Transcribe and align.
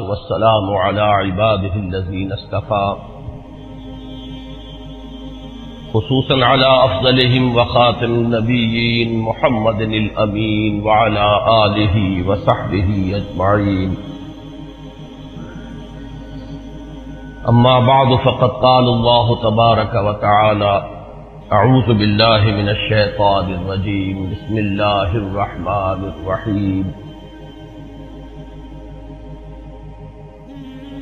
والسلام 0.00 0.76
على 0.76 1.00
عباده 1.00 1.74
الذين 1.74 2.32
اصطفى. 2.32 2.96
خصوصا 5.92 6.44
على 6.44 6.84
أفضلهم 6.84 7.56
وخاتم 7.56 8.04
النبيين 8.04 9.20
محمد 9.20 9.80
الأمين 9.80 10.82
وعلى 10.82 11.26
آله 11.64 12.28
وصحبه 12.28 13.12
أجمعين. 13.16 13.96
أما 17.48 17.80
بعد، 17.80 18.16
فقد 18.24 18.50
قال 18.50 18.84
الله 18.84 19.42
تبارك 19.42 19.94
وتعالى 19.94 20.88
أعوذ 21.52 21.86
بالله 21.86 22.40
من 22.40 22.68
الشيطان 22.68 23.52
الرجيم. 23.52 24.30
بسم 24.30 24.58
الله 24.58 25.16
الرحمن 25.16 26.12
الرحيم. 26.12 27.07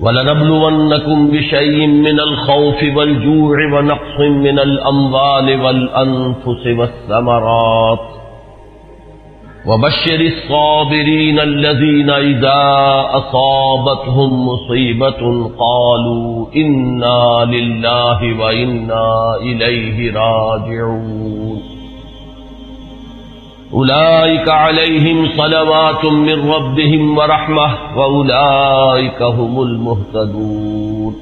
ولنبلونكم 0.00 1.30
بشيء 1.30 1.86
من 1.86 2.20
الخوف 2.20 2.82
والجوع 2.96 3.56
ونقص 3.74 4.20
من 4.20 4.58
الأموال 4.58 5.60
والأنفس 5.60 6.66
والثمرات 6.66 7.98
وبشر 9.66 10.20
الصابرين 10.20 11.38
الذين 11.40 12.10
إذا 12.10 12.62
أصابتهم 13.10 14.48
مصيبة 14.48 15.50
قالوا 15.58 16.46
إنا 16.56 17.44
لله 17.44 18.40
وإنا 18.40 19.36
إليه 19.42 20.12
راجعون 20.12 21.77
أولئك 23.74 24.48
عليهم 24.48 25.28
صلوات 25.36 26.04
من 26.04 26.50
ربهم 26.50 27.18
ورحمة 27.18 27.96
وأولئك 27.96 29.22
هم 29.22 29.62
المهتدون. 29.62 31.14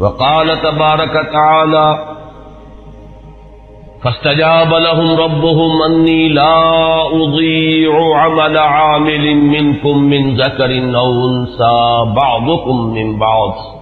وقال 0.00 0.62
تبارك 0.62 1.12
تعالى 1.32 1.98
فاستجاب 4.02 4.74
لهم 4.74 5.20
ربهم 5.20 5.82
أني 5.82 6.28
لا 6.28 7.06
أضيع 7.06 8.16
عمل 8.16 8.58
عامل 8.58 9.36
منكم 9.36 9.98
من 9.98 10.36
ذكر 10.36 10.96
أو 10.96 11.28
أنثى 11.28 12.12
بعضكم 12.16 12.76
من 12.94 13.18
بعض. 13.18 13.75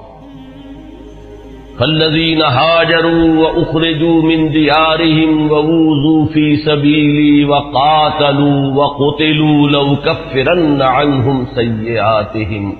فالذين 1.78 2.42
هاجروا 2.42 3.38
وأخرجوا 3.42 4.22
من 4.22 4.50
ديارهم 4.50 5.50
ووزوا 5.50 6.26
في 6.26 6.56
سبيلي 6.56 7.44
وقاتلوا 7.44 8.74
وقتلوا 8.74 9.68
لو 9.68 9.96
كفرن 9.96 10.82
عنهم 10.82 11.46
سيئاتهم 11.54 12.76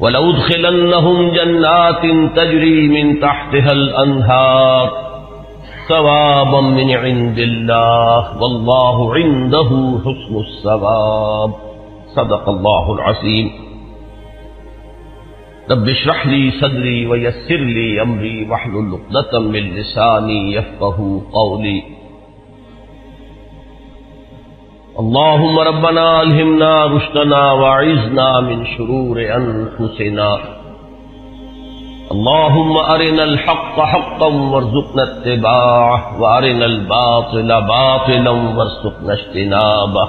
ولو 0.00 0.30
ادخلنهم 0.30 1.30
جنات 1.30 2.02
تجري 2.36 2.88
من 2.88 3.20
تحتها 3.20 3.72
الأنهار 3.72 4.90
ثوابا 5.88 6.60
من 6.60 6.90
عند 6.90 7.38
الله 7.38 8.42
والله 8.42 9.14
عنده 9.14 9.98
حسن 10.04 10.40
الثواب 10.46 11.52
صدق 12.16 12.48
الله 12.48 12.92
العظيم 12.92 13.67
رب 15.70 15.88
اشرح 15.88 16.26
لي 16.26 16.50
صدري 16.60 17.06
ويسر 17.06 17.56
لي 17.56 18.02
امري 18.02 18.50
واحلل 18.50 18.98
عقدة 18.98 19.38
من 19.38 19.74
لساني 19.76 20.52
يفقهوا 20.52 21.20
قولي. 21.32 21.82
اللهم 24.98 25.58
ربنا 25.58 26.22
الهمنا 26.22 26.86
رشدنا 26.86 27.52
واعذنا 27.52 28.40
من 28.40 28.66
شرور 28.76 29.16
انفسنا 29.20 30.38
اللهم 32.12 32.76
ارنا 32.76 33.24
الحق 33.24 33.80
حقا 33.80 34.26
وارزقنا 34.26 35.02
اتباعه 35.02 36.20
وارنا 36.20 36.66
الباطل 36.66 37.48
باطلا 37.60 38.30
وارزقنا 38.30 39.12
اجتنابه. 39.12 40.08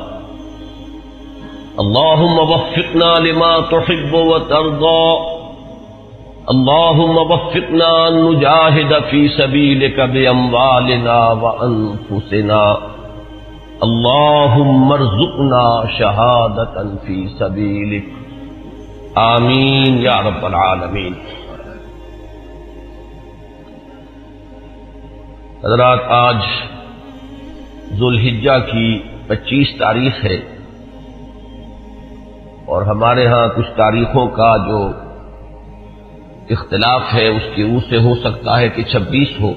اللهم 1.79 2.39
وفقنا 2.39 3.19
لما 3.27 3.59
تحب 3.71 4.13
وترضى. 4.13 5.28
اللهم 6.49 7.17
وفقنا 7.17 8.07
أن 8.07 8.23
نجاهد 8.25 9.03
في 9.03 9.27
سبيلك 9.27 9.99
بأموالنا 9.99 11.31
وأنفسنا 11.31 12.77
اللهم 13.83 14.91
ارزقنا 14.91 15.83
شهادة 15.99 16.95
في 17.05 17.27
سبيلك 17.39 18.03
آمين 19.17 19.97
يا 19.97 20.15
رب 20.19 20.45
العالمين 20.45 21.15
حضرات، 25.63 25.99
آج 26.07 26.41
ذوالحجہ 27.99 28.57
کی 28.71 28.87
پچیس 29.27 29.77
تاریخ 29.79 30.25
ہے 30.25 30.39
اور 32.65 32.81
ہمارے 32.81 33.27
ہاں 33.27 33.47
کچھ 33.55 33.71
تاریخوں 33.75 34.27
کا 34.27 34.57
جو 34.57 34.79
اختلاف 36.49 37.01
ہے، 37.13 37.27
اس 37.27 37.43
کی 37.55 37.63
روح 37.63 37.79
سے 37.89 37.97
ہو 37.97 38.15
سکتا 38.15 38.59
ہے 38.59 38.69
کہ 38.69 38.83
چھبیس 38.83 39.27
ہو۔ 39.39 39.53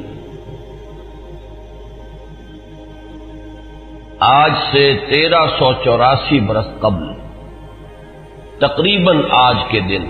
آج 4.19 4.53
سے 4.72 4.98
تیرہ 5.10 5.47
سو 5.58 5.72
چوراسی 5.84 6.41
برس 6.41 6.66
قبل، 6.80 7.04
تقریباً 8.58 9.22
آج 9.30 9.56
کے 9.70 9.80
دن، 9.80 10.04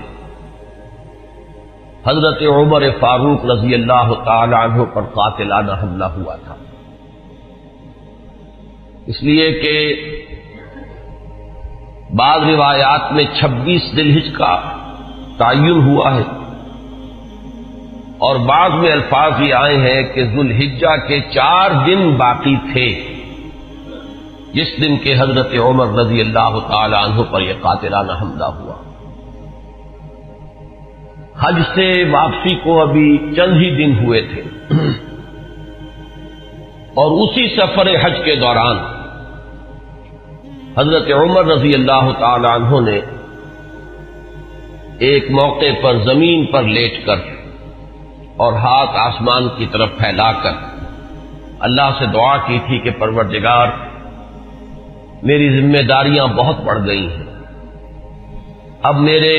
حضرت 2.07 2.43
عمر 2.43 2.83
فاروق 3.01 3.45
رضی 3.45 3.75
اللہ 3.75 4.13
تعالی 4.25 4.55
عنہ 4.55 4.85
پر 4.85 5.03
قاتلانہ 5.03 5.73
حملہ 5.83 6.05
ہوا 6.05 6.37
تھا۔ 6.37 6.55
اس 9.07 9.23
لیے 9.23 9.53
کہ 9.53 9.95
بعض 12.17 12.41
روایات 12.43 13.13
میں 13.13 13.25
چھبیس 13.41 13.97
دلہج 13.97 14.33
کا 14.33 14.61
تعین 15.39 15.71
ہوا 15.71 16.17
ہے۔ 16.17 16.42
اور 18.23 18.37
بعض 18.37 18.71
میں 18.73 18.93
الفاظ 18.93 19.33
یہ 19.41 19.55
آئے 19.55 19.77
ہیں 19.77 20.03
کہ 20.03 20.25
ذوالحجہ 20.25 21.09
کے 21.09 21.21
چار 21.21 21.71
دن 21.87 22.15
باقی 22.15 22.57
تھے۔ 22.73 23.15
جس 24.53 24.67
دن 24.83 24.97
کے 24.97 25.15
حضرت 25.19 25.55
عمر 25.55 25.87
رضی 25.87 26.21
اللہ 26.21 26.59
تعالی 26.69 26.95
عنہ 26.95 27.23
پر 27.23 27.41
یہ 27.41 27.53
قاتلانہ 27.61 28.13
حملہ 28.23 28.45
ہوا۔ 28.45 28.75
حج 31.41 31.55
سے 31.75 32.05
واپسی 32.11 32.55
کو 32.55 32.81
ابھی 32.81 33.19
چند 33.37 33.53
ہی 33.53 33.71
دن 33.77 34.05
ہوئے 34.05 34.21
تھے۔ 34.21 34.43
اور 36.95 37.11
اسی 37.11 37.57
سفر 37.57 37.89
حج 38.03 38.13
کے 38.25 38.35
دوران 38.35 38.79
حضرت 40.79 41.11
عمر 41.11 41.45
رضی 41.45 41.75
اللہ 41.75 42.13
تعالی 42.19 42.47
عنہ 42.55 42.91
نے 42.91 43.01
ایک 44.99 45.31
موقع 45.31 45.73
پر 45.83 45.97
زمین 46.03 46.47
پر 46.47 46.63
لیٹ 46.63 47.07
کر 47.07 47.42
اور 48.37 48.53
ہاتھ 48.53 48.91
آسمان 48.95 49.49
کی 49.59 49.67
طرف 49.67 49.89
پھیلا 49.99 50.33
کر 50.33 50.53
اللہ 51.61 51.91
سے 51.99 52.07
دعا 52.07 52.37
کی 52.37 52.59
تھی 52.67 52.79
کہ 52.79 52.91
پروردگار، 52.91 53.67
میری 55.23 55.61
ذمہ 55.61 55.83
داریاں 55.89 56.27
بہت 56.27 56.61
بڑھ 56.61 56.87
گئی 56.87 57.07
ہیں۔ 57.07 57.23
اب 58.83 58.97
میرے 58.97 59.37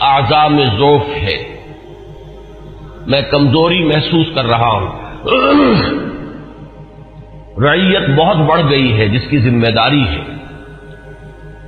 اعضاء 0.00 0.48
میں 0.48 0.64
ذوف 0.78 1.02
ہے۔ 1.16 1.56
میں 3.06 3.22
کمزوری 3.22 3.84
محسوس 3.84 4.26
کر 4.34 4.44
رہا 4.44 4.70
ہوں۔ 4.70 4.88
ریت 7.58 8.10
بہت 8.18 8.36
بڑھ 8.36 8.70
گئی 8.70 9.00
ہے، 9.00 9.08
جس 9.08 9.22
کی 9.30 9.38
ذمہ 9.38 9.66
داری 9.66 10.04
ہے۔ 10.08 10.20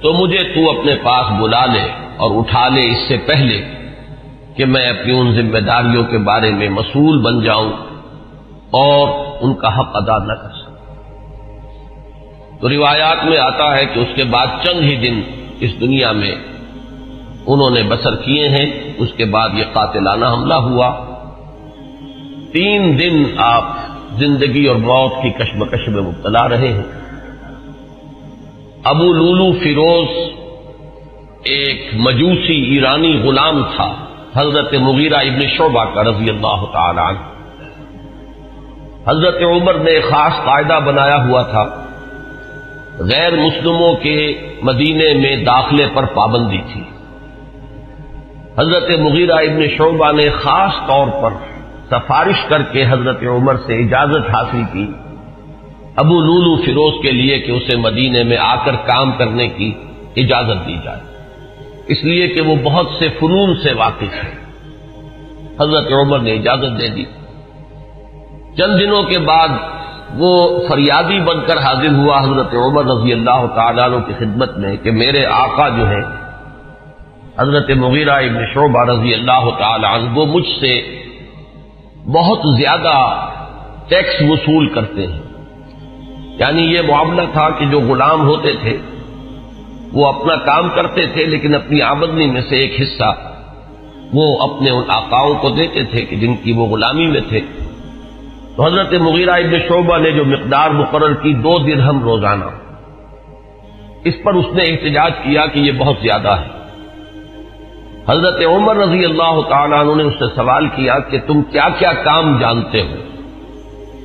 تو 0.02 0.12
مجھے 0.12 0.54
تو 0.54 0.78
اپنے 0.78 0.94
پاس 1.02 1.40
بلا 1.40 1.66
لے 1.66 1.84
اور 2.16 2.30
اٹھا 2.38 2.68
لے 2.68 2.80
اس 2.80 3.08
سے 3.08 3.16
پہلے۔ 3.18 3.83
کہ 4.56 4.64
میں 4.64 4.86
اپنی 4.86 5.18
ان 5.18 5.34
ذمہ 5.34 5.58
داریوں 5.58 6.04
کے 6.04 6.18
بارے 6.18 6.50
میں 6.50 6.68
مسئول 6.68 7.18
بن 7.18 7.40
جاؤں 7.42 7.72
اور 8.70 9.08
ان 9.40 9.54
کا 9.54 9.80
حق 9.80 9.90
ادا 9.94 10.18
نہ 10.18 10.32
کر 10.32 10.48
سکوں۔ 10.48 10.74
تو 12.60 12.68
روایات 12.68 13.24
میں 13.24 13.38
آتا 13.38 13.76
ہے 13.76 13.86
کہ 13.86 14.00
اس 14.00 14.08
کے 14.16 14.24
بعد 14.24 14.46
چند 14.62 14.82
ہی 14.82 14.96
دن 14.96 15.20
اس 15.60 15.80
دنیا 15.80 16.12
میں 16.12 16.34
انہوں 17.46 17.70
نے 17.70 17.82
بسر 17.82 18.16
کیے 18.16 18.48
ہیں، 18.48 18.94
اس 18.98 19.08
کے 19.16 19.24
بعد 19.24 19.48
یہ 19.54 19.64
قاتلانہ 19.72 20.24
حملہ 20.24 20.54
ہوا۔ 20.54 21.06
تین 22.52 22.98
دن 22.98 23.24
آپ 23.36 23.64
زندگی 24.12 24.66
اور 24.66 24.76
موت 24.76 25.12
کی 25.22 25.30
کشمکش 25.30 25.88
میں 25.88 26.02
مبتلا 26.02 26.48
رہے 26.48 26.72
ہیں۔ 26.72 26.82
ابو 28.84 29.12
لولو 29.12 29.52
فیروز 29.52 30.30
ایک 31.44 31.88
مجوسی 31.92 32.74
ایرانی 32.74 33.22
غلام 33.24 33.62
تھا۔ 33.76 34.03
حضرت 34.36 34.74
مغیرہ 34.74 35.14
ابن 35.14 35.40
شعبہ 35.48 35.84
کا 35.84 36.04
رضی 36.04 36.30
اللہ 36.30 36.64
تعالی 36.72 37.00
عنہ۔ 37.00 37.18
حضرت 39.10 39.42
عمر 39.42 39.74
نے 39.74 40.00
خاص 40.00 40.44
قاعدہ 40.44 40.78
بنایا 40.84 41.24
ہوا 41.24 41.42
تھا، 41.42 41.64
غیر 42.98 43.36
مسلموں 43.36 43.94
کے 43.94 44.16
مدینے 44.62 45.14
میں 45.14 45.44
داخلے 45.44 45.86
پر 45.94 46.04
پابندی 46.04 46.60
تھی۔ 46.72 46.82
حضرت 48.58 48.90
مغیرہ 48.90 49.32
ابن 49.32 49.68
شعبہ 49.68 50.12
نے 50.12 50.30
خاص 50.30 50.72
طور 50.86 51.08
پر 51.22 51.30
سفارش 51.90 52.44
کر 52.48 52.62
کے 52.62 52.84
حضرت 52.90 53.22
عمر 53.22 53.56
سے 53.66 53.78
اجازت 53.78 54.30
حاصل 54.30 54.62
کی، 54.72 54.86
ابو 55.96 56.20
لولو 56.20 56.62
فیروز 56.62 57.02
کے 57.02 57.10
لیے 57.10 57.38
کہ 57.38 57.52
اسے 57.52 57.76
مدینے 57.76 58.22
میں 58.22 58.36
آ 58.36 58.54
کر 58.64 58.76
کام 58.76 59.12
کرنے 59.12 59.48
کی 59.48 59.72
اجازت 60.16 60.66
دی 60.66 60.76
جائے۔ 60.84 61.13
اس 61.86 62.04
لیے 62.04 62.28
کہ 62.28 62.40
وہ 62.40 62.54
بہت 62.64 62.86
سے 62.98 63.08
فنون 63.08 63.56
سے 63.62 63.72
واقف 63.72 64.24
ہے 64.24 64.44
حضرت 65.60 65.92
عمر 65.92 66.18
نے 66.18 66.32
اجازت 66.32 66.80
دے 66.80 66.86
دی۔ 66.88 67.04
چند 68.56 68.80
دنوں 68.80 69.02
کے 69.02 69.18
بعد 69.18 69.48
وہ 70.14 70.60
فریادی 70.68 71.20
بن 71.20 71.40
کر 71.46 71.58
حاضر 71.58 71.92
ہوا 71.94 72.20
حضرت 72.22 72.54
عمر 72.54 72.84
رضی 72.84 73.12
اللہ 73.12 73.46
تعالیٰ 73.54 73.84
عنہ 73.84 73.96
کی 73.96 74.12
خدمت 74.18 74.58
میں 74.58 74.76
کہ 74.76 74.90
میرے 74.90 75.26
آقا 75.26 75.68
جو 75.68 75.88
ہے 75.88 76.00
حضرت 77.38 77.70
مغیرہ 77.70 78.10
ابن 78.10 78.44
شعبہ 78.54 78.84
رضی 78.84 79.14
اللہ 79.14 79.50
تعالی 79.58 79.86
عنہ، 79.86 80.18
وہ 80.18 80.26
مجھ 80.26 80.60
سے 80.60 81.04
بہت 82.06 82.38
زیادہ 82.60 83.26
ٹیکس 83.88 84.22
وصول 84.28 84.68
کرتے 84.68 85.06
ہیں۔ 85.06 85.22
یعنی 86.38 86.62
یہ 86.62 86.80
معاملہ 86.88 87.22
تھا 87.32 87.50
کہ 87.50 87.66
جو 87.66 87.80
غلام 87.80 88.20
ہوتے 88.20 88.52
تھے 88.52 88.76
وہ 89.94 90.06
اپنا 90.06 90.36
کام 90.36 90.68
کرتے 90.68 91.06
تھے 91.06 91.26
لیکن 91.26 91.54
اپنی 91.54 91.82
آمدنی 91.82 92.26
میں 92.26 92.40
سے 92.48 92.56
ایک 92.56 92.80
حصہ 92.80 93.14
وہ 94.12 94.42
اپنے 94.42 94.70
ان 94.70 94.82
آقاؤں 94.88 95.34
کو 95.34 95.50
دیتے 95.50 95.84
تھے 95.84 96.04
کہ 96.04 96.16
جن 96.16 96.36
کی 96.36 96.52
وہ 96.52 96.66
غلامی 96.66 97.06
میں 97.06 97.20
تھے۔ 97.28 97.40
تو 98.56 98.66
حضرت 98.66 98.92
مغیرہ 98.92 99.30
ابن 99.30 99.58
شعبہ 99.68 99.98
نے 99.98 100.10
جو 100.10 100.24
مقدار 100.24 100.70
مقرر 100.70 101.14
کی 101.14 101.34
دو 101.34 101.58
درہم 101.58 102.02
روزانہ، 102.02 102.44
اس 104.04 104.14
پر 104.24 104.34
اس 104.34 104.46
نے 104.54 104.62
احتجاج 104.62 105.12
کیا 105.22 105.46
کہ 105.46 105.58
یہ 105.58 105.72
بہت 105.72 105.96
زیادہ 106.02 106.40
ہے۔ 106.40 106.48
حضرت 108.08 108.42
عمر 108.46 108.76
رضی 108.76 109.04
اللہ 109.04 109.40
تعالیٰ 109.48 109.78
عنہ 109.78 109.94
نے 109.94 110.02
اس 110.02 110.14
سے 110.18 110.24
سوال 110.36 110.68
کیا 110.68 110.98
کہ 110.98 111.18
تم 111.26 111.42
کیا 111.42 111.68
کیا 111.78 111.92
کام 111.92 112.38
جانتے 112.38 112.82
ہو؟ 112.82 113.13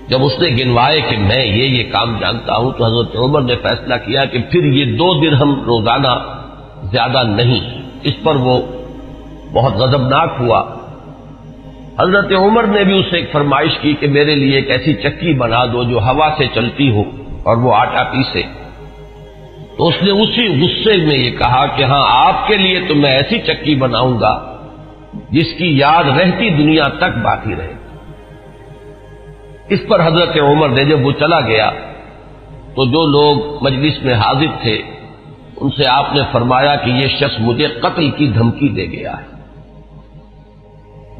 جب 0.09 0.23
اس 0.23 0.39
نے 0.39 0.63
گنوائے 0.63 1.01
کہ 1.01 1.17
میں 1.17 1.45
یہ 1.45 1.63
یہ 1.63 1.83
کام 1.91 2.19
جانتا 2.19 2.55
ہوں 2.55 2.71
تو 2.71 2.85
حضرت 2.85 3.15
عمر 3.15 3.41
نے 3.41 3.55
فیصلہ 3.55 3.93
کیا 4.05 4.25
کہ 4.25 4.39
پھر 4.51 4.63
یہ 4.63 4.85
دو 4.85 5.21
درہم 5.21 5.63
روزانہ 5.63 6.17
زیادہ 6.91 7.23
نہیں۔ 7.23 7.81
اس 8.03 8.13
پر 8.23 8.35
وہ 8.35 8.61
بہت 9.53 9.73
غضبناک 9.75 10.29
ہوا۔ 10.39 10.63
حضرت 11.99 12.31
عمر 12.31 12.63
نے 12.63 12.83
بھی 12.83 12.99
اسے 12.99 13.17
ایک 13.17 13.31
فرمائش 13.31 13.77
کی 13.81 13.93
کہ 13.93 14.07
میرے 14.07 14.35
لیے 14.35 14.55
ایک 14.55 14.71
ایسی 14.71 14.93
چکی 14.93 15.33
بنا 15.33 15.65
دو 15.65 15.83
جو 15.83 15.99
ہوا 15.99 16.29
سے 16.37 16.43
چلتی 16.55 16.91
ہو 16.91 17.01
اور 17.43 17.57
وہ 17.57 17.73
آٹا 17.73 18.03
پیسے۔ 18.03 18.41
تو 19.77 19.87
اس 19.87 19.95
نے 20.01 20.11
اسی 20.11 20.61
غصے 20.61 20.97
میں 20.97 21.17
یہ 21.17 21.31
کہا 21.31 21.65
کہ 21.65 21.83
ہاں 21.83 22.05
آپ 22.07 22.47
کے 22.47 22.57
لیے 22.57 22.79
تو 22.87 22.95
میں 22.95 23.11
ایسی 23.11 23.39
چکی 23.39 23.75
بناؤں 23.75 24.19
گا 24.19 24.55
جس 25.29 25.47
کی 25.57 25.77
یاد 25.77 26.03
رہتی 26.03 26.49
دنیا 26.49 26.83
تک 26.83 27.17
باقی 27.23 27.55
رہے۔ 27.55 27.78
اس 29.69 29.79
پر 29.87 30.05
حضرت 30.05 30.37
عمر 30.41 30.69
نے 30.69 30.83
جب 30.85 31.05
وہ 31.05 31.11
چلا 31.19 31.39
گیا 31.41 31.69
تو 32.75 32.85
جو 32.85 33.05
لوگ 33.07 33.63
مجلس 33.63 34.01
میں 34.03 34.13
حاضر 34.13 34.51
تھے، 34.61 34.77
ان 35.57 35.69
سے 35.69 35.87
آپ 35.89 36.13
نے 36.15 36.21
فرمایا 36.31 36.75
کہ 36.75 36.89
یہ 36.91 37.07
شخص 37.19 37.39
مجھے 37.39 37.67
قتل 37.81 38.09
کی 38.11 38.27
دھمکی 38.27 38.69
دے 38.69 38.85
گیا 38.85 39.13
ہے۔ 39.17 39.27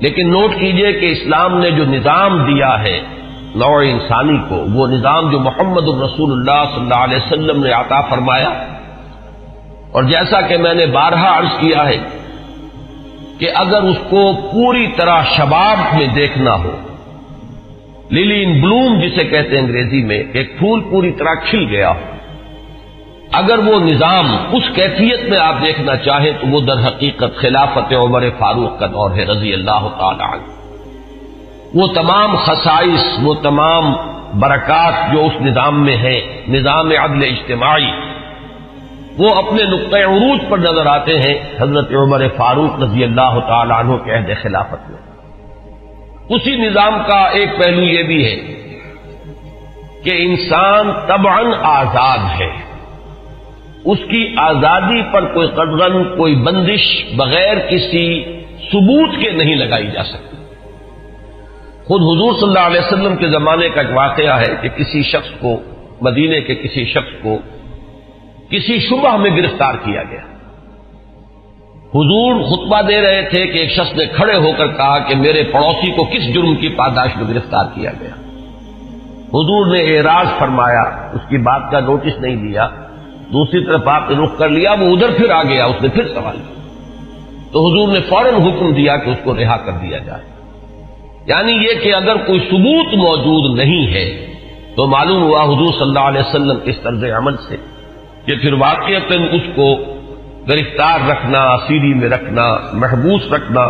لیکن 0.02 0.30
نوٹ 0.30 0.52
کیجیے 0.60 0.92
کہ 0.94 1.12
اسلام 1.12 1.58
نے 1.60 1.72
جو 1.72 1.86
نظام 1.86 2.38
دیا 2.46 2.72
ہے 2.82 3.00
نوع 3.56 3.80
انسانی 3.84 4.38
کو، 4.50 4.58
وہ 4.74 4.88
نظام 4.88 5.30
جو 5.32 5.40
محمد 5.40 5.88
الرسول 5.88 6.32
اللہ 6.32 6.62
صلی 6.66 6.82
اللہ 6.82 7.04
علیہ 7.04 7.18
وسلم 7.18 7.64
نے 7.64 7.72
عطا 7.72 8.02
فرمایا، 8.02 8.50
اور 9.92 10.04
جیسا 10.04 10.42
کہ 10.42 10.58
میں 10.58 10.74
نے 10.74 10.86
بارہا 10.92 11.38
عرض 11.38 11.60
کیا 11.60 11.88
ہے 11.90 11.98
کہ 13.40 13.50
اگر 13.56 13.82
اس 13.84 13.98
کو 14.10 14.22
پوری 14.52 14.88
طرح 14.98 15.22
شباب 15.38 15.78
میں 15.96 16.08
دیکھنا 16.16 16.54
ہو 16.56 16.76
للی 18.12 18.44
ان 18.44 18.62
بلوم 18.62 19.00
جسے 19.00 19.24
کہتے 19.24 19.58
ہیں 19.58 19.66
انگریزی 19.66 20.04
میں، 20.04 20.24
ایک 20.34 20.60
پھول 20.60 20.82
پوری 20.92 21.12
طرح 21.12 21.34
کھل 21.50 21.66
گیا۔ 21.70 21.90
ہو 21.90 22.16
اگر 23.32 23.60
وہ 23.60 23.80
نظام 23.80 24.26
اس 24.52 24.64
کیفیت 24.76 25.30
میں 25.30 25.38
آپ 25.38 25.66
دیکھنا 25.66 25.96
چاہیں 25.96 26.32
تو 26.42 26.48
وہ 26.48 26.62
در 26.62 26.88
حقیقت 26.88 27.36
خلافت 27.36 27.94
عمر 27.94 28.24
فاروق 28.40 28.80
کا 28.80 28.86
دور 28.86 29.12
ہے، 29.12 29.26
رضی 29.26 29.54
اللہ 29.54 29.88
تعالی 30.00 30.24
عنہ۔ 30.24 30.42
وہ 31.74 31.88
تمام 31.88 32.36
خصائص، 32.36 33.20
وہ 33.24 33.34
تمام 33.34 33.94
برکات 34.40 35.14
جو 35.14 35.26
اس 35.26 35.42
نظام 35.42 35.86
میں 35.86 35.98
ہیں، 35.98 36.22
نظام 36.48 36.92
عدل 36.92 37.24
اجتماعی، 37.24 37.92
وہ 39.18 39.36
اپنے 39.36 39.64
نقطۂ 39.64 39.98
عروج 39.98 40.40
پر 40.50 40.58
نظر 40.58 40.86
آتے 40.86 41.20
ہیں۔ 41.20 41.36
حضرت 41.60 41.92
عمر 41.92 42.28
فاروق 42.38 42.84
رضی 42.84 43.04
اللہ 43.04 43.40
تعالی 43.48 43.74
عنہ 43.78 43.96
کے 43.96 44.12
عہد 44.12 44.30
خلافت 44.42 44.90
میں۔ 44.90 45.09
اسی 46.30 46.56
نظام 46.56 47.00
کا 47.08 47.20
ایک 47.20 47.50
پہلو 47.64 47.82
یہ 47.82 48.04
بھی 48.04 48.26
ہے 48.26 48.36
کہ 50.04 50.12
انسان 50.16 50.92
طبعا 51.08 51.42
آزاد 51.62 52.42
ہے۔ 52.42 52.70
اس 53.86 53.98
کی 54.00 54.36
آزادی 54.38 55.02
پر 55.14 55.34
کوئی 55.34 55.48
قدغن 55.48 56.18
کوئی 56.18 56.36
بندش 56.36 57.06
بغیر 57.16 57.58
کسی 57.58 58.24
ثبوت 58.72 59.10
کے 59.22 59.32
نہیں 59.32 59.56
لگائی 59.56 59.88
جا 59.88 60.04
سکتی۔ 60.04 60.38
خود 61.86 62.02
حضور 62.02 62.34
صلی 62.34 62.48
اللہ 62.48 62.68
علیہ 62.68 62.80
وسلم 62.80 63.16
کے 63.16 63.28
زمانے 63.28 63.70
کا 63.70 63.82
ایک 63.82 63.98
واقعہ 63.98 64.40
ہے 64.40 64.56
کہ 64.62 64.70
کسی 64.70 65.04
شخص 65.04 65.40
کو 65.40 65.62
مدینے 66.02 66.42
کے 66.42 66.56
کسی 66.56 66.86
شخص 66.86 67.24
کو 67.24 67.38
کسی 68.50 68.80
شبہ 68.80 69.18
میں 69.18 69.32
گرفتار 69.32 69.74
کیا 69.74 70.04
گیا۔ 70.04 70.39
حضور 71.96 72.44
خطبہ 72.44 72.82
دے 72.82 73.02
رہے 73.02 73.22
تھے 73.22 73.48
کہ 73.48 73.60
ایک 73.60 73.72
شخص 73.72 73.94
نے 73.96 74.06
کھڑے 74.06 74.34
ہو 74.34 74.52
کر 74.58 74.68
کہا 74.68 75.00
کہ 75.00 75.16
میرے 75.16 75.44
پڑوسی 75.44 75.92
کو 75.92 76.04
کس 76.04 76.34
جرم 76.34 76.56
کی 76.56 76.70
پاداش 76.70 77.18
میں 77.18 77.34
گرفتار 77.34 77.66
کیا 77.74 77.92
گیا۔ 78.00 78.10
حضور 79.28 79.66
نے 79.66 79.80
اعراض 79.80 80.40
فرمایا، 80.40 80.82
اس 81.14 81.30
کی 81.30 81.38
بات 81.38 81.72
کا 81.72 81.80
نوٹس 81.80 82.20
نہیں 82.20 82.36
دیا۔ 82.36 82.68
دوسری 83.34 83.66
طرف 83.66 83.88
آپ 83.88 84.10
نے 84.10 84.24
رخ 84.24 84.38
کر 84.38 84.50
لیا، 84.50 84.72
وہ 84.80 84.96
ادھر 84.96 85.08
پھر 85.18 85.30
آ 85.30 85.44
گیا، 85.44 85.66
اس 85.66 85.82
نے 85.82 85.88
پھر 85.90 86.08
سوال 86.08 86.38
کیا۔ 86.38 86.62
تو 87.52 87.68
حضور 87.68 87.88
نے 87.88 88.00
فوراً 88.10 88.34
حکم 88.34 88.74
دیا 88.74 88.98
کہ 88.98 89.10
اس 89.10 89.18
کو 89.24 89.36
رہا 89.36 89.58
کر 89.58 89.72
دیا 89.72 89.98
جائے۔ 89.98 90.24
یعنی 91.26 91.52
یہ 91.52 91.84
کہ 91.84 91.94
اگر 91.94 92.16
کوئی 92.16 92.40
ثبوت 92.40 92.94
موجود 92.94 93.60
نہیں 93.60 93.88
ہے، 93.88 94.26
تو 94.76 94.88
معلوم 94.88 95.24
ہوا 95.24 95.44
حضور 95.44 95.74
صلی 95.74 95.82
اللہ 95.82 96.00
علیہ 96.00 96.22
وسلم 96.22 96.58
اس 96.64 96.76
طرز 96.84 97.04
عمل 97.04 97.36
سے 97.38 97.58
کہ 98.26 98.36
پھر 98.36 98.54
واقع 98.54 99.14
اس 99.32 99.42
کو 99.56 99.76
گرفتار 100.48 101.10
رکھنا 101.10 101.58
سیری 101.68 101.94
میں 101.94 102.10
رکھنا، 102.10 102.44
محبوس 102.74 103.34
رکھنا، 103.34 103.70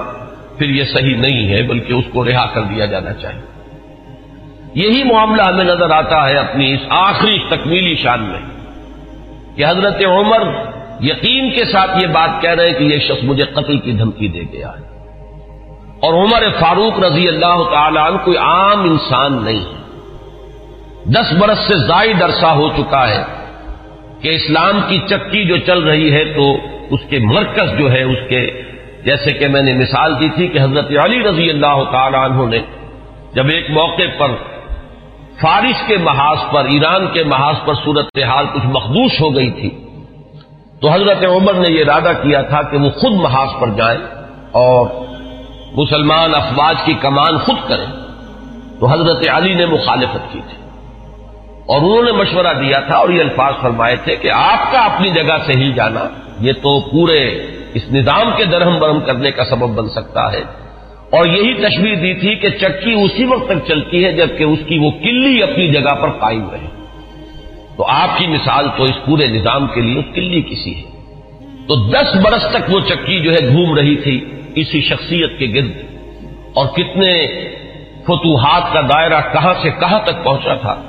پھر 0.57 0.69
یہ 0.69 0.83
صحیح 0.83 1.15
نہیں 1.15 1.49
ہے، 1.49 1.63
بلکہ 1.63 1.93
اس 1.93 2.05
کو 2.13 2.25
رہا 2.25 2.45
کر 2.53 2.61
دیا 2.61 2.85
جانا 2.85 3.13
چاہیے۔ 3.13 3.41
یہی 4.73 5.03
معاملہ 5.03 5.41
ہمیں 5.41 5.65
نظر 5.65 5.89
آتا 5.89 6.29
ہے 6.29 6.37
اپنی 6.37 6.73
اس 6.73 6.79
آخری 6.89 7.39
تکمیلی 7.49 7.95
شان 7.95 8.23
میں۔ 8.23 8.39
کہ 9.55 9.65
حضرت 9.65 10.05
عمر 10.05 10.41
یقین 11.01 11.49
کے 11.49 11.65
ساتھ 11.65 11.91
یہ 12.01 12.07
بات 12.07 12.41
کہہ 12.41 12.49
رہے 12.49 12.65
ہیں 12.65 12.79
کہ 12.79 12.83
یہ 12.83 12.99
شخص 12.99 13.23
مجھے 13.23 13.43
قتل 13.43 13.79
کی 13.79 13.91
دھمکی 13.91 14.27
دے 14.27 14.41
گیا 14.51 14.69
ہے 14.69 14.99
اور 15.99 16.13
عمر 16.13 16.43
فاروق 16.59 16.99
رضی 16.99 17.27
اللہ 17.27 17.63
تعالی 17.71 17.97
عنہ 17.97 18.17
کوئی 18.23 18.37
عام 18.37 18.79
انسان 18.79 19.43
نہیں 19.43 19.59
ہے۔ 19.59 19.79
دس 21.05 21.33
برس 21.39 21.57
سے 21.57 21.77
زائد 21.77 22.21
عرصہ 22.21 22.45
ہو 22.45 22.69
چکا 22.69 23.09
ہے۔ 23.09 23.38
کہ 24.21 24.29
اسلام 24.29 24.79
کی 24.87 24.97
چکی 25.09 25.43
جو 25.45 25.57
چل 25.57 25.83
رہی 25.83 26.11
ہے 26.13 26.23
تو 26.25 26.45
اس 26.89 26.99
کے 27.09 27.19
مرکز 27.19 27.77
جو 27.79 27.91
ہے 27.91 28.03
اس 28.03 28.17
کے، 28.29 28.41
جیسے 29.05 29.33
کہ 29.33 29.47
میں 29.47 29.61
نے 29.61 29.73
مثال 29.73 30.19
دی 30.19 30.29
تھی 30.35 30.47
کہ 30.47 30.59
حضرت 30.59 30.91
علی 31.03 31.19
رضی 31.23 31.49
اللہ 31.49 31.83
تعالی 31.91 32.17
عنہ 32.17 32.45
نے 32.45 32.59
جب 33.33 33.45
ایک 33.47 33.69
موقع 33.69 34.07
پر 34.17 34.31
فارس 35.41 35.87
کے 35.87 35.97
محاذ 35.97 36.37
پر، 36.51 36.65
ایران 36.65 37.07
کے 37.13 37.23
محاذ 37.23 37.55
پر 37.65 37.73
صورت 37.73 38.17
حال 38.23 38.45
کچھ 38.53 38.65
مخدوش 38.65 39.21
ہو 39.21 39.35
گئی 39.35 39.51
تھی، 39.51 39.69
تو 40.81 40.89
حضرت 40.89 41.25
عمر 41.25 41.53
نے 41.53 41.73
یہ 41.73 41.83
ارادہ 41.83 42.11
کیا 42.21 42.41
تھا 42.41 42.61
کہ 42.61 42.77
وہ 42.77 42.89
خود 42.89 43.13
محاذ 43.13 43.49
پر 43.59 43.69
جائیں 43.69 43.99
اور 44.51 44.87
مسلمان 45.73 46.35
افواج 46.35 46.75
کی 46.85 46.93
کمان 46.93 47.37
خود 47.37 47.69
کریں 47.69 47.85
تو 48.79 48.87
حضرت 48.87 49.29
علی 49.29 49.53
نے 49.53 49.65
مخالفت 49.65 50.33
کی 50.33 50.41
تھی۔ 50.49 50.57
اور 51.69 51.81
انہوں 51.81 52.03
نے 52.03 52.11
مشورہ 52.11 52.53
دیا 52.53 52.79
تھا 52.79 52.97
اور 52.97 53.09
یہ 53.09 53.19
الفاظ 53.19 53.53
فرمائے 53.61 53.95
تھے 53.95 54.15
کہ 54.15 54.31
آپ 54.31 54.71
کا 54.71 54.79
اپنی 54.79 55.09
جگہ 55.09 55.37
سے 55.45 55.53
ہی 55.53 55.73
جانا، 55.73 55.99
یہ 56.39 56.53
تو 56.53 56.79
پورے 56.79 57.27
اس 57.73 57.91
نظام 57.91 58.31
کے 58.37 58.45
درہم 58.45 58.79
برہم 58.79 58.99
کرنے 58.99 59.31
کا 59.31 59.45
سبب 59.45 59.69
بن 59.69 59.89
سکتا 59.89 60.31
ہے۔ 60.31 60.41
اور 61.09 61.25
یہی 61.25 61.53
تشویح 61.53 61.95
دی 61.95 62.13
تھی 62.13 62.35
کہ 62.35 62.49
چکی 62.49 62.93
اسی 62.93 63.25
وقت 63.25 63.47
تک 63.47 63.67
چلتی 63.67 64.05
ہے 64.05 64.11
جبکہ 64.11 64.43
اس 64.43 64.59
کی 64.67 64.79
وہ 64.79 64.91
کلی 64.91 65.43
اپنی 65.43 65.67
جگہ 65.67 65.95
پر 66.01 66.09
قائم 66.09 66.49
رہے۔ 66.49 66.67
تو 67.77 67.85
آپ 67.87 68.17
کی 68.17 68.27
مثال 68.27 68.67
تو 68.77 68.83
اس 68.83 69.05
پورے 69.05 69.27
نظام 69.27 69.67
کے 69.67 69.81
لیے 69.81 70.01
کلی 70.01 70.41
کسی 70.41 70.75
ہے۔ 70.75 70.89
تو 71.67 71.89
دس 71.89 72.15
برس 72.23 72.45
تک 72.51 72.73
وہ 72.73 72.79
چکی 72.79 73.19
جو 73.19 73.31
ہے 73.31 73.47
گھوم 73.47 73.75
رہی 73.75 73.95
تھی 73.95 74.25
اسی 74.55 74.81
شخصیت 74.81 75.39
کے 75.39 75.45
گرد۔ 75.55 75.71
اور 76.53 76.67
کتنے 76.67 77.27
فتوحات 78.03 78.73
کا 78.73 78.81
دائرہ 78.81 79.21
کہاں 79.33 79.53
سے 79.61 79.69
کہاں 79.69 79.99
تک 79.99 80.23
پہنچا 80.23 80.53
تھا۔ 80.53 80.81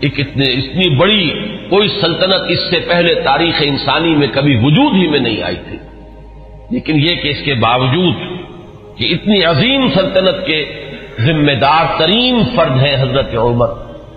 ایک 0.00 0.20
اتنے 0.20 0.44
اتنی 0.44 0.96
بڑی 0.96 1.30
کوئی 1.70 1.88
سلطنت 1.88 2.42
اس 2.48 2.58
سے 2.70 2.80
پہلے 2.80 3.14
تاریخ 3.14 3.54
انسانی 3.60 4.14
میں 4.14 4.28
کبھی 4.32 4.56
وجود 4.56 4.94
ہی 4.94 5.08
میں 5.08 5.20
نہیں 5.20 5.42
آئی 5.42 5.56
تھی۔ 5.56 5.78
لیکن 6.70 6.96
یہ 6.96 7.14
کہ 7.14 7.28
اس 7.28 7.44
کے 7.44 7.54
باوجود 7.54 8.14
کہ 8.98 9.14
اتنی 9.14 9.44
عظیم 9.44 9.88
سلطنت 9.94 10.46
کے 10.46 10.88
ذمہ 11.20 11.52
دار 11.52 11.84
ترین 11.98 12.42
فرد 12.56 12.82
ہیں 12.82 13.02
حضرت 13.02 13.34
عمر، 13.34 13.66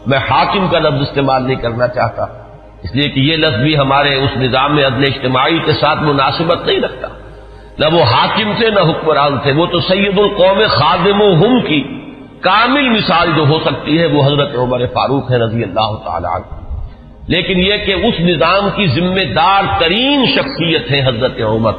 میں 0.08 0.18
حاکم 0.18 0.68
کا 0.68 0.80
لفظ 0.80 1.02
استعمال 1.02 1.44
نہیں 1.44 1.56
کرنا 1.56 1.88
چاہتا۔ 1.88 2.24
اس 2.84 2.96
لیے 2.96 3.10
کہ 3.10 3.20
یہ 3.20 3.36
لفظ 3.36 3.56
بھی 3.56 3.78
ہمارے 3.78 4.16
اس 4.16 4.38
نظام 4.38 4.76
میں 4.76 4.86
عدل 4.86 5.04
اجتماعی 5.04 5.58
کے 5.66 5.72
ساتھ 5.72 6.00
مناسبت 6.04 6.66
نہیں 6.66 6.80
رکھتا۔ 6.80 7.08
نہ 7.80 7.86
وہ 7.94 8.04
حاکم 8.04 8.52
تھے، 8.58 8.70
نہ 8.70 8.80
حکمران 8.80 9.38
تھے، 9.38 9.52
وہ 9.52 9.66
تو 9.66 9.80
سید 9.80 10.20
القوم 10.20 10.62
خادم 10.68 11.22
و 11.22 11.34
ہم 11.34 11.62
کی 11.62 11.84
کامل 12.42 12.90
مثال 12.90 13.30
جو 13.36 13.46
ہو 13.48 13.60
سکتی 13.60 14.00
ہے 14.00 14.06
وہ 14.06 14.24
حضرت 14.26 14.56
عمر 14.56 14.86
فاروق 14.86 15.32
ہے 15.32 15.38
رضی 15.38 15.64
اللہ 15.64 15.96
تعالی 16.06 16.28
عنہ۔ 16.36 16.60
لیکن 17.28 17.60
یہ 17.60 17.74
کہ 17.86 17.94
اس 17.94 18.20
نظام 18.20 18.70
کی 18.76 18.88
ذمہ 18.88 19.34
دار 19.34 19.64
ترین 19.80 20.26
شخصیت 20.36 20.92
ہے 20.92 21.02
حضرت 21.08 21.42
عمر۔ 21.42 21.72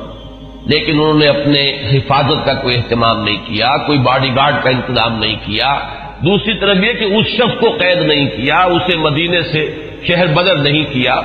لیکن 0.66 0.92
انہوں 0.94 1.14
نے 1.14 1.26
اپنے 1.26 1.72
حفاظت 1.92 2.46
کا 2.46 2.54
کوئی 2.54 2.76
اہتمام 2.76 3.24
نہیں 3.24 3.36
کیا، 3.36 3.76
کوئی 3.76 3.98
باڈی 3.98 4.30
گارڈ 4.36 4.54
کا 4.62 4.70
انتظام 4.70 5.18
نہیں 5.18 5.36
کیا۔ 5.44 5.78
دوسری 6.24 6.54
طرف 6.54 6.76
یہ 6.76 6.92
کہ 6.92 7.04
اس 7.04 7.26
شخص 7.26 7.60
کو 7.60 7.70
قید 7.80 7.98
نہیں 7.98 8.28
کیا، 8.28 8.58
اسے 8.58 8.98
مدینے 8.98 9.42
سے 9.42 9.74
شہر 10.08 10.26
بدر 10.26 10.56
نہیں 10.56 10.84
کیا۔ 10.92 11.20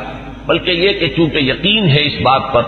بلکہ 0.45 0.71
یہ 0.71 0.99
کہ 0.99 1.13
چونکہ 1.17 1.37
یقین 1.37 1.87
ہے 1.87 2.05
اس 2.05 2.13
بات 2.23 2.41
پر 2.53 2.61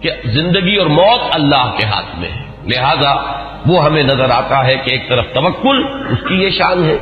کہ 0.00 0.10
زندگی 0.24 0.76
اور 0.76 0.86
موت 0.86 1.20
اللہ 1.34 1.74
کے 1.78 1.86
ہاتھ 1.86 2.18
میں 2.18 2.30
ہے۔ 2.30 2.53
لہذا 2.66 3.14
وہ 3.66 3.84
ہمیں 3.84 4.02
نظر 4.02 4.30
آتا 4.30 4.66
ہے 4.66 4.76
کہ 4.76 4.90
ایک 4.90 5.08
طرف 5.08 5.24
توکل 5.34 5.84
اس 6.10 6.18
کی 6.28 6.34
یہ 6.34 6.50
شان 6.50 6.84
ہے، 6.84 6.96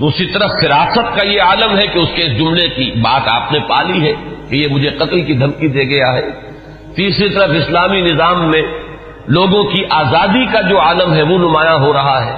دوسری 0.00 0.26
طرف 0.26 0.50
فراست 0.60 1.16
کا 1.16 1.26
یہ 1.26 1.42
عالم 1.42 1.78
ہے 1.78 1.86
کہ 1.86 1.98
اس 1.98 2.08
کے 2.14 2.22
اس 2.24 2.38
جملے 2.38 2.68
کی 2.68 2.90
بات 3.00 3.28
آپ 3.28 3.52
نے 3.52 3.58
پالی 3.58 4.02
ہے 4.06 4.12
کہ 4.48 4.56
یہ 4.56 4.68
مجھے 4.70 4.90
قتل 4.90 5.20
کی 5.20 5.32
دھمکی 5.32 5.68
دے 5.68 5.84
گیا 5.84 6.12
ہے۔ 6.12 6.28
تیسری 6.94 7.28
طرف 7.28 7.50
اسلامی 7.50 8.00
نظام 8.00 8.50
میں 8.50 8.62
لوگوں 9.28 9.64
کی 9.64 9.82
آزادی 9.90 10.44
کا 10.46 10.60
جو 10.60 10.80
عالم 10.80 11.14
ہے 11.14 11.22
وہ 11.22 11.38
نمایاں 11.38 11.78
ہو 11.78 11.92
رہا 11.92 12.24
ہے۔ 12.26 12.34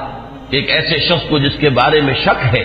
ایک 0.50 0.71
ایسے 0.71 0.99
شخص 0.99 1.28
کو 1.28 1.38
جس 1.38 1.59
کے 1.61 1.68
بارے 1.68 2.00
میں 2.00 2.14
شک 2.14 2.54
ہے، 2.54 2.62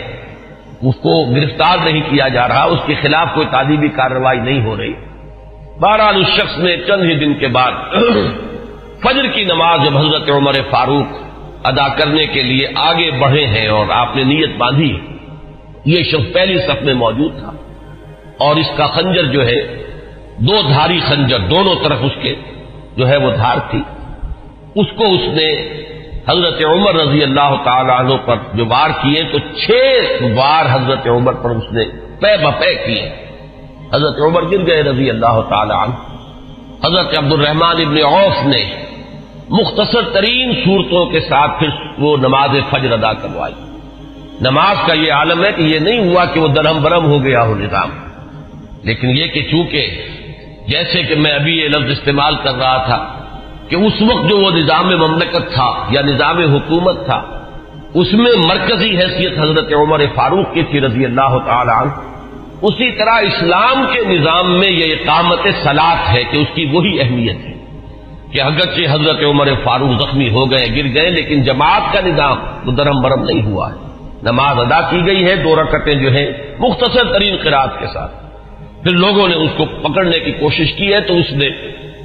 اس 0.82 0.96
کو 0.96 1.26
گرفتار 1.36 1.78
نہیں 1.84 2.02
کیا 2.10 2.28
جا 2.28 2.48
رہا، 2.48 2.64
اس 2.64 2.80
کے 2.86 2.96
خلاف 3.02 3.28
کوئی 3.34 3.48
تعلیمی 3.52 3.88
کارروائی 3.88 4.40
نہیں 4.40 4.66
ہو 4.66 4.78
رہی۔ 4.78 4.94
بہرحال 5.80 6.22
اس 6.22 6.28
شخص 6.28 6.58
نے 6.58 6.78
چند 6.78 7.04
ہی 7.04 7.16
دن 7.16 7.34
کے 7.34 7.48
بعد 7.48 7.72
فجر 9.04 9.28
کی 9.28 9.44
نماز 9.44 9.80
جب 9.86 9.98
حضرت 9.98 10.30
عمر 10.30 10.54
فاروق 10.54 11.08
ادا 11.64 11.88
کرنے 11.88 12.26
کے 12.26 12.44
لیے 12.44 12.68
آگے 12.76 13.12
بڑھے 13.12 13.48
ہیں 13.48 13.68
اور 13.68 13.86
آپ 13.90 14.16
نے 14.16 14.24
نیت 14.24 14.50
باندھی، 14.58 15.00
یہ 15.86 16.04
شخص 16.04 16.34
پہلی 16.34 16.58
صف 16.58 16.84
میں 16.84 16.94
موجود 16.94 17.40
تھا۔ 17.40 17.52
اور 18.38 18.56
اس 18.56 18.66
کا 18.78 18.88
خنجر 18.88 19.24
جو 19.24 19.48
ہے، 19.48 19.84
دو 20.38 20.62
دھاری 20.70 21.00
خنجر 21.08 21.40
دونوں 21.40 21.76
طرف 21.84 21.98
اس 22.02 22.12
کے 22.22 22.36
جو 22.98 23.08
ہے 23.08 23.18
وہ 23.18 23.32
دھار 23.32 23.58
تھی۔ 23.70 23.82
اس 24.76 24.86
کو 24.98 25.04
اس 25.04 25.22
نے 25.34 25.70
حضرت 26.30 26.66
عمر 26.66 26.96
رضی 26.96 27.24
اللہ 27.24 27.56
تعالی 27.64 27.92
عنہ 28.00 28.14
پر 28.26 28.36
جو 28.54 28.66
وار 28.66 28.90
کیے، 28.90 29.24
تو 29.32 29.38
چھ 29.40 29.72
وار 30.36 30.66
حضرت 30.70 31.08
عمر 31.08 31.34
پر 31.34 31.50
اس 31.50 31.64
نے 31.72 31.84
پے 32.20 32.38
بپے 32.38 32.76
کیے۔ 32.76 33.10
حضرت 33.94 34.16
عمر 34.22 34.44
گر 34.52 34.68
گئے 34.68 34.84
رضی 34.84 35.10
اللہ 35.10 35.42
تعالی 35.50 35.74
عنہ۔ 35.74 36.18
حضرت 36.86 37.18
عبد 37.18 37.34
الرحمان 37.34 37.76
ابن 37.86 37.98
عوف 38.06 38.46
نے 38.46 38.87
مختصر 39.50 40.02
ترین 40.14 40.54
صورتوں 40.66 41.06
کے 41.06 41.20
ساتھ 41.20 41.60
پھر 41.60 41.68
وہ 41.98 42.18
نماز 42.18 42.50
فجر 42.70 42.92
ادا 42.92 43.14
کروائی۔ 43.14 43.54
نماز 44.42 44.76
کا 44.88 44.94
یہ 44.94 45.14
عالم 45.14 45.44
ہے 45.44 45.52
کہ 45.52 45.62
یہ 45.62 45.80
نہیں 45.80 46.00
ہوا 46.00 46.26
کہ 46.26 46.40
وہ 46.40 46.48
درہم 46.48 46.82
برہم 46.82 47.06
ہو 47.06 47.24
گیا 47.24 47.44
ہو 47.44 47.56
نظام۔ 47.56 47.90
لیکن 48.84 49.10
یہ 49.10 49.28
کہ 49.28 49.48
چونکہ 49.52 50.02
جیسے 50.68 51.04
کہ 51.04 51.16
میں 51.16 51.32
ابھی 51.32 51.58
یہ 51.58 51.70
لفظ 51.70 51.92
استعمال 51.92 52.36
کر 52.36 52.56
رہا 52.56 52.78
تھا 52.86 53.26
کہ 53.70 53.76
اس 53.76 53.94
وقت 54.02 54.30
جو 54.30 54.38
وہ 54.38 54.52
نظام 54.52 54.88
مملکت 54.98 55.54
تھا 55.54 55.86
یا 55.90 56.02
نظام 56.02 56.38
حکومت 56.38 57.06
تھا، 57.06 57.46
اس 57.94 58.14
میں 58.14 58.32
مرکزی 58.46 58.98
حیثیت 58.98 59.40
حضرت 59.40 59.74
عمر 59.74 60.02
فاروق 60.16 60.54
کی 60.54 60.64
تھی 60.64 60.82
رضی 60.82 61.06
اللہ 61.06 61.38
تعالی 61.46 61.72
عنہ۔ 61.72 61.92
اسی 62.62 62.92
طرح 62.92 63.14
اسلام 63.14 63.86
کے 63.94 64.18
نظام 64.18 64.60
میں 64.60 64.72
یہ 64.72 64.94
اقامت 64.94 65.40
سلاد 65.64 66.10
ہے 66.10 66.24
کہ 66.24 66.38
اس 66.38 66.48
کی 66.56 66.66
وہی 66.66 67.02
اہمیت 67.02 67.38
ہے۔ 67.46 67.57
کہ 68.32 68.42
اگرچہ 68.42 68.92
حضرت 68.92 69.24
عمر 69.24 69.48
فاروق 69.64 70.02
زخمی 70.02 70.30
ہو 70.30 70.52
گئے، 70.52 70.68
گر 70.76 70.96
گئے، 70.96 71.10
لیکن 71.10 71.44
جماعت 71.44 71.94
کا 71.94 72.00
نظام 72.06 72.38
وہ 72.66 72.72
درم 72.72 73.02
برم 73.02 73.24
نہیں 73.24 73.42
ہوا 73.42 73.72
ہے۔ 73.72 73.78
نماز 74.24 74.60
ادا 74.60 74.82
کی 74.82 75.06
گئی 75.06 75.24
ہے، 75.26 75.36
دو 75.36 75.56
رکعتیں 75.56 75.96
جو 75.96 76.12
ہیں 76.12 76.32
مختصر 76.60 77.14
ترین 77.14 77.36
قرآد 77.44 77.68
کے 77.80 77.88
ساتھ۔ 77.94 78.12
پھر 78.84 78.92
لوگوں 78.92 79.28
نے 79.28 79.36
اس 79.36 79.52
کو 79.58 79.66
پکڑنے 79.66 80.20
کی 80.20 80.32
کوشش 80.32 80.74
کی 80.74 80.94
ہے، 80.94 81.00
تو 81.00 81.18
اس 81.18 81.32
نے 81.32 81.50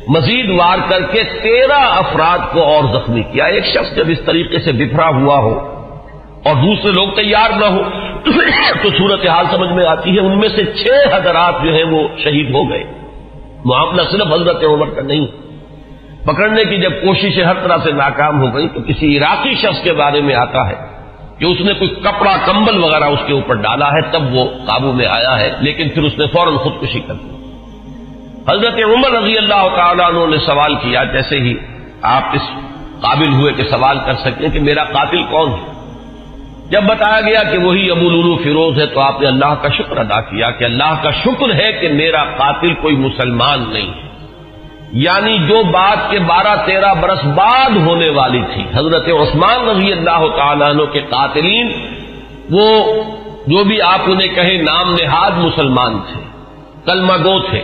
مزید 0.09 0.51
وار 0.51 0.79
کر 0.89 1.03
کے 1.03 1.23
تیرہ 1.43 1.79
افراد 1.79 2.39
کو 2.53 2.63
اور 2.63 2.85
زخمی 2.95 3.23
کیا۔ 3.23 3.45
ایک 3.45 3.65
شخص 3.65 3.97
جب 3.97 4.05
اس 4.09 4.21
طریقے 4.27 4.59
سے 4.59 4.73
بفرا 4.73 5.09
ہوا 5.09 5.39
ہو 5.39 5.55
اور 6.45 6.55
دوسرے 6.55 6.93
لوگ 6.93 7.09
تیار 7.09 7.51
نہ 7.59 7.65
ہو، 7.65 7.83
تو 8.83 8.89
صورت 8.99 9.27
حال 9.27 9.45
سمجھ 9.51 9.73
میں 9.73 9.87
آتی 9.87 10.11
ہے، 10.11 10.21
ان 10.21 10.39
میں 10.39 10.49
سے 10.49 10.65
چھ 10.65 11.15
حضرات 11.15 11.63
جو 11.65 11.75
ہیں 11.75 11.85
وہ 11.85 12.09
شہید 12.25 12.51
ہو 12.55 12.71
گئے۔ 12.71 12.85
معاملہ 13.65 14.03
صرف 14.11 14.33
حضرت 14.33 14.65
عمر 14.65 14.87
کا 14.87 15.03
نہیں 15.03 15.27
پکڑنے 16.25 16.65
کی 16.65 16.77
جب 16.77 16.91
کوششیں 16.91 17.45
ہر 17.45 17.55
طرح 17.55 17.77
سے 17.85 17.93
ناکام 17.93 18.41
ہو 18.41 18.55
گئی 18.55 18.69
تو 18.69 18.81
کسی 18.87 19.19
عراقی 19.19 19.55
شخص 19.55 19.83
کے 19.83 19.93
بارے 19.93 20.21
میں 20.21 20.35
آتا 20.35 20.69
ہے 20.69 20.75
کہ 21.39 21.45
اس 21.45 21.61
نے 21.61 21.73
کوئی 21.73 21.91
کپڑا، 21.91 22.37
کمبل 22.47 22.85
وغیرہ 22.85 23.05
اس 23.05 23.19
کے 23.27 23.33
اوپر 23.33 23.55
ڈالا 23.55 23.93
ہے، 23.93 24.01
تب 24.11 24.35
وہ 24.35 24.49
قابو 24.67 24.93
میں 24.93 25.07
آیا 25.07 25.41
ہے، 25.41 25.51
لیکن 25.61 25.89
پھر 25.89 26.03
اس 26.03 26.19
نے 26.19 26.27
فوراً 26.27 26.55
خودکشی 26.55 27.01
کر 27.01 27.15
دی۔ 27.15 27.31
حضرت 28.49 28.75
عمر 28.85 29.11
رضی 29.11 29.39
اللہ 29.39 29.69
تعالیٰ 29.77 30.07
عنہ 30.07 30.31
نے 30.31 30.39
سوال 30.39 30.75
کیا، 30.75 31.05
جیسے 31.05 31.41
ہی 31.41 31.55
آپ 32.03 32.23
اس 32.33 32.51
قابل 33.01 33.33
ہوئے 33.33 33.53
کہ 33.53 33.63
سوال 33.63 33.99
کر 34.07 34.15
سکیں 34.15 34.49
کہ 34.49 34.61
میرا 34.61 34.85
قاتل 34.85 35.23
کون 35.23 35.51
ہے؟ 35.51 35.73
جب 36.71 36.83
بتایا 36.83 37.21
گیا 37.21 37.51
کہ 37.51 37.59
وہی 37.59 37.91
ابو 37.91 38.11
لولو 38.11 38.37
فیروز 38.37 38.81
ہے 38.81 38.87
تو 38.87 39.01
آپ 39.01 39.21
نے 39.21 39.27
اللہ 39.27 39.55
کا 39.63 39.69
شکر 39.69 39.97
ادا 39.97 40.21
کیا 40.21 40.51
کہ 40.51 40.65
اللہ 40.65 40.95
کا 41.03 41.11
شکر 41.11 41.55
ہے 41.55 41.73
کہ 41.73 41.89
میرا 41.89 42.25
قاتل 42.25 42.75
کوئی 42.75 42.97
مسلمان 42.97 43.65
نہیں 43.73 43.87
ہے۔ 43.87 44.12
یعنی 44.93 45.33
جو 45.33 45.63
بات 45.65 46.11
کے 46.11 46.19
بارہ 46.19 46.67
تیرہ 46.67 46.95
برس 46.95 47.25
بعد 47.25 47.71
ہونے 47.87 48.09
والی 48.11 48.43
تھی۔ 48.55 48.65
حضرت 48.75 49.09
عثمان 49.09 49.69
رضی 49.69 49.93
اللہ 49.93 50.37
تعالیٰ 50.37 50.69
عنہ 50.69 50.83
کے 50.83 51.01
قاتلین، 51.01 51.73
وہ 52.51 52.85
جو 53.47 53.65
بھی 53.65 53.83
آپ 53.83 54.01
انہیں 54.07 54.35
کہیں 54.35 54.63
نام 54.63 54.93
نہاد 54.93 55.31
مسلمان 55.31 56.01
تھے، 56.13 56.21
کلمہ 56.85 57.13
گو 57.13 57.39
تھے۔ 57.39 57.63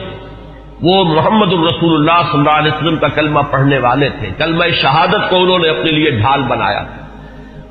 وہ 0.83 1.05
محمد 1.05 1.53
الرسول 1.53 1.95
اللہ 1.95 2.31
صلی 2.31 2.39
اللہ 2.39 2.59
علیہ 2.59 2.73
وسلم 2.73 2.97
کا 2.97 3.09
کلمہ 3.09 3.41
پڑھنے 3.51 3.79
والے 3.79 4.09
تھے۔ 4.09 4.31
کلمہ 4.39 4.65
شہادت 4.83 5.31
کو 5.31 5.37
انہوں 5.37 5.59
نے 5.59 5.69
اپنے 5.69 5.93
لیے 5.93 6.11
ڈھال 6.11 6.43
بنایا 6.43 6.85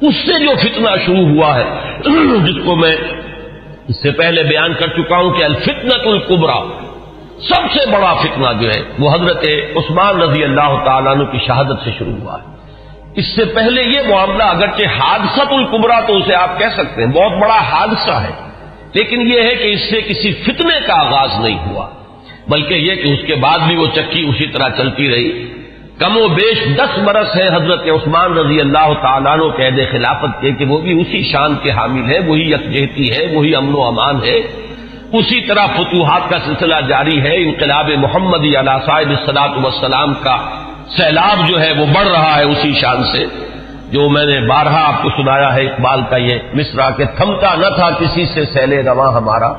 اس 0.02 0.16
سے 0.16 0.40
جو 0.40 0.50
فتنہ 0.56 0.90
شروع 1.06 1.28
ہوا 1.28 1.56
ہے، 1.56 1.64
جس 2.46 2.66
کو 2.66 2.76
میں 2.76 2.96
اس 3.88 4.02
سے 4.02 4.12
پہلے 4.12 4.44
بیان 4.44 4.74
کر 4.74 4.88
چکا 4.88 5.18
ہوں 5.18 5.32
کہ 5.32 5.44
الفتنت 5.44 6.08
القبرا 6.08 6.87
سب 7.42 7.74
سے 7.74 7.90
بڑا 7.92 8.14
فتنہ 8.14 8.48
جو 8.62 8.70
ہے، 8.70 8.82
وہ 9.00 9.14
حضرت 9.14 9.46
عثمان 9.78 10.22
رضی 10.22 10.44
اللہ 10.44 10.84
تعالیٰ 10.86 11.16
عنہ 11.16 11.24
کی 11.24 11.38
شہادت 11.48 11.84
سے 11.84 11.92
شروع 11.98 12.14
ہوا 12.22 12.34
ہے۔ 12.34 12.58
اس 13.16 13.36
سے 13.36 13.46
پہلے 13.46 13.84
یہ 13.84 14.00
معاملہ 14.10 14.44
اگرچہ 14.44 14.86
حادثت 15.00 15.54
القبرا 15.54 16.00
تو 16.00 16.18
اسے 16.18 16.36
آپ 16.36 16.60
کہہ 16.60 16.74
سکتے 16.78 17.04
ہیں، 17.04 17.12
بہت 17.12 17.32
بڑا 17.42 17.58
حادثہ 17.58 18.12
ہے۔ 18.12 18.32
لیکن 18.94 19.22
یہ 19.22 19.42
ہے 19.42 19.56
کہ 19.56 19.68
اس 19.74 19.90
سے 19.90 20.02
کسی 20.02 20.34
فتنے 20.34 20.80
کا 20.88 20.94
آغاز 20.94 21.30
نہیں 21.44 21.60
ہوا، 21.66 21.88
بلکہ 22.48 22.74
یہ 22.74 22.96
کہ 22.96 23.14
اس 23.14 23.28
کے 23.28 23.36
بعد 23.36 23.58
بھی 23.68 23.76
وہ 23.76 23.88
چکی 23.96 24.26
اسی 24.30 24.48
طرح 24.48 24.70
چلتی 24.78 25.10
رہی۔ 25.10 25.54
کم 26.00 26.18
و 26.18 26.28
بیش 26.28 26.76
دس 26.76 27.00
برس 27.00 27.36
ہے 27.36 27.48
حضرت 27.48 27.88
عثمان 27.88 28.38
رضی 28.38 28.60
اللہ 28.60 28.94
تعالیٰ 29.02 29.32
عنہ 29.32 29.44
قید 29.58 29.92
خلافت 29.92 30.42
کے، 30.42 30.52
کہ 30.52 30.66
وہ 30.66 30.78
بھی 30.78 31.02
اسی 31.02 31.32
شان 31.32 31.56
کے 31.64 31.72
حامل 31.72 32.12
ہے 32.12 32.20
وہی 32.20 32.52
یکجہتی 32.52 33.12
ہے، 33.12 33.36
وہی 33.36 33.56
امن 33.56 33.74
و 33.76 33.84
امان 33.84 34.16
ہے۔ 34.16 34.67
اسی 35.14 35.42
طرح 35.42 35.66
فتوحات 35.66 36.22
کا 36.30 36.38
سلسلہ 36.46 36.76
جاری 36.88 37.22
ہے، 37.22 37.44
انقلاب 37.44 37.90
محمد 37.98 38.40
علیہ 38.40 38.78
صاحب 38.86 39.10
السلاط 39.10 39.50
وسلام 39.64 40.14
کا 40.14 40.38
سیلاب 40.98 41.48
جو 41.48 41.62
ہے 41.62 41.72
وہ 41.72 41.86
بڑھ 41.86 42.08
رہا 42.08 42.36
ہے 42.36 42.44
اسی 42.44 42.74
شان 42.74 43.04
سے۔ 43.04 43.26
جو 43.92 44.10
میں 44.10 44.26
نے 44.26 44.48
بارہا 44.48 44.88
آپ 44.88 45.04
کو 45.04 45.10
سنایا 45.10 45.56
ہے، 45.56 45.66
اقبال 45.66 46.02
کا 46.10 46.18
یہ 46.18 46.36
مصرا 46.54 46.90
کہ 46.90 47.06
تھمتا 47.06 47.56
نہ 47.56 47.76
تھا 47.76 47.90
کسی 47.90 48.26
سے 48.26 48.46
سیلے 48.46 48.84
رواں 48.84 49.12
ہمارا۔ 49.14 49.54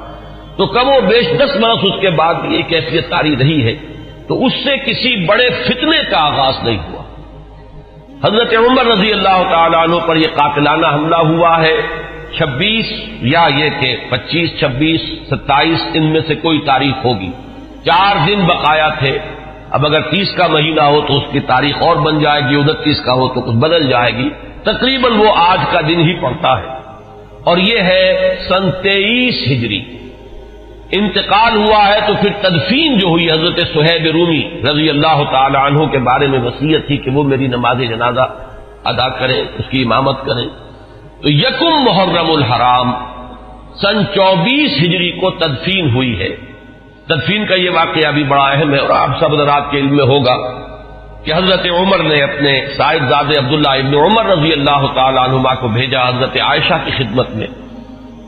تو 0.56 0.66
کم 0.66 0.88
و 0.88 1.00
بیش 1.00 1.26
دس 1.36 1.56
برس 1.56 1.78
اس 1.82 2.00
کے 2.00 2.10
بعد 2.10 2.34
یہ 2.44 2.62
کیفیت 2.62 3.10
تاری 3.10 3.36
رہی 3.36 3.66
ہے۔ 3.66 3.76
تو 4.28 4.46
اس 4.46 4.52
سے 4.64 4.76
کسی 4.76 5.26
بڑے 5.26 5.50
فتنے 5.50 6.10
کا 6.10 6.18
آغاز 6.18 6.54
نہیں 6.62 6.78
ہوا۔ 6.78 7.02
حضرت 8.26 8.54
عمر 8.58 8.84
رضی 8.84 9.12
اللہ 9.12 9.42
تعالیٰ 9.50 9.82
عنہ 9.82 9.96
پر 10.06 10.16
یہ 10.16 10.26
قاتلانہ 10.34 10.86
حملہ 10.86 11.16
ہوا 11.16 11.62
ہے۔ 11.62 11.76
چھبیس 12.38 12.86
یا 13.20 13.48
یہ 13.56 13.70
کہ 13.80 13.96
پچیس، 14.08 14.58
چھبیس، 14.58 15.00
ستائیس، 15.30 15.88
ان 15.94 16.12
میں 16.12 16.20
سے 16.26 16.34
کوئی 16.34 16.58
تاریخ 16.58 17.04
ہوگی۔ 17.04 17.30
چار 17.84 18.16
دن 18.26 18.40
بقایا 18.46 18.88
تھے۔ 18.88 19.18
اب 19.70 19.86
اگر 19.86 20.00
تیس 20.00 20.32
کا 20.32 20.46
مہینہ 20.46 20.80
ہو 20.80 21.00
تو 21.00 21.16
اس 21.16 21.24
کی 21.32 21.40
تاریخ 21.40 21.76
اور 21.80 21.96
بن 21.96 22.18
جائے 22.18 22.40
گی۔ 22.50 22.54
انتیس 22.54 23.00
کا 23.04 23.12
ہو 23.12 23.28
تو 23.28 23.40
کچھ 23.40 23.56
بدل 23.56 23.88
جائے 23.88 24.12
گی۔ 24.16 24.28
تقریباً 24.62 25.12
وہ 25.12 25.32
آج 25.36 25.58
کا 25.70 25.80
دن 25.80 26.00
ہی 26.00 26.14
پڑتا 26.14 26.58
ہے۔ 26.60 26.66
اور 27.44 27.58
یہ 27.58 27.80
ہے 27.80 28.36
سن 28.48 28.70
تیئیس 28.82 29.34
ہجری۔ 29.46 29.84
انتقال 30.90 31.56
ہوا 31.56 31.86
ہے 31.86 31.98
تو 32.06 32.12
پھر 32.20 32.30
تدفین 32.40 32.98
جو 32.98 33.08
ہوئی 33.08 33.30
حضرت 33.30 33.60
سہیب 33.74 34.06
رومی 34.06 34.50
رضی 34.72 34.90
اللہ 34.90 35.22
تعالی 35.30 35.56
عنہ 35.56 35.86
کے 35.86 35.98
بارے 35.98 36.26
میں 36.26 36.38
وصیت 36.38 36.86
تھی 36.86 36.96
کہ 36.96 37.10
وہ 37.10 37.22
میری 37.22 37.46
نماز 37.46 37.78
جنازہ 37.78 38.28
ادا 38.84 39.08
کریں، 39.08 39.44
اس 39.58 39.70
کی 39.70 39.82
امامت 39.82 40.24
کریں۔ 40.26 40.67
تو 41.22 41.30
یکم 41.30 41.84
محرم 41.84 42.30
الحرام۔ 42.30 42.92
سن 43.82 44.02
چوبیس 44.14 44.72
ہجری 44.78 45.10
کو 45.10 45.30
تدفین 45.30 45.94
ہوئی 45.94 46.20
ہے۔ 46.20 46.36
تدفین 47.06 47.46
کا 47.46 47.54
یہ 47.54 47.70
واقعہ 47.70 48.12
بھی 48.12 48.24
بڑا 48.24 48.44
اہم 48.44 48.74
ہے 48.74 48.78
اور 48.78 48.90
آپ 48.90 49.20
سب 49.20 49.34
رات 49.34 49.70
کے 49.70 49.78
علم 49.78 49.96
میں 49.96 50.04
ہوگا 50.04 50.36
کہ 51.24 51.32
حضرت 51.32 51.66
عمر 51.66 51.98
نے 51.98 52.22
اپنے 52.22 52.66
سائد 52.76 53.02
زاد 53.08 53.24
عبداللہ 53.24 53.68
ابن 53.68 53.94
عمر 53.94 54.24
رضی 54.24 54.52
اللہ 54.52 54.86
تعالی 54.94 55.18
عنما 55.18 55.54
کو 55.54 55.68
بھیجا 55.68 56.08
حضرت 56.08 56.36
عائشہ 56.36 56.74
کی 56.84 56.90
خدمت 56.90 57.30
میں 57.30 57.46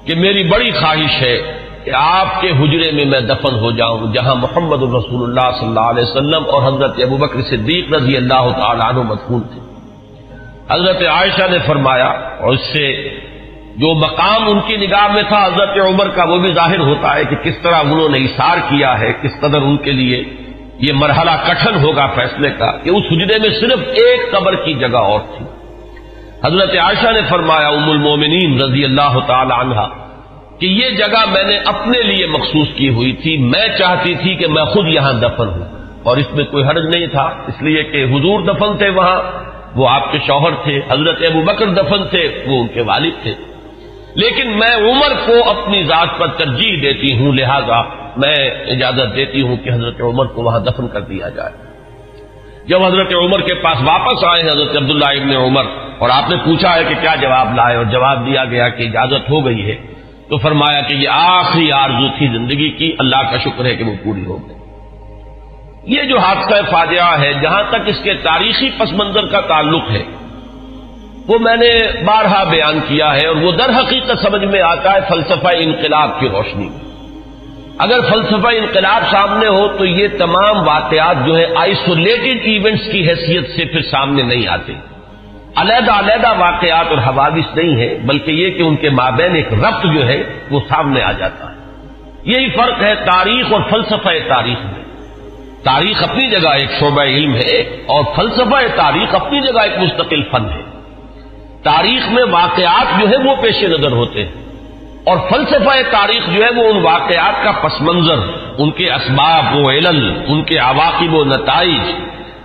کہ 0.07 0.15
میری 0.15 0.43
بڑی 0.45 0.71
خواہش 0.71 1.23
ہے 1.23 1.59
کہ 1.85 1.91
آپ 1.95 2.41
کے 2.41 2.49
حجرے 2.51 2.93
میں 2.93 3.05
میں 3.05 3.21
دفن 3.21 3.55
ہو 3.55 3.71
جاؤں 3.71 4.13
جہاں 4.15 4.35
محمد 4.35 4.83
الرسول 4.83 5.31
اللہ 5.31 5.59
صلی 5.59 5.69
اللہ 5.69 5.81
علیہ 5.81 6.03
وسلم 6.03 6.43
اور 6.51 6.63
حضرت 6.63 7.01
ابو 7.03 7.17
بکر 7.17 7.43
صدیق 7.43 7.95
رضی 7.95 8.17
اللہ 8.17 8.53
تعالی 8.59 8.83
عنہ 8.89 9.03
مدفون 9.03 9.43
تھے۔ 9.43 9.70
حضرت 10.71 11.03
عائشہ 11.03 11.51
نے 11.51 11.59
فرمایا، 11.67 12.09
اور 12.41 12.53
اس 12.53 12.61
سے 12.61 13.09
جو 13.77 13.95
مقام 13.95 14.49
ان 14.49 14.61
کی 14.61 14.77
نگاہ 14.77 15.13
میں 15.15 15.23
تھا 15.23 15.47
حضرت 15.47 15.79
عمر 15.79 16.09
کا، 16.09 16.25
وہ 16.25 16.39
بھی 16.39 16.55
ظاہر 16.55 16.79
ہوتا 16.79 17.17
ہے 17.17 17.25
کہ 17.25 17.37
کس 17.37 17.63
طرح 17.63 17.75
انہوں 17.75 18.09
نے 18.09 18.19
اشار 18.19 18.57
کیا 18.57 19.01
ہے، 19.01 19.13
کس 19.23 19.41
قدر 19.41 19.61
ان 19.61 19.77
کے 19.77 19.93
لیے 19.93 20.25
یہ 20.79 20.93
مرحلہ 20.93 21.31
کٹھن 21.47 21.75
ہوگا 21.75 22.07
فیصلے 22.07 22.51
کا، 22.51 22.71
کہ 22.73 22.91
اس 22.91 23.05
حجرے 23.11 23.39
میں 23.39 23.51
صرف 23.61 23.79
ایک 23.89 24.33
قبر 24.33 24.55
کی 24.55 24.75
جگہ 24.75 24.99
اور 24.99 25.21
تھی۔ 25.21 25.47
حضرت 26.45 26.77
عائشہ 26.77 27.11
نے 27.13 27.21
فرمایا، 27.29 27.69
ام 27.69 27.91
المومنین 27.91 28.61
رضی 28.63 28.85
اللہ 28.85 29.19
تعالی 29.27 29.53
عنہ 29.61 29.81
کہ 30.59 30.67
یہ 30.67 30.91
جگہ 30.91 31.25
میں 31.33 31.45
نے 31.45 31.57
اپنے 31.65 32.03
لیے 32.03 32.27
مخصوص 32.27 32.69
کی 32.75 32.89
ہوئی 32.89 33.13
تھی، 33.13 33.37
میں 33.37 33.69
چاہتی 33.79 34.15
تھی 34.15 34.35
کہ 34.35 34.47
میں 34.47 34.65
خود 34.65 34.87
یہاں 34.89 35.13
دفن 35.13 35.49
ہوں۔ 35.49 35.69
اور 36.03 36.17
اس 36.17 36.33
میں 36.33 36.45
کوئی 36.45 36.65
حرج 36.65 36.97
نہیں 36.97 37.07
تھا، 37.07 37.23
اس 37.23 37.63
لیے 37.63 37.85
کہ 37.85 38.05
حضور 38.05 38.41
دفن 38.41 38.77
تھے 38.79 38.89
وہاں۔ 38.89 39.50
وہ 39.77 39.89
آپ 39.89 40.13
کے 40.13 40.19
شوہر 40.27 40.51
تھے، 40.65 40.81
حضرت 40.89 41.19
ابو 41.27 41.43
بکر 41.43 41.67
دفن 41.67 42.07
تھے، 42.11 42.45
وہ 42.47 42.61
ان 42.61 42.69
کے 42.69 42.81
والد 42.81 43.23
تھے۔ 43.23 43.35
لیکن 44.15 44.51
میں 44.51 44.77
عمر 44.77 45.13
کو 45.27 45.51
اپنی 45.51 45.83
ذات 45.83 46.19
پر 46.19 46.27
ترجیح 46.27 46.77
دیتی 46.83 47.19
ہوں، 47.19 47.33
لہذا 47.33 47.83
میں 48.17 48.51
اجازت 48.67 49.17
دیتی 49.17 49.43
ہوں 49.43 49.57
کہ 49.57 49.71
حضرت 49.71 50.01
عمر 50.01 50.27
کو 50.27 50.43
وہاں 50.43 50.61
دفن 50.61 50.89
کر 50.89 51.01
دیا 51.01 51.29
جائے۔ 51.29 51.53
جب 52.67 52.85
حضرت 52.85 53.13
عمر 53.13 53.41
کے 53.41 53.55
پاس 53.55 53.77
واپس 53.83 54.25
آئے، 54.25 54.43
حضرت 54.43 54.77
عبداللہ 54.77 55.21
ابن 55.21 55.37
عمر، 55.37 55.65
اور 55.99 56.11
آپ 56.11 56.31
نے 56.31 56.37
پوچھا 56.45 56.75
ہے 56.75 56.85
کہ 56.89 56.95
کیا 57.01 57.15
جواب 57.21 57.55
لائے، 57.55 57.77
اور 57.77 57.85
جواب 57.85 58.27
دیا 58.27 58.45
گیا 58.45 58.69
کہ 58.69 58.83
اجازت 58.83 59.31
ہو 59.31 59.45
گئی 59.47 59.71
ہے، 59.71 59.75
تو 60.29 60.39
فرمایا 60.39 60.81
کہ 60.81 60.95
یہ 60.95 61.09
آخری 61.13 61.73
آرزو 61.73 62.09
تھی 62.19 62.27
زندگی 62.27 62.71
کی، 62.71 62.97
اللہ 62.99 63.23
کا 63.31 63.39
شکر 63.39 63.65
ہے 63.65 63.77
کہ 63.77 63.85
وہ 63.85 63.95
پوری 64.05 64.25
ہو 64.25 64.49
گئی۔ 64.49 64.60
یہ 65.87 66.03
جو 66.03 66.19
حادثہ 66.19 66.71
فاجعہ 66.71 67.21
ہے، 67.21 67.33
جہاں 67.43 67.63
تک 67.69 67.77
اس 67.87 67.97
کے 68.03 68.15
تاریخی 68.15 68.71
پس 68.79 68.93
منظر 68.93 69.27
کا 69.27 69.41
تعلق 69.41 69.91
ہے، 69.91 70.03
وہ 71.27 71.39
میں 71.39 71.57
نے 71.57 71.79
بارہا 72.05 72.45
بیان 72.45 72.81
کیا 72.89 73.15
ہے 73.15 73.27
اور 73.27 73.37
وہ 73.37 73.53
در 73.53 73.71
حقیقت 73.71 74.13
سمجھ 74.23 74.45
میں 74.45 74.61
آتا 74.61 74.95
ہے 74.95 74.99
فلسفہ 75.09 75.49
انقلاب 75.53 76.21
کی 76.21 76.29
روشنی 76.29 76.69
میں۔ 76.69 76.91
اگر 77.79 78.01
فلسفہ 78.11 78.49
انقلاب 78.49 79.03
سامنے 79.11 79.47
ہو 79.47 79.69
تو 79.69 79.85
یہ 79.85 80.09
تمام 80.19 80.69
واقعات 80.69 81.17
جو 81.27 81.39
ہے 81.39 81.47
آئسولیٹڈ 81.57 82.39
ایونٹس 82.43 82.93
کی 82.93 83.09
حیثیت 83.09 83.51
سے 83.57 83.65
پھر 83.65 83.83
سامنے 83.83 84.23
نہیں 84.23 84.49
آتے۔ 84.49 84.73
علیحدہ 85.57 85.93
علیحدہ 85.93 86.35
واقعات 86.39 86.87
اور 86.89 86.99
حوادث 86.99 87.57
نہیں 87.57 87.81
ہے 87.81 87.99
بلکہ 88.03 88.31
یہ 88.31 88.51
کہ 88.51 88.63
ان 88.63 88.77
کے 88.77 88.91
مابین 88.91 89.35
ایک 89.35 89.53
ربط 89.53 89.87
جو 89.95 90.09
ہے 90.09 90.23
وہ 90.51 90.61
سامنے 90.69 91.03
آ 91.03 91.13
جاتا 91.13 91.51
ہے۔ 91.51 91.57
یہی 92.25 92.51
فرق 92.51 92.83
ہے 92.83 92.95
تاریخ 92.95 93.53
اور 93.53 93.61
فلسفہ 93.71 94.29
تاریخ 94.29 94.59
میں۔ 94.65 94.90
تاریخ 95.65 96.03
اپنی 96.03 96.31
جگہ 96.31 96.49
ایک 96.49 96.71
شعبہ 96.81 97.03
علم 97.03 97.35
ہے 97.35 97.61
اور 97.87 98.05
فلسفہ 98.17 98.77
تاریخ 98.77 99.15
اپنی 99.15 99.41
جگہ 99.41 99.61
ایک 99.63 99.79
مستقل 99.79 100.23
فن 100.23 100.45
ہے۔ 100.45 100.63
تاریخ 101.63 102.13
میں 102.13 102.25
واقعات 102.31 103.01
جو 103.01 103.11
ہے 103.11 103.17
وہ 103.17 103.35
پیش 103.43 103.63
نظر 103.63 103.93
ہوتے 103.93 104.25
ہیں 104.25 104.33
اور 105.07 105.17
فلسفہ 105.31 105.91
تاریخ 105.91 106.31
جو 106.31 106.45
ہے 106.45 106.51
وہ 106.51 106.69
ان 106.69 106.83
واقعات 106.83 107.45
کا 107.45 107.53
پس 107.53 107.81
منظر، 107.81 108.19
ان 108.59 108.71
کے 108.71 108.85
اسباب 108.85 109.57
و 109.57 109.71
علل، 109.71 110.25
ان 110.27 110.43
کے 110.43 110.59
عواقب 110.59 111.15
و 111.15 111.25
نتائج، 111.25 111.93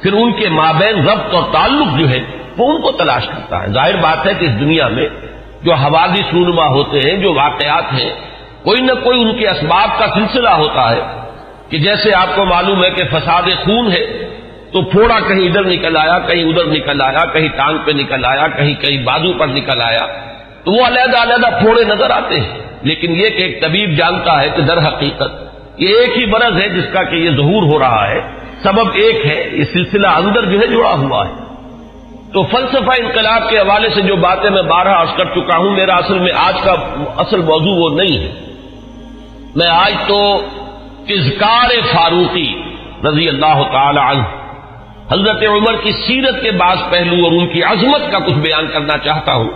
پھر 0.01 0.13
ان 0.13 0.31
کے 0.31 0.49
مابین 0.49 1.01
ضبط 1.01 1.33
اور 1.33 1.43
تعلق 1.51 1.99
جو 1.99 2.09
ہے 2.09 2.19
وہ 2.57 2.73
ان 2.73 2.81
کو 2.81 2.91
تلاش 2.91 3.27
کرتا 3.27 3.63
ہے۔ 3.63 3.67
ظاہر 3.67 3.95
بات 3.95 4.27
ہے 4.27 4.33
کہ 4.33 4.45
اس 4.45 4.59
دنیا 4.59 4.87
میں 4.87 5.07
جو 5.63 5.73
حوادث 5.73 6.33
رونما 6.33 6.67
ہوتے 6.67 6.97
ہیں، 6.97 7.17
جو 7.17 7.33
واقعات 7.33 7.93
ہیں، 7.93 8.13
کوئی 8.63 8.81
نہ 8.81 8.91
کوئی 9.03 9.21
ان 9.21 9.37
کے 9.37 9.49
اسباب 9.49 9.99
کا 9.99 10.07
سلسلہ 10.07 10.49
ہوتا 10.49 10.89
ہے۔ 10.91 11.24
کہ 11.69 11.77
جیسے 11.77 12.13
آپ 12.13 12.35
کو 12.35 12.45
معلوم 12.45 12.83
ہے 12.83 12.89
کہ 12.89 13.03
فساد 13.11 13.41
خون 13.41 13.91
ہے، 13.91 14.05
تو 14.71 14.81
پھوڑا 14.81 15.19
کہیں 15.27 15.47
ادھر 15.47 15.63
نکل 15.63 15.97
آیا، 15.97 16.19
کہیں 16.19 16.43
ادھر 16.43 16.65
نکل 16.65 17.01
آیا، 17.01 17.25
کہیں 17.25 17.47
ٹانگ 17.47 17.77
پہ 17.85 17.91
نکل 17.91 18.25
آیا، 18.25 18.47
کہیں 18.47 18.73
کہیں 18.73 19.03
بازو 19.03 19.33
پر 19.33 19.47
نکل 19.47 19.81
آیا۔ 19.81 20.07
تو 20.63 20.71
وہ 20.71 20.85
علیحدہ 20.85 21.17
علیحدہ 21.21 21.59
پھوڑے 21.61 21.83
نظر 21.83 22.09
آتے 22.09 22.39
ہیں۔ 22.39 22.57
لیکن 22.81 23.11
یہ 23.11 23.29
کہ 23.29 23.43
ایک 23.43 23.61
طبیب 23.61 23.97
جانتا 23.97 24.41
ہے 24.41 24.49
کہ 24.55 24.61
در 24.61 24.87
حقیقت 24.87 25.31
یہ 25.77 25.87
ایک 25.87 26.17
ہی 26.17 26.25
برض 26.25 26.61
ہے 26.61 26.69
جس 26.69 26.85
کا 26.93 27.03
کہ 27.03 27.15
یہ 27.15 27.29
ظہور 27.29 27.63
ہو 27.63 27.79
رہا 27.79 28.07
ہے۔ 28.07 28.21
سبب 28.63 28.87
ایک 28.93 29.25
ہے، 29.25 29.49
یہ 29.51 29.63
سلسلہ 29.73 30.07
اندر 30.07 30.45
جو 30.45 30.59
ہے 30.59 30.67
جڑا 30.67 30.93
ہوا 30.93 31.27
ہے۔ 31.27 31.33
تو 32.33 32.43
فلسفہ 32.43 33.01
انقلاب 33.01 33.49
کے 33.49 33.57
حوالے 33.59 33.89
سے 33.89 34.01
جو 34.01 34.15
باتیں 34.15 34.49
میں 34.49 34.61
بارہ 34.61 34.87
عرض 34.87 35.09
کر 35.17 35.25
چکا 35.25 35.57
ہوں، 35.57 35.69
میرا 35.69 35.95
اصل 35.95 36.19
میں 36.19 36.31
آج 36.35 36.53
کا 36.63 36.71
اصل 37.17 37.41
موضوع 37.41 37.75
وہ 37.75 38.01
نہیں 38.01 38.17
ہے۔ 38.17 38.31
میں 39.55 39.67
آج 39.67 39.93
تو 40.07 40.41
کزکار 41.07 41.69
فاروقی 41.95 42.53
رضی 43.07 43.27
اللہ 43.29 43.63
تعالی 43.71 43.99
عنہ۔ 43.99 44.23
حضرت 45.13 45.43
عمر 45.43 45.75
کی 45.83 45.91
سیرت 45.91 46.43
کے 46.43 46.51
بعض 46.51 46.77
پہلو 46.89 47.25
اور 47.25 47.31
ان 47.31 47.47
کی 47.47 47.63
عظمت 47.63 48.11
کا 48.11 48.19
کچھ 48.19 48.33
بیان 48.33 48.67
کرنا 48.67 48.97
چاہتا 48.97 49.33
ہوں۔ 49.33 49.49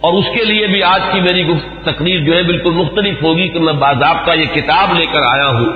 اور 0.00 0.12
اس 0.12 0.24
کے 0.34 0.44
لیے 0.44 0.66
بھی 0.66 0.82
آج 0.82 1.00
کی 1.12 1.20
میری 1.20 1.44
تقریر 1.84 2.20
جو 2.20 2.36
ہے 2.36 2.42
بالکل 2.42 2.70
مختلف 2.70 3.22
ہوگی 3.22 3.48
کہ 3.48 3.58
میں 3.58 3.72
باضابطہ 3.72 4.30
یہ 4.30 4.54
کتاب 4.54 4.94
لے 4.98 5.04
کر 5.12 5.20
آیا 5.26 5.48
ہوں۔ 5.48 5.66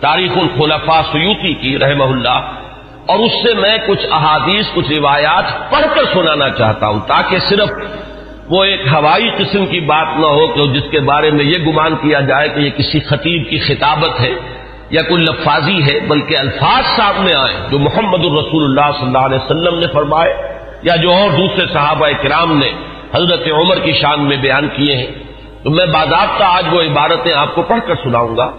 تاریخ 0.00 0.30
الخلفاء 0.36 1.00
سیوتی 1.12 1.54
کی 1.54 1.78
رحمہ 1.78 2.04
اللہ۔ 2.04 2.40
اور 3.06 3.18
اس 3.18 3.32
سے 3.32 3.54
میں 3.54 3.78
کچھ 3.86 4.06
احادیث، 4.12 4.64
کچھ 4.74 4.92
روایات 4.98 5.70
پڑھ 5.70 5.86
کر 5.94 6.04
سنانا 6.12 6.50
چاہتا 6.50 6.88
ہوں 6.88 7.00
تاکہ 7.06 7.38
صرف 7.38 7.68
وہ 8.48 8.64
ایک 8.64 8.80
ہوائی 8.92 9.30
قسم 9.36 9.66
کی 9.66 9.80
بات 9.80 10.06
نہ 10.18 10.26
ہو 10.26 10.46
کہ 10.46 10.62
جس 10.62 10.82
کے 10.90 11.00
بارے 11.00 11.30
میں 11.30 11.44
یہ 11.44 11.64
گمان 11.66 11.94
کیا 11.96 12.20
جائے 12.20 12.48
کہ 12.48 12.60
یہ 12.60 12.70
کسی 12.70 13.00
خطیب 13.00 13.50
کی 13.50 13.58
خطابت 13.58 14.20
ہے 14.20 14.34
یا 14.90 15.02
کوئی 15.02 15.22
لفاظی 15.22 15.82
ہے، 15.82 16.00
بلکہ 16.00 16.36
الفاظ 16.40 16.84
سامنے 16.96 17.34
آئے، 17.34 17.52
جو 17.70 17.78
محمد 17.78 18.24
الرسول 18.24 18.64
اللہ 18.64 18.98
صلی 18.98 19.06
اللہ 19.06 19.18
علیہ 19.18 19.38
وسلم 19.44 19.78
نے 19.78 19.86
فرمائے 19.92 20.34
یا 20.82 20.96
جو 20.96 21.12
اور 21.12 21.30
دوسرے 21.30 21.66
صحابہ 21.72 22.08
کرام 22.22 22.58
نے 22.58 22.70
حضرت 23.14 23.48
عمر 23.52 23.78
کی 23.78 23.92
شان 23.92 24.20
میں 24.20 24.36
بیان 24.36 24.68
کیے 24.76 24.96
ہیں۔ 24.96 25.06
تو 25.62 25.70
میں 25.70 25.86
باضابطہ 25.86 26.44
آج 26.44 26.64
وہ 26.72 26.82
عبارتیں 26.82 27.34
آپ 27.34 27.54
کو 27.54 27.62
پڑھ 27.62 27.80
کر 27.86 27.94
سناؤں 27.94 28.36
گا۔ 28.36 28.50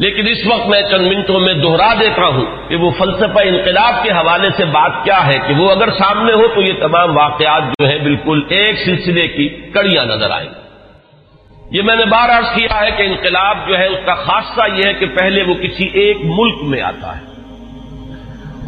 لیکن 0.00 0.26
اس 0.28 0.46
وقت 0.46 0.68
میں 0.68 0.82
چند 0.82 1.06
منٹوں 1.06 1.40
میں 1.40 1.54
دوہرا 1.54 1.94
دیتا 1.94 2.26
ہوں 2.26 2.68
کہ 2.68 2.76
وہ 2.76 2.90
فلسفہ 2.90 3.38
انقلاب 3.44 4.02
کے 4.02 4.10
حوالے 4.10 4.48
سے 4.56 4.64
بات 4.64 5.04
کیا 5.04 5.26
ہے 5.26 5.38
کہ 5.46 5.54
وہ 5.54 5.70
اگر 5.70 5.90
سامنے 5.90 6.32
ہو 6.32 6.48
تو 6.54 6.60
یہ 6.60 6.72
تمام 6.80 7.16
واقعات 7.16 7.62
جو 7.62 7.88
ہے 7.88 7.98
بالکل 7.98 8.42
ایک 8.48 8.78
سلسلے 8.84 9.28
کی 9.28 9.48
کڑیاں 9.48 10.04
نظر 10.04 10.30
آئیں۔ 10.30 10.48
گی 10.48 11.76
یہ 11.76 11.82
میں 11.82 11.96
نے 11.96 12.04
بار 12.04 12.38
عرض 12.38 12.46
کیا 12.56 12.80
ہے 12.80 12.90
کہ 12.90 13.02
انقلاب 13.02 13.56
جو 13.68 13.78
ہے 13.78 13.86
اس 13.86 13.98
کا 14.06 14.14
خاصہ 14.14 14.60
یہ 14.74 14.82
ہے 14.86 14.92
کہ 14.94 15.06
پہلے 15.06 15.42
وہ 15.42 15.54
کسی 15.54 15.88
ایک 15.92 16.16
ملک 16.24 16.58
میں 16.62 16.82
آتا 16.82 17.16
ہے۔ 17.16 17.22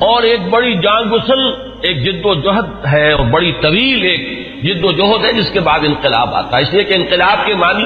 اور 0.01 0.23
ایک 0.23 0.41
بڑی 0.51 0.75
جان 0.75 1.03
گسل 1.11 1.41
ایک 1.83 2.05
جد 2.05 2.21
و 2.25 2.35
جہد 2.35 2.87
ہے 2.93 3.13
اور 3.13 3.27
بڑی 3.27 3.53
طویل 3.53 4.03
ایک 4.03 4.53
جد 4.63 4.85
و 4.85 4.93
جہد 4.93 5.25
ہے 5.25 5.33
جس 5.33 5.51
کے 5.53 5.61
بعد 5.61 5.81
انقلاب 5.83 6.35
آتا 6.35 6.57
ہے۔ 6.57 6.63
اس 6.63 6.75
لیے 6.75 6.85
کہ 6.85 6.95
انقلاب 6.95 7.47
کے 7.47 7.55
معنی 7.55 7.85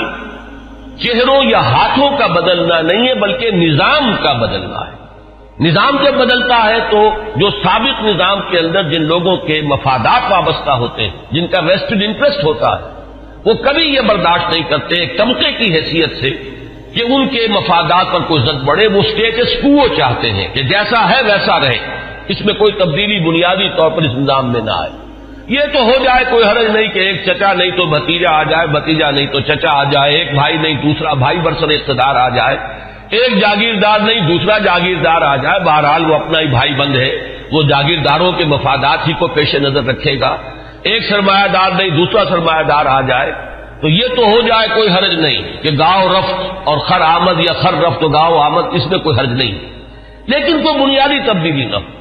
چہروں 1.03 1.45
یا 1.45 1.61
ہاتھوں 1.61 2.17
کا 2.19 2.27
بدلنا 2.27 2.81
نہیں 2.81 3.09
ہے، 3.09 3.15
بلکہ 3.15 3.51
نظام 3.51 4.15
کا 4.23 4.33
بدلنا 4.33 4.81
ہے۔ 4.81 4.97
نظام 5.61 5.97
جب 6.05 6.15
بدلتا 6.15 6.65
ہے 6.65 6.81
تو 6.91 7.11
جو 7.37 7.51
سابق 7.51 8.05
نظام 8.05 8.41
کے 8.51 8.59
اندر 8.59 8.83
جن 8.83 9.03
لوگوں 9.03 9.37
کے 9.37 9.61
مفادات 9.65 10.33
وابستہ 10.33 10.71
ہوتے 10.71 11.03
ہیں، 11.03 11.11
جن 11.31 11.47
کا 11.47 11.61
ویسٹڈ 11.61 12.03
انٹرسٹ 12.03 12.45
ہوتا 12.45 12.79
ہے، 12.79 12.85
وہ 13.45 13.55
کبھی 13.55 13.95
یہ 13.95 14.01
برداشت 14.01 14.53
نہیں 14.53 14.71
کرتے 14.71 15.01
ایک 15.01 15.19
طبقے 15.19 15.53
کی 15.53 15.75
حیثیت 15.75 16.17
سے 16.17 16.31
کہ 16.95 17.03
ان 17.03 17.29
کے 17.29 17.47
مفادات 17.51 18.07
پر 18.13 18.21
کوئی 18.21 18.43
زد 18.43 18.65
بڑھے، 18.65 18.87
وہ 18.87 19.03
اسٹیٹس 19.03 19.63
کو 19.63 19.95
چاہتے 19.97 20.31
ہیں 20.31 20.49
کہ 20.55 20.63
جیسا 20.63 21.11
ہے 21.11 21.23
ویسا 21.23 21.61
رہے۔ 21.61 21.79
اس 22.29 22.45
میں 22.45 22.55
کوئی 22.55 22.73
تبدیلی 22.73 23.29
بنیادی 23.29 23.69
طور 23.69 23.91
پر 23.91 24.03
اس 24.03 24.15
نظام 24.15 24.53
میں 24.53 24.61
نہ 24.61 24.71
آئے۔ 24.71 25.06
یہ 25.49 25.61
تو 25.73 25.83
ہو 25.83 25.93
جائے 26.05 26.25
کوئی 26.31 26.45
حرج 26.45 26.77
نہیں 26.77 26.89
کہ 26.89 26.99
ایک 26.99 27.25
چچا 27.27 27.53
نہیں 27.53 27.71
تو 27.71 27.87
بھتیجا 27.87 28.31
آ 28.31 28.43
جائے، 28.43 28.67
بھتیجا 28.67 29.11
نہیں 29.11 29.27
تو 29.27 29.41
چچا 29.41 29.69
آ 29.71 29.85
جائے، 29.85 30.15
ایک 30.15 30.35
بھائی 30.35 30.57
نہیں 30.57 30.75
دوسرا 30.75 31.13
بھائی 31.13 31.39
برسر 31.39 31.69
اقتدار 31.69 32.17
آ 32.17 32.29
جائے۔ 32.29 32.57
ایک 33.11 33.41
جاگیردار 33.41 33.99
نہیں، 34.01 34.21
دوسرا 34.21 34.59
جاگیردار 34.59 35.23
آ 35.23 35.37
جائے۔ 35.37 35.61
بہرحال 35.61 36.11
وہ 36.11 36.15
اپنا 36.15 36.41
ہی 36.41 36.47
بھائی 36.47 36.75
بند 36.75 36.97
ہے۔ 36.97 37.39
وہ 37.53 37.63
جاگیرداروں 37.63 38.33
کے 38.33 38.45
مفادات 38.45 39.09
ہی 39.09 39.13
کو 39.13 39.27
پیش 39.27 39.55
نظر 39.55 39.85
رکھے 39.85 40.21
گا۔ 40.21 40.37
ایک 40.83 41.03
سرمایہ 41.09 41.49
دار 41.49 41.71
نہیں، 41.71 41.91
دوسرا 41.91 42.25
سرمایہ 42.25 42.63
دار 42.63 42.87
آ 42.87 43.01
جائے۔ 43.01 43.33
تو 43.81 43.89
یہ 43.89 44.07
تو 44.17 44.27
ہو 44.27 44.41
جائے 44.41 44.69
کوئی 44.75 44.89
حرج 44.89 45.15
نہیں 45.15 45.63
کہ 45.63 45.69
گاؤں 45.79 46.09
رفت 46.09 46.35
اور 46.65 46.79
خر 46.79 47.01
آمد 47.01 47.41
یا 47.41 47.53
خر 47.53 47.75
رفت 47.75 48.05
و 48.05 48.09
گاؤں 48.09 48.45
آمد، 48.45 48.65
اس 48.73 48.87
میں 48.87 48.99
کوئی 48.99 49.19
حرج 49.19 49.31
نہیں۔ 49.31 49.59
لیکن 50.27 50.63
کوئی 50.63 50.87
بنیادی 50.87 51.21
تبدیلی 51.27 51.65
نہ 51.65 51.77
ہو۔ 51.77 51.96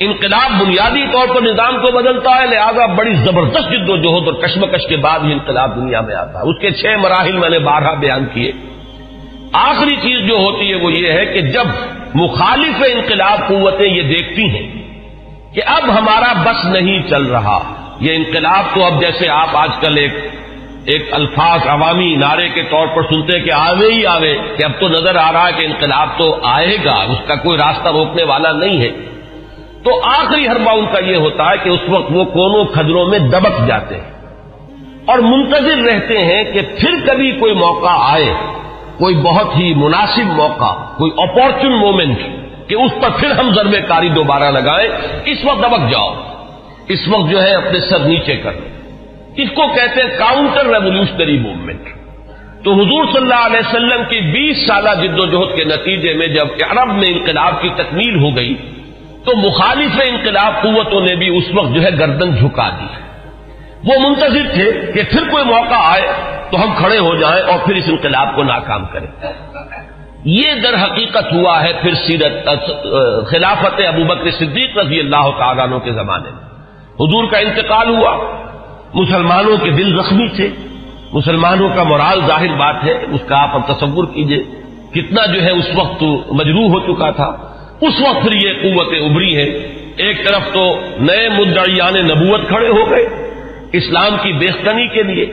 انقلاب 0.00 0.50
بنیادی 0.60 1.06
طور 1.12 1.34
پر 1.34 1.42
نظام 1.42 1.76
کو 1.76 1.92
بدلتا 1.92 2.30
ہے، 2.30 2.46
لہذا 2.46 2.86
بڑی 2.86 3.14
زبردست 3.14 3.70
جد 3.70 3.88
و 3.88 3.96
جہد 3.96 4.28
اور 4.28 4.34
کشمکش 4.34 4.86
کے 4.88 4.96
بعد 4.96 5.18
ہی 5.24 5.32
انقلاب 5.32 5.76
دنیا 5.76 6.00
میں 6.00 6.14
آتا 6.14 6.38
ہے۔ 6.38 6.50
اس 6.50 6.58
کے 6.60 6.70
چھ 6.70 6.98
مراحل 6.98 7.36
میں 7.36 7.48
نے 7.48 7.58
بارہ 7.58 7.94
بیان 7.94 8.26
کیے۔ 8.32 8.52
آخری 9.52 9.96
چیز 9.96 10.28
جو 10.28 10.36
ہوتی 10.36 10.70
ہے 10.70 10.74
وہ 10.74 10.92
یہ 10.92 11.12
ہے 11.12 11.26
کہ 11.26 11.40
جب 11.40 11.66
مخالف 12.14 12.82
انقلاب 12.94 13.48
قوتیں 13.48 13.90
یہ 13.90 14.02
دیکھتی 14.02 14.44
ہیں 14.44 14.82
کہ 15.54 15.62
اب 15.66 15.98
ہمارا 15.98 16.32
بس 16.42 16.64
نہیں 16.64 17.02
چل 17.10 17.22
رہا، 17.22 17.58
یہ 18.00 18.14
انقلاب 18.14 18.74
تو 18.74 18.84
اب 18.84 19.00
جیسے 19.00 19.28
آپ 19.28 19.48
آج 19.52 19.70
کل 19.80 19.96
ایک 19.96 20.12
ایک 20.84 21.08
الفاظ 21.10 21.60
عوامی 21.66 22.16
نعرے 22.16 22.48
کے 22.48 22.62
طور 22.62 22.86
پر 22.86 23.02
سنتے 23.02 23.40
کہ 23.40 23.50
آوے 23.52 23.92
ہی 23.92 24.06
آوے، 24.06 24.34
کہ 24.56 24.64
اب 24.64 24.72
تو 24.80 24.88
نظر 24.88 25.16
آ 25.16 25.32
رہا 25.32 25.46
ہے 25.46 25.52
کہ 25.52 25.66
انقلاب 25.66 26.08
تو 26.18 26.38
آئے 26.42 26.76
گا، 26.84 26.96
اس 26.96 27.18
کا 27.26 27.34
کوئی 27.34 27.58
راستہ 27.58 27.88
روکنے 27.88 28.24
والا 28.24 28.52
نہیں 28.52 28.80
ہے۔ 28.80 29.17
تو 29.88 29.98
آخری 30.04 30.46
حربہ 30.48 30.70
ان 30.78 30.86
کا 30.92 30.98
یہ 30.98 31.16
ہوتا 31.16 31.50
ہے 31.50 31.56
کہ 31.64 31.68
اس 31.68 31.88
وقت 31.88 32.12
وہ 32.12 32.24
کونوں 32.24 32.64
کھجروں 32.64 33.06
میں 33.06 33.18
دبک 33.18 33.66
جاتے 33.68 33.94
ہیں 33.94 34.16
اور 35.04 35.18
منتظر 35.18 35.78
رہتے 35.84 36.18
ہیں 36.18 36.42
کہ 36.44 36.60
پھر 36.80 36.96
کبھی 37.06 37.30
کوئی 37.30 37.54
موقع 37.54 37.94
آئے، 37.98 38.32
کوئی 38.98 39.14
بہت 39.14 39.56
ہی 39.56 39.74
مناسب 39.74 40.32
موقع، 40.36 40.72
کوئی 40.98 41.10
اپارچن 41.16 41.72
مومنٹ 41.72 42.18
کہ 42.68 42.74
اس 42.74 43.00
پر 43.02 43.10
پھر 43.10 43.30
ہم 43.30 43.52
ضرب 43.54 43.74
کاری 43.88 44.08
دوبارہ 44.08 44.50
لگائیں، 44.50 44.88
اس 45.24 45.44
وقت 45.44 45.62
دبک 45.62 45.90
جاؤ، 45.90 46.14
اس 46.88 47.08
وقت 47.08 47.30
جو 47.30 47.42
ہے 47.42 47.54
اپنے 47.54 47.80
سر 47.80 47.98
نیچے 47.98 48.36
کر 48.36 48.60
اس 49.36 49.50
کو 49.54 49.66
کہتے 49.74 50.02
ہیں 50.02 50.18
کاؤنٹر 50.18 50.66
ریولیوشنری 50.66 51.38
موومنٹ 51.38 51.88
تو 52.64 52.72
حضور 52.72 53.04
صلی 53.04 53.20
اللہ 53.20 53.46
علیہ 53.46 53.58
وسلم 53.58 54.02
کی 54.08 54.20
بیس 54.20 54.66
سالہ 54.66 54.94
جد 55.02 55.20
و 55.20 55.26
جہد 55.26 55.56
کے 55.56 55.64
نتیجے 55.64 56.14
میں 56.14 56.26
جب 56.26 56.64
عرب 56.70 56.94
میں 56.94 57.08
انقلاب 57.08 57.62
کی 57.62 57.68
تکمیل 57.76 58.16
ہو 58.24 58.36
گئی 58.36 58.54
تو 59.28 59.36
مخالف 59.36 60.00
انقلاب 60.10 60.62
قوتوں 60.62 61.00
نے 61.00 61.16
بھی 61.16 61.38
اس 61.38 61.44
وقت 61.54 61.74
جو 61.74 61.82
ہے 61.82 61.90
گردن 61.98 62.36
جھکا 62.36 62.68
دی 62.68 62.86
وہ 63.84 64.08
منتظر 64.08 64.54
تھے 64.54 64.92
کہ 64.94 65.02
پھر 65.10 65.30
کوئی 65.30 65.44
موقع 65.44 65.74
آئے 65.74 66.12
تو 66.50 66.64
ہم 66.64 66.74
کھڑے 66.76 66.98
ہو 66.98 67.16
جائیں 67.16 67.42
اور 67.44 67.58
پھر 67.66 67.74
اس 67.74 67.84
انقلاب 67.86 68.36
کو 68.36 68.42
ناکام 68.42 68.84
کریں۔ 68.84 69.32
یہ 70.24 70.54
در 70.62 70.74
حقیقت 70.82 71.32
ہوا 71.32 71.62
ہے 71.62 71.72
پھر 71.82 71.94
سیرت، 71.94 72.46
خلافت 73.26 73.80
ابو 73.86 74.04
بکر 74.04 74.30
صدیق 74.30 74.78
رضی 74.78 75.00
اللہ 75.00 75.30
تعالیٰ 75.38 75.64
عنہ 75.64 75.78
کے 75.78 75.92
زمانے 75.92 76.30
میں۔ 76.30 76.44
حضور 76.94 77.24
کا 77.30 77.38
انتقال 77.38 77.88
ہوا۔ 77.88 78.16
مسلمانوں 78.94 79.56
کے 79.56 79.70
دل 79.70 80.02
زخمی 80.02 80.28
تھے۔ 80.28 80.50
مسلمانوں 81.12 81.68
کا 81.76 81.82
مرال 81.82 82.20
ظاہر 82.26 82.52
بات 82.56 82.76
ہے، 82.84 82.92
اس 82.92 83.20
کا 83.28 83.42
آپ 83.42 83.66
تصور 83.66 84.04
کیجیے۔ 84.04 84.44
کتنا 84.94 85.26
جو 85.26 85.42
ہے 85.42 85.50
اس 85.50 85.66
وقت 85.74 86.02
مجروح 86.32 86.68
ہو 86.70 86.80
چکا 86.80 87.10
تھا۔ 87.10 87.47
اس 87.80 87.94
وقت 88.00 88.22
پھر 88.22 88.32
یہ 88.32 88.52
قوتیں 88.62 89.00
ابری 89.00 89.36
ہیں 89.36 89.50
ایک 89.96 90.24
طرف 90.24 90.52
تو 90.52 90.80
نئے 91.00 91.28
مدعیان 91.28 91.94
نبوت 91.94 92.48
کھڑے 92.48 92.68
ہو 92.68 92.90
گئے 92.90 93.06
اسلام 93.72 94.16
کی 94.22 94.32
بےختنی 94.32 94.86
کے 94.86 95.02
لیے۔ 95.02 95.26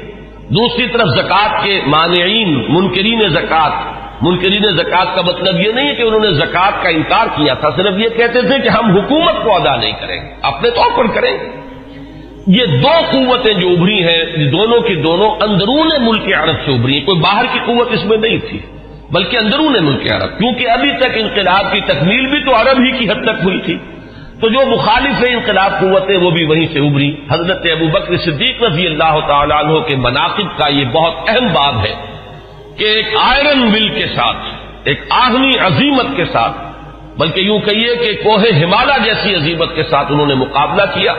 دوسری 0.50 0.88
طرف 0.88 1.08
زکوٰۃ 1.08 1.64
کے 1.64 1.82
مانعین، 1.86 2.66
منکرین 2.70 3.20
زکوٰۃ۔ 3.20 3.72
منکرین 4.22 4.78
زکوٰۃ 4.78 5.16
کا 5.16 5.22
مطلب 5.22 5.68
یہ 5.68 5.72
نہیں 5.72 5.90
ہے 5.90 5.96
کہ 5.96 6.02
انہوں 6.02 6.20
نے 6.20 6.34
زکوٰۃ 6.34 6.84
کا 6.84 6.90
انکار 6.90 7.28
کیا 7.36 7.54
تھا، 7.54 7.70
صرف 7.76 7.94
یہ 7.98 8.10
کہتے 8.10 8.42
تھے 8.42 8.60
کہ 8.60 8.70
ہم 8.70 8.92
حکومت 8.98 9.34
کو 9.44 9.56
ادا 9.56 9.76
نہیں 9.76 9.92
کریں 9.92 10.22
گے 10.22 10.28
اپنے 10.42 10.70
طور 10.70 10.98
پر 10.98 11.08
کریں۔ 11.08 11.32
گے 11.32 11.66
یہ 12.48 12.66
دو 12.66 12.90
قوتیں 13.12 13.54
جو 13.54 13.68
ابری 13.68 14.04
ہیں 14.04 14.52
دونوں 14.52 14.82
کی 14.82 14.96
دونوں 14.96 15.30
اندرون 15.42 15.90
ملک 16.00 16.38
عرب 16.38 16.56
سے 16.66 16.72
ابری 16.74 17.00
ہیں، 17.00 17.06
کوئی 17.06 17.20
باہر 17.20 17.46
کی 17.54 17.60
قوت 17.66 17.88
اس 17.92 18.06
میں 18.06 18.18
نہیں 18.18 18.38
تھی۔ 18.50 18.60
بلکہ 19.12 19.38
اندرون 19.38 19.86
ملک 19.86 20.12
عرب۔ 20.12 20.38
کیونکہ 20.38 20.70
ابھی 20.70 20.92
تک 21.00 21.10
انقلاب 21.16 21.72
کی 21.72 21.82
تکمیل 21.82 22.26
بھی 22.28 22.44
تو 22.44 22.56
عرب 22.56 22.80
ہی 22.80 22.92
کی 22.92 23.10
حد 23.10 23.26
تک 23.26 23.44
ہوئی 23.44 23.60
تھی۔ 23.60 23.78
تو 24.42 24.50
جو 24.50 24.66
مخالف 24.66 25.26
انقلاب 25.30 25.72
قوتیں، 25.80 26.18
وہ 26.18 26.32
بھی 26.32 26.46
وہیں 26.46 26.66
سے 26.74 26.80
ابری 26.80 27.16
حضرت 27.32 27.68
ابو 27.72 27.88
بکر 27.88 28.18
صدیق 28.18 28.64
رضی 28.64 28.88
اللہ 28.88 29.20
تعالیٰ 29.28 29.64
عنہ 29.64 29.80
کے 29.80 29.96
مناقب 29.96 30.58
کا 30.58 30.68
یہ 30.68 30.86
بہت 30.92 31.14
اہم 31.28 31.48
باب 31.54 31.80
ہے 31.80 31.96
کہ 32.78 32.84
ایک 32.84 33.06
آئرن 33.22 33.64
ول 33.64 33.90
کے 33.90 34.08
ساتھ، 34.16 34.38
ایک 34.84 35.02
آہنی 35.10 35.52
عظیمت 35.60 36.06
کے 36.16 36.26
ساتھ، 36.26 36.58
بلکہ 37.18 37.40
یوں 37.40 37.60
کہیے 37.60 37.96
کہ 37.96 38.24
کوہ 38.24 38.40
ہمالیہ 38.40 39.04
جیسی 39.04 39.36
عظیمت 39.36 39.76
کے 39.76 39.84
ساتھ 39.84 40.12
انہوں 40.12 40.26
نے 40.26 40.34
مقابلہ 40.34 40.84
کیا 40.94 41.12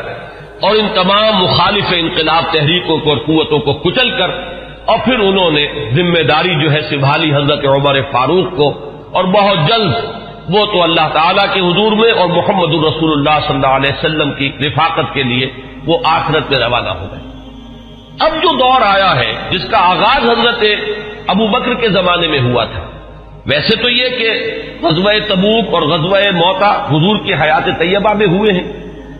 اور 0.61 0.77
ان 0.77 0.89
تمام 0.95 1.43
مخالف 1.43 1.85
انقلاب 1.97 2.45
تحریکوں 2.53 2.99
کو 2.99 3.11
اور 3.11 3.19
قوتوں 3.19 3.59
کو 3.59 3.73
کچل 3.73 4.11
کر 4.11 4.56
اور 4.87 4.99
پھر 5.05 5.19
انہوں 5.19 5.51
نے 5.51 5.91
ذمہ 5.95 6.23
داری 6.23 6.55
جو 6.63 6.73
ہے 6.73 6.81
سنبھالی 6.81 7.35
حضرت 7.35 7.65
عمر 7.65 8.01
فاروق 8.13 8.57
کو 8.57 8.91
اور 9.13 9.25
بہت 9.25 9.69
جلد 9.69 9.95
وہ 10.49 10.67
تو 10.67 10.83
اللہ 10.83 11.09
تعالیٰ 11.13 11.55
کے 11.55 11.61
حضور 11.61 11.93
میں 11.93 12.13
اور 12.13 12.29
محمد 12.29 12.75
الرسول 12.75 13.13
اللہ 13.13 13.47
صلی 13.47 13.55
اللہ 13.55 13.67
علیہ 13.67 13.93
وسلم 13.93 14.33
کی 14.33 14.53
رفاقت 14.67 15.15
کے 15.15 15.23
لیے 15.23 15.51
وہ 15.87 15.99
آخرت 16.05 16.51
میں 16.51 16.59
روانہ 16.59 16.89
ہو 16.89 17.07
گئے۔ 17.13 17.21
اب 18.21 18.33
جو 18.43 18.59
دور 18.59 18.81
آیا 18.87 19.17
ہے، 19.17 19.33
جس 19.51 19.65
کا 19.71 19.79
آغاز 19.79 20.31
حضرت 20.31 20.65
ابو 21.27 21.47
بکر 21.47 21.75
کے 21.75 21.89
زمانے 21.89 22.29
میں 22.29 22.41
ہوا 22.41 22.65
تھا۔ 22.65 22.81
ویسے 23.47 23.77
تو 23.77 23.91
یہ 23.91 24.09
کہ 24.09 24.31
غزوہ 24.83 25.13
تبوک 25.29 25.75
اور 25.75 25.83
غزوہ 25.83 26.19
موتا 26.35 26.87
حضور 26.91 27.17
کی 27.25 27.35
حیات 27.35 27.65
طیبہ 27.79 28.13
میں 28.15 28.27
ہوئے 28.27 28.53
ہیں، 28.53 28.73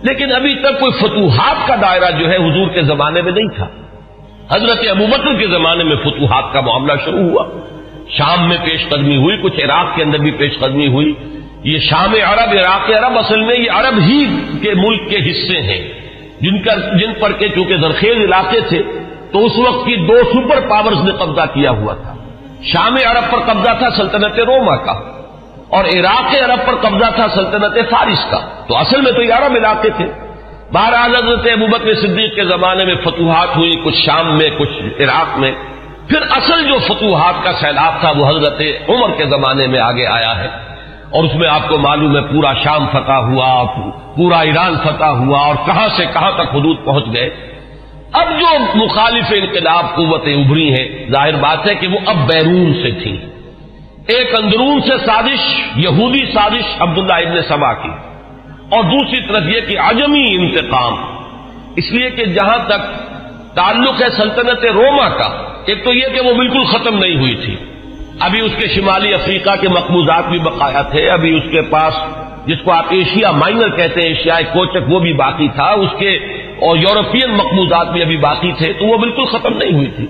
لیکن 0.03 0.33
ابھی 0.33 0.55
تک 0.55 0.81
کوئی 0.81 0.93
فتوحات 0.93 1.69
کا 1.69 1.75
دائرہ 1.83 2.11
جو 2.11 2.31
ہے 2.31 2.37
حضور 2.37 2.69
کے 2.69 2.83
زمانے 2.83 3.23
میں 3.23 3.33
نہیں 3.33 3.57
تھا۔ 3.57 3.67
حضرت 4.53 4.89
ابو 4.91 5.07
بکر 5.07 5.39
کے 5.39 5.47
زمانے 5.47 5.85
میں 5.85 5.97
فتوحات 5.97 6.53
کا 6.53 6.61
معاملہ 6.61 6.93
شروع 7.05 7.31
ہوا۔ 7.31 7.45
شام 8.09 8.49
میں 8.49 8.57
پیش 8.65 8.89
قدمی 8.89 9.17
ہوئی، 9.17 9.37
کچھ 9.43 9.65
عراق 9.65 9.97
کے 9.97 10.03
اندر 10.03 10.19
بھی 10.19 10.31
پیش 10.31 10.59
قدمی 10.59 10.87
ہوئی۔ 10.87 11.13
یہ 11.63 11.79
شام 11.79 12.15
عرب، 12.25 12.51
عراق 12.51 12.91
عرب 12.91 13.19
اصل 13.19 13.41
میں 13.41 13.55
یہ 13.59 13.71
عرب 13.71 13.99
ہی 13.99 14.27
کے 14.63 14.75
ملک 14.75 15.11
کے 15.11 15.31
حصے 15.31 15.61
ہیں۔ 15.61 15.89
جن 16.41 16.63
کا 16.63 16.75
جن 16.97 17.13
پر 17.21 17.33
کے 17.33 17.49
چونکہ 17.49 17.77
زرخیز 17.77 18.17
علاقے 18.17 18.61
تھے، 18.61 18.83
تو 19.33 19.47
اس 19.47 19.53
وقت 19.57 19.87
کی 19.87 19.97
دو 19.97 20.17
سپر 20.33 20.61
پاورز 20.69 21.05
نے 21.05 21.13
قبضہ 21.13 21.47
کیا 21.55 21.71
ہوا 21.71 21.95
تھا۔ 21.95 22.15
شام 22.63 22.95
عرب 22.95 23.31
پر 23.31 23.39
قبضہ 23.39 23.71
تھا 23.79 23.91
سلطنت 23.91 24.39
روما 24.41 24.77
کا، 24.77 24.93
اور 25.69 25.85
عراق 25.85 26.35
عرب 26.43 26.67
پر 26.67 26.75
قبضہ 26.75 27.11
تھا 27.15 27.29
سلطنت 27.35 27.91
فارس 27.91 28.25
کا۔ 28.31 28.41
تو 28.69 28.77
اصل 28.77 29.01
میں 29.01 29.13
تو 29.13 29.23
یہ 29.23 29.33
عرب 29.33 29.55
علاقے 29.57 29.91
تھے۔ 29.91 30.07
بہرحال 30.73 31.15
حضرت 31.15 31.49
ابوبکر 31.53 31.95
صدیق 31.95 32.35
کے 32.35 32.45
زمانے 32.45 32.85
میں 32.85 32.95
فتوحات 32.95 33.57
ہوئی، 33.57 33.73
کچھ 33.85 33.97
شام 34.07 34.39
میں، 34.39 34.51
کچھ 34.59 35.03
عراق 35.03 35.39
میں۔ 35.39 35.53
پھر 36.09 36.23
اصل 36.31 36.69
جو 36.69 36.79
فتوحات 36.79 37.45
کا 37.45 37.53
سیلاب 37.61 38.01
تھا، 38.01 38.11
وہ 38.11 38.29
حضرت 38.29 38.63
عمر 38.89 39.11
کے 39.17 39.27
زمانے 39.27 39.67
میں 39.67 39.81
آگے 39.81 40.07
آیا 40.07 40.37
ہے۔ 40.37 40.49
اور 41.11 41.25
اس 41.25 41.35
میں 41.35 41.49
آپ 41.49 41.69
کو 41.69 41.79
معلوم 41.79 42.17
ہے، 42.17 42.23
پورا 42.23 42.55
شام 42.55 42.87
فتح 42.93 43.13
ہوا، 43.13 43.65
پورا 44.17 44.39
ایران 44.39 44.75
فتح 44.85 45.05
ہوا 45.05 45.41
اور 45.41 45.55
کہاں 45.67 45.89
سے 45.97 46.05
کہاں 46.05 46.33
تک 46.33 46.55
حدود 46.55 46.77
پہنچ 46.85 47.05
گئے۔ 47.15 47.31
اب 48.13 48.27
جو 48.41 48.59
مخالف 48.75 49.25
انقلاب 49.31 49.87
قوتیں 49.95 50.45
ابری 50.45 50.73
ہیں، 50.73 51.11
ظاہر 51.11 51.35
بات 51.35 51.71
ہے 51.71 51.75
کہ 51.75 51.87
وہ 51.87 51.99
اب 52.07 52.17
بیرون 52.17 52.75
سے 52.75 52.91
تھیں۔ 53.03 53.17
ایک 54.09 54.35
اندرون 54.43 54.81
سے 54.81 55.07
سازش، 55.07 55.61
یہودی 55.77 56.27
سازش 56.35 56.77
عبداللہ 56.79 57.13
ابن 57.13 57.43
سبا 57.49 57.73
کی۔ 57.73 57.89
اور 58.69 58.85
دوسری 58.85 59.21
طرف 59.29 59.43
یہ 59.47 59.61
کہ 59.69 59.79
عجمی 59.79 60.25
انتقام، 60.31 60.95
اس 61.77 61.93
لیے 61.93 62.11
کہ 62.11 62.25
جہاں 62.25 62.59
تک 62.67 62.83
تعلق 63.55 64.03
ہے 64.03 64.09
سلطنت 64.17 64.65
روما 64.65 65.09
کا، 65.09 65.29
ایک 65.67 65.85
تو 65.85 65.93
یہ 65.93 66.07
کہ 66.15 66.21
وہ 66.21 66.35
بالکل 66.35 66.65
ختم 66.65 66.99
نہیں 66.99 67.17
ہوئی 67.17 67.35
تھی۔ 67.45 67.57
ابھی 68.21 68.41
اس 68.41 68.53
کے 68.59 68.69
شمالی 68.69 69.15
افریقہ 69.15 69.51
کے 69.61 69.69
مقبوضات 69.69 70.29
بھی 70.29 70.39
بقایا 70.39 70.83
تھے، 70.83 71.09
ابھی 71.11 71.37
اس 71.37 71.43
کے 71.51 71.63
پاس 71.63 71.95
جس 72.47 72.57
کو 72.65 72.73
آپ 72.73 72.85
ایشیا 72.91 73.31
مائنر 73.31 73.77
کہتے 73.77 74.01
ہیں، 74.01 74.09
ایشیائی 74.09 74.45
کوچک 74.45 74.89
وہ 74.89 75.01
بھی 75.01 75.13
باقی 75.13 75.49
تھا، 75.49 75.71
اس 75.71 75.91
کے 75.99 76.17
اور 76.61 76.77
یورپین 76.77 77.31
مقبوضات 77.31 77.93
بھی 77.93 78.03
ابھی 78.03 78.17
باقی 78.17 78.53
تھے، 78.53 78.73
تو 78.73 78.87
وہ 78.87 78.99
بالکل 78.99 79.25
ختم 79.25 79.57
نہیں 79.57 79.73
ہوئی 79.73 79.91
تھی۔ 79.97 80.07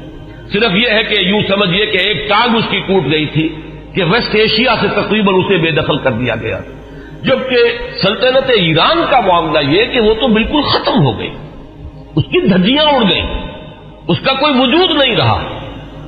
صرف 0.52 0.72
یہ 0.72 0.88
ہے 0.90 1.04
کہ 1.04 1.24
یوں 1.24 1.40
سمجھیے 1.48 1.86
کہ 1.86 1.98
ایک 1.98 2.28
ٹانگ 2.28 2.56
اس 2.56 2.64
کی 2.70 2.80
ٹوٹ 2.80 3.02
گئی 3.10 3.26
تھی 3.26 3.48
کہ 3.94 4.04
ویسٹ 4.04 4.34
ایشیا 4.34 4.74
سے 4.80 4.88
تقریباً 4.88 5.34
اسے 5.34 5.56
بے 5.56 5.70
دخل 5.70 5.98
کر 5.98 6.10
دیا 6.10 6.34
گیا۔ 6.36 6.60
جبکہ 7.26 7.56
سلطنت 8.02 8.50
ایران 8.50 9.02
کا 9.10 9.20
معاملہ 9.20 9.58
یہ 9.70 9.84
کہ 9.84 10.00
وہ 10.00 10.14
تو 10.14 10.28
بالکل 10.28 10.62
ختم 10.62 11.06
ہو 11.06 11.18
گئی۔ 11.18 11.30
اس 12.16 12.24
کی 12.24 12.40
دھجیاں 12.40 12.84
اڑ 12.84 13.02
گئیں۔ 13.10 13.26
اس 14.08 14.20
کا 14.20 14.32
کوئی 14.32 14.52
وجود 14.58 14.90
نہیں 14.90 15.16
رہا۔ 15.16 15.42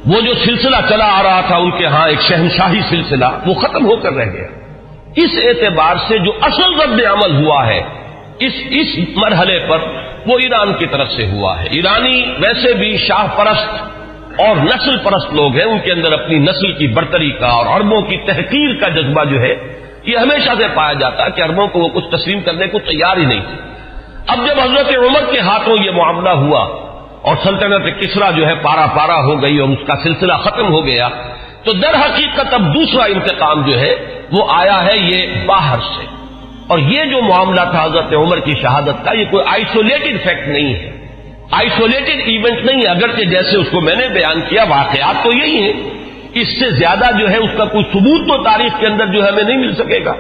وہ 0.06 0.20
جو 0.20 0.34
سلسلہ 0.44 0.76
چلا 0.88 1.18
آ 1.18 1.22
رہا 1.22 1.40
تھا 1.40 1.56
ان 1.56 1.70
کے 1.70 1.86
ہاں 1.86 2.08
ایک 2.08 2.20
شہنشاہی 2.20 2.80
سلسلہ، 2.88 3.24
وہ 3.46 3.54
ختم 3.54 3.86
ہو 3.86 3.96
کر 3.96 4.12
رہ 4.12 4.24
گیا۔ 4.24 4.46
اس 5.16 5.30
اعتبار 5.42 5.94
سے 6.08 6.18
جو 6.18 6.32
اصل 6.40 6.80
رد 6.80 7.00
عمل 7.00 7.44
ہوا 7.44 7.66
ہے، 7.66 7.80
اس 8.38 8.52
اس 8.70 8.98
مرحلے 9.16 9.58
پر 9.58 9.78
وہ 10.26 10.38
ایران 10.38 10.74
کی 10.74 10.86
طرف 10.86 11.08
سے 11.10 11.26
ہوا 11.26 11.62
ہے۔ 11.62 11.66
ایرانی 11.70 12.22
ویسے 12.38 12.74
بھی 12.74 12.96
شاہ 12.96 13.26
پرست 13.36 13.82
اور 14.40 14.56
نسل 14.56 14.98
پرست 14.98 15.34
لوگ 15.34 15.54
ہیں۔ 15.54 15.64
ان 15.64 15.78
کے 15.78 15.92
اندر 15.92 16.12
اپنی 16.12 16.38
نسل 16.38 16.72
کی 16.72 16.86
برتری 16.86 17.30
کا 17.30 17.46
اور 17.46 17.66
عربوں 17.66 18.02
کی 18.02 18.16
تحقیر 18.16 18.74
کا 18.80 18.88
جذبہ 18.88 19.24
جو 19.24 19.40
ہے 19.40 19.54
یہ 20.04 20.18
ہمیشہ 20.18 20.50
سے 20.58 20.64
پایا 20.74 20.92
جاتا 20.92 21.24
ہے 21.24 21.30
کہ 21.30 21.42
عربوں 21.42 21.68
کو 21.68 21.78
وہ 21.78 21.88
کچھ 21.88 22.04
تسلیم 22.10 22.40
کرنے 22.40 22.66
کو 22.66 22.78
تیار 22.78 23.16
ہی 23.16 23.24
نہیں 23.24 23.40
تھی 23.40 23.68
اب 24.26 24.38
جب 24.46 24.60
حضرت 24.60 24.88
عمر 24.98 25.32
کے 25.32 25.40
ہاتھوں 25.40 25.76
یہ 25.84 25.90
معاملہ 25.90 26.28
ہوا 26.28 26.88
اور 27.22 27.36
سلطنت 27.42 28.00
کسرا 28.00 28.30
جو 28.30 28.46
ہے 28.46 28.54
پارا 28.54 28.86
پارا 28.86 29.24
ہو 29.24 29.42
گئی 29.42 29.58
اور 29.58 29.68
اس 29.68 29.86
کا 29.86 29.94
سلسلہ 30.02 30.32
ختم 30.32 30.72
ہو 30.72 30.86
گیا، 30.86 31.08
تو 31.64 31.72
در 31.72 31.94
حقیقت 31.94 32.54
اب 32.54 32.74
دوسرا 32.74 33.04
انتقام 33.04 33.70
جو 33.70 33.80
ہے 33.80 34.22
وہ 34.32 34.46
آیا 34.48 34.84
ہے 34.84 34.98
یہ 34.98 35.46
باہر 35.46 35.78
سے۔ 35.78 36.06
اور 36.66 36.78
یہ 36.78 37.04
جو 37.04 37.22
معاملہ 37.22 37.60
تھا 37.70 37.84
حضرت 37.84 38.14
عمر 38.14 38.40
کی 38.40 38.54
شہادت 38.62 39.04
کا، 39.04 39.12
یہ 39.12 39.24
کوئی 39.30 39.44
آئسولیٹڈ 39.46 40.22
فیکٹ 40.24 40.48
نہیں 40.48 40.74
ہے۔ 40.74 41.06
آئسولیٹڈ 41.50 42.20
ایونٹ 42.26 42.64
نہیں 42.64 42.82
ہے، 42.82 42.88
اگرچہ 42.88 43.22
جیسے 43.22 43.56
اس 43.56 43.66
کو 43.70 43.80
میں 43.80 43.96
نے 43.96 44.08
بیان 44.08 44.40
کیا، 44.48 44.64
واقعات 44.68 45.24
تو 45.24 45.32
یہی 45.32 45.62
ہیں۔ 45.62 45.97
اس 46.40 46.60
سے 46.60 46.70
زیادہ 46.70 47.18
جو 47.18 47.30
ہے 47.30 47.36
اس 47.36 47.50
کا 47.56 47.64
کوئی 47.64 47.84
ثبوت 47.84 48.28
تو 48.28 48.42
تاریخ 48.42 48.80
کے 48.80 48.86
اندر 48.86 49.06
جو 49.06 49.24
ہے 49.24 49.28
ہمیں 49.28 49.44
نہیں 49.44 49.56
مل 49.56 49.74
سکے 49.74 50.04
گا۔ 50.04 50.14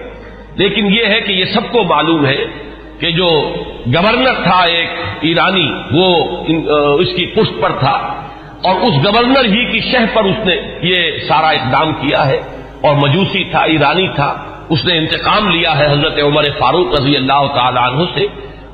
لیکن 0.56 0.86
یہ 0.86 1.06
ہے 1.06 1.20
کہ 1.20 1.32
یہ 1.32 1.44
سب 1.44 1.72
کو 1.72 1.84
معلوم 1.84 2.26
ہے 2.26 2.36
کہ 3.00 3.10
جو 3.10 3.54
گورنر 3.86 4.34
تھا 4.34 4.62
ایک 4.62 4.88
ایرانی، 5.20 5.72
وہ 5.92 6.36
اس 6.98 7.08
کی 7.16 7.26
پشت 7.26 7.62
پر 7.62 7.72
تھا۔ 7.78 8.22
اور 8.64 8.74
اس 8.80 9.06
گورنر 9.06 9.44
ہی 9.44 9.72
کی 9.72 9.80
شہ 9.80 10.14
پر 10.14 10.24
اس 10.24 10.46
نے 10.46 10.56
یہ 10.82 10.94
سارا 11.28 11.48
اقدام 11.48 11.92
کیا 11.92 12.26
ہے۔ 12.26 12.40
اور 12.80 12.96
مجوسی 12.96 13.44
تھا، 13.44 13.60
ایرانی 13.60 14.08
تھا۔ 14.08 14.44
اس 14.68 14.84
نے 14.84 14.98
انتقام 14.98 15.48
لیا 15.48 15.78
ہے 15.78 15.86
حضرت 15.86 16.18
عمر 16.22 16.44
فاروق 16.58 17.00
رضی 17.00 17.16
اللہ 17.16 17.46
تعالی 17.54 17.78
عنہ 17.82 18.04
سے۔ 18.14 18.26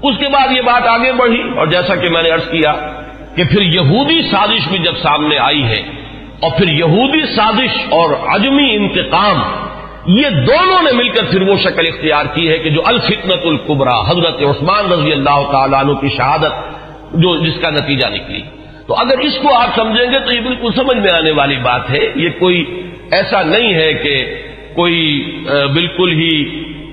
اس 0.02 0.18
کے 0.18 0.28
بعد 0.28 0.56
یہ 0.56 0.60
بات 0.60 0.86
آگے 0.86 1.12
بڑھی۔ 1.12 1.42
اور 1.56 1.66
جیسا 1.66 1.94
کہ 1.94 2.08
میں 2.08 2.22
نے 2.22 2.30
ارض 2.30 2.50
کیا 2.50 2.72
کہ 3.36 3.44
پھر 3.44 3.62
یہودی 3.62 4.22
سازش 4.30 4.68
بھی 4.68 4.78
جب 4.78 4.96
سامنے 5.02 5.38
آئی 5.38 5.64
ہے 5.64 6.03
اور 6.40 6.50
پھر 6.56 6.68
یہودی 6.68 7.20
سازش 7.36 7.78
اور 7.90 8.10
عجمی 8.28 8.68
انتقام، 8.76 9.42
یہ 10.06 10.28
دونوں 10.46 10.82
نے 10.82 10.92
مل 10.92 11.08
کر 11.08 11.24
پھر 11.24 11.42
وہ 11.42 11.56
شکل 11.56 11.86
اختیار 11.88 12.26
کی 12.34 12.48
ہے 12.48 12.58
کہ 12.58 12.70
جو 12.70 12.80
الفتنت 12.84 13.46
القبرا 13.46 14.00
حضرت 14.10 14.42
عثمان 14.42 14.92
رضی 14.92 15.12
اللہ 15.12 15.40
تعالیٰ 15.52 15.84
عنہ 15.84 15.92
کی 15.92 16.08
شہادت 16.16 17.14
جو 17.14 17.36
جس 17.36 17.60
کا 17.60 17.70
نتیجہ 17.70 18.06
نکلی۔ 18.06 18.40
تو 18.86 18.94
اگر 18.94 19.18
اس 19.18 19.38
کو 19.42 19.54
آپ 19.54 19.68
سمجھیں 19.76 20.06
گے 20.12 20.18
تو 20.18 20.30
یہ 20.30 20.40
بالکل 20.40 20.70
سمجھ 20.76 20.96
میں 20.96 21.10
آنے 21.16 21.30
والی 21.30 21.56
بات 21.56 21.90
ہے، 21.90 22.04
یہ 22.16 22.28
کوئی 22.38 22.64
ایسا 23.10 23.42
نہیں 23.42 23.74
ہے 23.74 23.92
کہ 23.94 24.14
کوئی 24.74 25.00
بالکل 25.74 26.12
ہی 26.12 26.32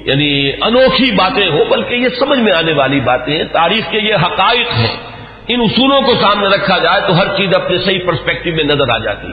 یعنی 0.05 0.51
انوکھی 0.61 1.11
باتیں 1.11 1.47
ہوں، 1.49 1.65
بلکہ 1.69 1.95
یہ 1.95 2.09
سمجھ 2.19 2.39
میں 2.39 2.53
آنے 2.53 2.73
والی 2.73 2.99
باتیں 2.99 3.37
ہیں۔ 3.37 3.43
تاریخ 3.51 3.91
کے 3.91 3.99
یہ 3.99 4.15
حقائق 4.15 4.67
ہیں۔ 4.79 5.10
ان 5.53 5.61
اصولوں 5.61 6.01
کو 6.01 6.13
سامنے 6.21 6.47
رکھا 6.47 6.77
جائے 6.77 7.01
تو 7.07 7.19
ہر 7.19 7.27
چیز 7.37 7.49
اپنے 7.55 7.77
صحیح 7.77 7.99
پرسپیکٹو 8.05 8.49
میں 8.55 8.63
نظر 8.63 8.89
آ 8.89 8.97
جاتی۔ 8.97 9.27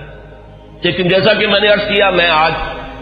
لیکن 0.82 1.08
جیسا 1.08 1.34
کہ 1.34 1.46
میں 1.46 1.60
نے 1.60 1.68
ارض 1.68 1.80
کیا، 1.80 2.10
میں 2.10 2.30
آج 2.30 2.52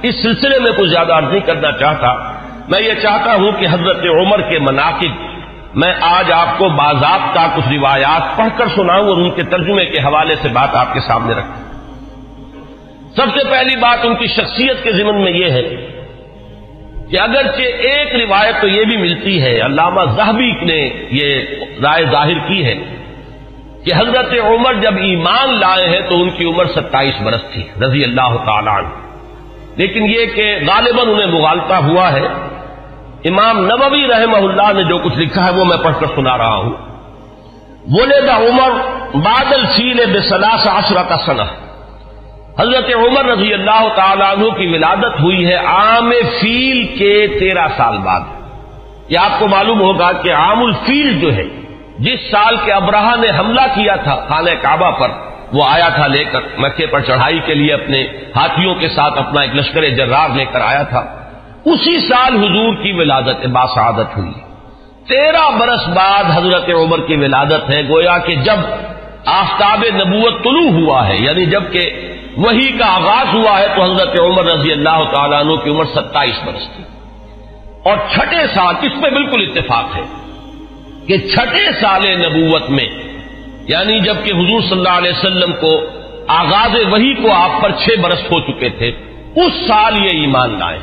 اس 0.02 0.22
سلسلے 0.22 0.58
میں 0.58 0.72
کچھ 0.76 0.90
زیادہ 0.90 1.12
عرض 1.12 1.28
نہیں 1.28 1.40
کرنا 1.40 1.72
چاہتا۔ 1.72 2.32
میں 2.68 2.82
یہ 2.82 2.92
چاہتا 3.02 3.34
ہوں 3.34 3.52
کہ 3.52 3.66
حضرت 3.70 3.96
عمر 3.96 4.40
کے 4.40 4.58
مناقب، 4.58 5.36
میں 5.74 5.94
آج 6.00 6.32
آپ 6.32 6.58
کو 6.58 6.68
باضابطہ 6.68 7.40
کچھ 7.56 7.68
روایات 7.68 8.36
پڑھ 8.36 8.58
کر 8.58 8.64
سناؤں 8.74 9.08
اور 9.08 9.16
ان 9.16 9.30
کے 9.30 9.42
ترجمے 9.42 9.84
کے 9.84 10.00
حوالے 10.00 10.34
سے 10.42 10.48
بات 10.48 10.76
آپ 10.76 10.94
کے 10.94 11.00
سامنے 11.00 11.34
رکھوں۔ 11.34 11.66
سب 13.16 13.38
سے 13.38 13.50
پہلی 13.50 13.76
بات 13.76 13.98
ان 14.02 14.16
کی 14.16 14.26
شخصیت 14.26 14.82
کے 14.82 14.92
ضمن 14.92 15.24
میں 15.24 15.32
یہ 15.32 15.50
ہے 15.50 15.62
کہ 17.10 17.20
اگرچہ 17.20 17.62
ایک 17.62 18.14
روایت 18.14 18.60
تو 18.60 18.68
یہ 18.68 18.84
بھی 18.84 18.96
ملتی 18.96 19.42
ہے، 19.42 19.60
علامہ 19.60 20.00
زہبی 20.16 20.52
نے 20.64 20.90
یہ 21.10 21.42
رائے 21.82 22.04
ظاہر 22.10 22.38
کی 22.48 22.64
ہے۔ 22.64 22.95
کہ 23.86 23.92
حضرت 23.96 24.34
عمر 24.44 24.74
جب 24.74 24.96
ایمان 24.96 25.60
لائے 25.60 25.88
ہیں 25.88 26.08
تو 26.08 26.22
ان 26.22 26.30
کی 26.30 26.44
عمر 26.44 26.64
ستائیس 26.66 27.14
برس 27.22 27.42
تھی، 27.52 27.62
رضی 27.84 28.04
اللہ 28.04 28.36
تعالیٰ 28.44 28.78
عنہ۔ 28.78 28.88
لیکن 29.76 30.02
یہ 30.02 30.26
کہ 30.26 30.58
غالباً 30.68 31.08
انہیں 31.08 31.26
مغالتا 31.26 31.78
ہوا 31.78 32.12
ہے۔ 32.12 32.26
امام 33.24 33.66
نبوی 33.66 34.08
رحمہ 34.08 34.36
اللہ 34.36 34.72
نے 34.72 34.82
جو 34.82 34.98
کچھ 34.98 35.18
لکھا 35.18 35.46
ہے 35.46 35.50
وہ 35.50 35.64
میں 35.64 35.76
پڑھ 35.76 35.94
کر 36.00 36.06
سنا 36.14 36.38
رہا 36.38 36.56
ہوں۔ 36.56 36.70
بولے 37.86 38.20
دا 38.20 38.36
عمر 38.36 38.70
بادل 39.16 39.66
سیل 39.66 40.12
بے 40.12 40.20
سلاس 40.20 40.68
آسرا 40.68 41.02
کا 41.02 41.16
سنا 41.26 41.44
حضرت 42.58 42.90
عمر 42.94 43.24
رضی 43.24 43.54
اللہ 43.54 43.88
تعالیٰ 43.96 44.32
عنہ 44.32 44.48
کی 44.48 44.66
ولادت 44.66 45.20
ہوئی 45.20 45.46
ہے 45.46 45.54
عام 45.54 46.12
فیل 46.40 46.86
کے 46.98 47.26
تیرہ 47.40 47.68
سال 47.76 47.98
بعد۔ 47.98 48.20
یہ 49.08 49.18
آپ 49.18 49.38
کو 49.38 49.48
معلوم 49.48 49.80
ہوگا 49.80 50.12
کہ 50.12 50.32
عام 50.32 50.62
الفیل 50.62 51.20
جو 51.20 51.36
ہے 51.36 51.44
جس 51.98 52.30
سال 52.30 52.56
کے 52.64 52.72
ابراہ 52.72 53.16
نے 53.16 53.38
حملہ 53.38 53.60
کیا 53.60 53.96
تھا 53.96 54.24
خانہ 54.28 54.50
کعبہ 54.62 54.90
پر، 54.90 55.10
وہ 55.52 55.64
آیا 55.68 55.88
تھا 55.88 56.06
لے 56.06 56.24
کر 56.24 56.40
مکے 56.58 56.86
پر 56.86 57.00
چڑھائی 57.00 57.38
کے 57.46 57.54
لیے 57.54 57.74
اپنے 57.74 58.06
ہاتھیوں 58.36 58.74
کے 58.74 58.88
ساتھ 58.88 59.18
اپنا 59.18 59.40
ایک 59.40 59.54
لشکر 59.54 59.88
جرار 59.88 60.28
لے 60.34 60.44
کر 60.44 60.60
آیا 60.60 60.82
تھا۔ 60.82 61.00
اسی 61.64 62.08
سال 62.08 62.36
حضور 62.36 62.74
کی 62.74 62.92
ولادت 62.92 63.46
باسعادت 63.46 64.16
ہوئی۔ 64.16 64.32
تیرہ 65.08 65.50
برس 65.58 65.88
بعد 65.88 66.24
حضرت 66.34 66.68
عمر 66.68 66.98
کی 66.98 67.16
ولادت 67.16 67.74
ہے، 67.74 67.82
گویا 67.88 68.18
کہ 68.18 68.34
جب 68.34 68.56
آفتاب 69.26 69.84
نبوت 69.94 70.44
طلوع 70.44 70.70
ہوا 70.70 71.08
ہے 71.08 71.16
یعنی 71.20 71.46
جبکہ 71.46 72.12
وہی 72.36 72.72
کا 72.72 72.94
آغاز 72.96 73.34
ہوا 73.34 73.58
ہے، 73.58 73.66
تو 73.76 73.82
حضرت 73.82 74.20
عمر 74.20 74.44
رضی 74.44 74.72
اللہ 74.72 75.04
تعالیٰ 75.14 75.40
عنہ 75.40 75.52
کی 75.52 75.70
عمر 75.70 75.84
ستائیس 75.84 76.44
برس 76.44 76.68
تھی۔ 76.76 76.84
اور 77.84 77.96
چھٹے 78.14 78.46
سال 78.54 78.74
اس 78.82 78.92
پہ 79.02 79.10
بالکل 79.10 79.50
اتفاق 79.50 79.96
ہے۔ 79.96 80.25
کہ 81.08 81.18
چھٹے 81.18 81.72
سال 81.80 82.02
نبوت 82.06 82.70
میں 82.70 82.86
یعنی 83.68 84.00
جبکہ 84.00 84.32
حضور 84.32 84.60
صلی 84.60 84.78
اللہ 84.78 84.88
علیہ 84.88 85.10
وسلم 85.10 85.52
کو 85.60 85.86
آغاز 86.28 86.92
وہی 86.92 87.14
کو 87.14 87.32
آپ 87.32 87.62
پر 87.62 87.70
چھ 87.70 88.00
برس 88.00 88.22
ہو 88.22 88.40
چکے 88.40 88.68
تھے، 88.68 88.88
اس 89.36 89.52
سال 89.68 89.94
یہ 89.98 90.20
ایمان 90.20 90.58
لائے۔ 90.58 90.78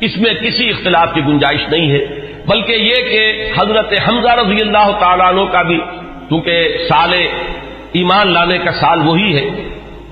اس 0.00 0.16
میں 0.16 0.34
کسی 0.34 0.70
اختلاف 0.70 1.14
کی 1.14 1.20
گنجائش 1.20 1.68
نہیں 1.68 1.90
ہے، 1.90 2.06
بلکہ 2.46 2.72
یہ 2.72 2.96
کہ 2.96 3.52
حضرت 3.60 3.92
حمزہ 4.08 4.32
رضی 4.32 4.56
اللہ 4.60 4.90
تعالیٰ 4.98 5.26
عنہ 5.26 5.40
کا 5.52 5.62
بھی، 5.62 5.78
کیونکہ 6.28 6.78
سال 6.88 7.10
ایمان 7.92 8.32
لانے 8.32 8.58
کا 8.58 8.72
سال 8.72 9.00
وہی 9.04 9.36
ہے۔ 9.36 9.50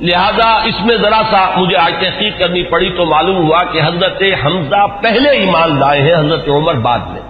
لہذا 0.01 0.53
اس 0.53 0.75
میں 0.85 0.97
ذرا 0.97 1.23
سا 1.31 1.55
مجھے 1.57 1.77
آج 1.77 1.93
تحقیق 2.01 2.39
کرنی 2.39 2.63
پڑی 2.63 2.91
تو 2.91 3.05
معلوم 3.05 3.37
ہوا 3.37 3.59
کہ 3.73 3.81
حضرت 3.85 4.23
حمزہ 4.45 4.87
پہلے 5.03 5.31
ایمان 5.31 5.79
لائے 5.79 6.03
ہیں، 6.03 6.15
حضرت 6.15 6.49
عمر 6.49 6.75
بعد 6.75 6.99
میں۔ 6.99 7.28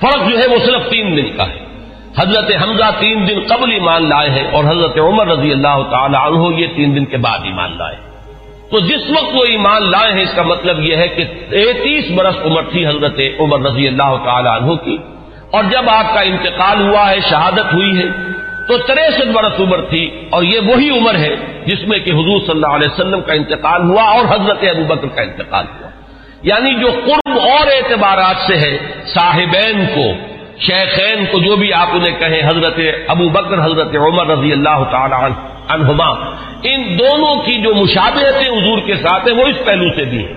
فرق 0.00 0.28
جو 0.28 0.38
ہے 0.38 0.46
وہ 0.46 0.58
صرف 0.66 0.90
تین 0.90 1.16
دن 1.16 1.36
کا 1.36 1.44
ہے۔ 1.48 1.70
حضرت 2.18 2.50
حمزہ 2.62 2.90
تین 2.98 3.28
دن 3.28 3.38
قبل 3.48 3.72
ایمان 3.72 4.08
لائے 4.08 4.30
ہیں 4.30 4.50
اور 4.50 4.64
حضرت 4.64 4.98
عمر 4.98 5.26
رضی 5.26 5.52
اللہ 5.52 5.82
تعالی 5.90 6.16
عنہ 6.16 6.60
یہ 6.60 6.66
تین 6.76 6.96
دن 6.96 7.04
کے 7.04 7.16
بعد 7.16 7.38
ایمان 7.42 7.70
لائے 7.78 7.96
تو 8.70 8.80
جس 8.80 9.10
وقت 9.10 9.34
وہ 9.34 9.44
ایمان 9.48 9.90
لائے 9.90 10.12
ہیں، 10.12 10.22
اس 10.22 10.32
کا 10.34 10.42
مطلب 10.42 10.80
یہ 10.80 10.96
ہے 10.96 11.08
کہ 11.08 11.24
تینتیس 11.24 12.04
برس 12.14 12.34
عمر 12.44 12.62
تھی 12.62 12.86
حضرت 12.86 13.20
عمر 13.40 13.60
رضی 13.60 13.88
اللہ 13.88 14.16
تعالی 14.24 14.48
عنہ 14.48 14.74
کی۔ 14.74 14.96
اور 15.50 15.64
جب 15.64 15.90
آپ 15.90 16.14
کا 16.14 16.20
انتقال 16.20 16.88
ہوا 16.88 17.10
ہے، 17.10 17.16
شہادت 17.30 17.74
ہوئی 17.74 17.98
ہے، 17.98 18.06
تو 18.68 18.78
تریسٹھ 18.78 19.28
برس 19.28 19.60
عمر 19.60 19.80
تھی 19.80 20.10
اور 20.30 20.42
یہ 20.42 20.60
وہی 20.60 20.98
عمر 20.98 21.14
ہے 21.14 21.36
جس 21.66 21.88
میں 21.88 21.98
کہ 21.98 22.10
حضور 22.10 22.40
صلی 22.40 22.50
اللہ 22.50 22.66
علیہ 22.66 22.92
وسلم 22.92 23.20
کا 23.20 23.32
انتقال 23.32 23.82
ہوا 23.82 24.02
اور 24.02 24.24
حضرت 24.24 24.58
ابو 24.62 24.84
بکر 24.84 25.08
کا 25.08 25.22
انتقال 25.22 25.64
ہوا۔ 25.80 25.90
یعنی 26.42 26.74
جو 26.74 26.90
قرب 27.04 27.38
اور 27.38 27.66
اعتبارات 27.66 28.36
سے 28.46 28.56
ہے، 28.56 28.78
صاحبین 29.06 29.86
کو، 29.94 30.12
شیخین 30.60 31.24
کو 31.32 31.38
جو 31.38 31.56
بھی 31.56 31.72
آپ 31.72 31.88
انہیں 31.92 32.20
کہیں، 32.20 32.42
حضرت 32.46 32.78
ابو 33.08 33.28
بکر، 33.28 33.64
حضرت 33.64 33.96
عمر 33.96 34.26
رضی 34.26 34.52
اللہ 34.52 34.84
تعالی 34.90 35.32
عنہما، 35.68 36.08
ان 36.62 36.98
دونوں 36.98 37.36
کی 37.36 37.62
جو 37.62 37.74
مشابہتیں 37.74 38.52
حضور 38.52 38.78
کے 38.78 38.94
ساتھ 38.94 39.28
ہیں، 39.28 39.34
وہ 39.34 39.46
اس 39.46 39.64
پہلو 39.64 39.88
سے 39.96 40.04
بھی 40.04 40.18
ہیں 40.18 40.34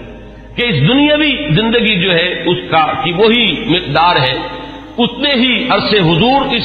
کہ 0.56 0.62
اس 0.68 0.76
دنیاوی 0.88 1.32
زندگی 1.50 1.96
جو 2.02 2.14
ہے، 2.14 2.44
اس 2.46 2.58
کا 2.72 2.86
کی 3.04 3.12
وہی 3.12 3.66
مقدار 3.70 4.16
ہے۔ 4.16 4.38
اتنے 4.98 5.34
ہی 5.34 5.68
عرصے 5.70 6.00
حضور 6.00 6.54
اس 6.54 6.64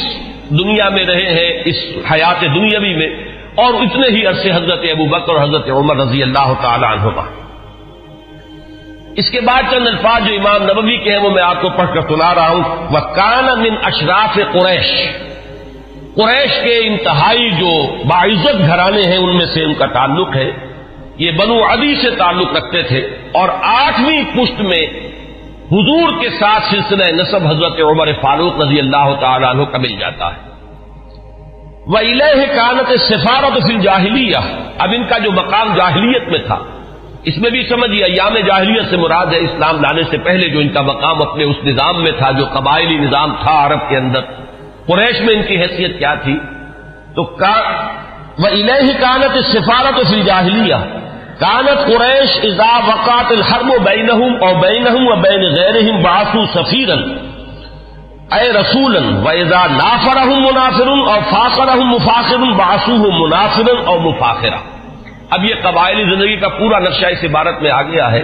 دنیا 0.50 0.88
میں 0.88 1.04
رہے 1.04 1.30
ہیں، 1.32 1.62
اس 1.64 1.74
حیات 2.12 2.40
دنیاوی 2.40 2.94
میں، 2.94 3.08
اور 3.54 3.74
اتنے 3.74 4.08
ہی 4.08 4.26
عرصے 4.26 4.50
حضرت 4.50 4.80
ابو 4.90 5.04
بکر 5.04 5.34
اور 5.34 5.42
حضرت 5.42 5.70
عمر 5.70 5.96
رضی 5.96 6.22
اللہ 6.22 6.52
تعالی 6.62 6.86
عنہما۔ 6.86 7.47
اس 9.18 9.30
کے 9.30 9.40
بعد 9.40 9.62
چند 9.70 9.86
الفاظ 9.86 10.28
جو 10.28 10.34
امام 10.34 10.62
نبوی 10.62 10.96
کے 10.96 11.10
ہیں 11.10 11.18
وہ 11.18 11.30
میں 11.30 11.42
آپ 11.42 11.62
کو 11.62 11.68
پڑھ 11.68 11.94
کر 11.94 12.00
سنا 12.00 12.34
رہا 12.34 12.48
ہوں۔ 12.48 12.62
وہ 12.90 12.98
کان 12.98 13.60
من 13.60 13.74
اشراف 13.82 14.34
قریش 14.34 15.08
قریش 16.14 16.64
کے 16.64 16.78
انتہائی 16.82 17.50
جو 17.50 17.94
باعزت 18.04 18.58
گھرانے 18.58 19.02
ہیں 19.02 19.16
ان 19.16 19.36
میں 19.36 19.46
سے 19.46 19.64
ان 19.64 19.74
کا 19.74 19.86
تعلق 19.86 20.36
ہے۔ 20.36 20.50
یہ 21.18 21.30
بنو 21.30 21.64
عدی 21.72 21.94
سے 21.94 22.10
تعلق 22.10 22.56
رکھتے 22.56 22.82
تھے۔ 22.82 22.98
اور 23.32 23.48
آٹھویں 23.62 24.22
پشت 24.34 24.60
میں 24.60 24.86
حضور 25.72 26.20
کے 26.20 26.28
ساتھ 26.30 26.64
سلسلہ 26.70 27.22
نصب 27.22 27.46
حضرت 27.46 27.80
عمر 27.80 28.08
فاروق 28.20 28.60
رضی 28.60 28.78
اللہ 28.78 29.14
تعالیٰ 29.20 29.48
عنہ 29.48 29.62
کا 29.62 29.78
مل 29.78 29.98
جاتا 29.98 30.26
ہے۔ 30.26 30.48
وہ 31.86 31.98
الہ 31.98 32.54
کانت 32.54 33.00
سفارت 33.00 33.66
فی 33.66 33.80
جاہلیہ 33.80 34.36
اب 34.78 34.88
ان 34.96 35.04
کا 35.04 35.18
جو 35.18 35.32
مقام 35.32 35.74
جاہلیت 35.76 36.28
میں 36.28 36.38
تھا۔ 36.38 36.58
اس 37.24 37.38
میں 37.38 37.50
بھی 37.50 37.68
سمجھیے 37.68 38.04
ایام 38.04 38.38
جاہلیت 38.46 38.90
سے 38.90 38.96
مراد 38.96 39.26
ہے 39.26 39.38
اسلام 39.38 39.80
لانے 39.80 40.02
سے 40.10 40.18
پہلے 40.18 40.48
جو 40.48 40.58
ان 40.58 40.68
کا 40.68 40.82
مقام 40.82 41.22
اپنے 41.22 41.44
اس 41.44 41.56
نظام 41.64 42.02
میں 42.02 42.12
تھا، 42.18 42.30
جو 42.30 42.44
قبائلی 42.52 42.98
نظام 42.98 43.34
تھا 43.42 43.66
عرب 43.66 43.88
کے 43.88 43.96
اندر۔ 43.96 44.20
قریش 44.86 45.20
میں 45.20 45.34
ان 45.34 45.42
کی 45.42 45.56
حیثیت 45.62 45.98
کیا 45.98 46.14
تھی؟ 46.14 46.38
تو 47.14 47.22
وہ 48.38 48.46
الہ 48.46 49.00
کانت 49.00 49.44
سفارت 49.44 50.10
فی 50.10 50.22
جاہلیہ 50.22 50.74
کانت 51.38 51.86
قریش 51.86 52.38
ازا 52.42 52.78
وقات 52.86 53.32
الحرب 53.32 53.72
بین 53.84 54.10
اور 54.10 54.54
بین 54.54 54.86
و 54.86 55.16
بین 55.16 55.40
غیر 55.40 56.00
باسو 56.02 56.46
سفیرن۔ 56.46 57.02
اے 58.32 58.52
رسول 58.52 58.96
و 58.96 59.28
ازا 59.28 59.66
نافر 59.66 60.26
منافر 60.26 60.86
اور 60.86 61.20
فاخر 61.30 61.76
مفاخر 61.76 62.36
باسو 62.36 63.12
منافر 63.12 63.86
اور 63.86 63.98
مفاخرہ۔ 63.98 64.77
اب 65.30 65.44
یہ 65.44 65.54
قبائلی 65.62 66.02
زندگی 66.02 66.36
کا 66.36 66.48
پورا 66.48 66.78
نقشہ 66.78 67.06
اس 67.06 67.24
عبارت 67.24 67.62
میں 67.62 67.70
آ 67.70 67.82
گیا 67.82 68.10
ہے 68.12 68.22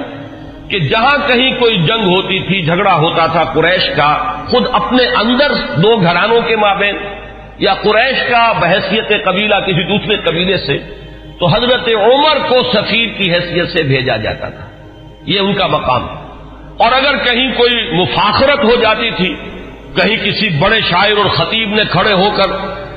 کہ 0.68 0.78
جہاں 0.78 1.16
کہیں 1.26 1.50
کوئی 1.58 1.76
جنگ 1.76 2.06
ہوتی 2.06 2.38
تھی، 2.38 2.62
جھگڑا 2.62 2.94
ہوتا 2.94 3.26
تھا 3.26 3.44
قریش 3.44 3.88
کا، 3.96 4.08
خود 4.48 4.66
اپنے 4.72 5.04
اندر 5.16 5.52
دو 5.76 5.90
گھرانوں 6.00 6.40
کے 6.40 6.56
مابین 6.56 6.96
یا 7.58 7.74
قریش 7.74 8.22
کا 8.30 8.52
بحثیت 8.52 9.12
قبیلہ 9.24 9.54
کسی 9.66 9.82
دوسرے 9.82 10.16
قبیلے 10.16 10.56
سے، 10.56 10.78
تو 11.38 11.46
حضرت 11.46 11.88
عمر 11.88 12.38
کو 12.48 12.62
سفیر 12.72 13.08
کی 13.18 13.32
حیثیت 13.32 13.68
سے 13.68 13.82
بھیجا 13.82 14.16
جاتا 14.16 14.48
تھا۔ 14.48 14.66
یہ 15.26 15.40
ان 15.40 15.54
کا 15.54 15.66
مقام 15.66 16.06
اور 16.78 16.92
اگر 16.92 17.16
کہیں 17.16 17.48
کوئی 17.56 17.74
مفاخرت 17.92 18.64
ہو 18.64 18.74
جاتی 18.76 19.10
تھی، 19.10 19.34
کہیں 19.96 20.16
کسی 20.16 20.48
بڑے 20.58 20.80
شاعر 20.80 21.16
اور 21.16 21.30
خطیب 21.36 21.74
نے 21.74 21.84
کھڑے 21.92 22.12
ہو 22.12 22.30
کر 22.30 22.50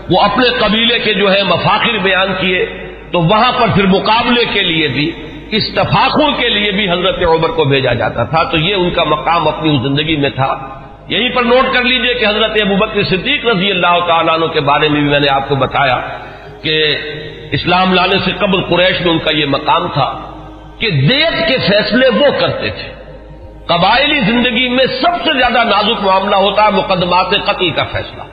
وہ 0.09 0.21
اپنے 0.21 0.49
قبیلے 0.59 0.99
کے 0.99 1.13
جو 1.13 1.33
ہے 1.33 1.43
مفاخر 1.43 1.97
بیان 1.97 2.33
کیے 2.41 2.65
تو 3.11 3.21
وہاں 3.21 3.51
پر 3.51 3.67
پھر 3.75 3.87
مقابلے 3.87 4.45
کے 4.53 4.63
لیے 4.63 4.87
بھی 4.87 5.11
استفاقوں 5.51 6.31
کے 6.31 6.49
لیے 6.49 6.71
بھی 6.71 6.91
حضرت 6.91 7.23
عمر 7.25 7.49
کو 7.49 7.65
بھیجا 7.65 7.93
جاتا 7.93 8.23
تھا۔ 8.23 8.43
تو 8.43 8.57
یہ 8.57 8.75
ان 8.75 8.89
کا 8.89 9.03
مقام 9.03 9.47
اپنی 9.47 9.75
اس 9.75 9.81
زندگی 9.81 10.17
میں 10.17 10.29
تھا۔ 10.29 10.69
یہیں 11.07 11.29
پر 11.29 11.43
نوٹ 11.43 11.73
کر 11.73 11.83
لیجیے 11.83 12.13
کہ 12.13 12.25
حضرت 12.25 12.51
ابوبکر 12.61 13.03
صدیق 13.03 13.45
رضی 13.45 13.71
اللہ 13.71 13.99
تعالیٰ 14.07 14.33
عنہ 14.33 14.45
کے 14.45 14.59
بارے 14.59 14.89
میں 14.89 15.01
بھی 15.01 15.09
میں 15.09 15.19
نے 15.19 15.27
آپ 15.33 15.49
کو 15.49 15.55
بتایا 15.55 15.99
کہ 16.61 16.97
اسلام 17.51 17.93
لانے 17.93 18.17
سے 18.25 18.31
قبل 18.31 18.61
قریش 18.63 19.01
میں 19.01 19.13
ان 19.13 19.19
کا 19.19 19.35
یہ 19.35 19.45
مقام 19.45 19.87
تھا 19.87 20.19
کہ 20.79 20.89
دیت 20.89 21.47
کے 21.47 21.57
فیصلے 21.57 22.07
وہ 22.07 22.25
کرتے 22.39 22.69
تھے۔ 22.69 22.93
قبائلی 23.65 24.19
زندگی 24.19 24.69
میں 24.69 24.85
سب 24.85 25.25
سے 25.25 25.37
زیادہ 25.37 25.63
نازک 25.63 26.03
معاملہ 26.03 26.35
ہوتا 26.35 26.63
ہے 26.65 26.71
مقدمات 26.71 27.25
قتل 27.45 27.69
کا 27.69 27.83
فیصلہ۔ 27.83 28.23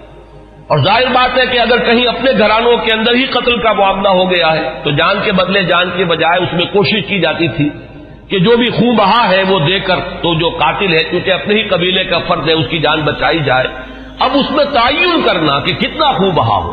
اور 0.66 0.78
ظاہر 0.78 1.06
بات 1.12 1.38
ہے 1.38 1.46
کہ 1.46 1.58
اگر 1.58 1.78
کہیں 1.78 2.06
اپنے 2.06 2.30
گھرانوں 2.38 2.76
کے 2.76 2.94
اندر 2.94 3.14
ہی 3.14 3.26
قتل 3.26 3.58
کا 3.58 3.72
معاملہ 3.72 4.08
ہو 4.08 4.30
گیا 4.30 4.52
ہے، 4.52 4.70
تو 4.84 4.90
جان 4.90 5.18
کے 5.24 5.32
بدلے، 5.32 5.62
جان 5.62 5.90
کے 5.96 6.04
بجائے 6.04 6.42
اس 6.42 6.52
میں 6.52 6.64
کوشش 6.64 7.06
کی 7.08 7.20
جاتی 7.20 7.48
تھی 7.48 7.70
کہ 8.28 8.38
جو 8.38 8.56
بھی 8.56 8.70
خون 8.70 8.96
بہا 8.96 9.30
ہے 9.30 9.42
وہ 9.48 9.58
دے 9.58 9.80
کر 9.80 9.96
تو 10.22 10.34
جو 10.34 10.48
قاتل 10.48 10.92
ہے 10.92 11.04
کیونکہ 11.04 11.30
اپنے 11.30 11.54
ہی 11.54 11.62
قبیلے 11.62 12.04
کا 12.04 12.18
فرد 12.18 12.48
ہے، 12.48 12.52
اس 12.52 12.66
کی 12.70 12.78
جان 12.78 13.00
بچائی 13.00 13.38
جائے۔ 13.44 13.64
اب 14.18 14.30
اس 14.34 14.50
میں 14.50 14.64
تعین 14.64 15.22
کرنا 15.26 15.60
کہ 15.60 15.74
کتنا 15.74 16.12
خون 16.12 16.30
بہا 16.30 16.56
ہو۔ 16.56 16.72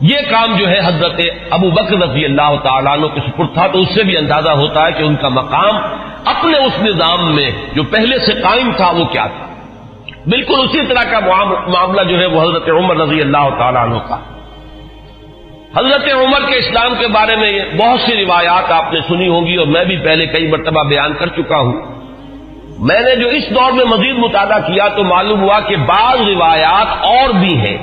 یہ 0.00 0.16
کام 0.30 0.56
جو 0.56 0.68
ہے 0.68 0.78
حضرت 0.84 1.20
ابو 1.50 1.70
بکر 1.70 1.96
رضی 1.96 2.24
اللہ 2.24 2.56
تعالیٰ 2.62 2.92
عنہ 2.92 3.06
کے 3.06 3.20
سپر 3.20 3.44
تھا، 3.54 3.66
تو 3.66 3.80
اس 3.80 3.88
سے 3.94 4.02
بھی 4.02 4.16
اندازہ 4.16 4.50
ہوتا 4.50 4.86
ہے 4.86 4.92
کہ 4.92 5.02
ان 5.02 5.16
کا 5.16 5.28
مقام 5.28 5.76
اپنے 6.24 6.58
اس 6.58 6.82
نظام 6.82 7.34
میں 7.34 7.50
جو 7.74 7.82
پہلے 7.82 8.18
سے 8.18 8.32
قائم 8.32 8.70
تھا 8.76 8.90
وہ 8.90 9.04
کیا 9.04 9.26
تھا۔ 9.26 9.45
بالکل 10.26 10.54
اسی 10.54 10.86
طرح 10.86 11.02
کا 11.10 11.18
معاملہ 11.68 12.02
جو 12.02 12.20
ہے 12.20 12.26
وہ 12.26 12.42
حضرت 12.42 12.68
عمر 12.68 12.96
رضی 12.96 13.20
اللہ 13.20 13.48
تعالیٰ 13.58 13.82
عنہ 13.82 13.98
کا۔ 14.08 14.16
حضرت 15.76 16.08
عمر 16.14 16.40
کے 16.48 16.58
اسلام 16.58 16.94
کے 16.98 17.06
بارے 17.08 17.36
میں 17.36 17.50
بہت 17.76 18.00
سی 18.00 18.24
روایات 18.24 18.72
آپ 18.72 18.92
نے 18.92 19.00
سنی 19.08 19.28
ہوں 19.28 19.46
گی 19.46 19.56
اور 19.56 19.66
میں 19.66 19.84
بھی 19.84 19.96
پہلے 19.96 20.26
کئی 20.26 20.46
مرتبہ 20.46 20.82
بیان 20.84 21.12
کر 21.18 21.26
چکا 21.26 21.58
ہوں۔ 21.58 21.72
میں 22.78 23.00
نے 23.00 23.16
جو 23.16 23.28
اس 23.28 23.44
دور 23.50 23.72
میں 23.72 23.84
مزید 23.84 24.18
مطالعہ 24.18 24.58
کیا 24.58 24.88
تو 24.88 25.04
معلوم 25.04 25.42
ہوا 25.42 25.60
کہ 25.60 25.76
بعض 25.76 26.20
روایات 26.28 26.86
اور 27.06 27.32
بھی 27.32 27.56
ہیں 27.56 27.78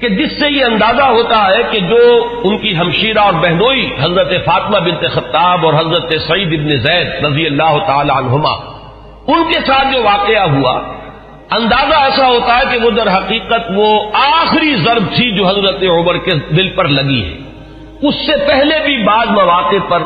کہ 0.00 0.08
جس 0.08 0.40
سے 0.40 0.50
یہ 0.50 0.64
اندازہ 0.64 1.02
ہوتا 1.02 1.46
ہے 1.46 1.62
کہ 1.70 1.78
جو 1.80 2.00
ان 2.44 2.58
کی 2.58 2.76
ہمشیرہ 2.76 3.18
اور 3.18 3.32
بہنوئی 3.32 3.90
حضرت 4.00 4.32
فاطمہ 4.44 4.78
بنت 4.78 5.04
خطاب 5.14 5.66
اور 5.66 5.74
حضرت 5.74 6.14
سعید 6.28 6.60
ابن 6.60 6.76
زید 6.76 7.24
رضی 7.24 7.46
اللہ 7.46 7.78
تعالی 7.86 8.12
عنہما، 8.16 8.52
ان 9.26 9.44
کے 9.52 9.60
ساتھ 9.66 9.94
جو 9.94 10.02
واقعہ 10.02 10.50
ہوا 10.50 10.80
اندازہ 11.50 11.94
ایسا 11.94 12.26
ہوتا 12.26 12.58
ہے 12.58 12.62
کہ 12.70 12.84
وہ 12.84 12.90
در 12.90 13.14
حقیقت 13.14 13.70
وہ 13.74 14.10
آخری 14.12 14.74
ضرب 14.74 15.02
تھی 15.16 15.30
جو 15.30 15.48
حضرت 15.48 15.82
عمر 15.82 16.16
کے 16.16 16.30
دل 16.30 16.68
پر 16.68 16.88
لگی 16.88 17.24
ہے۔ 17.24 17.38
اس 18.02 18.14
سے 18.26 18.32
پہلے 18.46 18.80
بھی 18.84 19.04
بعض 19.04 19.26
مواقع 19.30 19.76
پر 19.88 20.02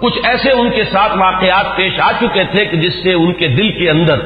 کچھ 0.00 0.18
ایسے 0.24 0.50
ان 0.52 0.70
کے 0.70 0.84
ساتھ 0.84 1.16
واقعات 1.16 1.76
پیش 1.76 2.00
آ 2.00 2.12
چکے 2.20 2.44
تھے 2.44 2.64
کہ 2.64 2.76
جس 2.76 3.02
سے 3.02 3.12
ان 3.12 3.32
کے 3.32 3.48
دل 3.48 3.72
کے 3.72 3.90
اندر 3.90 4.18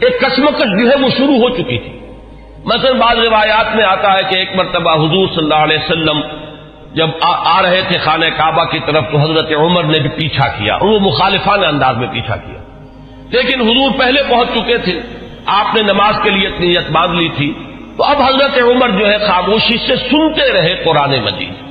ایک 0.00 0.20
کشمکش 0.20 0.82
جو 0.82 0.90
ہے 0.90 0.96
وہ 1.04 1.08
شروع 1.16 1.36
ہو 1.36 1.48
چکی 1.48 1.78
تھی۔ 1.78 1.98
مثلا 2.64 2.92
بعض 2.92 3.18
روایات 3.18 3.76
میں 3.76 3.84
آتا 3.84 4.12
ہے 4.12 4.30
کہ 4.30 4.38
ایک 4.38 4.56
مرتبہ 4.56 4.94
حضور 4.94 5.28
صلی 5.28 5.44
اللہ 5.44 5.54
علیہ 5.54 5.78
وسلم 5.78 6.20
جب 6.94 7.08
آ 7.22 7.62
رہے 7.62 7.80
تھے 7.88 7.98
خانہ 7.98 8.24
کعبہ 8.36 8.64
کی 8.64 8.78
طرف 8.86 9.04
تو 9.12 9.18
حضرت 9.18 9.52
عمر 9.52 9.82
نے 9.82 9.98
بھی 9.98 10.08
پیچھا 10.08 10.48
کیا 10.48 10.74
اور 10.74 10.88
وہ 10.88 11.00
مخالفانہ 11.00 11.66
انداز 11.66 11.96
میں 11.96 12.08
پیچھا 12.12 12.36
کیا۔ 12.36 12.62
لیکن 13.30 13.60
حضور 13.60 13.98
پہلے 13.98 14.22
پہنچ 14.28 14.48
چکے 14.58 14.78
تھے۔ 14.78 15.00
آپ 15.50 15.74
نے 15.74 15.82
نماز 15.82 16.14
کے 16.22 16.30
لیے 16.30 16.48
نیت 16.58 16.90
باندھ 16.90 17.16
لی 17.16 17.28
تھی 17.36 17.52
تو 17.96 18.04
اب 18.04 18.22
حضرت 18.22 18.58
عمر 18.62 18.90
جو 18.90 19.08
ہے 19.10 19.18
خاموشی 19.18 19.76
سے 19.86 19.96
سنتے 19.96 20.52
رہے 20.52 20.74
قرآن 20.84 21.14
مجید 21.24 21.68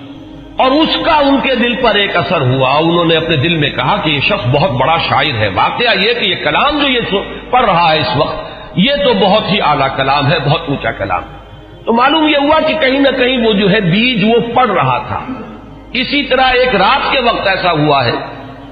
اور 0.62 0.72
اس 0.72 0.98
کا 1.06 1.16
ان 1.16 1.38
کے 1.44 1.56
دل 1.56 1.76
پر 1.76 1.96
ایک 1.96 2.18
اثر 2.18 2.42
ہوا 2.42 2.74
انہوں 2.78 3.06
نے 3.06 3.16
اپنے 3.16 3.36
دل 3.36 3.56
میں 3.58 3.70
کہا 3.70 3.96
کہ 4.04 4.10
یہ 4.10 4.20
شخص 4.20 4.48
بہت 4.52 4.72
بڑا 4.72 4.98
شاعر 5.10 5.38
ہے 5.38 5.48
واقعہ 5.56 5.96
یہ 6.00 6.14
کہ 6.14 6.30
یہ 6.30 6.36
کلام 6.44 6.80
جو 6.80 6.88
یہ 6.88 7.18
پڑھ 7.50 7.66
رہا 7.66 7.94
ہے 7.94 8.00
اس 8.00 8.16
وقت، 8.18 8.38
یہ 8.76 9.04
تو 9.04 9.14
بہت 9.14 9.52
ہی 9.52 9.62
اعلیٰ 9.62 9.88
کلام 9.96 10.32
ہے، 10.32 10.40
بہت 10.40 10.62
اونچا 10.68 10.92
کلام 10.92 11.22
تو 11.86 11.94
معلوم 11.94 12.28
یہ 12.28 12.38
ہوا 12.38 12.60
کہ 12.68 12.74
کہیں 12.80 13.00
نہ 13.00 13.18
کہیں 13.18 13.48
وہ 13.48 13.54
جو 13.54 13.72
ہے 13.72 13.80
بیج 13.82 14.24
وہ 14.24 14.40
پڑ 14.56 14.68
رہا 14.70 14.98
تھا۔ 15.08 15.20
اسی 15.94 16.24
طرح 16.24 16.50
ایک 16.54 16.76
رات 16.76 17.12
کے 17.12 17.20
وقت 17.20 17.48
ایسا 17.48 17.72
ہوا 17.72 18.06
ہے 18.06 18.16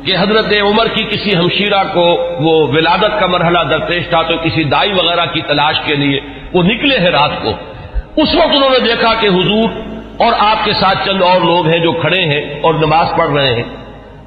کہ 0.06 0.16
حضرت 0.20 0.54
عمر 0.62 0.88
کی 0.88 1.04
کسی 1.04 1.36
ہمشیرہ 1.36 1.84
کو 1.94 2.30
وہ 2.40 2.68
ولادت 2.68 3.20
کا 3.20 3.26
مرحلہ 3.26 3.60
درپیش 3.70 4.08
تھا 4.10 4.22
تو 4.22 4.38
کسی 4.38 4.64
دائی 4.64 4.92
وغیرہ 4.92 5.26
کی 5.26 5.42
تلاش 5.42 5.76
کے 5.86 5.96
لیے 5.96 6.20
وہ 6.54 6.64
نکلے 6.64 6.98
ہیں 7.00 7.12
رات 7.12 7.32
کو۔ 7.44 7.50
اس 8.18 8.36
وقت 8.36 8.56
انہوں 8.56 8.70
نے 8.70 8.80
دیکھا 8.80 9.14
کہ 9.20 9.28
حضور 9.28 9.70
اور 10.18 10.34
آپ 10.40 10.66
کے 10.66 10.72
ساتھ 10.74 11.06
چند 11.06 11.22
اور 11.22 11.42
لوگ 11.42 11.68
ہیں 11.68 11.80
جو 11.80 11.92
کھڑے 11.92 12.26
ہیں 12.26 12.60
اور 12.62 12.74
نماز 12.74 13.08
پڑھ 13.18 13.32
رہے 13.32 13.54
ہیں۔ 13.54 13.64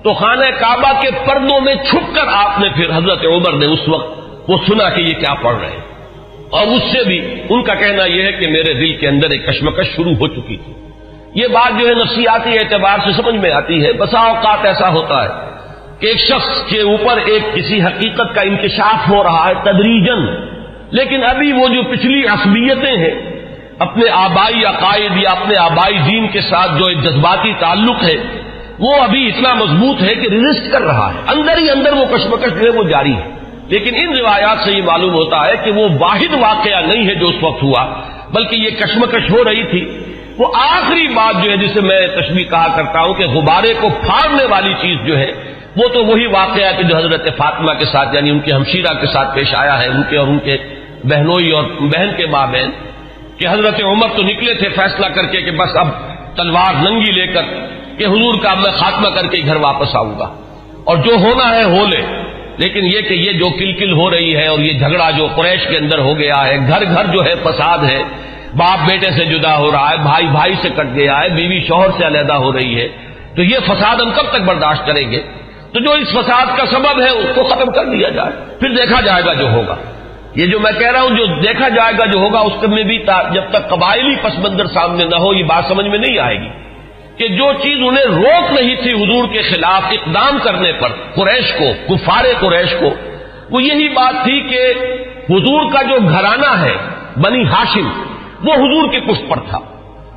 تو 0.02 0.12
خانہ 0.12 0.44
کعبہ 0.61 1.00
کے 1.00 1.11
پردوں 1.26 1.61
میں 1.61 1.74
چھپ 1.74 2.14
کر 2.14 2.22
آپ 2.33 2.61
نے 2.61 2.68
پھر 2.68 2.96
حضرت 2.96 3.26
عمر 3.26 3.52
نے 3.52 3.66
اس 3.66 3.88
وقت 3.88 4.20
وہ 4.48 4.59
سنا 4.68 4.88
کہ 4.88 5.00
یہ 5.00 5.14
کیا 5.14 5.35
پڑھ 5.35 5.56
رہے 5.61 5.70
ہیں۔ 5.70 5.90
اور 6.50 6.66
اس 6.66 6.83
سے 6.92 7.04
بھی 7.04 7.42
ان 7.48 7.62
کا 7.62 7.74
کہنا 7.74 8.04
یہ 8.04 8.22
ہے 8.22 8.33
کہ 8.33 8.50
میرے 8.50 8.74
دل 8.74 8.96
کے 8.96 9.09
اندر 9.09 9.30
ایک 9.30 9.46
کشمکش 9.46 9.96
شروع 9.96 10.12
ہو 10.12 10.28
چکی 10.28 10.56
تھی۔ 10.56 10.72
یہ 11.35 11.46
بات 11.46 11.80
جو 11.80 11.88
ہے 11.88 11.94
نفسیاتی 11.94 12.52
اعتبار 12.52 12.98
سے 13.04 13.22
سمجھ 13.22 13.35
میں 13.35 13.50
آتی 13.50 13.87
ہے۔ 13.87 13.92
بسا 13.92 14.18
اوقات 14.18 14.66
ایسا 14.66 14.88
ہوتا 14.88 15.24
ہے۔ 15.24 15.50
کہ 16.00 16.06
ایک 16.06 16.18
شخص 16.18 16.70
کے 16.70 16.80
اوپر 16.80 17.16
ایک 17.16 17.54
کسی 17.54 17.82
حقیقت 17.82 18.34
کا 18.34 18.40
انکشاف 18.40 19.08
ہو 19.08 19.22
رہا 19.22 19.48
ہے 19.48 19.54
تدریجن 19.62 20.50
لیکن 20.90 21.24
ابھی 21.24 21.52
وہ 21.52 21.68
جو 21.68 21.82
پچھلی 21.82 22.26
عصبیتیں 22.26 22.96
ہیں، 22.96 23.40
اپنے 23.78 24.04
آبائی 24.12 24.64
عقائد 24.64 25.16
یا 25.16 25.30
اپنے 25.30 25.56
آبائی 25.56 25.98
دین 25.98 26.28
کے 26.28 26.40
ساتھ 26.40 26.78
جو 26.78 26.84
ایک 26.86 27.02
جذباتی 27.02 27.52
تعلق 27.60 28.02
ہے، 28.02 28.14
وہ 28.78 28.94
ابھی 28.94 29.28
اتنا 29.28 29.54
مضبوط 29.54 30.02
ہے 30.02 30.14
کہ 30.14 30.28
ریزسٹ 30.28 30.72
کر 30.72 30.82
رہا 30.82 31.12
ہے۔ 31.14 31.38
اندر 31.38 31.58
ہی 31.58 31.70
اندر 31.70 31.92
وہ 31.92 32.04
کشمکش 32.16 32.60
جو 32.60 32.72
ہے 32.72 32.78
وہ 32.78 32.82
جاری 32.82 33.12
ہے۔ 33.12 33.30
لیکن 33.68 33.94
ان 33.94 34.16
روایات 34.18 34.58
سے 34.64 34.72
یہ 34.72 34.82
معلوم 34.82 35.12
ہوتا 35.12 35.46
ہے 35.46 35.52
کہ 35.64 35.70
وہ 35.70 35.88
واحد 36.00 36.34
واقعہ 36.40 36.80
نہیں 36.80 37.08
ہے 37.08 37.14
جو 37.14 37.28
اس 37.28 37.36
وقت 37.40 37.62
ہوا، 37.62 38.00
بلکہ 38.32 38.56
یہ 38.56 38.70
کشمکش 38.70 39.30
ہو 39.30 39.44
رہی 39.44 39.64
تھی۔ 39.64 40.00
وہ 40.38 40.52
آخری 40.54 41.08
بات 41.08 41.44
جو 41.44 41.50
ہے، 41.50 41.56
جسے 41.56 41.80
میں 41.80 42.06
تشبیح 42.06 42.44
کہا 42.44 42.76
کرتا 42.76 43.00
ہوں 43.00 43.14
کہ 43.14 43.26
غبارے 43.26 43.74
کو 43.80 43.88
پھاڑنے 44.06 44.44
والی 44.44 44.74
چیز 44.80 45.06
جو 45.06 45.18
ہے 45.18 45.49
وہ 45.76 45.88
تو 45.88 46.04
وہی 46.04 46.26
واقعہ 46.26 46.76
کہ 46.76 46.83
جو 46.83 46.96
حضرت 46.96 47.37
فاطمہ 47.37 47.72
کے 47.78 47.85
ساتھ 47.85 48.14
یعنی 48.14 48.30
ان 48.30 48.40
کے 48.40 48.53
ہمشیرہ 48.53 48.95
کے 48.95 49.07
ساتھ 49.07 49.34
پیش 49.34 49.55
آیا 49.55 49.82
ہے، 49.82 49.88
ان 49.88 50.03
کے 50.11 50.16
اور 50.16 50.28
ان 50.28 50.38
کے 50.38 50.57
بہنوئی 51.05 51.51
اور 51.51 51.64
بہن 51.80 52.11
کے 52.16 52.26
ماں 52.26 52.47
بہن 52.47 52.70
کہ 53.38 53.49
حضرت 53.49 53.80
عمر 53.84 54.09
تو 54.16 54.22
نکلے 54.22 54.55
تھے 54.55 54.68
فیصلہ 54.68 55.07
کر 55.07 55.26
کے 55.26 55.42
کہ 55.42 55.51
بس 55.51 55.76
اب 55.76 55.88
تلوار 56.36 56.90
ننگی 56.90 57.12
لے 57.12 57.26
کر 57.26 57.42
کہ 57.99 58.05
حضور 58.05 58.34
کا 58.42 58.55
میں 58.55 58.72
خاتمہ 58.72 59.09
کر 59.09 59.26
کے 59.26 59.42
گھر 59.47 59.57
واپس 59.57 59.97
آؤں 59.97 60.18
گا۔ 60.18 60.34
اور 60.84 60.97
جو 60.97 61.14
ہونا 61.14 61.55
ہے 61.55 61.64
ہو 61.64 61.86
لے۔ 61.86 62.03
لیکن 62.57 62.86
یہ 62.86 63.01
کہ 63.01 63.14
یہ 63.14 63.32
جو 63.32 63.51
کلکل 63.59 63.92
ہو 63.92 64.11
رہی 64.11 64.36
ہے 64.36 64.47
اور 64.47 64.59
یہ 64.59 64.72
جھگڑا 64.72 65.11
جو 65.11 65.28
قریش 65.34 65.66
کے 65.68 65.76
اندر 65.76 65.99
ہو 65.99 66.18
گیا 66.18 66.47
ہے، 66.47 66.59
گھر 66.68 66.84
گھر 66.84 67.07
جو 67.07 67.24
ہے 67.24 67.34
فساد 67.42 67.78
ہے، 67.78 68.03
باپ 68.57 68.90
بیٹے 68.90 69.11
سے 69.11 69.24
جدا 69.24 69.57
ہو 69.57 69.72
رہا 69.72 69.90
ہے، 69.90 69.97
بھائی 69.97 70.26
بھائی 70.26 70.55
سے 70.62 70.68
کٹ 70.68 70.95
گیا 70.95 71.20
ہے، 71.20 71.28
بیوی 71.28 71.61
شوہر 71.68 71.88
سے 71.99 72.07
علیحدہ 72.07 72.32
ہو 72.32 72.53
رہی 72.53 72.80
ہے، 72.80 72.88
تو 73.36 73.42
یہ 73.42 73.59
فساد 73.66 73.97
ہم 73.97 74.11
کب 74.11 74.30
تک 74.30 74.40
برداشت 74.40 74.86
کریں 74.86 75.11
گے؟ 75.11 75.22
تو 75.73 75.81
جو 75.81 75.93
اس 75.93 76.09
فساد 76.09 76.47
کا 76.57 76.66
سبب 76.71 77.01
ہے، 77.01 77.11
اس 77.11 77.27
کو 77.35 77.43
ختم 77.43 77.73
کر 77.73 77.85
دیا 77.85 78.09
جائے۔ 78.09 78.31
پھر 78.61 78.71
دیکھا 78.71 79.01
جائے 79.01 79.23
گا 79.27 79.35
جو 79.35 79.51
ہوگا۔ 79.51 79.77
یہ 80.35 80.47
جو 80.47 80.61
میں 80.61 80.73
کہہ 80.79 80.91
رہا 80.91 81.01
ہوں، 81.01 81.09
جو 81.09 81.27
دیکھا 81.27 81.68
جائے 81.68 81.93
گا 81.99 82.07
جو 82.07 82.18
ہوگا، 82.18 82.39
اس 82.39 82.53
میں 82.62 82.83
بھی 82.83 82.99
جب 83.35 83.43
تک 83.51 83.68
قبائلی 83.68 84.16
پس 84.23 84.39
منظر 84.39 84.66
سامنے 84.66 85.05
نہ 85.05 85.16
ہو، 85.16 85.35
یہ 85.35 85.45
بات 85.45 85.64
سمجھ 85.68 85.87
میں 85.87 85.99
نہیں 85.99 86.18
آئے 86.18 86.41
گی 86.41 86.49
کہ 87.16 87.29
جو 87.29 87.53
چیز 87.62 87.79
انہیں 87.81 88.05
روک 88.05 88.61
نہیں 88.61 88.75
تھی 88.75 89.05
حضور 89.05 89.29
کے 89.29 89.43
خلاف 89.43 89.83
اقدام 89.91 90.39
کرنے 90.43 90.73
پر، 90.73 90.89
قریش 91.14 91.53
کو، 91.59 91.95
کفار 91.95 92.25
قریش 92.41 92.75
کو، 92.81 92.91
وہ 93.51 93.62
یہی 93.62 93.89
بات 93.89 94.25
تھی 94.25 94.41
کہ 94.41 94.73
حضور 95.31 95.73
کا 95.73 95.83
جو 95.83 95.97
گھرانہ 96.09 96.61
ہے، 96.61 96.75
بنی 97.16 97.45
ہاشم، 97.45 97.89
وہ 98.45 98.55
حضور 98.55 98.93
کے 98.93 99.01
پشت 99.01 99.31
پر 99.31 99.37
تھا۔ 99.37 99.59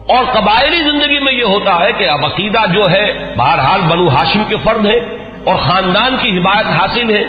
اور 0.10 0.24
قبائلی 0.34 0.78
زندگی 0.78 1.20
میں 1.20 1.34
یہ 1.34 1.44
ہوتا 1.44 1.80
ہے 1.80 1.92
کہ 1.92 2.10
اب 2.10 2.26
عقیدہ 2.26 2.60
جو 2.74 2.82
ہے، 2.92 3.34
بہرحال 3.38 3.82
بنو 3.82 4.08
ہاشم 4.08 4.44
کے 4.50 4.56
فرد 4.64 4.86
ہے 4.86 5.23
اور 5.44 5.56
خاندان 5.56 6.16
کی 6.22 6.38
حمایت 6.38 6.66
حاصل 6.66 7.16
ہے۔ 7.16 7.24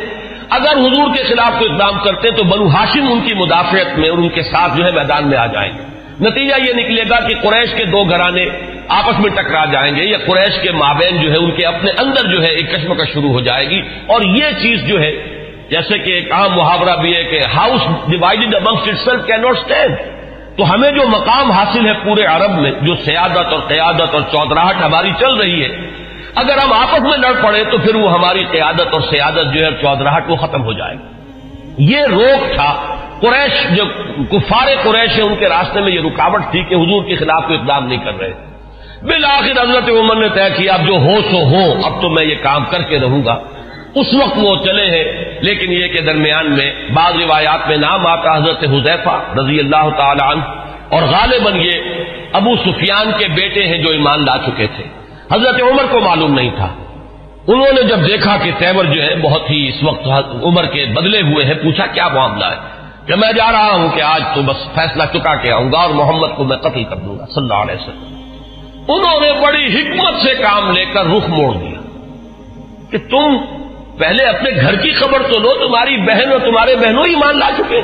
اگر 0.50 0.72
حضور 0.72 1.16
کے 1.16 1.22
خلاف 1.22 1.58
کوئی 1.58 1.72
اقدام 1.72 1.98
کرتے 2.04 2.30
تو 2.30 2.44
بنو 2.44 2.66
ہاشم 2.66 3.12
ان 3.12 3.20
کی 3.20 3.34
مدافعت 3.34 3.98
میں 3.98 4.08
اور 4.08 4.18
ان 4.18 4.28
کے 4.28 4.42
ساتھ 4.42 4.76
جو 4.76 4.86
ہے 4.86 4.90
میدان 4.90 5.28
میں 5.28 5.38
آ 5.38 5.46
جائیں۔ 5.46 5.72
گے 5.72 5.94
نتیجہ 6.30 6.54
یہ 6.68 6.72
نکلے 6.72 7.02
گا 7.10 7.20
کہ 7.20 7.34
قریش 7.42 7.74
کے 7.74 7.84
دو 7.84 8.04
گھرانے 8.04 8.44
آپس 8.88 9.20
میں 9.20 9.30
ٹکرا 9.30 9.64
جائیں 9.64 9.96
گے 9.96 10.04
یا 10.04 10.18
قریش 10.26 10.62
کے 10.62 10.72
مابین 10.72 11.20
جو 11.20 11.32
ہے 11.32 11.36
ان 11.36 11.50
کے 11.50 11.66
اپنے 11.66 11.90
اندر 11.98 12.32
جو 12.32 12.42
ہے 12.42 12.48
ایک 12.48 12.72
کشمکش 12.72 13.12
شروع 13.12 13.30
ہو 13.30 13.40
جائے 13.40 13.70
گی۔ 13.70 13.80
اور 14.06 14.20
یہ 14.22 14.44
چیز 14.62 14.88
جو 14.88 15.00
ہے، 15.00 15.12
جیسے 15.70 15.98
کہ 15.98 16.10
ایک 16.10 16.32
عام 16.32 16.52
محاورہ 16.52 16.96
بھی 16.96 17.16
ہے 17.16 17.24
کہ 17.24 17.40
house 17.54 17.80
divided 18.10 18.54
amongst 18.54 18.88
itself 19.04 19.26
can 19.26 19.42
not 19.42 19.56
stand 19.56 19.96
تو 20.56 20.74
ہمیں 20.74 20.90
جو 20.90 21.08
مقام 21.08 21.50
حاصل 21.50 21.86
ہے 21.86 21.92
پورے 21.92 22.24
عرب 22.24 22.50
میں، 22.50 22.70
جو 22.82 22.94
سیادت 22.94 23.52
اور 23.52 23.60
قیادت 23.60 24.14
اور 24.14 24.22
چودراہٹ 24.22 24.74
ہماری 24.84 25.10
چل 25.20 25.34
رہی 25.34 25.62
ہے 25.62 25.68
اگر 26.34 26.58
ہم 26.64 26.72
آپس 26.72 27.00
میں 27.00 27.18
لڑ 27.18 27.42
پڑے 27.42 27.64
تو 27.64 27.78
پھر 27.78 27.94
وہ 27.94 28.12
ہماری 28.12 28.44
قیادت 28.50 28.86
اور 28.92 29.00
سیادت 29.00 29.54
جو 29.54 29.66
ہے 29.66 29.70
چودراہٹ 29.70 30.30
وہ 30.30 30.36
ختم 30.36 30.62
ہو 30.62 30.72
جائے 30.72 30.94
گی۔ 30.94 31.14
یہ 31.78 32.00
روک 32.02 32.54
تھا۔ 32.54 32.96
قریش 33.20 33.76
جو 33.76 33.84
کفار 34.30 34.66
قریش 34.82 35.16
ہے 35.16 35.22
ان 35.22 35.36
کے 35.36 35.48
راستے 35.48 35.80
میں 35.80 35.92
یہ 35.92 36.00
رکاوٹ 36.00 36.40
تھی 36.50 36.62
کہ 36.62 36.74
حضور 36.74 37.04
کے 37.04 37.16
خلاف 37.16 37.42
کوئی 37.46 37.58
اقدام 37.58 37.86
نہیں 37.86 37.98
کر 37.98 38.18
رہے۔ 38.20 38.32
بالآخر 39.02 39.62
حضرت 39.62 39.88
عمر 39.88 40.16
نے 40.16 40.28
طے 40.28 40.50
کیا، 40.56 40.74
اب 40.74 40.86
جو 40.86 40.92
ہو 40.92 41.16
سو 41.30 41.36
ہو، 41.36 41.72
اب 41.84 42.02
تو 42.02 42.08
میں 42.08 42.26
یہ 42.26 42.34
کام 42.42 42.64
کر 42.64 42.82
کے 42.82 43.00
رہوں 43.00 43.24
گا۔ 43.24 43.38
اس 43.94 44.06
وقت 44.14 44.38
وہ 44.42 44.56
چلے 44.64 44.84
ہیں، 44.84 45.24
لیکن 45.40 45.72
یہ 45.72 45.86
کہ 45.86 46.00
درمیان 46.00 46.52
میں 46.52 46.72
بعض 46.94 47.12
روایات 47.14 47.68
میں 47.68 47.76
نام 47.76 48.06
آتا 48.06 48.36
حضرت 48.36 48.64
حذیفہ 48.64 49.38
رضی 49.38 49.58
اللہ 49.58 49.88
تعالی 49.96 50.32
عنہ۔ 50.32 50.42
اور 50.88 51.02
غالباً 51.02 51.56
یہ 51.56 51.72
ابو 52.32 52.56
سفیان 52.56 53.10
کے 53.18 53.28
بیٹے 53.28 53.66
ہیں 53.66 53.78
جو 53.78 53.90
ایمان 53.90 54.24
لا 54.24 54.36
چکے 54.46 54.66
تھے۔ 54.66 55.03
حضرت 55.32 55.62
عمر 55.62 55.82
کو 55.90 56.00
معلوم 56.00 56.34
نہیں 56.34 56.50
تھا۔ 56.56 56.68
انہوں 57.46 57.72
نے 57.72 57.82
جب 57.82 58.08
دیکھا 58.08 58.36
کہ 58.36 58.50
تیور 58.58 58.84
جو 58.84 59.02
ہے 59.02 59.14
بہت 59.16 59.50
ہی 59.50 59.68
اس 59.68 59.82
وقت 59.82 60.06
عمر 60.42 60.66
کے 60.66 60.86
بدلے 60.86 61.20
ہوئے 61.20 61.44
ہیں، 61.44 61.54
پوچھا 61.54 61.86
کیا 61.86 62.08
معاملہ 62.08 62.44
ہے؟ 62.44 62.56
کہ 63.06 63.14
میں 63.14 63.32
جا 63.32 63.52
رہا 63.52 63.70
ہوں 63.72 63.88
کہ 63.88 64.00
آج 64.00 64.22
تو 64.34 64.42
بس 64.42 64.56
فیصلہ 64.74 65.02
چکا 65.12 65.34
کے 65.34 65.52
آؤں 65.52 65.72
گا 65.72 65.78
اور 65.78 65.90
محمد 65.90 66.28
کو 66.36 66.44
میں 66.44 66.56
قتل 66.56 66.84
کر 66.84 66.96
دوں 66.96 67.18
گا، 67.18 67.26
صلی 67.26 67.42
اللہ 67.42 67.54
علیہ 67.54 67.74
وسلم۔ 67.74 68.14
انہوں 68.88 69.20
نے 69.20 69.32
بڑی 69.32 69.66
حکمت 69.66 70.14
سے 70.22 70.34
کام 70.34 70.70
لے 70.70 70.84
کر 70.84 71.04
رخ 71.04 71.28
موڑ 71.28 71.54
دیا۔ 71.54 71.80
کہ 72.90 72.98
تم 73.10 73.36
پہلے 73.98 74.24
اپنے 74.24 74.50
گھر 74.50 74.74
کی 74.74 74.92
خبر 74.92 75.22
تو 75.32 75.38
لو، 75.40 75.68
تمہاری 75.68 75.96
بہن 75.96 76.32
اور 76.32 76.40
تمہارے 76.40 76.76
بہنوں 76.76 77.04
ہی 77.06 77.14
مان 77.14 77.38
لا 77.38 77.50
چکے۔ 77.58 77.80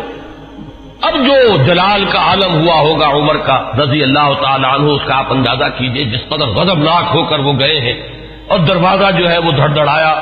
اب 1.03 1.15
جو 1.15 1.57
جلال 1.67 2.05
کا 2.05 2.19
عالم 2.19 2.55
ہوا 2.55 2.81
ہوگا 2.81 3.09
عمر 3.09 3.37
کا، 3.37 3.71
رضی 3.79 4.03
اللہ 4.03 4.33
تعالیٰ 4.43 4.75
عنہ، 4.75 4.87
اس 4.87 5.01
کا 5.07 5.19
آپ 5.19 5.33
اندازہ 5.33 5.65
کیجیے 5.79 6.05
جس 6.05 6.21
قدر 6.29 6.47
غضبناک 6.47 7.05
ہو 7.15 7.25
کر 7.25 7.39
وہ 7.39 7.53
گئے 7.61 7.81
ہیں۔ 7.81 8.03
اور 8.49 8.59
دروازہ 8.59 9.11
جو 9.11 9.31
ہے 9.31 9.39
وہ 9.39 9.51
دھڑ 9.51 9.69
دھڑایا 9.69 10.21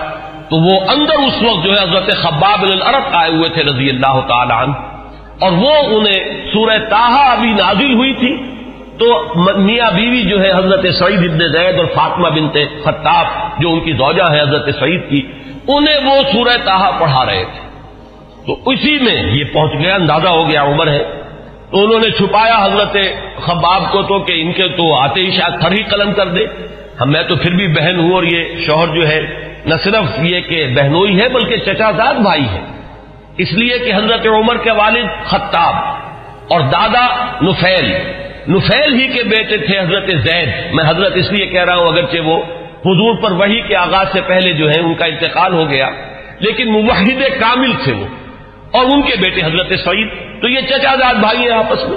تو 0.50 0.56
وہ 0.56 0.80
اندر 0.80 1.14
اس 1.14 1.42
وقت 1.42 1.64
جو 1.64 1.72
ہے 1.72 1.82
حضرت 1.82 2.16
خباب 2.16 2.62
العرب 2.62 3.02
آئے 3.12 3.30
ہوئے 3.30 3.48
تھے 3.48 3.62
رضی 3.62 3.88
اللہ 3.88 4.20
تعالیٰ 4.28 4.62
عنہ۔ 4.62 4.72
اور 5.40 5.52
وہ 5.52 5.70
انہیں 5.70 6.52
سورہ 6.52 6.78
تاہا 6.90 7.32
ابھی 7.32 7.50
نازل 7.50 7.94
ہوئی 7.94 8.14
تھی۔ 8.14 8.36
تو 8.98 9.24
میاں 9.56 9.90
بیوی 9.90 10.22
جو 10.22 10.42
ہے 10.42 10.50
حضرت 10.50 10.86
سعید 10.98 11.18
ابن 11.18 11.38
زید 11.38 11.78
اور 11.78 11.86
فاطمہ 11.94 12.28
بنت 12.28 12.56
خطاب، 12.84 13.26
جو 13.58 13.72
ان 13.72 13.80
کی 13.80 13.92
زوجہ 13.92 14.32
ہے 14.32 14.40
حضرت 14.40 14.68
سعید 14.80 15.10
کی، 15.10 15.22
انہیں 15.68 16.06
وہ 16.06 16.22
سورہ 16.32 16.56
تاہا 16.64 16.90
پڑھا 16.90 17.26
رہے 17.26 17.44
تھے۔ 17.44 17.67
تو 18.48 18.58
اسی 18.66 18.98
میں 18.98 19.32
یہ 19.34 19.44
پہنچ 19.52 19.72
گیا، 19.78 19.94
اندازہ 19.94 20.28
ہو 20.28 20.50
گیا 20.50 20.62
عمر 20.62 20.88
ہے۔ 20.88 21.04
تو 21.70 21.84
انہوں 21.84 21.98
نے 21.98 22.10
چھپایا 22.10 22.64
حضرت 22.64 22.96
خباب 23.40 23.92
کو 23.92 24.02
تو 24.02 24.18
کہ 24.18 24.32
ان 24.42 24.52
کے 24.52 24.68
تو 24.68 24.94
آتے 24.94 25.20
ہی 25.20 25.30
شاید 25.30 25.60
تھر 25.60 25.72
ہی 25.72 25.82
قلم 25.82 26.12
کر 26.12 26.26
دے۔ 26.26 26.46
ہم 27.00 27.12
میں 27.12 27.22
تو 27.22 27.36
پھر 27.36 27.50
بھی 27.54 27.68
بہن 27.68 28.00
ہوں 28.00 28.12
اور 28.12 28.22
یہ 28.22 28.44
شوہر 28.66 28.86
جو 28.94 29.08
ہے، 29.08 29.20
نہ 29.66 29.74
صرف 29.84 30.18
یہ 30.22 30.40
کہ 30.40 30.68
بہنوئی 30.76 31.20
ہے 31.20 31.28
بلکہ 31.28 31.56
چچا 31.56 31.90
زاد 31.90 32.14
بھائی 32.14 32.44
ہے۔ 32.44 32.60
اس 33.36 33.52
لیے 33.52 33.78
کہ 33.78 33.94
حضرت 33.94 34.26
عمر 34.26 34.56
کے 34.56 34.70
والد 34.70 35.24
خطاب 35.24 35.74
اور 36.48 36.60
دادا 36.60 37.06
نفیل۔ 37.42 37.92
نفیل 38.48 38.94
ہی 38.94 39.06
کے 39.06 39.22
بیٹے 39.22 39.56
تھے 39.56 39.78
حضرت 39.78 40.06
زید۔ 40.06 40.48
میں 40.72 40.84
حضرت 40.88 41.12
اس 41.14 41.32
لیے 41.32 41.46
کہہ 41.46 41.64
رہا 41.64 41.76
ہوں 41.76 41.86
اگرچہ 41.86 42.18
وہ 42.18 42.42
حضور 42.84 43.22
پر 43.22 43.32
وہی 43.32 43.60
کے 43.60 43.76
آغاز 43.76 44.06
سے 44.12 44.20
پہلے 44.26 44.52
جو 44.52 44.70
ہے 44.70 44.80
ان 44.80 44.94
کا 44.94 45.04
انتقال 45.04 45.52
ہو 45.52 45.70
گیا۔ 45.70 45.90
لیکن 46.38 46.72
موحد 46.72 47.40
کامل 47.40 47.72
تھے 47.84 47.92
وہ۔ 47.92 48.04
اور 48.70 48.84
ان 48.84 49.02
کے 49.02 49.16
بیٹے 49.16 49.40
حضرت 49.42 49.68
سعید، 49.84 50.08
تو 50.42 50.48
یہ 50.48 50.60
چچا 50.60 50.94
داد 50.94 51.14
بھائی 51.14 51.38
ہیں 51.38 51.50
آپس 51.50 51.88
میں۔ 51.88 51.96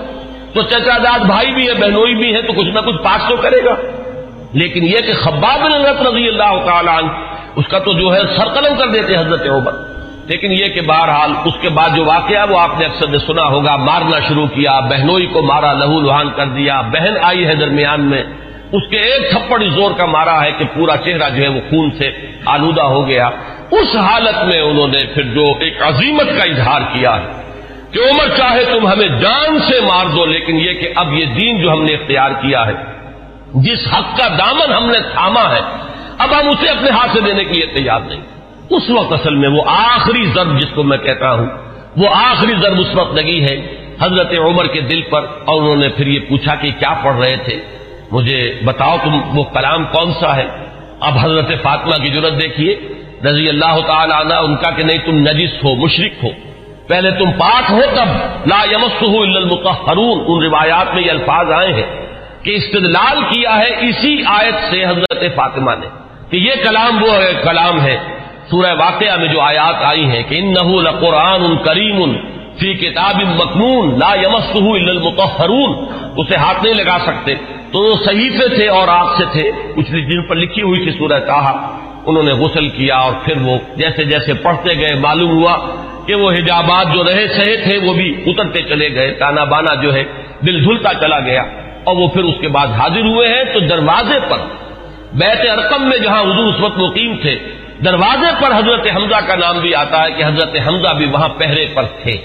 تو 0.54 0.62
چچا 0.62 0.98
داد 0.98 1.20
بھائی 1.20 1.52
بھی 1.52 1.68
ہے 1.68 1.74
بہنوئی 1.74 2.16
بھی 2.16 2.36
ہے 2.36 2.42
تو 2.42 2.54
کچھ 2.54 2.68
نہ 2.68 2.80
کچھ 2.80 3.04
پاس 3.04 3.30
تو 3.30 3.36
کرے 3.36 3.66
گا۔ 3.66 3.76
لیکن 4.54 4.84
یہ 4.84 4.98
کہ 5.06 5.14
خباب 5.14 5.74
حضرت 5.76 6.02
رضی 6.02 6.28
اللہ 6.28 6.66
تعالیٰ 6.66 6.98
عنہ، 6.98 7.08
اس 7.56 7.68
کا 7.68 7.80
تو 7.80 7.94
جو 7.94 8.14
ہے 8.14 8.20
سرقلم 8.38 8.76
کر 8.78 8.88
دیتے 8.88 9.16
حضرت 9.16 9.48
عمر۔ 9.48 9.72
لیکن 10.28 10.52
یہ 10.52 10.68
کہ 10.68 10.82
بہرحال 10.82 11.32
اس 11.46 11.54
کے 11.62 11.70
بعد 11.70 11.90
جو 11.96 12.06
واقعہ، 12.06 12.50
وہ 12.50 12.60
آپ 12.60 12.80
نے 12.80 12.86
اکثر 12.86 13.08
نے 13.08 13.18
سنا 13.18 13.44
ہوگا، 13.44 13.76
مارنا 13.76 14.20
شروع 14.28 14.48
کیا، 14.48 14.80
بہنوئی 14.80 15.26
کو 15.26 15.42
مارا 15.42 15.74
لہو 15.74 16.02
لہان 16.02 16.30
کر 16.36 16.46
دیا، 16.46 16.82
بہن 16.82 17.14
آئی 17.22 17.46
ہے 17.46 17.56
درمیان 17.56 18.02
میں۔ 18.02 18.24
اس 18.72 18.90
کے 18.90 18.98
ایک 18.98 19.32
تھپڑ 19.32 19.64
زور 19.64 19.92
کا 19.98 20.06
مارا 20.06 20.44
ہے 20.44 20.52
کہ 20.52 20.66
پورا 20.66 20.98
چہرہ 20.98 21.30
جو 21.30 21.44
ہے 21.44 21.48
وہ 21.48 21.60
خون 21.70 21.92
سے 21.92 22.12
آلودہ 22.46 22.82
ہو 22.82 23.08
گیا۔ 23.08 23.30
اس 23.72 23.96
حالت 23.96 24.44
میں 24.44 24.60
انہوں 24.62 24.88
نے 24.88 25.06
پھر 25.14 25.24
جو 25.24 25.44
ایک 25.60 25.82
عظیمت 25.82 26.30
کا 26.38 26.44
اظہار 26.44 26.82
کیا 26.94 27.16
ہے 27.16 27.28
کہ 27.92 28.00
عمر 28.00 28.28
چاہے 28.38 28.64
تم 28.66 28.88
ہمیں 28.88 29.08
جان 29.22 29.60
سے 29.60 29.80
مار 29.82 30.06
دو، 30.06 30.26
لیکن 30.26 30.60
یہ 30.60 30.74
کہ 30.74 30.88
اب 30.96 31.14
یہ 31.14 31.26
دین 31.26 31.62
جو 31.62 31.72
ہم 31.72 31.84
نے 31.84 31.94
اختیار 31.94 32.32
کیا 32.32 32.66
ہے، 32.68 32.74
جس 33.54 33.88
حق 33.88 34.18
کا 34.18 34.28
دامن 34.28 34.74
ہم 34.74 34.86
نے 34.86 35.00
تھاما 35.14 35.44
ہے، 35.52 35.62
اب 36.18 36.30
ہم 36.40 36.50
اسے 36.50 36.70
اپنے 36.70 36.90
ہاتھ 36.90 37.12
سے 37.14 37.20
دینے 37.20 37.44
کے 37.44 37.54
لیے 37.54 37.66
تیار 37.66 38.00
نہیں۔ 38.00 38.22
اس 38.70 38.90
وقت 38.90 39.14
اصل 39.14 39.36
میں 39.36 39.50
وہ 39.50 39.64
آخری 39.68 40.26
ضرب 40.36 40.60
جس 40.60 40.70
کو 40.76 40.84
میں 40.84 40.98
کہتا 40.98 41.32
ہوں، 41.32 41.48
وہ 41.98 42.08
آخری 42.14 42.54
ضرب 42.62 42.80
اس 42.80 42.96
وقت 42.96 43.14
لگی 43.16 43.42
ہے 43.44 43.56
حضرت 44.02 44.32
عمر 44.40 44.68
کے 44.68 44.82
دل 44.82 45.02
پر، 45.02 45.26
اور 45.46 45.62
انہوں 45.62 45.76
نے 45.76 45.90
پھر 45.90 46.08
یہ 46.08 46.20
پوچھا 46.30 46.56
کہ 46.56 46.72
کیا 46.80 46.94
پڑھ 47.04 47.18
رہے 47.18 47.36
تھے؟ 47.46 47.60
مجھے 48.12 48.40
بتاؤ 48.64 48.98
تم 49.04 49.40
وہ 49.40 49.44
کلام 49.44 49.86
کون 49.86 50.12
سا 50.20 50.36
ہے؟ 50.36 50.48
اب 51.00 51.18
حضرت 51.22 51.52
فاطمہ 51.62 52.04
کی 52.04 52.10
ضرورت 52.10 52.42
دیکھیے۔ 52.42 52.76
رضی 53.26 53.50
اللہ 53.50 53.80
تعالی 53.88 54.14
عنہ، 54.22 54.34
ان 54.34 54.56
کا 54.56 54.72
کہ 54.72 54.84
نہیں، 54.84 55.06
تم 55.06 55.16
نجس 55.16 55.64
ہو 55.64 55.76
مشرق 55.76 56.24
ہو۔ 56.24 56.30
پہلے 56.88 57.12
تم 57.12 57.32
پاک 57.32 57.72
ہو 57.72 57.82
تب 57.96 58.08
لا 58.48 58.64
یمس 58.72 59.02
ہو 59.02 59.22
المتحرون 59.22 60.24
ان 60.28 60.44
روایات 60.44 60.96
میں 60.96 61.04
یہ 61.04 61.12
الفاظ 61.12 61.52
آئے 61.52 61.74
ہیں 61.74 62.06
کہ 62.44 62.56
استدلال 62.56 63.24
کیا 63.24 63.58
ہے 63.58 63.88
اسی 63.88 64.24
آیت 64.26 64.56
سے 64.70 64.86
حضرت 64.86 65.36
فاطمہ 65.36 65.72
نے۔ 65.80 65.88
کہ 66.30 66.38
یہ 66.38 66.52
کلام 66.64 67.04
وہ 67.04 67.12
کلام 67.44 67.82
ہے، 67.82 67.98
سورہ 68.52 68.74
واقعہ 68.80 69.18
میں 69.18 69.28
جو 69.28 69.42
آیات 69.42 69.76
آئی 69.84 70.06
ہیں 70.06 70.24
کہ 70.24 70.36
ان 70.40 70.54
نہ 70.54 70.76
ان 71.18 71.58
کریم 71.58 72.04
ان 72.04 72.16
فی 72.60 72.74
کتاب 72.74 73.22
مقنون 73.22 74.00
لا 74.00 74.16
یمس 74.22 74.56
المتحرون 74.56 75.86
اسے 76.18 76.38
ہاتھ 76.38 76.64
نہیں 76.64 76.74
لگا 76.74 76.98
سکتے۔ 77.00 77.36
تو 77.72 77.80
وہ 77.80 77.96
صحیفے 78.06 78.56
تھے 78.56 78.68
اور 78.68 78.88
آگ 78.88 79.06
سے 79.18 79.24
تھے۔ 79.32 79.52
کچھ 79.76 79.92
جن 79.92 80.28
پر 80.28 80.36
لکھی 80.36 80.62
ہوئی 80.62 80.84
تھی 80.84 80.92
سورہ 80.92 81.20
کہا 81.20 81.78
انہوں 82.06 82.24
نے 82.24 82.32
غسل 82.32 82.70
کیا 82.70 82.96
اور 82.96 83.14
پھر 83.24 83.34
وہ 83.42 83.58
جیسے 83.76 84.04
جیسے 84.04 84.34
پڑھتے 84.34 84.74
گئے، 84.80 84.96
معلوم 84.96 85.32
ہوا 85.32 85.58
کہ 86.08 86.16
وہ 86.16 86.32
حجابات 86.32 86.94
جو 86.94 87.04
رہے 87.04 87.28
سہے 87.28 87.58
تھے، 87.58 87.78
وہ 87.78 87.94
بھی 87.94 88.24
اترتے 88.26 88.64
چلے 88.64 88.96
گئے۔ 88.96 89.12
تانا 89.12 89.44
بانا 89.44 89.76
جو 89.76 89.94
ہے، 89.94 90.04
دل 90.46 90.66
دھلتا 90.66 90.90
چلا 90.94 91.20
گیا۔ 91.20 91.42
اور 91.84 91.96
وہ 91.96 92.08
پھر 92.08 92.24
اس 92.24 92.36
کے 92.42 92.48
بعد 92.48 92.68
حاضر 92.68 93.02
ہوئے 93.02 93.28
ہیں۔ 93.28 93.44
تو 93.54 93.60
دروازے 93.60 94.20
پر، 94.30 94.38
بیت 95.14 95.50
ارقم 95.52 95.90
میں 95.90 95.98
جہاں 95.98 96.22
حضور 96.22 96.54
اس 96.54 96.60
وقت 96.60 96.78
مقیم 96.78 97.16
تھے، 97.22 97.38
دروازے 97.86 98.46
پر 98.46 98.52
حضرت 98.52 98.96
حمزہ 98.96 99.28
کا 99.28 99.36
نام 99.36 99.60
بھی 99.60 99.76
آتا 99.76 100.04
ہے 100.04 100.12
کہ 100.12 100.24
حضرت 100.24 100.56
حمزہ 100.68 100.94
بھی 100.94 101.06
وہاں 101.06 101.30
پہرے 101.30 101.66
پر 101.74 101.84
تھے، 101.84 102.18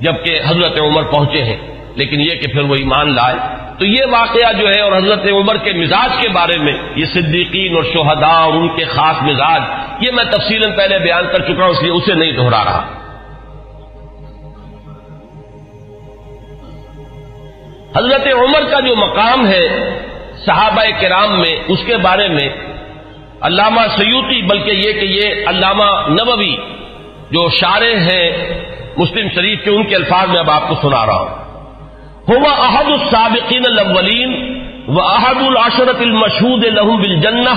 جبکہ 0.00 0.40
حضرت 0.46 0.78
عمر 0.80 1.02
پہنچے 1.02 1.44
ہیں۔ 1.44 1.77
لیکن 1.98 2.20
یہ 2.20 2.30
کہ 2.30 2.48
پھر 2.52 2.60
وہ 2.60 2.74
ایمان 2.74 3.14
لائے۔ 3.14 3.34
تو 3.78 3.84
یہ 3.84 4.00
واقعہ 4.10 4.52
جو 4.52 4.68
ہے 4.68 4.80
اور 4.80 4.92
حضرت 4.92 5.26
عمر 5.32 5.56
کے 5.56 5.72
مزاج 5.72 6.10
کے 6.22 6.28
بارے 6.28 6.58
میں، 6.58 6.72
یہ 6.96 7.04
صدیقین 7.14 7.76
اور 7.76 7.82
شہداء 7.82 8.40
اور 8.40 8.52
ان 8.52 8.68
کے 8.68 8.84
خاص 8.84 9.22
مزاج، 9.22 9.62
یہ 10.00 10.10
میں 10.12 10.24
تفصیل 10.24 10.62
پہلے 10.76 10.98
بیان 10.98 11.24
کر 11.32 11.38
چکا 11.38 11.64
ہوں، 11.64 11.70
اس 11.70 11.82
لیے 11.82 11.90
اسے 11.90 12.14
نہیں 12.14 12.32
دہرا 12.32 12.64
رہا۔ 12.64 12.86
حضرت 17.96 18.26
عمر 18.26 18.60
کا 18.70 18.80
جو 18.80 18.96
مقام 18.96 19.46
ہے 19.46 19.98
صحابہ 20.46 21.00
کرام 21.00 21.40
میں، 21.40 21.56
اس 21.68 21.78
کے 21.86 21.96
بارے 21.96 22.28
میں، 22.28 22.48
علامہ 23.40 23.80
سیوتی 23.96 24.42
بلکہ 24.42 24.70
یہ 24.70 24.92
کہ 24.92 25.04
یہ 25.04 25.46
علامہ 25.46 26.08
نبوی 26.08 26.56
جو 27.30 27.48
شارع 27.50 27.94
ہیں 27.94 28.54
مسلم 28.96 29.28
شریف 29.34 29.64
کے، 29.64 29.70
ان 29.70 29.84
کے 29.84 29.94
الفاظ 29.94 30.28
میں 30.28 30.38
اب 30.38 30.50
آپ 30.50 30.68
کو 30.68 30.74
سنا 30.82 31.06
رہا 31.06 31.14
ہوں۔ 31.14 31.37
ہوا 32.28 32.50
احد 32.62 32.90
السابقین 32.92 33.66
الاولین 33.66 34.32
و 34.88 35.00
احد 35.02 35.42
العشرت 35.42 36.00
المشہود 36.02 36.64
لہم 36.70 36.96
بالجنہ 36.98 37.54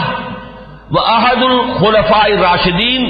و 0.91 0.99
احد 1.07 1.43
الخلفاء 1.43 2.23
الراشدین 2.25 3.05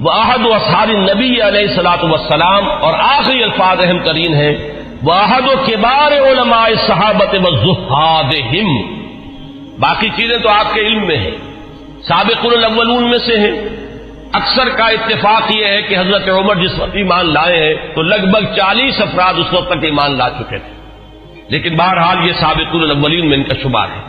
و 0.00 0.10
احد 0.10 0.46
اصحاب 0.50 0.88
النبی 0.90 1.30
علیہ 1.42 1.68
السلاۃ 1.68 2.04
وسلام 2.04 2.68
اور 2.80 2.94
آخری 3.00 3.42
الفاظ 3.42 3.80
اہم 3.80 3.98
ترین 4.04 4.34
ہیں 4.34 4.54
وہ 5.02 5.12
احد 5.14 5.48
و 5.48 5.56
کبار 5.66 6.12
علماء 6.20 6.66
صحابت 6.86 7.34
و 7.36 7.74
باقی 9.78 10.08
چیزیں 10.16 10.36
تو 10.38 10.48
آپ 10.50 10.74
کے 10.74 10.80
علم 10.82 11.06
میں 11.06 11.16
ہیں 11.18 11.36
سابق 12.04 12.44
الاولون 12.46 13.10
میں 13.10 13.18
سے 13.20 13.38
ہیں 13.38 13.54
اکثر 14.34 14.68
کا 14.76 14.86
اتفاق 14.92 15.50
یہ 15.50 15.66
ہے 15.66 15.82
کہ 15.82 15.98
حضرت 15.98 16.28
عمر 16.30 16.56
جس 16.56 16.78
وقت 16.78 16.96
ایمان 16.96 17.32
لائے 17.32 17.58
ہیں 17.58 17.74
تو 17.94 18.02
لگ 18.04 18.26
بھگ 18.28 18.54
چالیس 18.56 19.00
افراد 19.00 19.34
اس 19.38 19.52
وقت 19.52 19.68
تک 19.68 19.84
ایمان 19.84 20.16
لا 20.18 20.28
چکے 20.30 20.58
تھے 20.58 20.72
لیکن 21.48 21.76
بہرحال 21.76 22.26
یہ 22.26 22.32
سابق 22.32 22.74
الاولین 22.74 23.28
میں 23.28 23.36
ان 23.36 23.44
کا 23.44 23.54
شمار 23.62 23.88
ہے۔ 23.88 24.02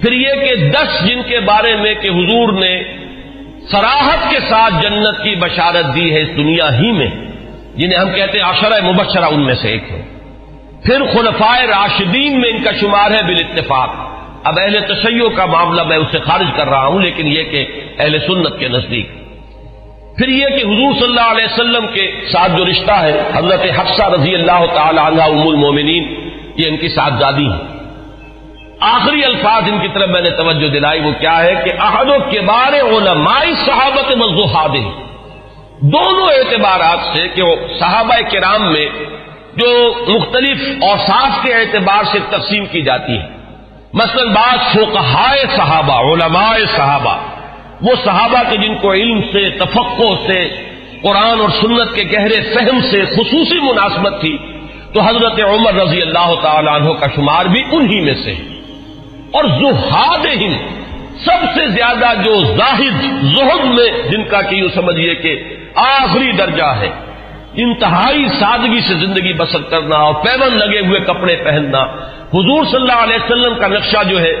پھر 0.00 0.12
یہ 0.12 0.32
کہ 0.34 0.54
دس 0.54 1.06
جن 1.06 1.22
کے 1.28 1.40
بارے 1.40 1.76
میں 1.76 1.94
کہ 1.94 2.08
حضور 2.08 2.52
نے 2.52 2.82
سراہت 3.70 4.30
کے 4.30 4.38
ساتھ 4.48 4.74
جنت 4.82 5.22
کی 5.22 5.34
بشارت 5.34 5.94
دی 5.94 6.14
ہے 6.14 6.22
اس 6.22 6.36
دنیا 6.36 6.68
ہی 6.78 6.92
میں، 6.92 7.08
جنہیں 7.76 7.98
ہم 7.98 8.10
کہتے 8.14 8.38
ہیں 8.38 8.44
عشرہ 8.44 8.80
مبشرہ، 8.84 9.24
ان 9.24 9.40
میں 9.40 9.54
سے 9.54 9.68
ایک 9.68 9.90
ہے 9.90 10.02
پھر 10.84 11.04
خلفائے 11.04 11.66
راشدین 11.66 12.40
میں 12.40 12.50
ان 12.50 12.62
کا 12.62 12.70
شمار 12.80 13.10
ہے 13.10 13.22
بال 13.22 13.44
اتفاق 13.44 13.90
اب 14.44 14.58
اہل 14.58 14.74
تشیع 14.88 15.28
کا 15.36 15.46
معاملہ 15.46 15.82
میں 15.82 15.96
اسے 15.96 16.18
خارج 16.18 16.46
کر 16.56 16.68
رہا 16.68 16.86
ہوں، 16.86 17.00
لیکن 17.00 17.26
یہ 17.26 17.42
کہ 17.42 17.64
اہل 17.98 18.18
سنت 18.18 18.58
کے 18.58 18.68
نزدیک۔ 18.68 19.08
پھر 20.18 20.28
یہ 20.28 20.46
کہ 20.48 20.62
حضور 20.64 20.94
صلی 20.94 21.04
اللہ 21.04 21.30
علیہ 21.30 21.44
وسلم 21.44 21.86
کے 21.94 22.10
ساتھ 22.32 22.52
جو 22.58 22.64
رشتہ 22.64 22.92
ہے، 22.92 23.20
حضرت 23.34 23.60
حفصہ 23.78 24.04
رضی 24.04 24.34
اللہ 24.34 24.66
تعالی 24.74 25.00
عنہ، 25.06 25.22
ام 25.22 25.48
المومنین 25.48 26.27
یہ 26.58 26.68
ان 26.68 26.76
کی 26.76 26.88
ساتھ 26.88 27.14
زادی 27.20 27.46
ہے 27.46 27.58
آخری 28.86 29.24
الفاظ 29.24 29.68
ان 29.68 29.78
کی 29.80 29.88
طرف 29.94 30.08
میں 30.08 30.20
نے 30.20 30.30
توجہ 30.36 30.68
دلائی، 30.68 31.00
وہ 31.00 31.12
کیا 31.20 31.36
ہے 31.38 31.54
کہ 31.64 31.70
احد 31.80 32.08
و 32.08 32.18
کبار 32.30 32.72
علماء 32.80 33.42
صحابت 33.64 34.10
مزوحاد 34.16 34.76
دونوں 35.92 36.28
اعتبارات 36.28 37.00
سے 37.14 37.26
کہ 37.34 37.42
وہ 37.42 37.54
صحابہ 37.78 38.20
کرام 38.30 38.62
میں 38.72 38.86
جو 39.56 39.70
مختلف 40.08 40.62
اوصاف 40.82 41.42
کے 41.42 41.54
اعتبار 41.54 42.04
سے 42.12 42.18
تقسیم 42.30 42.66
کی 42.72 42.82
جاتی 42.82 43.16
ہے 43.18 43.26
مثلا 43.94 44.24
بعض 44.32 44.58
فقہائے 44.72 45.44
صحابہ، 45.56 45.98
علماء 46.12 46.52
صحابہ، 46.76 47.16
وہ 47.80 47.94
صحابہ 48.04 48.42
کے 48.50 48.56
جن 48.56 48.74
کو 48.80 48.92
علم 48.92 49.20
سے 49.32 49.48
تفقع 49.58 50.10
سے، 50.26 50.40
قرآن 51.02 51.40
اور 51.40 51.48
سنت 51.60 51.94
کے 51.94 52.04
گہرے 52.12 52.40
فہم 52.54 52.80
سے 52.90 53.04
خصوصی 53.06 53.58
مناسبت 53.60 54.20
تھی 54.20 54.36
تو 54.94 55.00
حضرت 55.00 55.40
عمر 55.40 55.74
رضی 55.74 56.02
اللہ 56.02 56.34
تعالی 56.42 56.68
عنہ 56.68 56.92
کا 56.92 57.06
شمار 57.14 57.44
بھی 57.44 57.62
انہی 57.72 58.00
میں 58.00 58.14
سے 58.24 58.34
اور 59.32 59.44
زہاد 59.44 60.26
ہند 60.26 60.56
سب 61.24 61.44
سے 61.54 61.66
زیادہ 61.66 62.12
جو 62.24 62.34
زاہد 62.56 63.02
زہد 63.34 63.64
میں 63.64 64.10
جن 64.10 64.24
کا 64.24 64.42
کہ 64.42 64.54
یوں 64.54 64.68
سمجھیے 64.74 65.14
کہ 65.14 65.32
آخری 65.74 66.32
درجہ 66.32 66.70
ہے، 66.80 66.88
انتہائی 67.54 68.24
سادگی 68.40 68.80
سے 68.80 68.94
زندگی 68.94 69.32
بسر 69.32 69.62
کرنا 69.62 69.96
اور 69.96 70.14
پیون 70.14 70.56
لگے 70.58 70.80
ہوئے 70.80 71.00
کپڑے 71.00 71.36
پہننا۔ 71.44 71.82
حضور 72.34 72.64
صلی 72.64 72.80
اللہ 72.80 73.02
علیہ 73.02 73.16
وسلم 73.16 73.54
کا 73.54 73.66
نقشہ 73.66 74.02
جو 74.08 74.20
ہے، 74.20 74.32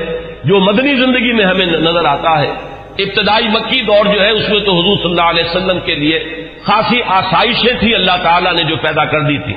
جو 0.44 0.60
مدنی 0.60 0.94
زندگی 0.94 1.32
میں 1.32 1.44
ہمیں 1.44 1.66
نظر 1.66 2.04
آتا 2.04 2.38
ہے 2.40 2.50
ابتدائی 2.98 3.48
مکی 3.48 3.80
دور 3.80 4.04
جو 4.14 4.22
ہے، 4.22 4.30
اس 4.30 4.48
میں 4.48 4.60
تو 4.60 4.80
حضور 4.80 4.96
صلی 4.96 5.10
اللہ 5.10 5.30
علیہ 5.30 5.44
وسلم 5.44 5.80
کے 5.80 5.94
لیے 5.94 6.46
خاصی 6.64 7.02
آسائشیں 7.06 7.80
تھیں، 7.80 7.94
اللہ 7.94 8.22
تعالیٰ 8.22 8.52
نے 8.52 8.62
جو 8.62 8.76
پیدا 8.76 9.04
کر 9.04 9.20
دی 9.20 9.38
تھی۔ 9.38 9.54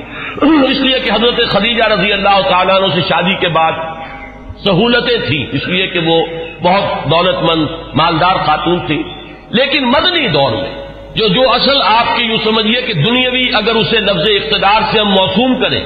اس 0.70 0.80
لیے 0.80 0.98
کہ 0.98 1.10
حضرت 1.10 1.48
خدیجہ 1.48 1.92
رضی 1.92 2.12
اللہ 2.12 2.40
تعالیٰ 2.48 2.82
عنہ 2.82 2.94
سے 2.94 3.00
شادی 3.00 3.34
کے 3.40 3.48
بعد 3.48 3.72
سہولتیں 4.64 5.16
تھیں۔ 5.26 5.46
اس 5.52 5.68
لیے 5.68 5.86
کہ 5.86 5.98
وہ 5.98 6.26
بہت 6.62 7.10
دولت 7.10 7.42
مند 7.42 7.66
مالدار 7.94 8.36
خاتون 8.46 8.86
تھی 8.86 9.02
لیکن 9.50 9.84
مدنی 9.84 10.28
دور 10.28 10.52
میں 10.52 10.82
جو 11.14 11.28
جو 11.28 11.50
اصل 11.50 11.82
آپ 11.82 12.16
کی 12.16 12.22
یوں 12.22 12.38
سمجھیے 12.44 12.82
کہ 12.82 12.92
دنیاوی 12.92 13.42
اگر 13.54 13.74
اسے 13.74 14.00
لفظ 14.00 14.28
اقتدار 14.28 14.80
سے 14.92 14.98
ہم 15.00 15.08
موسوم 15.08 15.60
کریں، 15.60 15.84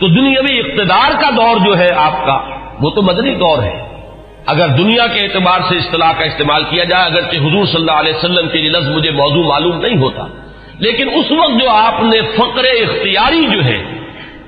تو 0.00 0.08
دنیاوی 0.08 0.58
اقتدار 0.58 1.22
کا 1.22 1.30
دور 1.36 1.66
جو 1.66 1.78
ہے 1.78 1.88
آپ 1.96 2.26
کا، 2.26 2.40
وہ 2.80 2.90
تو 2.90 3.02
مدنی 3.02 3.34
دور 3.34 3.62
ہے۔ 3.62 3.85
اگر 4.46 4.68
دنیا 4.76 5.06
کے 5.06 5.20
اعتبار 5.20 5.60
سے 5.68 5.76
اصطلاح 5.76 6.12
کا 6.18 6.24
استعمال 6.24 6.64
کیا 6.64 6.84
جائے، 6.84 7.04
اگرچہ 7.04 7.36
حضور 7.38 7.64
صلی 7.66 7.80
اللہ 7.80 7.98
علیہ 8.00 8.14
وسلم 8.14 8.48
کے 8.48 8.58
لیے 8.58 8.70
لفظ 8.70 8.88
مجھے 8.90 9.10
موضوع 9.12 9.44
معلوم 9.44 9.80
نہیں 9.80 9.98
ہوتا، 9.98 10.26
لیکن 10.80 11.08
اس 11.10 11.30
وقت 11.32 11.60
جو 11.60 11.70
آپ 11.70 12.02
نے 12.04 12.20
فقر 12.36 12.64
اختیاری 12.72 13.44
جو 13.46 13.64
ہے، 13.64 13.78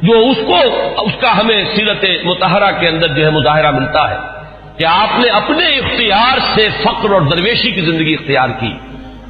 جو 0.03 0.18
اس 0.20 0.38
کو، 0.46 0.59
اس 1.03 1.14
کا 1.20 1.36
ہمیں 1.38 1.61
سیرت 1.76 2.05
متحرہ 2.24 2.70
کے 2.80 2.88
اندر 2.88 3.09
جو 3.09 3.24
ہے 3.24 3.30
مظاہرہ 3.30 3.70
ملتا 3.70 4.09
ہے، 4.11 4.18
کہ 4.78 4.84
آپ 4.84 5.18
نے 5.18 5.28
اپنے 5.32 5.66
اختیار 5.76 6.38
سے 6.55 6.68
فقر 6.82 7.12
اور 7.12 7.22
درویشی 7.30 7.70
کی 7.70 7.80
زندگی 7.80 8.14
اختیار 8.14 8.49
کی۔ 8.61 8.72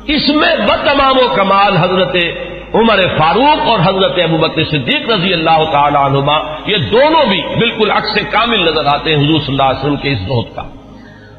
اس 0.06 0.28
میں 0.34 0.54
بتمام 0.66 1.18
و 1.18 1.26
کمال 1.34 1.76
حضرت 1.76 2.16
عمر 2.74 3.00
فاروق 3.18 3.70
اور 3.70 3.80
حضرت 3.80 4.18
ابو 4.24 4.36
بکر 4.36 4.64
صدیق 4.64 5.10
رضی 5.10 5.32
اللہ 5.32 5.64
تعالی 5.72 5.96
عنہما، 5.96 6.38
یہ 6.66 6.76
دونوں 6.76 7.26
بھی 7.26 7.42
بالکل 7.58 7.90
عکس 7.90 8.18
کامل 8.30 8.60
نظر 8.60 8.86
آتے 8.86 9.16
ہیں 9.16 9.24
حضور 9.24 9.38
صلی 9.38 9.44
اللہ 9.48 9.62
علیہ 9.62 9.78
وسلم 9.78 9.96
کے 9.96 10.12
اس 10.12 10.18
بہت 10.28 10.56
کا۔ 10.56 10.62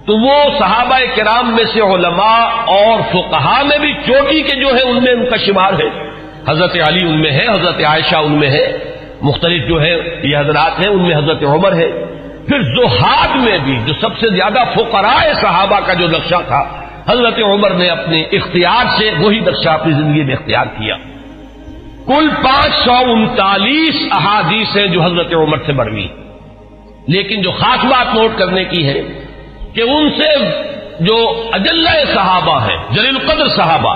تو 0.05 0.17
وہ 0.17 0.43
صحابہ 0.59 0.99
کرام 1.15 1.55
میں 1.55 1.63
سے 1.73 1.81
علماء 1.81 2.45
اور 2.65 2.99
فقہا 3.11 3.63
میں 3.63 3.77
بھی 3.77 3.93
چوٹی 3.93 4.41
کے 4.41 4.55
جو 4.55 4.67
ہے 4.67 4.81
ان 4.81 5.03
میں 5.03 5.13
ان 5.13 5.29
کا 5.29 5.37
شمار 5.37 5.73
ہے۔ 5.73 6.09
حضرت 6.47 6.77
علی 6.87 7.07
ان 7.07 7.21
میں 7.21 7.31
ہے، 7.31 7.45
حضرت 7.47 7.83
عائشہ 7.85 8.15
ان 8.15 8.31
میں 8.31 8.49
ہے۔ 8.49 8.77
مختلف 9.21 9.67
جو 9.67 9.81
ہے 9.81 10.21
یہ 10.23 10.37
حضرات 10.37 10.79
ہیں، 10.79 10.89
ان 10.89 11.07
میں 11.07 11.17
حضرت 11.17 11.43
عمر 11.43 11.75
ہے۔ 11.75 11.87
پھر 12.47 12.61
زہاد 12.61 13.35
میں 13.35 13.57
بھی 13.63 13.79
جو 13.85 13.93
سب 14.01 14.17
سے 14.19 14.27
زیادہ 14.29 14.59
فقرائے 14.75 15.33
صحابہ 15.33 15.79
کا 15.85 15.93
جو 15.93 16.07
نقشہ 16.07 16.35
تھا، 16.47 16.85
حضرت 17.07 17.39
عمر 17.39 17.69
نے 17.69 17.89
اپنے 17.89 18.21
اختیار 18.21 18.85
سے 18.97 19.11
وہی 19.19 19.39
نقشہ 19.39 19.69
اپنی 19.69 19.93
زندگی 19.93 20.23
میں 20.23 20.35
اختیار 20.35 20.65
کیا۔ 20.65 20.95
کل 22.09 22.29
پانچ 22.43 22.75
سو 22.85 22.99
انتالیس 23.11 23.97
احادیث 24.11 24.75
ہیں 24.77 24.87
جو 24.87 25.01
حضرت 25.01 25.33
عمر 25.33 25.57
سے 25.65 25.73
بڑھوی 25.73 26.07
لیکن 27.07 27.41
جو 27.41 27.51
خاص 27.51 27.85
بات 27.85 28.13
نوٹ 28.15 28.37
کرنے 28.37 28.63
کی 28.63 28.85
ہے 28.87 29.01
کہ 29.73 29.81
ان 29.81 30.09
سے 30.17 30.31
جو 30.99 31.17
اجل 31.51 31.85
صحابہ 32.13 32.61
ہے 32.65 32.77
جلیل 32.91 33.19
قدر 33.27 33.47
صحابہ 33.47 33.93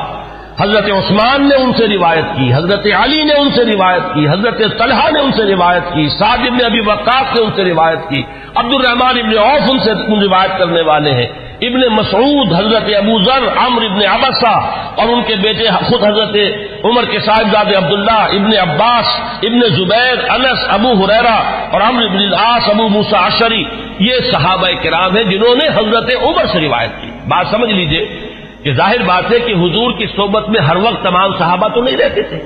حضرت 0.61 0.85
عثمان 0.85 1.49
نے 1.49 1.55
ان 1.55 1.71
سے 1.77 1.87
روایت 1.87 2.25
کی، 2.37 2.53
حضرت 2.53 2.87
علی 3.03 3.23
نے 3.23 3.33
ان 3.33 3.49
سے 3.55 3.65
روایت 3.65 4.13
کی، 4.13 4.29
حضرت 4.29 4.61
طلحہ 4.77 5.11
نے 5.11 5.19
ان 5.19 5.31
سے 5.31 5.43
روایت 5.43 5.93
کی، 5.93 6.09
سعد 6.19 6.37
ابن 6.37 6.65
ابی 6.65 6.79
وقاص 6.79 7.39
نے 7.39 7.45
ان 7.45 7.49
سے 7.55 7.63
روایت 7.63 7.99
کی 8.09 8.23
عبد 8.55 8.73
الرحمان 8.73 9.17
ابن 9.19 9.37
عوف 9.37 9.71
ان 9.71 9.79
سے 9.79 9.93
روایت 10.25 10.57
کرنے 10.57 10.81
والے 10.81 11.11
ہیں۔ 11.11 11.27
ابن 11.61 11.81
مسعود، 11.91 12.53
حضرت 12.53 12.83
ابو 12.97 13.23
ذر 13.23 13.65
عمر 13.65 13.83
ابن 13.83 13.99
ابسا 14.07 14.59
اور 14.95 15.07
ان 15.09 15.21
کے 15.27 15.35
بیٹے 15.35 15.69
خود 15.85 16.03
حضرت 16.03 16.35
عمر 16.83 17.05
کے 17.05 17.19
صاحبزاد 17.19 17.65
عبداللہ، 17.75 18.11
ابن 18.11 18.69
عباس، 18.69 19.05
ابن 19.43 19.59
زبیر، 19.75 20.31
انس، 20.31 20.59
ابو 20.69 21.03
حریرا 21.03 21.67
اور 21.71 21.81
عمر 21.81 22.03
ابن 22.03 22.17
العاص، 22.17 22.69
ابو 22.69 22.89
موسا 22.89 23.27
عشری 23.27 23.63
یہ 23.99 24.13
صحابہ 24.31 24.67
کرام 24.83 25.17
ہیں 25.17 25.23
جنہوں 25.23 25.55
نے 25.55 25.67
حضرت 25.67 26.11
عمر 26.23 26.45
سے 26.51 26.59
روایت 26.59 27.01
کی۔ 27.01 27.07
بات 27.27 27.45
سمجھ 27.51 27.71
لیجیے 27.71 28.22
کہ 28.63 28.73
ظاہر 28.73 29.03
بات 29.05 29.31
ہے 29.31 29.39
کہ 29.39 29.51
حضور 29.51 29.91
کی 29.91 30.05
صحبت 30.17 30.49
میں 30.49 30.61
ہر 30.61 30.75
وقت 30.75 31.03
تمام 31.03 31.37
صحابہ 31.37 31.67
تو 31.67 31.81
نہیں 31.81 31.97
رہتے 31.97 32.21
تھے۔ 32.21 32.39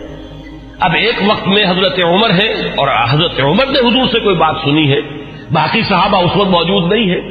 اب 0.80 0.92
ایک 0.96 1.16
وقت 1.28 1.48
میں 1.48 1.66
حضرت 1.66 2.00
عمر 2.04 2.30
ہے 2.30 2.52
اور 2.76 2.88
حضرت 3.10 3.40
عمر 3.40 3.66
نے 3.66 3.80
حضور 3.80 4.08
سے 4.12 4.20
کوئی 4.20 4.36
بات 4.36 4.56
سنی 4.64 4.92
ہے۔ 4.92 5.00
باقی 5.52 5.82
صحابہ 5.90 6.18
اس 6.18 6.32
وقت 6.36 6.50
موجود 6.50 6.94
نہیں 6.94 7.10
ہے 7.10 7.22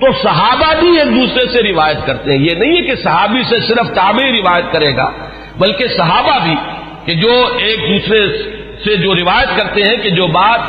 تو 0.00 0.06
صحابہ 0.22 0.80
بھی 0.80 0.98
ایک 0.98 1.16
دوسرے 1.16 1.52
سے 1.52 1.62
روایت 1.62 2.06
کرتے 2.06 2.30
ہیں۔ 2.30 2.38
یہ 2.38 2.54
نہیں 2.54 2.76
ہے 2.76 2.82
کہ 2.82 2.94
صحابی 2.94 3.42
سے 3.42 3.60
صرف 3.60 3.94
تابعی 3.94 4.32
روایت 4.32 4.72
کرے 4.72 4.96
گا، 4.96 5.10
بلکہ 5.58 5.86
صحابہ 5.96 6.38
بھی 6.44 6.54
کہ 7.04 7.14
جو 7.14 7.48
ایک 7.58 7.78
دوسرے 7.78 8.28
سے 8.84 8.96
جو 8.96 9.14
روایت 9.14 9.48
کرتے 9.56 9.82
ہیں 9.82 9.96
کہ 9.96 10.10
جو 10.10 10.26
بات 10.26 10.60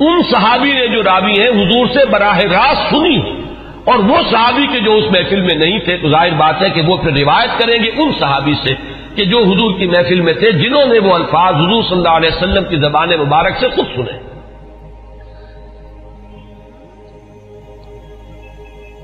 ان 0.00 0.22
صحابی 0.30 0.72
نے 0.72 0.86
جو 0.86 1.02
راوی 1.02 1.40
ہیں، 1.40 1.48
حضور 1.48 1.86
سے 1.86 2.04
براہ 2.10 2.38
راست 2.38 2.90
سنی 2.90 3.39
اور 3.84 3.98
وہ 3.98 4.16
صحابی 4.30 4.66
کے 4.72 4.80
جو 4.80 4.94
اس 4.94 5.04
محفل 5.10 5.40
میں 5.40 5.54
نہیں 5.54 5.78
تھے، 5.78 5.96
تو 5.96 6.08
ظاہر 6.08 6.32
بات 6.32 6.62
ہے 6.62 6.70
کہ 6.70 6.80
وہ 6.80 6.96
پھر 6.96 7.12
روایت 7.12 7.50
کریں 7.60 7.82
گے 7.82 7.88
ان 7.88 8.12
صحابی 8.18 8.54
سے 8.62 8.74
کہ 9.16 9.24
جو 9.24 9.38
حضور 9.38 9.78
کی 9.78 9.86
محفل 9.86 10.20
میں 10.20 10.32
تھے، 10.32 10.52
جنہوں 10.52 10.86
نے 10.86 10.98
وہ 10.98 11.14
الفاظ 11.14 11.54
حضور 11.54 11.82
صلی 11.82 11.96
اللہ 11.96 12.08
علیہ 12.08 12.30
وسلم 12.36 12.64
کی 12.64 12.76
زبان 12.76 13.08
مبارک 13.08 13.52
سے 13.60 13.68
خود 13.68 13.86
سنے۔ 13.94 14.18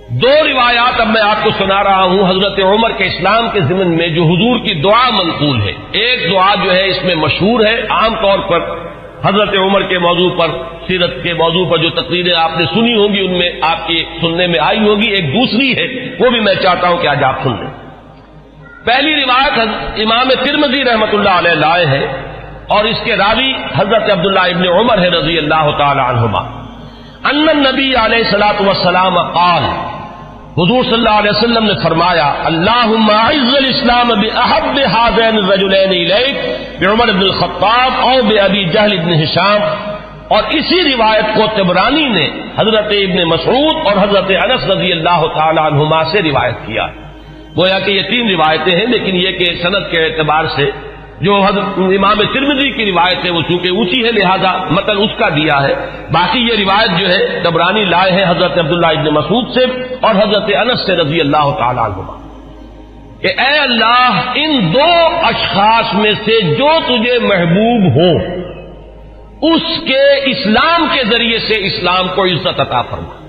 دو 0.09 0.29
روایات 0.29 1.01
اب 1.01 1.09
میں 1.09 1.23
آپ 1.23 1.45
کو 1.45 1.51
سنا 1.59 1.85
رہا 1.85 2.03
ہوں، 2.03 2.31
حضرت 2.31 2.61
عمر 2.61 2.91
کے 2.91 3.05
اسلام 3.05 3.49
کے 3.53 3.61
ضمن 3.61 3.97
میں 3.97 4.09
جو 4.09 4.23
حضور 4.23 4.59
کی 4.59 4.75
دعا 4.75 5.11
منقول 5.11 5.61
ہے۔ 5.61 5.73
ایک 5.93 6.33
دعا 6.33 6.55
جو 6.65 6.75
ہے 6.75 6.87
اس 6.87 7.05
میں 7.05 7.15
مشہور 7.15 7.65
ہے، 7.65 7.81
عام 7.91 8.15
طور 8.15 8.39
پر 8.39 8.61
حضرت 9.25 9.57
عمر 9.59 9.83
کے 9.83 9.99
موضوع 9.99 10.31
پر، 10.39 10.49
سیرت 10.87 11.23
کے 11.23 11.35
موضوع 11.35 11.71
پر 11.71 11.79
جو 11.79 11.91
تقریریں 11.91 12.35
آپ 12.35 12.51
نے 12.59 12.65
سنی 12.65 12.95
ہوں 12.95 13.15
گی، 13.15 13.21
ان 13.21 13.39
میں 13.39 13.51
آپ 13.63 13.89
کی 13.89 14.05
سننے 14.21 14.47
میں 14.47 14.59
آئی 14.59 14.79
ہوگی 14.79 15.11
ایک 15.11 15.35
دوسری 15.35 15.77
ہے، 15.77 16.17
وہ 16.21 16.31
بھی 16.31 16.41
میں 16.41 16.55
چاہتا 16.55 16.89
ہوں 16.89 16.99
کہ 16.99 17.07
آج 17.07 17.25
آپ 17.25 17.43
سن 17.43 17.51
لیں۔ 17.51 17.87
پہلی 18.85 19.17
روایت 19.17 19.59
امام 19.97 20.29
ترمزی 20.45 20.85
رحمت 20.85 21.09
اللہ 21.13 21.29
علیہ 21.29 21.51
لائے 21.51 21.87
ہے 21.87 22.07
اور 22.69 22.85
اس 22.85 22.97
کے 23.05 23.17
راوی 23.17 23.53
حضرت 23.77 24.11
عبداللہ 24.13 24.41
ابن 24.41 24.67
عمر 24.67 24.99
ہے 24.99 25.09
رضی 25.09 25.39
اللہ 25.39 25.71
تعالی 25.79 26.01
عنہما۔ 26.01 26.41
ان 27.31 27.47
نبی 27.47 27.95
علیہ 27.95 28.19
السلاۃ 28.19 28.61
وسلام 28.61 29.19
قال 29.19 29.63
حضور 30.59 30.85
صلی 30.85 30.95
اللہ 30.95 31.17
علیہ 31.21 31.31
وسلم 31.31 31.65
نے 31.65 31.73
فرمایا 31.83 32.27
اللہ 32.51 32.93
عز 33.15 33.57
الاسلام 33.57 34.13
بأحب 34.21 34.79
هذين 34.79 35.39
الرجلين 35.41 35.91
اليك 35.91 36.37
بعمر 36.81 37.11
بن 37.13 37.23
الخطاب 37.23 37.99
او 38.03 38.15
بأبي 38.29 38.63
جهل 38.65 38.97
بن 38.99 39.13
هشام 39.25 39.61
اور 40.29 40.49
اسی 40.59 40.79
روایت 40.85 41.35
کو 41.35 41.49
تبرانی 41.57 42.07
نے 42.15 42.25
حضرت 42.59 42.89
ابن 43.01 43.23
مسعود 43.33 43.83
اور 43.87 44.01
حضرت 44.05 44.33
انس 44.39 44.65
رضی 44.71 44.93
اللہ 44.93 45.27
تعالی 45.35 45.61
عنہما 45.65 46.01
سے 46.13 46.23
روایت 46.23 46.67
کیا۔ 46.67 46.87
گویا 47.57 47.79
کہ 47.85 47.91
یہ 47.91 48.09
تین 48.11 48.31
روایتیں 48.31 48.75
ہیں، 48.79 48.87
لیکن 48.87 49.17
یہ 49.17 49.39
کہ 49.39 49.53
صنعت 49.63 49.91
کے 49.91 50.05
اعتبار 50.05 50.45
سے 50.57 50.71
جو 51.21 51.35
حضرت 51.37 51.79
امام 51.79 52.35
ترمزی 52.35 52.71
کی 52.71 52.93
روایت 52.93 53.25
ہے، 53.25 53.31
وہ 53.31 53.41
چونکہ 53.41 53.69
اونچی 53.71 54.07
ہے، 54.07 54.13
لہذا 54.13 54.57
متن 54.71 54.97
اس 54.97 55.19
کا 55.19 55.29
دیا 55.29 55.63
ہے۔ 55.63 55.75
باقی 56.13 56.39
یہ 56.39 56.53
روایت 56.59 56.99
جو 56.99 57.07
ہے، 57.09 57.41
دبرانی 57.45 57.85
لائے 57.85 58.13
ہے 58.13 58.25
حضرت 58.25 58.59
عبداللہ 58.59 58.87
ابن 58.87 59.05
مسعود 59.05 59.55
سے 59.55 59.65
اور 60.01 60.15
حضرت 60.15 60.51
انس 60.57 60.87
سے 60.87 60.97
رضی 60.97 61.21
اللہ 61.21 61.51
تعالیٰ 61.59 61.85
عنہ 61.85 62.11
کہ 63.21 63.27
اے 63.27 63.59
اللہ، 63.59 64.21
ان 64.35 64.75
دو 64.75 65.17
اشخاص 65.23 65.95
میں 65.95 66.13
سے 66.25 66.41
جو 66.41 66.69
تجھے 66.87 67.19
محبوب 67.19 67.97
ہو 67.97 68.37
اس 69.43 69.63
کے 69.87 70.31
اسلام 70.31 70.87
کے 70.93 71.05
ذریعے 71.05 71.39
سے 71.39 71.55
اسلام 71.67 72.09
کو 72.15 72.25
عزت 72.25 72.61
عطا 72.61 72.83
فرما۔ 72.83 73.27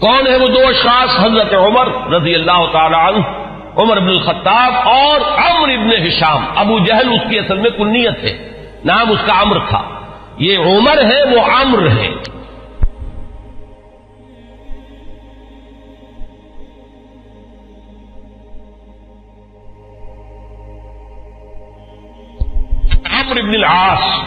کون 0.00 0.26
ہے 0.26 0.36
وہ 0.36 0.46
دو 0.46 0.68
اشخاص؟ 0.68 1.24
حضرت 1.24 1.54
عمر 1.54 2.12
رضی 2.12 2.34
اللہ 2.34 2.66
تعالی 2.72 2.94
عنہ۔ 2.94 3.43
عمر 3.76 3.96
ابن 3.96 4.08
الخطاب 4.08 4.72
اور 4.88 5.20
عمر 5.20 5.68
ابن 5.68 6.06
ہشام. 6.06 6.44
ابو 6.56 6.78
جہل 6.78 7.12
اس 7.12 7.20
کی 7.30 7.38
اصل 7.38 7.58
میں 7.58 7.70
کنیت 7.70 8.24
ہے. 8.24 8.50
نام 8.84 9.10
اس 9.10 9.18
کا 9.26 9.42
عمر 9.42 9.58
تھا. 9.68 9.82
یہ 10.38 10.58
عمر 10.58 11.04
ہے، 11.04 11.34
وہ 11.34 11.40
عمر 11.40 11.88
ہے. 11.88 12.08
عمر 23.04 23.36
ابن 23.36 23.48
العاص. 23.48 24.20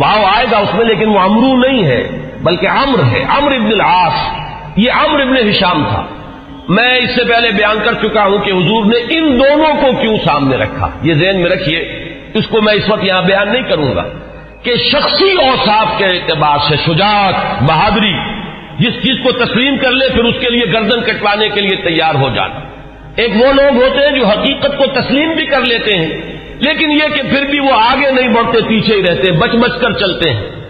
واؤ 0.00 0.24
آئے 0.36 0.46
گا 0.50 0.58
اس 0.58 0.74
میں، 0.74 0.84
لیکن 0.84 1.08
وہ 1.08 1.18
امرو 1.18 1.56
نہیں 1.56 1.84
ہے، 1.84 2.30
بلکہ 2.42 2.68
امر 2.68 2.98
ہے. 3.04 3.24
امر 3.38 3.52
ابن 3.52 3.66
العاص. 3.66 4.42
یہ 4.76 4.92
امر 4.92 5.20
ابن 5.20 5.48
ہشام 5.50 5.84
تھا. 5.88 6.06
میں 6.68 6.98
اس 6.98 7.10
سے 7.16 7.24
پہلے 7.24 7.50
بیان 7.50 7.78
کر 7.84 7.94
چکا 7.94 8.24
ہوں 8.24 8.38
کہ 8.38 8.50
حضور 8.50 8.84
نے 8.84 8.96
ان 8.96 9.40
دونوں 9.40 9.74
کو 9.80 10.00
کیوں 10.00 10.16
سامنے 10.24 10.56
رکھا؟ 10.56 10.88
یہ 11.02 11.14
ذہن 11.14 11.40
میں 11.40 11.50
رکھیے، 11.50 11.78
اس 12.34 12.46
کو 12.48 12.60
میں 12.60 12.74
اس 12.74 12.88
وقت 12.88 13.04
یہاں 13.04 13.22
بیان 13.22 13.52
نہیں 13.52 13.62
کروں 13.62 13.94
گا 13.94 14.04
کہ 14.62 14.76
شخصی 14.76 15.32
اوصاف 15.32 15.98
کے 15.98 16.04
اعتبار 16.04 16.58
سے 16.68 16.76
شجاعت، 16.86 17.62
بہادری، 17.62 18.12
جس 18.78 18.92
چیز 19.02 19.16
کو 19.22 19.32
تسلیم 19.32 19.76
کر 19.76 19.90
لے، 19.90 20.08
پھر 20.08 20.24
اس 20.24 20.34
کے 20.40 20.50
لیے 20.50 20.72
گردن 20.72 21.00
کٹوانے 21.00 21.48
کے 21.48 21.60
لیے 21.60 21.76
تیار 21.82 22.14
ہو 22.14 22.28
جانا۔ 22.34 22.60
ایک 23.16 23.30
وہ 23.36 23.52
لوگ 23.52 23.82
ہوتے 23.82 24.06
ہیں 24.06 24.18
جو 24.18 24.26
حقیقت 24.26 24.78
کو 24.78 24.86
تسلیم 24.86 25.32
بھی 25.34 25.46
کر 25.46 25.60
لیتے 25.60 25.98
ہیں، 25.98 26.38
لیکن 26.60 26.92
یہ 26.92 27.08
کہ 27.14 27.22
پھر 27.22 27.44
بھی 27.44 27.58
وہ 27.58 27.72
آگے 27.72 28.10
نہیں 28.10 28.28
بڑھتے، 28.28 28.58
پیچھے 28.68 28.96
ہی 28.96 29.02
رہتے، 29.02 29.32
بچ 29.32 29.50
بچ 29.50 29.80
کر 29.80 29.92
چلتے 29.92 30.30
ہیں۔ 30.30 30.61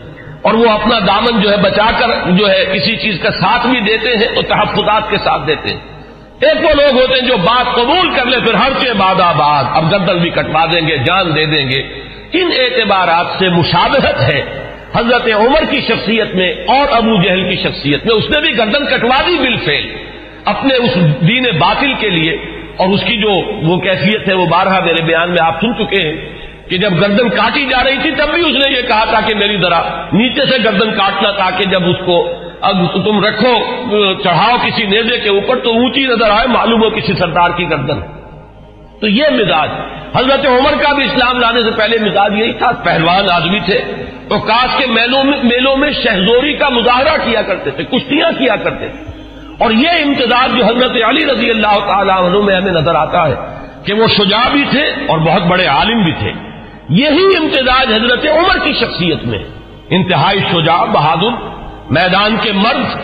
اور 0.42 0.54
وہ 0.54 0.70
اپنا 0.70 0.98
دامن 0.98 1.40
جو 1.40 1.50
ہے 1.50 1.56
بچا 1.56 1.86
کر 1.98 2.30
جو 2.30 2.50
ہے 2.50 2.64
کسی 2.64 2.96
چیز 2.96 3.18
کا 3.22 3.30
ساتھ 3.30 3.66
بھی 3.66 3.80
دیتے 3.80 4.08
ہیں 4.08 4.34
تو 4.34 4.42
تحفظات 4.42 5.10
کے 5.10 5.16
ساتھ 5.16 5.46
دیتے 5.46 5.68
ہیں۔ 5.68 5.80
ایک 6.40 6.64
وہ 6.64 6.70
لوگ 6.82 7.00
ہوتے 7.00 7.20
ہیں 7.20 7.28
جو 7.28 7.36
بات 7.36 7.74
قبول 7.74 8.10
کر 8.16 8.24
لے، 8.24 8.40
پھر 8.40 8.54
ہر 8.54 8.72
کے 8.80 8.92
بعد 8.92 9.20
آباد، 9.20 9.64
اب 9.72 9.90
گردن 9.90 10.18
بھی 10.18 10.30
کٹوا 10.30 10.66
دیں 10.66 10.88
گے، 10.88 10.98
جان 10.98 11.34
دے 11.34 11.46
دیں 11.46 11.70
گے۔ 11.70 11.82
ان 12.32 12.50
اعتبارات 12.58 13.26
سے 13.38 13.48
مشابہت 13.48 14.20
ہے۔ 14.20 14.68
حضرت 14.96 15.28
عمر 15.34 15.64
کی 15.70 15.80
شخصیت 15.80 16.34
میں 16.34 16.52
اور 16.52 16.86
ابو 16.90 17.22
جہل 17.22 17.48
کی 17.48 17.62
شخصیت 17.62 18.06
میں 18.06 18.14
اس 18.14 18.30
نے 18.30 18.40
بھی 18.40 18.58
گردن 18.58 18.86
کٹوا 18.86 19.20
دی 19.26 19.38
بل 19.38 19.56
فیل 19.56 19.96
اپنے 20.44 20.74
اس 20.74 20.94
دین 21.28 21.46
باطل 21.58 21.92
کے 21.98 22.10
لیے۔ 22.10 22.36
اور 22.76 22.88
اس 22.88 23.00
کی 23.00 23.16
جو 23.16 23.30
وہ 23.68 23.80
کیفیت 23.80 24.28
ہے 24.28 24.34
وہ 24.34 24.46
بارہ 24.46 24.84
میرے 24.84 25.04
بیان 25.04 25.30
میں 25.30 25.46
آپ 25.46 25.60
سن 25.60 25.74
چکے 25.74 26.08
ہیں۔ 26.08 26.41
کہ 26.72 26.78
جب 26.78 26.92
گردن 27.00 27.28
کاٹی 27.28 27.64
جا 27.64 27.84
رہی 27.84 27.96
تھی 28.02 28.10
تب 28.10 28.34
بھی 28.34 28.40
اس 28.40 28.66
نے 28.66 28.76
یہ 28.76 28.82
کہا 28.82 29.04
تھا 29.04 29.20
کہ 29.20 29.34
میری 29.34 29.56
ذرا 29.60 29.82
نیچے 30.12 30.44
سے 30.44 30.64
گردن 30.64 30.90
کاٹنا 30.90 31.30
تاکہ 31.30 31.64
جب 31.70 31.88
اس 31.88 31.96
کو 32.06 32.32
اب 32.60 33.04
تم 33.04 33.24
رکھو، 33.24 33.54
چڑھاؤ 34.22 34.56
کسی 34.56 34.86
نیزے 34.86 35.18
کے 35.18 35.28
اوپر 35.28 35.58
تو 35.58 35.70
اونچی 35.70 36.00
نظر 36.00 36.30
آئے، 36.30 36.46
معلوم 36.46 36.82
ہو 36.82 36.90
کسی 36.90 37.14
سردار 37.14 37.50
کی 37.56 37.70
گردن۔ 37.70 38.00
تو 39.00 39.08
یہ 39.08 39.24
مزاج۔ 39.30 39.68
حضرت 40.16 40.46
عمر 40.46 40.82
کا 40.82 40.92
بھی 40.92 41.04
اسلام 41.04 41.38
لانے 41.38 41.62
سے 41.62 41.70
پہلے 41.70 41.98
مزاج 41.98 42.32
یہی 42.38 42.52
تھا، 42.52 42.70
پہلوان 42.84 43.30
آدمی 43.30 43.60
تھے۔ 43.60 43.80
تو 44.28 44.38
کاش 44.38 44.76
کے 44.76 44.86
میلوں 44.86 45.24
میں 45.24 45.38
میلوں 45.42 45.76
میں 45.76 45.92
شہزوری 45.92 46.54
کا 46.54 46.68
مظاہرہ 46.68 47.16
کیا 47.24 47.42
کرتے 47.42 47.70
تھے، 47.70 47.84
کشتیاں 47.84 48.30
کیا 48.38 48.56
کرتے 48.56 48.88
تھے۔ 48.88 49.10
اور 49.58 49.70
یہ 49.70 49.88
امتزاج 49.88 50.58
جو 50.58 50.64
حضرت 50.64 51.02
علی 51.08 51.26
رضی 51.26 51.50
اللہ 51.50 51.78
تعالیٰ 51.86 52.22
عنہ 52.22 52.44
میں 52.44 52.56
ہمیں 52.56 52.72
نظر 52.72 52.94
آتا 52.94 53.28
ہے 53.28 53.34
کہ 53.86 53.94
وہ 53.94 54.06
شجاع 54.06 54.48
بھی 54.52 54.64
تھے 54.70 54.86
اور 55.08 55.18
بہت 55.18 55.42
بڑے 55.42 55.66
عالم 55.66 56.02
بھی 56.04 56.12
تھے۔ 56.12 56.51
یہی 56.92 57.26
امتزاج 57.36 57.92
حضرت 57.92 58.26
عمر 58.26 58.58
کی 58.64 58.72
شخصیت 58.72 59.24
میں 59.24 59.38
انتہائی 59.90 60.38
شجاع، 60.50 60.84
بہادر، 60.84 61.34
میدان 61.90 62.36
کے 62.42 62.52
مرد، 62.52 62.96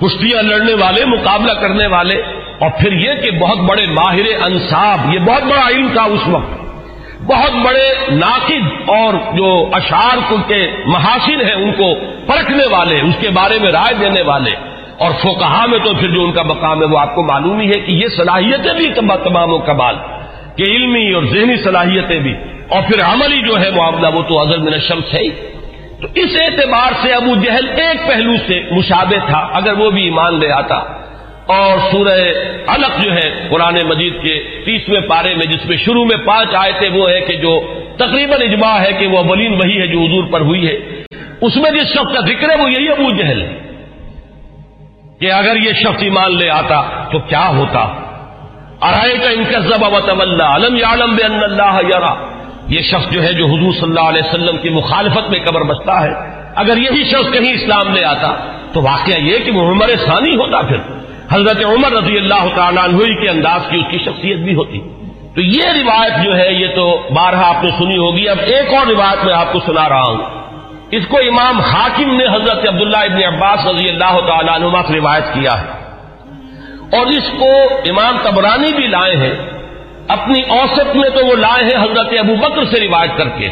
کشتیاں 0.00 0.42
لڑنے 0.42 0.74
والے، 0.74 1.04
مقابلہ 1.04 1.52
کرنے 1.52 1.86
والے، 1.86 2.16
اور 2.58 2.70
پھر 2.80 2.92
یہ 2.92 3.14
کہ 3.14 3.30
بہت 3.30 3.58
بڑے 3.58 3.86
ماہر 3.86 4.26
انصاب، 4.46 5.14
یہ 5.14 5.18
بہت 5.18 5.42
بڑا 5.42 5.66
علم 5.68 5.88
تھا 5.92 6.02
اس 6.02 6.28
وقت، 6.28 6.56
بہت 7.22 7.54
بڑے 7.64 7.86
ناقد 8.10 8.90
اور 8.90 9.14
جو 9.36 9.48
اشعار 9.72 10.18
کے 10.48 10.60
محاصر 10.86 11.44
ہیں 11.44 11.54
ان 11.54 11.72
کو 11.72 11.94
پرکھنے 12.26 12.66
والے، 12.70 13.00
اس 13.00 13.16
کے 13.20 13.30
بارے 13.30 13.58
میں 13.58 13.72
رائے 13.72 13.94
دینے 13.94 14.22
والے، 14.22 14.50
اور 14.98 15.10
فوکہ 15.22 15.64
میں 15.66 15.78
تو 15.78 15.94
پھر 15.94 16.10
جو 16.10 16.22
ان 16.24 16.32
کا 16.32 16.42
مقام 16.42 16.82
ہے 16.82 16.86
وہ 16.86 16.98
آپ 16.98 17.14
کو 17.14 17.22
معلوم 17.22 17.60
ہی 17.60 17.68
ہے 17.68 17.80
کہ 17.80 17.92
یہ 17.92 18.08
صلاحیتیں 18.08 18.72
بھی 18.72 18.86
تمام 18.94 19.52
و 19.52 19.58
کمال، 19.58 19.96
کہ 20.56 20.62
علمی 20.62 21.12
اور 21.12 21.24
ذہنی 21.24 21.56
صلاحیتیں 21.56 22.20
بھی۔ 22.20 22.34
اور 22.68 22.82
پھر 22.82 23.04
عملی 23.04 23.48
جو 23.48 23.60
ہے 23.60 23.70
معاملہ 23.70 24.06
وہ 24.14 24.22
تو 24.22 24.38
اضر 24.38 24.58
من 24.58 24.72
شمس 24.88 25.14
ہے 25.14 25.20
ہی۔ 25.20 25.30
تو 26.02 26.08
اس 26.14 26.36
اعتبار 26.40 26.92
سے 27.02 27.12
ابو 27.12 27.34
جہل 27.34 27.68
ایک 27.68 28.06
پہلو 28.06 28.36
سے 28.36 28.62
مشابہ 28.70 29.26
تھا، 29.26 29.38
اگر 29.38 29.72
وہ 29.72 29.90
بھی 29.90 30.02
ایمان 30.02 30.40
لے 30.40 30.52
آتا۔ 30.52 30.74
اور 31.46 31.78
سورہ 31.92 32.18
الق 32.66 33.04
جو 33.04 33.12
ہے 33.12 33.48
قرآن 33.50 33.74
مجید 33.86 34.22
کے 34.22 34.62
تیسویں 34.64 35.00
پارے 35.00 35.34
میں، 35.34 35.46
جس 35.46 35.66
میں 35.66 35.76
شروع 35.76 36.04
میں 36.04 36.26
پانچ 36.26 36.48
آئے 36.54 36.72
تھے 36.78 36.88
وہ 36.88 37.10
ہے 37.10 37.20
کہ 37.20 37.36
جو 37.36 37.74
تقریباً 37.96 38.42
اجماع 38.42 38.80
ہے 38.80 38.92
کہ 38.92 39.06
وہ 39.06 39.18
اولین 39.18 39.52
وہی 39.52 39.80
ہے 39.80 39.86
جو 39.86 40.00
حضور 40.00 40.24
پر 40.32 40.40
ہوئی 40.40 40.66
ہے۔ 40.66 40.76
اس 41.40 41.56
میں 41.56 41.70
جس 41.70 41.86
شخص 41.86 42.14
کا 42.14 42.20
ذکر 42.20 42.50
ہے 42.50 42.62
وہ 42.62 42.70
یہی 42.70 42.88
ابو 42.88 43.16
جہل۔ 43.16 43.42
ہے 43.42 43.58
کہ 45.20 45.32
اگر 45.32 45.56
یہ 45.56 45.72
شخص 45.72 46.02
ایمان 46.02 46.36
لے 46.38 46.50
آتا 46.50 47.04
تو 47.12 47.18
کیا 47.18 47.48
ہوتا؟ 47.48 47.80
ارائے 48.82 49.16
کا 49.16 49.30
انکزب 49.30 49.84
علم 49.84 50.76
عالم 50.84 51.14
بے 51.14 51.22
اللہ 51.22 51.80
یارا 51.82 52.37
یہ 52.68 52.82
شخص 52.82 53.10
جو 53.10 53.22
ہے 53.22 53.32
جو 53.32 53.46
حضور 53.46 53.72
صلی 53.72 53.82
اللہ 53.82 54.00
علیہ 54.00 54.22
وسلم 54.28 54.58
کی 54.58 54.68
مخالفت 54.68 55.30
میں 55.30 55.38
قبر 55.46 55.62
بستا 55.62 56.02
ہے، 56.02 56.10
اگر 56.54 56.76
یہی 56.76 57.04
شخص 57.04 57.24
کہیں 57.24 57.52
اسلام 57.52 57.94
لے 57.94 58.04
آتا، 58.04 58.34
تو 58.72 58.82
واقعہ 58.82 59.14
یہ 59.14 59.38
کہ 59.44 59.50
وہ 59.50 59.72
عمر 59.72 59.86
ثانی 60.06 60.36
ہوتا 60.36 60.62
پھر۔ 60.62 60.76
حضرت 61.32 61.64
عمر 61.64 61.92
رضی 61.92 62.16
اللہ 62.16 62.48
تعالیٰ 62.54 62.84
عنہ 62.84 62.98
کے 62.98 63.28
انداز 63.28 63.60
کی 63.70 63.76
اس 63.76 63.84
کی 63.90 63.98
شخصیت 63.98 64.38
بھی 64.38 64.54
ہوتی۔ 64.54 64.78
تو 65.34 65.40
یہ 65.40 65.62
روایت 65.62 66.24
جو 66.24 66.36
ہے، 66.36 66.52
یہ 66.52 66.66
تو 66.74 67.08
بارہ 67.14 67.34
آپ 67.34 67.64
نے 67.64 67.70
سنی 67.70 67.96
ہوگی، 67.96 68.28
اب 68.28 68.36
ایک 68.40 68.74
اور 68.74 68.86
روایت 68.86 69.24
میں 69.24 69.34
آپ 69.34 69.52
کو 69.52 69.60
سنا 69.66 69.88
رہا 69.88 70.02
ہوں۔ 70.08 70.16
اس 70.90 71.06
کو 71.08 71.16
امام 71.16 71.60
حاکم 71.60 72.16
نے 72.16 72.24
حضرت 72.24 72.68
عبداللہ 72.68 72.96
ابن 72.96 73.34
عباس 73.34 73.66
رضی 73.66 73.88
اللہ 73.88 74.20
تعالیٰ 74.26 74.54
عنہ 74.54 74.88
سے 74.88 74.94
روایت 74.94 75.24
کیا 75.34 75.60
ہے۔ 75.60 75.66
اور 76.98 77.06
اس 77.06 77.24
کو 77.38 77.52
امام 77.88 78.16
تبرانی 78.22 78.72
بھی 78.72 78.86
لائے 78.86 79.16
ہیں۔ 79.16 79.57
اپنی 80.08 80.42
اوسط 80.48 80.96
میں 80.96 81.10
تو 81.10 81.26
وہ 81.26 81.36
لائے 81.36 81.64
ہیں 81.64 81.84
حضرت 81.84 82.08
ابو 82.18 82.36
بکر 82.36 82.64
سے 82.64 82.80
روایت 82.80 83.10
کر 83.16 83.28
کے۔ 83.28 83.48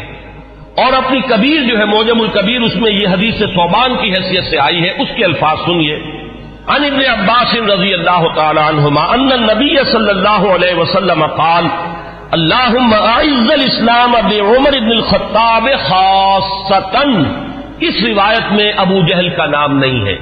اور 0.77 0.93
اپنی 0.93 1.21
کبیر 1.21 1.69
جو 1.69 1.79
ہے، 1.79 1.85
موجم 1.85 2.21
الکبیر، 2.21 2.61
اس 2.61 2.75
میں 2.75 2.91
یہ 2.91 3.07
حدیث 3.07 3.39
صوبان 3.39 3.95
کی 3.95 4.09
حیثیت 4.09 4.43
سے 4.49 4.59
آئی 4.59 4.83
ہے، 4.83 4.89
اس 4.89 5.07
کے 5.15 5.25
الفاظ 5.25 5.57
سنیے۔ 5.65 5.95
ان 6.67 6.83
ابن 6.83 6.99
عباس 7.19 7.55
رضی 7.55 7.93
اللہ 7.93 8.23
تعالی 8.35 8.59
عنہما 8.59 9.01
ان 9.01 9.31
النبی 9.31 9.75
صلی 9.91 10.09
اللہ 10.09 10.55
علیہ 10.55 10.75
وسلم 10.75 11.25
قال، 11.25 11.65
اللہم 12.31 12.93
اعز 12.93 13.51
الاسلام 13.51 14.11
بعمر 14.11 14.79
بن 14.79 14.91
الخطاب 14.91 15.69
خاصتا. 15.89 17.03
اس 17.79 17.93
روایت 18.05 18.51
میں 18.51 18.71
ابو 18.77 19.01
جہل 19.07 19.29
کا 19.29 19.45
نام 19.45 19.77
نہیں 19.77 20.05
ہے، 20.05 20.15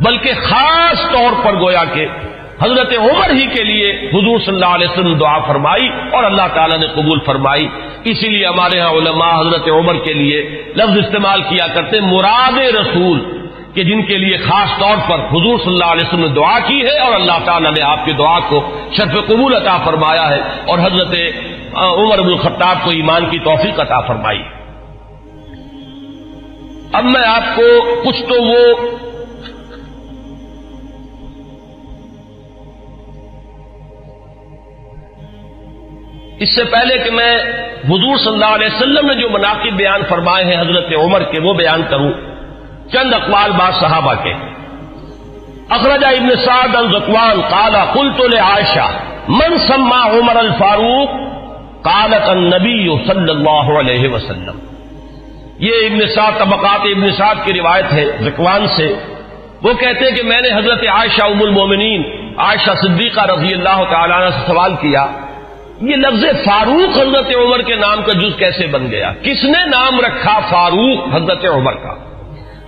بلکہ 0.00 0.32
خاص 0.42 1.12
طور 1.12 1.44
پر 1.44 1.60
گویا 1.60 1.84
کہ 1.94 2.06
حضرت 2.62 2.92
عمر 2.98 3.30
ہی 3.30 3.46
کے 3.46 3.62
لیے 3.64 3.90
حضور 4.08 4.38
صلی 4.38 4.54
اللہ 4.54 4.74
علیہ 4.74 4.88
وسلم 4.90 5.14
دعا 5.18 5.38
فرمائی 5.46 5.88
اور 6.12 6.24
اللہ 6.24 6.48
تعالیٰ 6.54 6.78
نے 6.78 6.86
قبول 6.94 7.18
فرمائی۔ 7.26 7.66
اسی 8.04 8.28
لیے 8.28 8.46
ہمارے 8.46 8.80
ہاں 8.80 8.90
علماء 8.90 9.32
حضرت 9.40 9.68
عمر 9.68 9.98
کے 10.04 10.12
لیے 10.12 10.40
لفظ 10.76 10.98
استعمال 10.98 11.42
کیا 11.42 11.66
کرتے 11.66 12.00
مراد 12.00 12.58
رسول، 12.76 13.18
کہ 13.74 13.82
جن 13.84 14.02
کے 14.02 14.16
لیے 14.18 14.36
خاص 14.36 14.78
طور 14.78 14.96
پر 15.08 15.18
حضور 15.30 15.58
صلی 15.58 15.72
اللہ 15.72 15.90
علیہ 15.92 16.06
وسلم 16.06 16.20
نے 16.20 16.34
دعا 16.34 16.58
کی 16.58 16.80
ہے 16.82 16.98
اور 16.98 17.12
اللہ 17.14 17.38
تعالیٰ 17.44 17.72
نے 17.72 17.82
آپ 17.82 18.04
کی 18.04 18.12
دعا 18.12 18.38
کو 18.48 18.60
شرف 18.92 19.14
قبول 19.26 19.54
عطا 19.54 19.76
فرمایا 19.84 20.28
ہے 20.30 20.40
اور 20.66 20.78
حضرت 20.78 21.14
عمر 21.74 22.18
ابن 22.18 22.28
الخطاب 22.28 22.84
کو 22.84 22.90
ایمان 22.90 23.26
کی 23.30 23.38
توفیق 23.38 23.80
عطا 23.80 24.00
فرمائی۔ 24.00 24.42
اب 26.92 27.04
میں 27.04 27.26
آپ 27.26 27.54
کو 27.56 27.68
کچھ 28.04 28.22
تو 28.28 28.42
وہ 28.42 28.62
اس 36.40 36.54
سے 36.54 36.64
پہلے 36.64 36.98
کہ 36.98 37.10
میں 37.10 37.38
حضور 37.84 38.16
صلی 38.16 38.32
اللہ 38.32 38.54
علیہ 38.54 38.66
وسلم 38.66 39.06
نے 39.06 39.14
جو 39.14 39.30
مناقب 39.30 39.76
بیان 39.76 40.00
فرمائے 40.08 40.44
ہیں 40.44 40.60
حضرت 40.60 40.86
عمر 41.04 41.22
کے، 41.22 41.40
وہ 41.40 41.54
بیان 41.54 41.82
کروں۔ 41.90 42.12
چند 42.92 43.14
اقوال 43.14 43.50
بعض 43.50 43.72
صحابہ 43.80 44.14
کے۔ 44.14 44.32
اخرجہ 45.68 46.06
ابن 46.06 46.28
سعد 46.44 46.74
الزکوان 46.74 47.40
کالا 47.50 47.84
کل 47.94 48.10
تو 48.16 48.24
عائشہ 48.24 48.90
من 49.28 49.58
سما 49.68 50.06
عمر 50.06 50.36
الفاروق؟ 50.36 51.08
کالت 51.84 52.28
النبی 52.28 53.06
صلی 53.06 53.30
اللہ 53.30 53.78
علیہ 53.78 54.08
وسلم. 54.08 54.58
یہ 55.58 55.72
ابن 55.86 56.00
سعد، 56.14 56.32
طبقات 56.38 56.80
ابن 56.80 57.12
سعد 57.16 57.34
کی 57.44 57.52
روایت 57.60 57.92
ہے 57.92 58.04
زکوان 58.20 58.66
سے۔ 58.76 58.94
وہ 59.62 59.72
کہتے 59.72 60.04
ہیں 60.04 60.16
کہ 60.16 60.22
میں 60.22 60.40
نے 60.40 60.48
حضرت 60.48 60.80
عائشہ 60.94 61.24
ام 61.24 61.42
المومنین، 61.42 62.02
عائشہ 62.36 62.70
صدیقہ 62.82 63.20
رضی 63.20 63.52
اللہ 63.52 63.84
تعالیٰ 63.90 64.20
عنہ 64.20 64.30
سے 64.30 64.46
سوال 64.46 64.74
کیا 64.80 65.06
یہ 65.80 65.96
لفظ 65.96 66.24
فاروق 66.24 66.96
حضرت 66.96 67.36
عمر 67.36 67.62
کے 67.62 67.74
نام 67.74 68.02
کا 68.02 68.12
جز 68.12 68.36
کیسے 68.38 68.66
بن 68.66 68.90
گیا؟ 68.90 69.12
کس 69.22 69.44
نے 69.44 69.66
نام 69.66 70.00
رکھا 70.00 70.40
فاروق 70.40 71.14
حضرت 71.14 71.44
عمر 71.44 71.72
کا؟ 71.72 71.94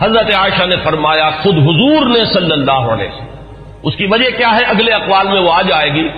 حضرت 0.05 0.35
عائشہ 0.35 0.65
نے 0.65 0.77
فرمایا، 0.85 1.31
خود 1.43 1.55
حضور 1.55 2.07
نے 2.07 2.25
صلی 2.25 2.53
اللہ 2.53 2.71
علیہ 2.71 3.09
وسلم۔ 3.09 3.27
اس 3.83 3.97
کی 3.97 4.07
وجہ 4.07 4.37
کیا 4.37 4.55
ہے؟ 4.55 4.65
اگلے 4.65 4.93
اقوال 4.93 5.27
میں 5.29 5.41
وہ 5.41 5.53
آ 5.53 5.63
جائے 5.63 5.95
گی 5.95 6.09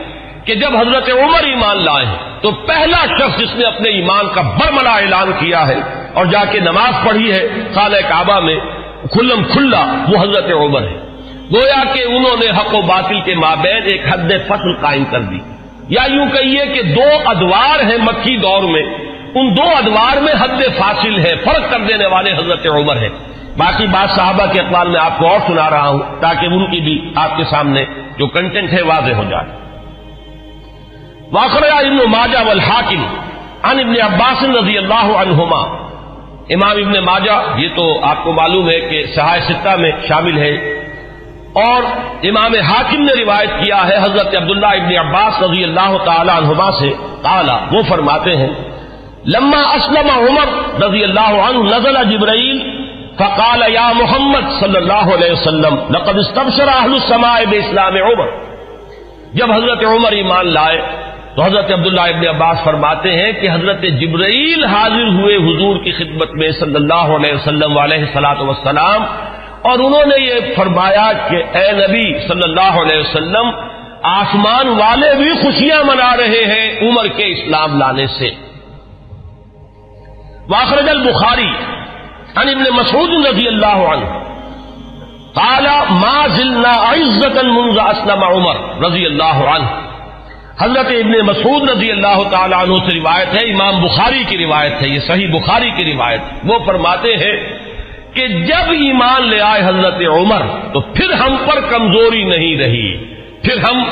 کہ 0.45 0.55
جب 0.55 0.77
حضرت 0.77 1.11
عمر 1.11 1.45
ایمان 1.45 1.85
لائے 1.85 2.07
تو 2.43 2.51
پہلا 2.51 3.07
شخص 3.07 3.39
جس 3.39 3.55
نے 3.55 3.65
اپنے 3.65 3.91
ایمان 3.91 4.27
کا 4.35 4.41
برملا 4.41 4.91
اعلان 4.91 5.33
کیا 5.39 5.69
ہے 5.69 5.81
اور 6.15 6.27
جا 6.27 6.45
کے 6.45 6.61
نماز 6.61 7.09
پڑھی 7.09 7.33
ہے 7.33 7.49
خالہ 7.75 7.97
کعبہ 8.09 8.41
میں 8.41 8.57
کھلم 9.13 9.45
کھلا، 9.45 10.05
وہ 10.09 10.23
حضرت 10.23 10.53
عمر 10.53 10.81
ہے۔ 10.81 10.97
گویا 11.53 11.85
کہ 11.93 12.03
انہوں 12.07 12.37
نے 12.45 12.51
حق 12.51 12.75
و 12.75 12.83
باطل 12.83 13.21
کے 13.21 13.35
مابین 13.35 13.83
ایک 13.85 14.01
حد 14.13 14.31
فصل 14.47 14.75
قائم 14.81 15.05
کر 15.05 15.21
دی۔ 15.21 15.39
یا 15.89 16.03
یوں 16.07 16.27
کہیے 16.27 16.67
کہ 16.67 16.83
دو 16.83 17.19
ادوار 17.27 17.81
ہیں 17.81 17.99
مکی 17.99 18.37
دور 18.37 18.63
میں۔ 18.63 18.83
ان 19.35 19.57
دو 19.57 19.63
ادوار 19.63 20.17
میں 20.17 20.33
حد 20.41 20.79
فاصل 20.79 21.19
ہے، 21.19 21.37
فرق 21.45 21.71
کر 21.71 21.81
دینے 21.81 22.07
والے 22.07 22.33
حضرت 22.33 22.67
عمر 22.67 22.97
ہے 22.97 23.09
باقی 23.57 23.87
بات 23.87 24.17
صحابہ 24.17 24.53
کے 24.53 24.61
اقبال 24.61 24.89
میں 24.89 25.01
آپ 25.01 25.19
کو 25.19 25.29
اور 25.29 25.39
سنا 25.47 25.71
رہا 25.71 25.89
ہوں، 25.89 25.99
تاکہ 26.21 26.47
ان 26.47 26.71
کی 26.71 26.81
بھی 26.81 27.13
آپ 27.17 27.37
کے 27.37 27.45
سامنے 27.45 27.85
جو 28.19 28.27
کنٹینٹ 28.27 28.73
ہے 28.73 28.83
واضح 28.83 29.15
ہو 29.15 29.25
جائے۔ 29.31 29.47
واخر 31.33 31.63
ابن 31.63 31.97
ماجہ 31.97 32.39
والحاکم 32.47 33.05
عن 33.63 33.81
ابن 33.81 33.95
عباس 34.03 34.43
رضی 34.43 34.79
اللہ 34.79 35.17
عنہما۔ 35.17 35.85
امام 36.51 36.71
ابن 36.71 37.05
ماجہ، 37.05 37.57
یہ 37.57 37.69
تو 37.77 38.05
آپ 38.05 38.25
کو 38.25 38.33
معلوم 38.33 38.71
ہے 38.71 38.81
کہ 38.81 39.05
سہائے 39.15 39.41
ستہ 39.41 39.77
میں 39.77 39.91
شامل 40.09 40.39
ہے۔ 40.39 40.74
اور 41.63 41.83
امام 42.29 42.55
حاکم 42.69 43.03
نے 43.03 43.13
روایت 43.23 43.51
کیا 43.65 43.81
ہے، 43.89 43.97
حضرت 43.97 44.37
عبداللہ 44.37 44.67
ابن 44.67 44.97
عباس 44.99 45.43
رضی 45.43 45.65
اللہ 45.65 45.97
تعالی 46.05 46.31
عنہما 46.31 46.71
سے۔ 46.71 46.93
تعالی 47.23 47.77
وہ 47.77 47.83
فرماتے 47.89 48.37
ہیں، 48.37 48.49
لما 49.27 49.61
اسلم 49.75 50.09
عمر 50.11 50.49
رضی 50.83 51.03
اللہ 51.05 51.35
عنہ 51.45 51.63
نزل 51.75 51.97
جبرائیل، 52.11 52.59
فقال، 53.19 53.63
یا 53.73 53.93
محمد 53.95 54.51
صلی 54.61 54.77
اللہ 54.77 55.15
علیہ 55.15 55.33
وسلم، 55.33 55.77
لقد 55.91 56.19
استبشر 56.19 56.69
اہل 56.69 56.93
السماء 56.93 57.39
باسلام 57.51 57.95
عمر۔ 57.95 58.29
جب 59.35 59.53
حضرت 59.53 59.85
عمر 59.85 60.13
ایمان 60.13 60.53
لائے، 60.53 60.81
تو 61.37 61.43
حضرت 61.43 61.71
عبداللہ 61.73 62.01
ابن 62.01 62.27
عباس 62.29 62.65
فرماتے 62.65 63.13
ہیں 63.13 63.33
کہ 63.33 63.49
حضرت 63.51 63.83
جبرائیل 64.01 64.65
حاضر 64.65 65.07
ہوئے 65.15 65.37
حضور 65.37 65.77
کی 65.85 65.93
خدمت 65.93 66.31
میں 66.33 66.51
صلی 66.51 66.75
اللہ 66.75 67.07
علیہ 67.17 67.35
وسلم 67.35 67.79
علیہ 67.79 68.05
صلاۃ 68.13 68.43
وسلام 68.49 69.05
اور 69.69 69.79
انہوں 69.79 70.07
نے 70.07 70.17
یہ 70.23 70.55
فرمایا 70.57 71.07
کہ 71.29 71.37
اے 71.59 71.69
نبی 71.73 72.07
صلی 72.29 72.45
اللہ 72.45 72.81
علیہ 72.81 72.99
وسلم، 73.01 73.51
آسمان 74.09 74.69
والے 74.79 75.15
بھی 75.19 75.31
خوشیاں 75.43 75.83
منا 75.85 76.17
رہے 76.17 76.43
ہیں 76.51 76.89
عمر 76.89 77.07
کے 77.17 77.31
اسلام 77.33 77.79
لانے 77.79 78.07
سے۔ 78.19 78.29
واخرج 80.49 80.89
البخاری 80.89 81.49
عن 82.37 82.49
ابن 82.49 82.67
مسعود 82.75 83.27
رضی 83.27 83.47
اللہ 83.49 83.81
عنہ، 83.93 84.07
قال 85.35 85.67
ما 85.91 86.27
زلنا 86.27 86.73
عزت 86.83 87.39
منذ 87.45 87.79
اسلم 87.79 88.25
عمر 88.25 88.57
رضی 88.85 89.05
اللہ 89.07 89.43
عنہ. 89.55 89.67
حضرت 90.59 90.91
ابن 90.99 91.15
مسعود 91.27 91.69
رضی 91.71 91.91
اللہ 91.91 92.23
تعالیٰ 92.31 92.59
عنہ 92.63 92.77
سے 92.87 92.99
روایت 92.99 93.35
ہے، 93.35 93.41
امام 93.53 93.81
بخاری 93.83 94.23
کی 94.29 94.37
روایت 94.39 94.83
ہے، 94.83 94.89
یہ 94.89 95.01
صحیح 95.07 95.29
بخاری 95.33 95.71
کی 95.77 95.93
روایت 95.93 96.21
وہ 96.45 96.59
فرماتے 96.67 97.15
ہیں 97.23 97.37
کہ 98.15 98.29
جب 98.29 98.71
ایمان 98.71 99.29
لے 99.29 99.41
آئے 99.41 99.63
حضرت 99.65 99.95
عمر 99.95 100.43
تو 100.73 100.81
پھر 100.81 101.13
ہم 101.13 101.37
پر 101.47 101.61
کمزوری 101.61 102.25
نہیں 102.25 102.59
رہی۔ 102.59 103.15
پھر 103.43 103.59
ہم 103.59 103.85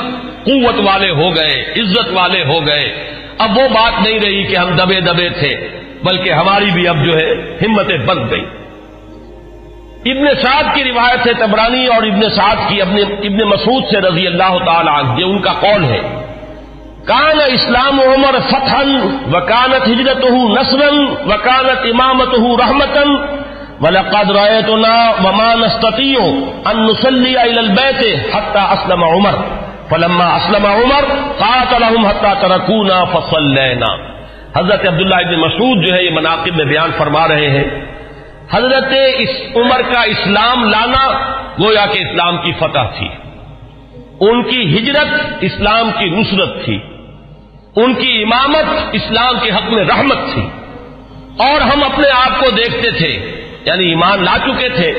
قوت 0.43 0.75
والے 0.83 1.09
ہو 1.09 1.35
گئے، 1.35 1.73
عزت 1.77 2.09
والے 2.13 2.43
ہو 2.43 2.67
گئے۔ 2.67 3.13
اب 3.37 3.57
وہ 3.57 3.67
بات 3.69 4.07
نہیں 4.07 4.19
رہی 4.19 4.43
کہ 4.43 4.57
ہم 4.57 4.75
دبے 4.75 5.01
دبے 5.01 5.29
تھے، 5.29 5.67
بلکہ 6.03 6.33
ہماری 6.33 6.65
بھی 6.73 6.87
اب 6.87 7.05
جو 7.05 7.11
ہے 7.17 7.57
ہمتیں 7.61 7.97
بن 7.97 8.17
گئی۔ 8.29 8.45
ابن 10.11 10.25
سعد 10.41 10.63
کی 10.73 10.83
روایت 10.83 11.27
ہے 11.27 11.33
تبرانی 11.33 11.87
اور 11.87 12.03
ابن 12.03 12.29
سعد 12.29 12.55
کی 12.69 12.81
اپنے 12.81 13.01
ابن 13.01 13.47
مسعود 13.47 13.83
سے 13.91 14.01
رضی 14.01 14.27
اللہ 14.27 14.57
تعالی 14.65 15.21
یہ 15.21 15.25
ان 15.25 15.39
کا 15.39 15.53
قول 15.53 15.83
ہے۔ 15.83 16.01
کان 17.05 17.39
اسلام 17.47 17.99
عمر 17.99 18.39
فتحن 18.49 19.17
وکانت 19.33 19.87
ہجرت 19.87 20.25
ہوں 20.29 20.55
نسرن 20.55 21.05
وکانت 21.31 21.79
امامت 21.83 22.37
ہوں 22.37 22.57
رحمتن 22.57 23.09
ولقد 23.83 24.31
رأيتنا 24.31 25.11
وما 25.23 25.55
نستطيع 25.55 26.19
أن 26.71 26.83
نصلي 26.85 27.33
إلى 27.33 27.59
البيت 27.59 28.35
حتى 28.35 28.59
أسلم 28.59 29.03
عمر 29.03 29.35
فلما 29.89 30.37
أسلم 30.37 30.65
عمر 30.65 31.03
قاتلهم 31.37 32.05
حتى 32.05 32.27
تركونا 32.41 33.03
فصلينا۔ 33.03 33.95
حضرت 34.59 34.87
عبداللہ 34.87 35.15
ابن 35.15 35.35
مسعود 35.35 35.85
جو 35.85 35.95
ہے 35.95 36.03
یہ 36.03 36.09
مناقب 36.11 36.55
میں 36.55 36.65
بیان 36.65 36.91
فرما 36.97 37.27
رہے 37.27 37.49
ہیں۔ 37.49 37.63
حضرت 38.51 38.93
اس 39.17 39.29
عمر 39.55 39.81
کا 39.93 40.01
اسلام 40.01 40.69
لانا 40.69 41.07
گویا 41.59 41.85
کہ 41.85 41.99
اسلام 41.99 42.37
کی 42.37 42.51
فتح 42.51 42.97
تھی۔ 42.97 43.07
ان 44.19 44.43
کی 44.43 44.77
ہجرت 44.77 45.33
اسلام 45.41 45.91
کی 45.99 46.09
نصرت 46.09 46.65
تھی۔ 46.65 46.79
ان 47.75 47.93
کی 47.93 48.23
امامت 48.23 48.65
اسلام 48.91 49.35
کے 49.41 49.51
حق 49.51 49.71
میں 49.71 49.83
رحمت 49.83 50.17
تھی۔ 50.33 50.49
اور 51.37 51.61
ہم 51.61 51.83
اپنے 51.83 52.07
آپ 52.09 52.39
کو 52.39 52.49
دیکھتے 52.49 52.91
تھے۔ 52.91 53.42
یعنی 53.65 53.85
ایمان 53.85 54.23
لا 54.23 54.37
چکے 54.45 54.69
تھے، 54.69 54.93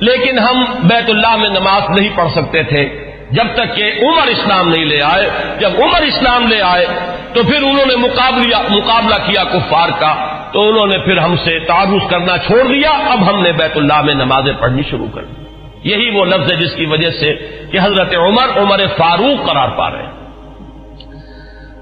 لیکن 0.00 0.38
ہم 0.38 0.64
بیت 0.82 1.10
اللہ 1.10 1.36
میں 1.36 1.48
نماز 1.48 1.98
نہیں 1.98 2.08
پڑھ 2.14 2.30
سکتے 2.32 2.62
تھے۔ 2.62 3.12
جب 3.30 3.44
تک 3.54 3.76
کہ 3.76 3.92
عمر 4.02 4.26
اسلام 4.26 4.68
نہیں 4.68 4.84
لے 4.84 5.02
آئے، 5.02 5.30
جب 5.60 5.70
عمر 5.78 6.02
اسلام 6.02 6.46
لے 6.46 6.60
آئے، 6.60 6.86
تو 7.34 7.42
پھر 7.42 7.56
انہوں 7.56 7.86
نے 7.86 7.96
مقابلہ 7.96 9.14
کیا 9.26 9.44
کفار 9.44 9.88
کا، 9.98 10.14
تو 10.52 10.68
انہوں 10.68 10.86
نے 10.86 10.98
پھر 10.98 11.18
ہم 11.18 11.36
سے 11.36 11.58
تعارف 11.58 12.10
کرنا 12.10 12.38
چھوڑ 12.38 12.72
دیا۔ 12.72 12.90
اب 12.90 13.30
ہم 13.30 13.42
نے 13.42 13.52
بیت 13.52 13.76
اللہ 13.76 14.02
میں 14.02 14.14
نمازیں 14.14 14.52
پڑھنی 14.60 14.82
شروع 14.90 15.06
کر 15.14 15.24
دی۔ 15.24 15.42
یہی 15.90 16.10
وہ 16.10 16.24
لفظ 16.24 16.52
ہے 16.52 16.56
جس 16.56 16.72
کی 16.76 16.86
وجہ 16.86 17.10
سے 17.10 17.34
کہ 17.72 17.78
حضرت 17.82 18.14
عمر 18.14 18.58
عمر 18.60 18.80
فاروق 18.96 19.46
قرار 19.46 19.68
پا 19.68 19.90
رہے 19.90 20.02
ہیں۔ 20.02 20.10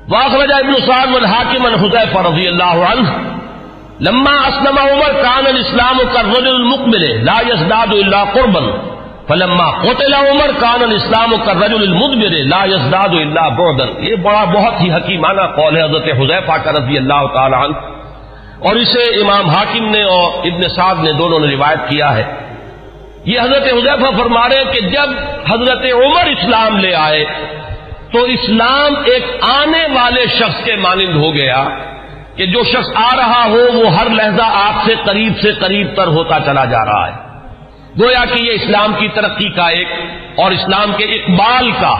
واخرجہ 0.08 0.54
ابن 0.54 0.74
سعد 0.86 1.06
والحاکم 1.14 1.66
حذیفہ 1.66 2.18
رضی 2.18 2.48
اللہ 2.48 2.84
عنہ 2.92 3.08
لما 4.00 4.34
اسلم 4.48 4.78
عمر 4.78 5.12
کان 5.22 5.46
الاسلام 5.46 5.98
كالرجل 6.14 6.48
المقبل 6.48 7.24
لا 7.24 7.40
يزداد 7.48 7.94
الا 7.94 8.24
قربا. 8.24 8.62
فلما 9.28 9.70
قتل 9.82 10.14
عمر 10.14 10.52
کان 10.60 10.82
الاسلام 10.82 11.36
كالرجل 11.36 11.82
المدبر 11.82 12.34
لا 12.52 12.64
يزداد 12.64 13.14
الا 13.14 13.48
بعدا. 13.48 13.86
یہ 14.08 14.16
بڑا 14.24 14.44
بہت 14.54 14.80
ہی 14.80 14.90
حکیمانہ 14.92 15.46
قول 15.56 15.76
ہے 15.76 15.82
حضرت 15.84 16.08
حذیفہ 16.20 16.56
کا 16.64 16.72
رضی 16.78 16.96
اللہ 16.96 17.26
تعالی 17.34 17.54
عنہ. 17.54 17.76
اور 18.66 18.76
اسے 18.82 19.04
امام 19.20 19.48
حاکم 19.50 19.88
نے 19.90 20.02
اور 20.16 20.46
ابن 20.50 20.68
سعد 20.74 21.02
نے 21.04 21.12
دونوں 21.12 21.38
نے 21.38 21.54
روایت 21.54 21.88
کیا 21.88 22.14
ہے. 22.16 22.24
یہ 23.24 23.40
حضرت 23.40 23.72
حذیفہ 23.72 24.10
فرما 24.18 24.48
رہے 24.48 24.56
ہیں 24.56 24.72
کہ 24.72 24.80
جب 24.90 25.08
حضرت 25.52 25.84
عمر 25.94 26.26
اسلام 26.36 26.78
لے 26.78 26.94
آئے 26.94 27.24
تو 28.12 28.22
اسلام 28.36 28.94
ایک 29.12 29.24
آنے 29.50 29.86
والے 29.94 30.26
شخص 30.38 30.64
کے 30.64 30.76
مانند 30.86 31.16
ہو 31.22 31.34
گیا. 31.34 31.64
کہ 32.36 32.46
جو 32.46 32.64
شخص 32.64 32.90
آ 32.94 33.16
رہا 33.16 33.44
ہو 33.44 33.78
وہ 33.78 33.90
ہر 33.90 34.10
لہجہ 34.10 34.42
آپ 34.42 34.86
سے 34.86 34.94
قریب 35.04 35.32
سے 35.42 35.52
قریب 35.52 35.86
تر 35.96 36.06
ہوتا 36.06 36.38
چلا 36.40 36.64
جا 36.64 36.84
رہا 36.84 37.06
ہے۔ 37.06 37.12
گویا 38.02 38.24
کہ 38.24 38.42
یہ 38.42 38.52
اسلام 38.52 38.92
کی 38.98 39.08
ترقی 39.08 39.48
کا 39.48 39.66
ایک 39.66 39.88
اور 40.36 40.50
اسلام 40.50 40.92
کے 40.96 41.04
اقبال 41.04 41.70
کا 41.70 41.96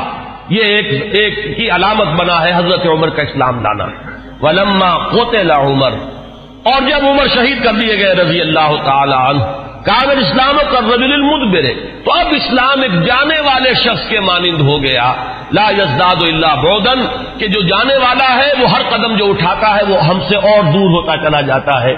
یہ 0.49 0.63
ایک 0.63 0.87
ایک 1.15 1.57
کی 1.57 1.71
علامت 1.71 2.07
بنا 2.07 2.43
ہے 2.43 2.53
حضرت 2.55 2.87
عمر 2.87 3.09
کا 3.09 3.23
اسلام 3.23 3.63
لانا۔ 3.63 3.85
ولما 4.41 4.99
قوتلا 4.99 5.57
عمر۔ 5.57 5.91
اور 6.65 6.89
جب 6.89 7.07
عمر 7.07 7.27
شہید 7.35 7.65
کر 7.65 7.73
دیے 7.73 7.99
گئے 7.99 8.15
رضی 8.15 8.41
اللہ 8.41 8.75
تعالی 8.85 9.13
عنہ 9.13 9.43
کاغذ 9.87 10.19
اسلام 10.19 10.57
کا 10.71 10.81
رجل 10.95 11.13
المدبر. 11.13 11.65
تو 12.05 12.13
اب 12.13 12.27
اسلام 12.31 12.83
ایک 12.83 13.07
جانے 13.07 13.41
والے 13.41 13.75
شخص 13.75 14.09
کے 14.09 14.21
مانند 14.21 14.61
ہو 14.61 14.83
گیا. 14.83 15.15
لا 15.53 15.71
یزداد 15.71 16.23
اللہ 16.23 16.55
بودن 16.63 17.07
کہ 17.39 17.47
جو 17.47 17.61
جانے 17.63 17.97
والا 17.97 18.35
ہے، 18.37 18.53
وہ 18.59 18.69
ہر 18.69 18.83
قدم 18.89 19.17
جو 19.17 19.31
اٹھاتا 19.31 19.77
ہے، 19.77 19.85
وہ 19.89 20.05
ہم 20.05 20.21
سے 20.29 20.37
اور 20.37 20.63
دور 20.63 20.91
ہوتا 20.91 21.17
چلا 21.17 21.41
جاتا 21.41 21.83
ہے. 21.83 21.95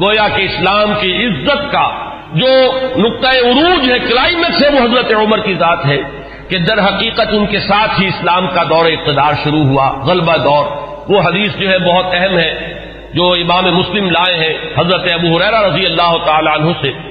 گویا 0.00 0.28
کہ 0.28 0.42
اسلام 0.42 0.92
کی 1.00 1.26
عزت 1.26 1.72
کا 1.72 1.90
جو 2.32 2.48
نقطۂ 2.96 3.36
عروج 3.36 3.90
ہے 3.90 3.98
کلائمیکس 3.98 4.62
ہے، 4.62 4.68
وہ 4.68 4.78
حضرت 4.78 5.12
عمر 5.12 5.38
کی 5.38 5.54
ذات 5.54 5.86
ہے. 5.86 6.02
کہ 6.48 6.58
در 6.58 6.78
حقیقت 6.78 7.26
ان 7.32 7.46
کے 7.46 7.60
ساتھ 7.60 8.00
ہی 8.00 8.06
اسلام 8.06 8.46
کا 8.46 8.62
دور 8.62 8.86
اقتدار 8.86 9.32
شروع 9.44 9.64
ہوا، 9.64 9.92
غلبہ 10.06 10.36
دور. 10.36 10.64
وہ 11.08 11.20
حدیث 11.20 11.56
جو 11.56 11.70
ہے 11.70 11.78
بہت 11.78 12.04
اہم 12.12 12.38
ہے، 12.38 12.74
جو 13.14 13.32
امام 13.32 13.64
مسلم 13.64 14.10
لائے 14.10 14.36
ہیں، 14.36 14.58
حضرت 14.78 15.12
ابو 15.12 15.36
حریرہ 15.36 15.62
رضی 15.62 15.86
اللہ 15.86 16.16
تعالی 16.26 16.48
عنہ 16.54 16.72
سے. 16.82 17.09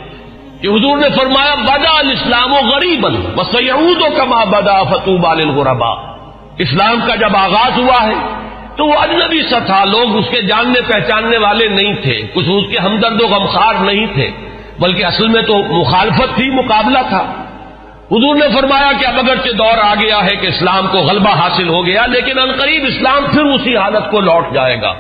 کہ 0.62 0.68
حضور 0.68 0.98
نے 0.98 1.10
فرمایا، 1.18 1.56
بدا 1.56 2.00
الاسلام 2.00 2.54
و 2.54 2.56
غریب 2.56 3.06
و 3.06 4.10
کما 4.18 4.44
بدا 4.44 4.84
فتوب 4.84 5.28
الغربا 5.28 5.90
اسلام 6.58 7.00
کا 7.08 7.16
جب 7.16 7.36
آغاز 7.36 7.78
ہوا 7.78 8.08
ہے، 8.08 8.14
تو 8.76 8.86
وہ 8.86 8.94
اجنبی 8.94 9.42
سا 9.50 9.60
تھا، 9.60 9.84
لوگ 9.86 10.18
اس 10.18 10.26
کے 10.36 10.42
جاننے 10.42 10.82
پہچاننے 10.82 11.38
والے 11.38 11.68
نہیں 11.68 11.94
تھے۔ 11.94 12.22
کچھ 12.34 12.50
اس 12.50 12.64
کے 12.72 12.78
ہمدرد 12.78 13.22
و 13.22 13.28
غمخار 13.28 13.74
نہیں 13.82 14.06
تھے، 14.14 14.32
بلکہ 14.80 15.06
اصل 15.06 15.28
میں 15.28 15.42
تو 15.42 15.64
مخالفت 15.64 16.36
تھی، 16.36 16.50
مقابلہ 16.50 17.00
تھا۔ 17.10 17.44
حضور 18.12 18.36
نے 18.36 18.58
فرمایا 18.58 18.92
کہ 19.00 19.06
اب 19.06 19.20
اگرچہ 19.20 19.50
دور 19.50 19.78
آ 19.78 19.94
گیا 19.96 20.24
ہے 20.24 20.36
کہ 20.36 20.48
اسلام 20.48 20.88
کو 20.92 20.98
غلبہ 20.98 21.30
حاصل 21.30 21.70
ہو 21.70 21.86
گیا، 21.86 22.06
لیکن 22.06 22.40
قریب 22.60 22.84
اسلام 22.88 23.26
پھر 23.34 23.46
اسی 23.46 23.78
حالت 23.78 24.12
کو 24.12 24.20
لوٹ 24.20 24.54
جائے 24.54 24.82
گا۔ 24.82 24.94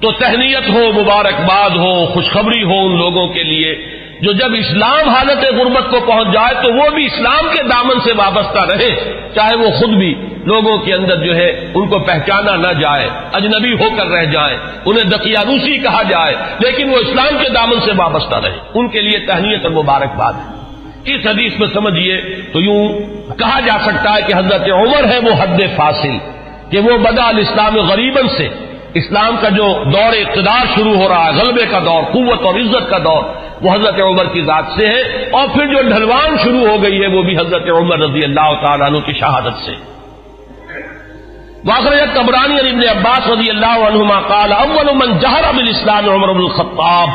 تو 0.00 0.12
تہنیت 0.12 0.68
ہو 0.68 1.02
مبارکباد 1.02 1.70
ہو، 1.70 2.06
خوشخبری 2.06 2.62
ہو 2.62 2.86
ان 2.86 2.98
لوگوں 2.98 3.28
کے 3.28 3.42
لیے 3.42 3.93
جو 4.20 4.32
جب 4.32 4.52
اسلام 4.58 5.08
حالت 5.08 5.44
غربت 5.56 5.90
کو 5.90 6.00
پہنچ 6.06 6.32
جائے 6.32 6.54
تو 6.54 6.72
وہ 6.74 6.88
بھی 6.94 7.04
اسلام 7.04 7.48
کے 7.52 7.62
دامن 7.62 8.00
سے 8.04 8.12
وابستہ 8.12 8.64
رہے، 8.64 8.90
چاہے 9.34 9.56
وہ 9.56 9.70
خود 9.70 9.96
بھی 9.96 10.12
لوگوں 10.46 10.76
کے 10.78 10.92
اندر 10.94 11.16
جو 11.16 11.36
ہے 11.36 11.48
ان 11.74 11.88
کو 11.88 11.98
پہچانا 11.98 12.56
نہ 12.56 12.72
جائے، 12.80 13.08
اجنبی 13.32 13.72
ہو 13.72 13.88
کر 13.96 14.06
رہ 14.06 14.24
جائیں 14.24 14.56
انہیں 14.86 15.04
دقیانوسی 15.04 15.76
کہا 15.78 16.02
جائے، 16.02 16.34
لیکن 16.58 16.90
وہ 16.90 16.98
اسلام 16.98 17.38
کے 17.42 17.48
دامن 17.48 17.80
سے 17.84 17.92
وابستہ 17.96 18.38
رہے۔ 18.44 18.58
ان 18.74 18.88
کے 18.88 19.00
لیے 19.00 19.18
تہنیت 19.26 19.64
اور 19.64 19.72
مبارکباد 19.72 20.32
ہے۔ 20.32 20.52
اس 21.04 21.26
حدیث 21.26 21.58
میں 21.58 21.68
سمجھیے 21.74 22.20
تو 22.52 22.60
یوں 22.60 22.82
کہا 23.38 23.60
جا 23.60 23.78
سکتا 23.84 24.14
ہے 24.14 24.20
کہ 24.26 24.32
حضرت 24.36 24.68
عمر 24.70 25.04
ہے 25.04 25.18
وہ 25.18 25.32
حد 25.40 25.60
فاصل، 25.76 26.16
کہ 26.70 26.78
وہ 26.78 26.98
بدا 26.98 27.28
الاسلام 27.28 27.76
غریبن 27.88 28.28
سے، 28.36 28.48
اسلام 28.94 29.36
کا 29.40 29.48
جو 29.48 29.66
دور 29.92 30.12
اقتدار 30.12 30.66
شروع 30.76 30.94
ہو 30.94 31.08
رہا 31.08 31.24
ہے، 31.26 31.32
غلبے 31.32 31.66
کا 31.70 31.78
دور، 31.84 32.02
قوت 32.12 32.46
اور 32.46 32.54
عزت 32.54 32.90
کا 32.90 32.98
دور 32.98 33.22
وہ 33.62 33.70
حضرت 33.70 34.00
عمر 34.00 34.24
کی 34.24 34.42
ذات 34.42 34.64
سے 34.76 34.86
ہے 34.86 35.30
اور 35.32 35.48
پھر 35.48 35.66
جو 35.66 35.82
ڈھلوان 35.82 36.36
شروع 36.44 36.68
ہو 36.68 36.82
گئی 36.82 37.02
ہے 37.02 37.06
وہ 37.06 37.22
بھی 37.22 37.36
حضرت 37.36 37.70
عمر 37.70 37.98
رضی 37.98 38.24
اللہ 38.24 38.52
تعالیٰ 38.62 38.86
عنہ 38.86 38.98
کی 38.98 39.12
شہادت 39.12 39.66
سے۔ 39.66 39.72
واقعیت 41.64 42.14
قبرانی 42.14 42.58
ابن 42.58 42.98
عباس 42.98 43.30
رضی 43.30 43.50
اللہ 43.50 43.84
عنہما 43.86 44.20
قال، 44.20 44.52
اول 44.52 44.94
من 44.94 45.18
جہر 45.18 45.44
اب 45.44 45.58
الاسلام 45.58 46.10
عمر 46.10 46.28
بن 46.28 46.42
الخطاب، 46.42 47.08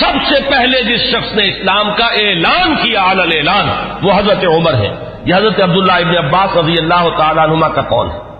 سب 0.00 0.12
سے 0.28 0.34
پہلے 0.50 0.82
جس 0.82 1.00
شخص 1.00 1.34
نے 1.34 1.48
اسلام 1.48 1.94
کا 1.94 2.06
اعلان 2.06 2.74
کیا، 2.82 3.02
اعلان 3.02 3.68
وہ 4.02 4.12
حضرت 4.12 4.44
عمر 4.44 4.74
ہے۔ 4.74 4.94
یہ 5.24 5.34
حضرت 5.34 5.60
عبداللہ 5.60 5.92
ابن 5.92 6.16
عباس 6.16 6.56
رضی 6.56 6.74
اللہ 6.78 7.08
تعالیٰ 7.18 7.44
عنہما 7.44 7.68
کا 7.68 7.82
قول 7.82 8.10
ہے؟ 8.10 8.33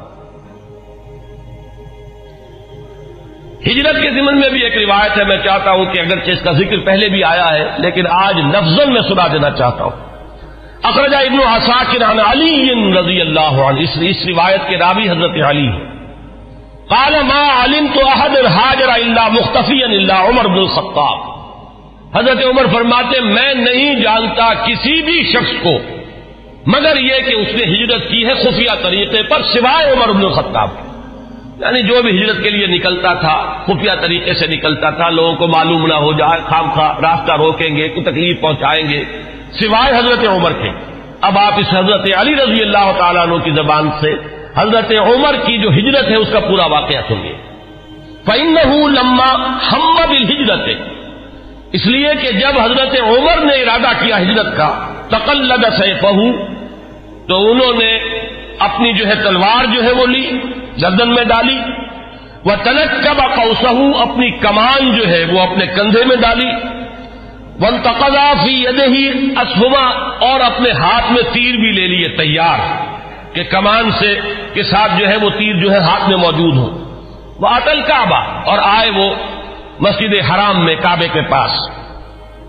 ہجرت 3.66 4.02
کے 4.02 4.10
ضمن 4.10 4.40
میں 4.40 4.48
بھی 4.48 4.60
ایک 4.60 4.76
روایت 4.78 5.18
ہے 5.18 5.24
میں 5.24 5.36
چاہتا 5.44 5.70
ہوں 5.70 5.84
کہ 5.84 6.00
اگرچہ 6.00 6.30
اس 6.30 6.42
کا 6.44 6.52
ذکر 6.52 6.78
پہلے 6.78 7.08
بھی 7.08 7.24
آیا 7.24 7.54
ہے 7.54 7.68
لیکن 7.78 8.06
آج 8.06 8.38
لفظ 8.38 8.88
میں 8.88 9.02
سنا 9.08 9.26
دینا 9.32 9.50
چاہتا 9.50 9.84
ہوں۔ 9.84 10.14
اخرجہ 10.82 11.16
ابن 11.16 11.38
کے 11.90 12.04
علی 12.32 12.70
رضی 12.98 13.20
اللہ 13.20 13.60
عنہ 13.66 13.80
اس, 13.80 13.90
اس 14.00 14.16
روایت 14.26 14.60
کے 14.68 14.78
راوی 14.78 15.08
حضرت 15.08 15.44
علی 15.48 15.68
قال 16.88 17.14
ما 17.22 17.64
علم 17.64 17.86
تو 17.94 18.06
احد 18.06 18.36
حاجر 18.46 18.88
اللہ 18.88 19.28
مختفی 19.28 19.82
اللہ 19.84 20.12
عمر 20.12 20.46
بن 20.46 20.58
الخطاب. 20.58 21.18
حضرت 22.16 22.44
عمر 22.44 22.66
فرماتے 22.72 23.20
میں 23.20 23.54
نہیں 23.54 23.94
جانتا 23.94 24.54
کسی 24.54 25.02
بھی 25.02 25.22
شخص 25.32 25.62
کو 25.62 25.78
مگر 26.66 26.96
یہ 26.96 27.18
کہ 27.26 27.34
اس 27.34 27.48
نے 27.54 27.64
ہجرت 27.64 28.10
کی 28.10 28.26
ہے 28.26 28.34
خفیہ 28.34 28.82
طریقے 28.82 29.22
پر 29.22 29.42
سوائے 29.42 29.92
عمر 29.92 30.12
بن 30.12 30.24
الخطاب۔ 30.24 30.83
یعنی 31.58 31.82
جو 31.82 32.02
بھی 32.02 32.18
ہجرت 32.18 32.42
کے 32.42 32.50
لیے 32.50 32.66
نکلتا 32.66 33.14
تھا، 33.14 33.62
خفیہ 33.66 33.90
طریقے 34.00 34.34
سے 34.34 34.46
نکلتا 34.46 34.90
تھا، 34.90 35.08
لوگوں 35.08 35.34
کو 35.34 35.46
معلوم 35.46 35.86
نہ 35.86 35.94
ہو 35.94 36.12
جائے، 36.12 36.40
خام 36.44 36.70
خواہ 36.70 36.98
راستہ 36.98 37.32
روکیں 37.32 37.76
گے، 37.76 37.88
کوئی 37.88 38.04
تکلیف 38.04 38.40
پہنچائیں 38.40 38.88
گے، 38.88 39.04
سوائے 39.60 39.92
حضرت 39.98 40.28
عمر 40.28 40.52
کے۔ 40.52 40.70
اب 41.20 41.38
آپ 41.38 41.52
اس 41.56 41.74
حضرت 41.74 42.08
علی 42.16 42.34
رضی 42.34 42.62
اللہ 42.62 42.92
تعالیٰ 42.98 43.22
عنہ 43.22 43.34
کی 43.34 43.50
زبان 43.50 43.90
سے 44.00 44.14
حضرت 44.56 44.92
عمر 44.92 45.34
کی 45.46 45.58
جو 45.58 45.68
ہجرت 45.68 46.10
ہے، 46.10 46.16
اس 46.16 46.28
کا 46.32 46.40
پورا 46.40 46.66
واقعہ 46.66 47.00
سنیے۔ 47.08 47.34
فن 48.24 48.54
لما 48.92 49.58
ہم 49.72 50.12
ہجرت 50.12 50.68
اس 51.72 51.86
لیے 51.86 52.08
کہ 52.22 52.38
جب 52.38 52.60
حضرت 52.60 53.00
عمر 53.00 53.44
نے 53.44 53.62
ارادہ 53.62 54.04
کیا 54.04 54.18
ہجرت 54.18 54.56
کا، 54.56 54.86
تقلد 55.08 55.64
سیفہ 55.78 56.12
تو 57.28 57.52
انہوں 57.52 57.72
نے 57.78 57.98
اپنی 58.58 58.92
جو 58.92 59.06
ہے 59.06 59.14
تلوار 59.14 59.64
جو 59.64 59.84
ہے 59.84 59.92
وہ 59.92 60.06
لی۔ 60.06 60.30
گردن 60.82 61.14
میں 61.14 61.24
ڈالی۔ 61.24 61.58
وہ 62.44 62.50
تلک 62.64 63.04
کا 63.04 63.12
بقوسہ 63.12 64.02
اپنی 64.02 64.30
کمان 64.30 64.96
جو 64.96 65.08
ہے 65.08 65.24
وہ 65.24 65.40
اپنے 65.40 65.66
کندھے 65.66 66.04
میں 66.04 66.16
ڈالی۔ 66.16 66.50
ون 67.60 67.78
تقضا 67.82 68.32
فی 68.44 68.66
ہی 68.66 69.30
اسما 69.40 69.88
اور 70.30 70.40
اپنے 70.40 70.70
ہاتھ 70.70 71.12
میں 71.12 71.22
تیر 71.22 71.54
بھی 71.54 71.72
لے 71.72 71.86
لیے 71.86 72.16
تیار، 72.16 72.58
کہ 73.34 73.44
کمان 73.44 73.90
سے، 73.90 74.20
کے 74.54 74.62
ساتھ 74.62 74.92
جو 74.98 75.08
ہے 75.08 75.16
وہ 75.16 75.30
تیر 75.30 75.56
جو 75.56 75.72
ہے 75.72 75.78
ہاتھ 75.78 76.08
میں 76.08 76.16
موجود 76.16 76.56
ہو۔ 76.56 76.84
وہ 77.40 77.48
اٹل 77.48 77.82
کعبہ 77.82 78.20
اور 78.44 78.58
آئے 78.62 78.90
وہ 78.90 79.14
مسجد 79.80 80.30
حرام 80.30 80.64
میں، 80.64 80.74
کعبے 80.74 81.08
کے 81.12 81.20
پاس۔ 81.20 81.50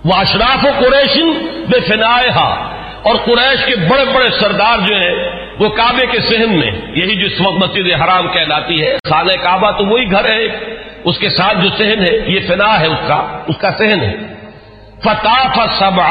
وہ 0.05 0.13
اشراف 0.13 0.65
و 0.65 0.69
قریشن 0.79 1.31
بے 1.69 1.79
فنائے 1.79 2.29
اور 3.05 3.15
قریش 3.15 3.65
کے 3.65 3.75
بڑے 3.75 4.05
بڑے 4.05 4.29
سردار 4.39 4.77
جو 4.77 4.95
ہیں، 4.95 5.29
وہ 5.59 5.69
کعبے 5.69 6.05
کے 6.11 6.19
سہن 6.19 6.59
میں، 6.59 6.71
یہی 6.95 7.15
جو 7.15 7.43
وقت 7.43 7.63
مسجد 7.63 7.91
حرام 8.01 8.27
کہلاتی 8.27 8.81
ہے، 8.81 8.97
خانہ 9.09 9.31
کعبہ 9.43 9.71
تو 9.71 9.85
وہی 9.85 10.11
گھر 10.11 10.25
ہے، 10.25 10.45
اس 11.03 11.17
کے 11.17 11.29
ساتھ 11.29 11.57
جو 11.63 11.69
سہن 11.77 11.99
ہے، 11.99 12.17
یہ 12.27 12.39
فنا 12.47 12.79
ہے 12.79 12.87
اس 12.87 13.07
کا 13.07 13.43
اس 13.47 13.57
کا 13.57 13.71
سہن 13.77 14.01
ہے۔ 14.01 14.17
فتح 15.03 15.63
سب 15.79 16.01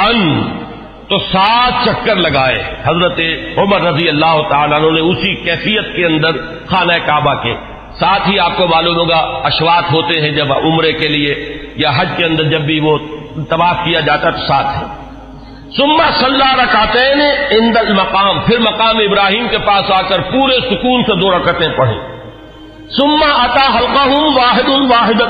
تو 1.09 1.19
سات 1.19 1.73
چکر 1.85 2.17
لگائے۔ 2.17 2.55
حضرت 2.85 3.21
عمر 3.57 3.81
رضی 3.81 4.09
اللہ 4.09 4.37
تعالیٰ 4.49 4.81
نے 4.81 5.01
اسی 5.01 5.35
کیفیت 5.35 5.97
کے 5.97 6.05
اندر 6.05 6.31
خانہ 6.67 6.93
کعبہ 7.07 7.35
کے۔ 7.35 7.55
ساتھ 8.01 8.29
ہی 8.29 8.39
آپ 8.39 8.53
کو 8.57 8.67
معلوم 8.67 8.97
ہوگا 8.97 9.17
اشوات 9.45 9.93
ہوتے 9.93 10.21
ہیں 10.21 10.31
جب 10.31 10.53
عمرے 10.53 10.93
کے 10.93 11.09
لیے 11.09 11.57
یا 11.77 11.91
حج 11.97 12.09
کے 12.17 12.25
اندر 12.25 12.43
جب 12.43 12.61
بھی 12.61 12.81
وہ 12.81 12.99
تباہ 13.51 13.73
کیا 13.85 14.01
جاتا 14.01 14.31
تو 14.31 14.47
ساتھ 14.47 14.67
ہے۔ 14.67 15.04
سما 15.77 16.11
صلاح 16.21 16.65
رکھاتے 16.65 16.99
ان 17.51 17.73
مقام 17.97 18.41
پھر 18.41 18.59
مقام 18.59 18.97
ابراہیم 18.99 19.49
کے 19.51 19.59
پاس 19.59 19.91
آ 19.91 20.03
کر 20.03 20.21
پورے 20.21 20.61
سکون 20.61 21.03
سے 21.03 21.15
دو 21.15 21.39
رکعتیں 21.39 21.69
پڑھیں۔ 21.69 21.99
سما 22.97 23.45
عطا 23.45 23.79
ہلکا 23.79 24.03
ہوں 24.05 24.31
واحد 24.35 24.69
واحد 24.69 25.21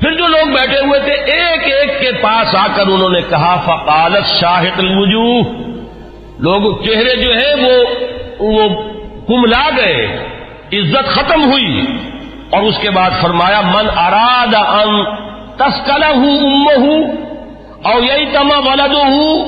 پھر 0.00 0.12
جو 0.14 0.26
لوگ 0.26 0.46
بیٹھے 0.46 0.86
ہوئے 0.86 1.00
تھے، 1.00 1.12
ایک 1.12 1.74
ایک 1.74 2.00
کے 2.00 2.12
پاس 2.22 2.54
آ 2.54 2.66
کر 2.76 2.86
انہوں 2.86 3.08
نے 3.08 3.20
کہا، 3.30 3.56
فقالت 3.64 4.26
شاہد 4.26 4.78
الوجوہ۔ 4.78 5.42
لوگ 6.38 6.82
چہرے 6.82 7.16
جو 7.16 7.34
ہے 7.34 7.54
وہ 7.54 7.84
وہ 8.38 8.82
کملا 9.28 9.70
گئے، 9.76 10.26
عزت 10.72 11.08
ختم 11.08 11.52
ہوئی۔ 11.52 11.86
اور 12.50 12.62
اس 12.62 12.78
کے 12.78 12.90
بعد 12.90 13.10
فرمایا، 13.20 13.60
من 13.60 13.88
اراد 13.98 14.54
ان 14.54 15.04
تسکلا 15.56 16.08
ہوں 16.08 16.38
ام 16.38 16.82
ہوں 16.82 17.33
اور 17.84 18.02
یہی 18.02 18.24
تما 18.32 18.58
ولد 18.58 18.94
ہوں 18.94 19.44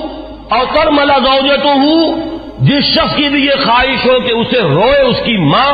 اور 0.51 0.67
کر 0.75 0.91
ملا 0.91 1.19
گوجت 1.19 1.65
ہوں 1.65 2.17
جس 2.59 2.85
شخص 2.85 3.17
کی 3.17 3.29
بھی 3.29 3.45
یہ 3.45 3.65
خواہش 3.65 4.07
ہو 4.07 4.21
کہ 4.21 4.33
اسے 4.33 4.61
روئے 4.61 5.01
اس 5.01 5.17
کی 5.25 5.37
ماں 5.37 5.73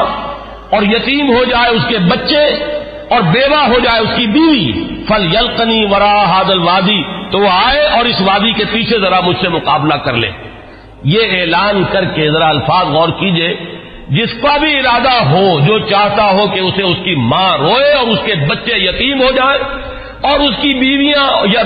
اور 0.71 0.83
یتیم 0.83 1.31
ہو 1.37 1.45
جائے 1.45 1.71
اس 1.71 1.83
کے 1.89 1.99
بچے 1.99 2.45
اور 3.09 3.21
بیوہ 3.21 3.67
ہو 3.69 3.79
جائے 3.79 4.01
اس 4.01 4.09
کی 4.17 4.27
بیوی، 4.27 4.73
فل 5.09 5.25
یلکنی 5.35 5.85
ورا 5.91 6.25
حادل 6.25 6.59
وادی، 6.59 7.03
تو 7.31 7.39
وہ 7.39 7.49
آئے 7.53 7.81
اور 7.89 8.05
اس 8.05 8.21
وادی 8.21 8.53
کے 8.53 8.65
پیچھے 8.73 8.99
ذرا 8.99 9.21
مجھ 9.21 9.37
سے 9.41 9.49
مقابلہ 9.49 9.95
کر 9.95 10.13
لے۔ 10.13 10.31
یہ 11.05 11.41
اعلان 11.41 11.85
کر 11.91 12.05
کے 12.05 12.31
ذرا 12.31 12.49
الفاظ 12.49 12.87
غور 12.87 13.09
کیجیے، 13.09 13.55
جس 14.09 14.33
کا 14.43 14.57
بھی 14.57 14.79
ارادہ 14.79 15.15
ہو، 15.31 15.61
جو 15.61 15.79
چاہتا 15.79 16.31
ہو 16.31 16.47
کہ 16.47 16.61
اسے 16.61 16.83
اس 16.83 16.97
کی 17.05 17.15
ماں 17.15 17.59
روئے 17.59 17.93
اور 17.93 18.07
اس 18.07 18.19
کے 18.25 18.35
بچے 18.35 18.79
یتیم 18.79 19.23
ہو 19.23 19.31
جائے 19.31 19.59
اور 20.23 20.41
اس 20.41 20.57
کی 20.63 20.79
بیویاں 20.79 21.27
یا 21.53 21.63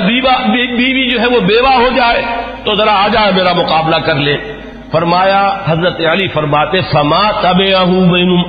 بیوی 0.77 1.09
جو 1.11 1.21
ہے 1.21 1.27
وہ 1.27 1.41
بیوہ 1.41 1.75
ہو 1.75 1.89
جائے 1.97 2.23
تو 2.65 2.75
ذرا 2.75 2.93
آ 3.05 3.09
جائے 3.09 3.33
میرا 3.33 3.53
مقابلہ 3.53 3.97
کر 3.97 4.15
لے۔ 4.15 4.37
فرمایا 4.93 5.43
حضرت 5.67 6.01
علی 6.01 6.29
فرماتے، 6.29 6.81
فما 6.93 7.31
تب 7.41 7.61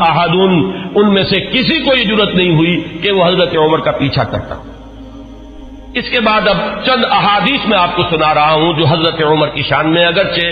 احدن 0.02 0.54
ان 0.96 1.14
میں 1.14 1.24
سے 1.24 1.40
کسی 1.42 1.80
کو 1.80 1.96
یہ 1.96 2.04
ضرورت 2.08 2.36
نہیں 2.36 2.56
ہوئی 2.56 2.76
کہ 3.04 3.12
وہ 3.12 3.26
حضرت 3.26 3.56
عمر 3.58 3.80
کا 3.80 3.92
پیچھا 3.92 4.24
کرتا۔ 4.24 4.56
اس 5.94 6.10
کے 6.10 6.20
بعد 6.20 6.48
اب 6.48 6.58
چند 6.86 7.06
احادیث 7.12 7.68
میں 7.68 7.78
آپ 7.78 7.96
کو 7.96 8.04
سنا 8.10 8.34
رہا 8.34 8.52
ہوں 8.52 8.74
جو 8.74 8.86
حضرت 8.86 9.22
عمر 9.22 9.48
کی 9.48 9.64
شان 9.70 9.90
میں، 9.94 10.06
اگرچہ 10.06 10.48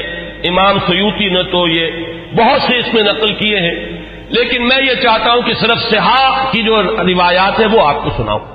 امام 0.48 0.80
سیوتی 0.88 1.30
نے 1.30 1.44
تو 1.44 1.68
یہ 1.68 1.86
بہت 2.36 2.62
سے 2.62 2.78
اس 2.78 2.94
میں 2.94 3.04
نقل 3.04 3.34
کیے 3.34 3.60
ہیں، 3.60 3.76
لیکن 4.30 4.68
میں 4.68 4.82
یہ 4.82 5.02
چاہتا 5.04 5.32
ہوں 5.34 5.42
کہ 5.42 5.54
صرف 5.54 5.80
سہا 5.92 6.52
کی 6.52 6.64
جو 6.64 6.82
روایات 6.84 7.60
ہے 7.60 7.66
وہ 7.66 7.88
آپ 7.88 8.04
کو 8.04 8.10
سناؤں۔ 8.18 8.55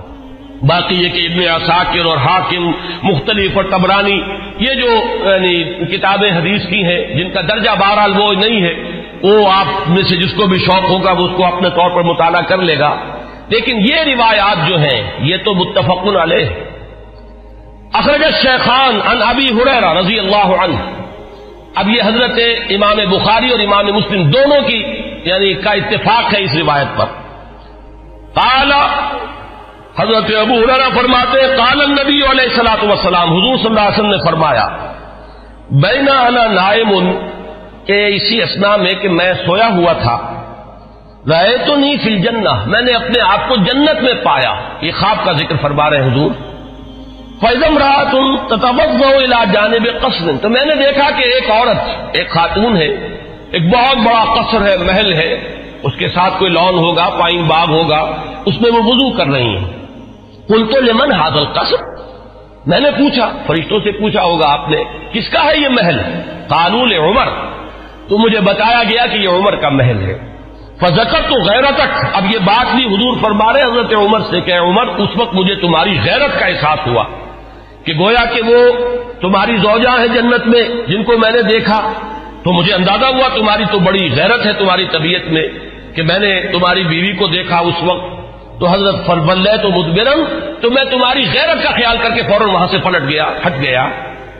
باقی 0.62 0.94
یہ 0.94 1.08
کہ 1.08 1.28
ابن 1.32 1.62
عساکر 1.62 2.04
اور 2.04 2.16
حاکم 2.16 2.72
مختلف 3.02 3.56
اور 3.56 3.64
تبرانی 3.64 4.20
یہ 4.58 4.74
جو 4.74 4.88
یعنی 5.30 5.84
کتابیں 5.86 6.32
حدیث 6.32 6.66
کی 6.66 6.84
ہیں، 6.84 7.14
جن 7.14 7.30
کا 7.30 7.40
درجہ 7.40 7.70
بہرحال 7.78 8.20
وہ 8.20 8.28
نہیں 8.32 8.62
ہے، 8.62 9.02
وہ 9.22 9.52
آپ 9.52 9.88
میں 9.88 10.02
سے 10.02 10.16
جس 10.16 10.32
کو 10.36 10.46
بھی 10.46 10.58
شوق 10.58 10.90
ہوگا، 10.90 11.12
وہ 11.12 11.24
اس 11.24 11.30
کو 11.36 11.44
اپنے 11.44 11.70
طور 11.70 11.90
پر 11.90 12.02
مطالعہ 12.02 12.40
کر 12.40 12.58
لے 12.58 12.78
گا۔ 12.78 12.96
لیکن 13.48 13.76
یہ 13.76 13.96
روایات 13.96 14.68
جو 14.68 14.78
ہیں، 14.78 15.10
یہ 15.18 15.36
تو 15.44 15.54
متفق 15.54 16.16
علیہ۔ 16.16 16.46
اخرج 17.92 18.22
شیخان 18.42 19.00
ان 19.06 19.18
ابی 19.22 19.46
حریرہ 19.46 19.92
رضی 19.92 20.18
اللہ 20.18 20.62
عنہ۔ 20.62 20.76
اب 21.74 21.88
یہ 21.88 22.02
حضرت 22.02 22.38
امام 22.70 23.10
بخاری 23.10 23.50
اور 23.50 23.60
امام 23.60 23.86
مسلم 23.86 24.30
دونوں 24.30 24.60
کی 24.60 24.82
یعنی 25.24 25.54
کا 25.54 25.70
اتفاق 25.70 26.34
ہے 26.34 26.42
اس 26.44 26.54
روایت 26.54 26.98
پر۔ 26.98 27.04
کالا 28.34 28.86
حضرت 30.00 30.30
ابو 30.40 30.54
حرا 30.54 30.88
فرماتے 30.94 31.40
کال 31.56 31.90
نبی 31.90 32.18
علیہ 32.30 32.48
السلاۃ 32.50 32.82
وسلام 32.82 33.28
حضور 33.28 33.56
صلی 33.56 33.66
اللہ 33.66 33.80
علیہ 33.80 33.98
وسلم 33.98 34.10
نے 34.10 34.18
فرمایا، 34.24 34.68
بینا 35.70 36.20
انا 36.20 36.46
نائم 36.46 37.10
کہ 37.86 38.06
اسی 38.06 38.42
اسنا 38.42 38.76
میں 38.76 38.94
کہ 38.94 39.08
میں 39.08 39.32
سویا 39.46 39.68
ہوا 39.76 39.92
تھا 39.92 40.16
رہے 41.28 41.56
تو 41.66 41.76
نہیں 41.76 41.96
فل 42.04 42.16
جنہ 42.16 42.52
میں 42.66 42.80
نے 42.82 42.92
اپنے 42.92 43.20
آپ 43.20 43.48
کو 43.48 43.56
جنت 43.56 44.02
میں 44.02 44.14
پایا۔ 44.22 44.54
یہ 44.80 44.92
خواب 45.00 45.24
کا 45.24 45.32
ذکر 45.32 45.56
فرما 45.62 45.90
رہے 45.90 46.00
حضور۔ 46.00 46.30
فیضم 47.40 47.78
رہا 47.78 48.02
تم 48.02 48.36
تتوق 48.48 49.16
علاج 49.16 49.52
جانب 49.52 49.88
قصر، 50.00 50.30
تو 50.42 50.48
میں 50.48 50.64
نے 50.64 50.74
دیکھا 50.74 51.10
کہ 51.10 51.22
ایک 51.22 51.50
عورت، 51.50 52.16
ایک 52.16 52.30
خاتون 52.30 52.76
ہے، 52.76 52.88
ایک 53.50 53.68
بہت 53.70 53.96
بڑا 53.96 54.24
قصر 54.34 54.66
ہے، 54.66 54.76
محل 54.76 55.12
ہے، 55.12 55.30
اس 55.82 55.92
کے 55.98 56.08
ساتھ 56.08 56.38
کوئی 56.38 56.50
لون 56.50 56.78
ہوگا 56.78 57.08
پائن 57.20 57.42
باغ 57.42 57.70
ہوگا، 57.70 58.00
اس 58.44 58.60
میں 58.60 58.70
وہ 58.70 58.82
وضو 58.82 59.10
کر 59.16 59.26
رہی 59.26 59.56
ہیں۔ 59.56 59.79
کل 60.48 60.66
تو 60.66 60.80
لمن 60.80 61.12
حاضل 61.12 61.44
قصر؟ 61.44 61.84
میں 62.66 62.80
نے 62.80 62.90
پوچھا، 62.90 63.32
فرشتوں 63.46 63.80
سے 63.84 63.92
پوچھا 63.92 64.22
ہوگا 64.22 64.52
آپ 64.52 64.68
نے، 64.68 64.84
کس 65.12 65.28
کا 65.28 65.44
ہے 65.44 65.58
یہ 65.60 65.68
محل؟ 65.68 65.98
قانون 66.48 66.92
عمر 66.92 67.28
تو 68.08 68.18
مجھے 68.18 68.40
بتایا 68.40 68.82
گیا 68.90 69.06
کہ 69.06 69.16
یہ 69.16 69.28
عمر 69.28 69.56
کا 69.56 69.68
محل 69.68 70.02
ہے۔ 70.02 70.18
فضکر 70.80 71.20
تو 71.28 71.34
غیرت 71.34 71.76
تک 71.76 72.04
اب 72.12 72.24
یہ 72.24 72.38
بات 72.38 72.74
بھی 72.74 72.84
حضور 72.84 73.16
فرما 73.22 73.52
رہے 73.52 73.60
حضرت 73.60 73.94
عمر 73.94 74.20
سے 74.30 74.40
کہ 74.40 74.52
عمر، 74.52 74.86
اس 74.86 75.08
وقت 75.16 75.34
مجھے 75.34 75.54
تمہاری 75.54 75.98
غیرت 76.04 76.40
کا 76.40 76.46
احساس 76.46 76.86
ہوا 76.86 77.04
کہ 77.84 77.92
گویا 77.98 78.24
کہ 78.24 78.42
وہ 78.42 78.58
تمہاری 79.20 79.56
زوجہ 79.56 80.00
ہیں 80.00 80.08
جنت 80.08 80.46
میں، 80.46 80.62
جن 80.86 81.04
کو 81.04 81.18
میں 81.18 81.32
نے 81.32 81.42
دیکھا۔ 81.42 81.92
تو 82.44 82.52
مجھے 82.52 82.74
اندازہ 82.74 83.04
ہوا 83.04 83.28
تمہاری 83.34 83.64
تو 83.72 83.78
بڑی 83.78 84.10
غیرت 84.16 84.46
ہے 84.46 84.52
تمہاری 84.52 84.86
طبیعت 84.92 85.32
میں 85.32 85.48
کہ 85.94 86.02
میں 86.02 86.18
نے 86.18 86.40
تمہاری 86.52 86.84
بیوی 86.84 87.12
کو 87.12 87.26
دیکھا 87.26 87.58
اس 87.58 87.82
وقت۔ 87.82 88.19
تو 88.60 88.66
حضرت 88.66 89.06
فربل 89.06 89.48
تو 89.62 89.70
مدبرم 89.70 90.24
تو 90.62 90.70
میں 90.70 90.84
تمہاری 90.84 91.24
غیرت 91.34 91.62
کا 91.62 91.70
خیال 91.70 91.96
کر 92.02 92.10
کے 92.14 92.22
فوراً 92.22 92.50
وہاں 92.50 92.66
سے 92.70 92.78
پلٹ 92.78 93.08
گیا، 93.08 93.24
ہٹ 93.46 93.52
گیا۔ 93.60 93.88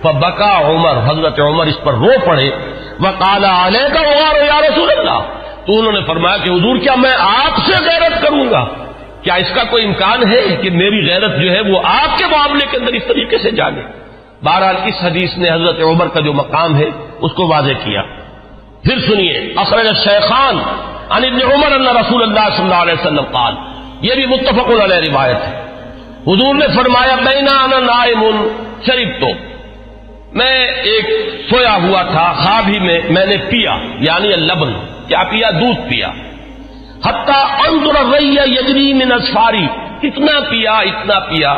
فبکا 0.02 0.60
عمر، 0.60 1.10
حضرت 1.10 1.40
عمر 1.40 1.66
اس 1.66 1.84
پر 1.84 1.92
رو 1.92 2.12
پڑے۔ 2.26 2.50
وہ 3.00 3.08
کالا 3.18 3.66
علیہ 3.66 3.94
کا 3.94 4.00
یا 4.36 4.60
رسول 4.60 4.90
اللہ۔ 4.90 5.18
تو 5.66 5.78
انہوں 5.78 5.92
نے 5.92 6.00
فرمایا 6.06 6.36
کہ 6.36 6.50
حضور 6.50 6.78
کیا 6.78 6.94
میں 6.94 7.10
آپ 7.18 7.58
سے 7.66 7.84
غیرت 7.84 8.22
کروں 8.22 8.50
گا؟ 8.50 8.64
کیا 9.22 9.34
اس 9.34 9.54
کا 9.54 9.64
کوئی 9.64 9.84
امکان 9.84 10.32
ہے 10.32 10.56
کہ 10.56 10.70
میری 10.70 11.10
غیرت 11.10 11.40
جو 11.40 11.50
ہے 11.50 11.60
وہ 11.60 11.78
آپ 11.84 12.18
کے 12.18 12.24
معاملے 12.24 12.66
کے 12.70 12.76
اندر 12.76 12.92
اس 12.92 13.02
طریقے 13.08 13.38
سے 13.38 13.50
جانے؟ 13.50 13.80
بہرحال 14.42 14.76
اس 14.84 14.94
حدیث 15.02 15.38
نے 15.38 15.50
حضرت 15.50 15.80
عمر 15.82 16.08
کا 16.08 16.20
جو 16.20 16.32
مقام 16.32 16.76
ہے 16.76 16.86
اس 17.20 17.32
کو 17.32 17.48
واضح 17.48 17.72
کیا۔ 17.84 18.02
پھر 18.84 18.98
سنیے، 19.06 19.52
اخرج 19.56 19.86
شیخان 20.04 20.58
عن 21.10 21.24
ابن 21.24 21.52
عمر 21.52 21.72
اللہ 21.72 21.90
رسول 21.90 22.22
اللہ 22.22 22.56
صلی 22.56 22.64
اللہ 22.64 22.74
علیہ 22.74 22.94
وسلم 22.94 23.24
قال 23.32 23.54
یہ 24.01 24.14
بھی 24.14 24.26
متفق 24.26 24.82
علیہ 24.84 25.11
روایت 25.11 25.36
ہے۔ 25.36 25.62
حضور 26.26 26.55
نے 26.55 26.66
فرمایا، 26.76 27.14
بینا 27.14 27.64
انا 27.64 27.78
نائم 27.78 28.48
شریف 28.86 29.09
تو۔ 29.20 29.26
میں 30.32 30.66
ایک 30.66 31.30
سویا 31.51 31.76
ہوا 31.82 32.03
تھا 32.03 32.32
خواب 32.32 32.68
ہی 32.68 32.78
میں 32.78 33.01
میں 33.11 33.26
نے 33.26 33.36
پیا 33.36 33.76
یعنی 34.01 34.28
لبن، 34.28 34.72
کیا 35.09 35.22
پیا؟ 35.30 35.51
دودھ 35.51 35.80
پیا۔ 35.88 36.09
حتیٰ 37.05 37.44
اندر 37.68 38.18
ریا 38.18 38.42
یجری 38.42 38.92
من 38.92 39.12
اسفاری 39.12 39.66
اتنا 40.03 40.40
پیا 40.40 40.72
اتنا 40.72 41.18
پیا 41.18 41.55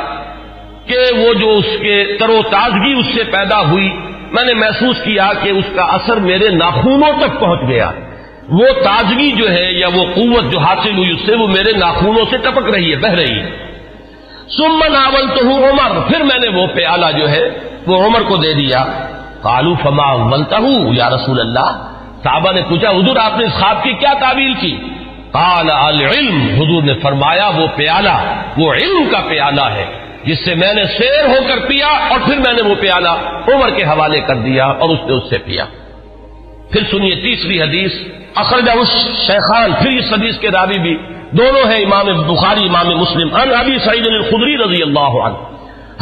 کہ 0.87 0.99
وہ 1.19 1.35
جو 1.35 1.51
اس 1.51 1.67
کے 1.81 2.17
تر 2.21 2.29
و 2.29 2.43
تازگی 2.51 2.99
اس 2.99 3.07
سے 3.15 3.25
پیدا 3.25 3.61
ہوئی، 3.61 3.91
میں 4.33 4.45
نے 4.45 4.55
محسوس 4.55 4.97
کیا 5.05 5.33
کہ 5.43 5.49
اس 5.49 5.65
کا 5.75 5.83
اثر 5.83 6.17
میرے 6.17 6.49
ناخونوں 6.49 7.13
تک 7.21 7.41
پہنچ 7.41 7.61
گیا۔ 7.69 7.91
وہ 8.49 8.67
تازگی 8.85 9.33
جو 9.33 9.51
ہے 9.53 9.73
یا 9.73 9.89
وہ 9.89 10.03
قوت 10.15 10.53
جو 10.53 10.59
حاصل 10.59 10.97
ہوئی 10.97 11.11
اس 11.11 11.27
سے 11.27 11.35
وہ 11.35 11.47
میرے 11.47 11.79
ناخونوں 11.79 12.25
سے 12.31 12.37
ٹپک 12.37 12.71
رہی 12.71 12.91
ہے، 12.91 12.97
بہ 12.97 13.09
رہی 13.09 13.41
ہے۔ 13.41 13.51
سمن 14.57 14.97
آول 14.97 15.29
تو 15.29 15.45
ہوں 15.45 15.71
عمر، 15.71 16.01
پھر 16.09 16.23
میں 16.23 16.39
نے 16.39 16.59
وہ 16.59 16.67
پیالہ 16.67 17.07
جو 17.17 17.31
ہے 17.31 17.51
وہ 17.87 18.07
عمر 18.07 18.23
کو 18.29 18.37
دے 18.37 18.53
دیا۔ 18.53 18.85
کالو 19.43 19.75
فما 19.83 20.17
بنتا 20.17 20.59
ہوں 20.59 20.95
یا 20.95 21.11
رسول 21.11 21.41
اللہ، 21.41 21.89
صحابہ 22.25 22.53
نے 22.53 22.63
پوچھا، 22.69 22.91
حضور 22.91 23.17
آپ 23.17 23.39
نے 23.39 23.45
اس 23.45 23.53
خواب 23.53 23.83
کی 23.83 23.93
کیا 23.93 24.13
تعبیر 24.21 24.51
کی؟ 24.61 24.79
قال 25.33 25.71
العلم، 25.71 26.41
حضور 26.41 26.83
نے 26.83 26.95
فرمایا، 26.95 27.49
وہ 27.49 27.67
پیالہ، 27.77 28.43
وہ 28.57 28.73
علم 28.73 29.05
کا 29.11 29.21
پیالہ 29.29 29.65
ہے، 29.75 29.87
جس 30.25 30.45
سے 30.45 30.55
میں 30.55 30.75
نے 30.75 30.85
شیر 30.85 31.27
ہو 31.29 31.39
کر 31.49 31.59
پیا 31.69 31.87
اور 31.87 32.19
پھر 32.25 32.37
میں 32.37 32.53
نے 32.53 32.63
وہ 32.63 32.75
پیالہ 32.81 33.09
عمر 33.55 33.71
کے 33.71 33.85
حوالے 33.85 34.21
کر 34.21 34.35
دیا 34.35 34.67
اور 34.67 34.89
اس 34.89 34.99
نے 35.07 35.13
اس 35.13 35.23
سے 35.31 35.39
پیا۔ 35.39 35.65
پھر 36.73 36.83
سنیے 36.91 37.15
تیسری 37.15 37.63
حدیث 37.63 37.93
اخرج 38.35 38.69
شیخان، 39.27 39.73
پھر 39.73 39.91
اس 39.91 40.13
حدیث 40.13 40.39
کے 40.39 40.51
راوی 40.51 40.79
بھی۔ 40.79 40.97
دونوں 41.31 41.73
ہیں 41.73 41.85
امام 41.85 42.35
بخاری، 42.35 42.69
امام 42.69 42.97
مسلم۔ 42.97 43.29
ان 43.35 43.55
ابی 43.55 43.79
سعید 43.85 44.07
الخدری 44.07 44.57
رضی 44.57 44.83
اللہ 44.83 45.01
عنہ۔ 45.01 45.35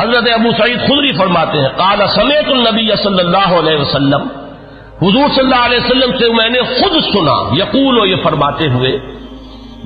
حضرت 0.00 0.28
ابو 0.34 0.50
سعید 0.50 0.78
خدری 0.78 1.12
فرماتے 1.12 1.58
ہیں، 1.58 1.68
قال 1.68 1.98
سمیت 2.14 2.48
النبی 2.48 2.96
صلی 3.02 3.18
اللہ 3.18 3.58
علیہ 3.58 3.76
وسلم۔ 3.76 4.20
حضور 5.02 5.28
صلی 5.28 5.38
اللہ 5.38 5.64
علیہ 5.64 5.78
وسلم 5.78 6.18
سے 6.18 6.32
میں 6.32 6.48
نے 6.48 6.60
خود 6.62 6.92
سنا، 7.12 7.62
یقول 7.62 7.98
و 7.98 8.06
یہ 8.06 8.16
فرماتے 8.22 8.68
ہوئے 8.68 8.98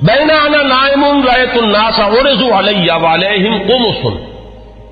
بینا 0.03 0.33
انا 0.33 0.61
نائم 0.61 1.03
رایت 1.03 1.57
الناس 1.61 1.99
عرضوا 1.99 2.59
علی 2.59 2.87
وعلیہم 3.03 3.57
قمص۔ 3.67 4.13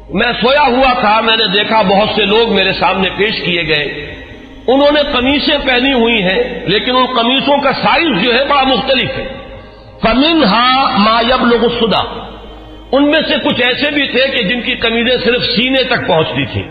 میں 0.10 0.32
سویا 0.42 0.68
ہوا 0.68 0.94
تھا، 0.94 1.22
میں 1.22 1.38
نے 1.38 1.48
دیکھا 1.48 1.82
بہت 1.82 2.10
سے 2.16 2.26
لوگ 2.26 2.54
میرے 2.54 2.74
سامنے 2.74 3.10
پیش 3.18 3.42
کیے 3.46 3.68
گئے۔ 3.68 4.13
انہوں 4.68 4.92
نے 4.92 5.02
قمیصیں 5.12 5.58
پہنی 5.66 5.94
ہوئی 5.94 6.24
ہیں، 6.24 6.66
لیکن 6.66 6.96
ان 6.96 7.06
قمیصوں 7.06 7.58
کا 7.58 7.72
سائز 7.74 8.24
جو 8.24 8.34
ہے 8.34 8.46
بڑا 8.46 8.64
مختلف 8.64 9.10
ہے۔ 9.18 9.28
فمن 10.02 10.44
ہا 10.44 10.98
ما 10.98 11.22
یب 11.22 11.46
لوگ 11.46 11.88
ان 12.92 13.06
میں 13.06 13.22
سے 13.28 13.36
کچھ 13.44 13.62
ایسے 13.68 13.92
بھی 13.92 14.08
تھے 14.08 14.28
کہ 14.28 14.44
جن 14.44 14.62
کی 14.62 14.76
قمیضیں 14.76 15.18
صرف 15.26 15.42
سینے 15.42 15.84
تک 15.84 16.08
پہنچتی 16.08 16.46
تھیں۔ 16.46 16.64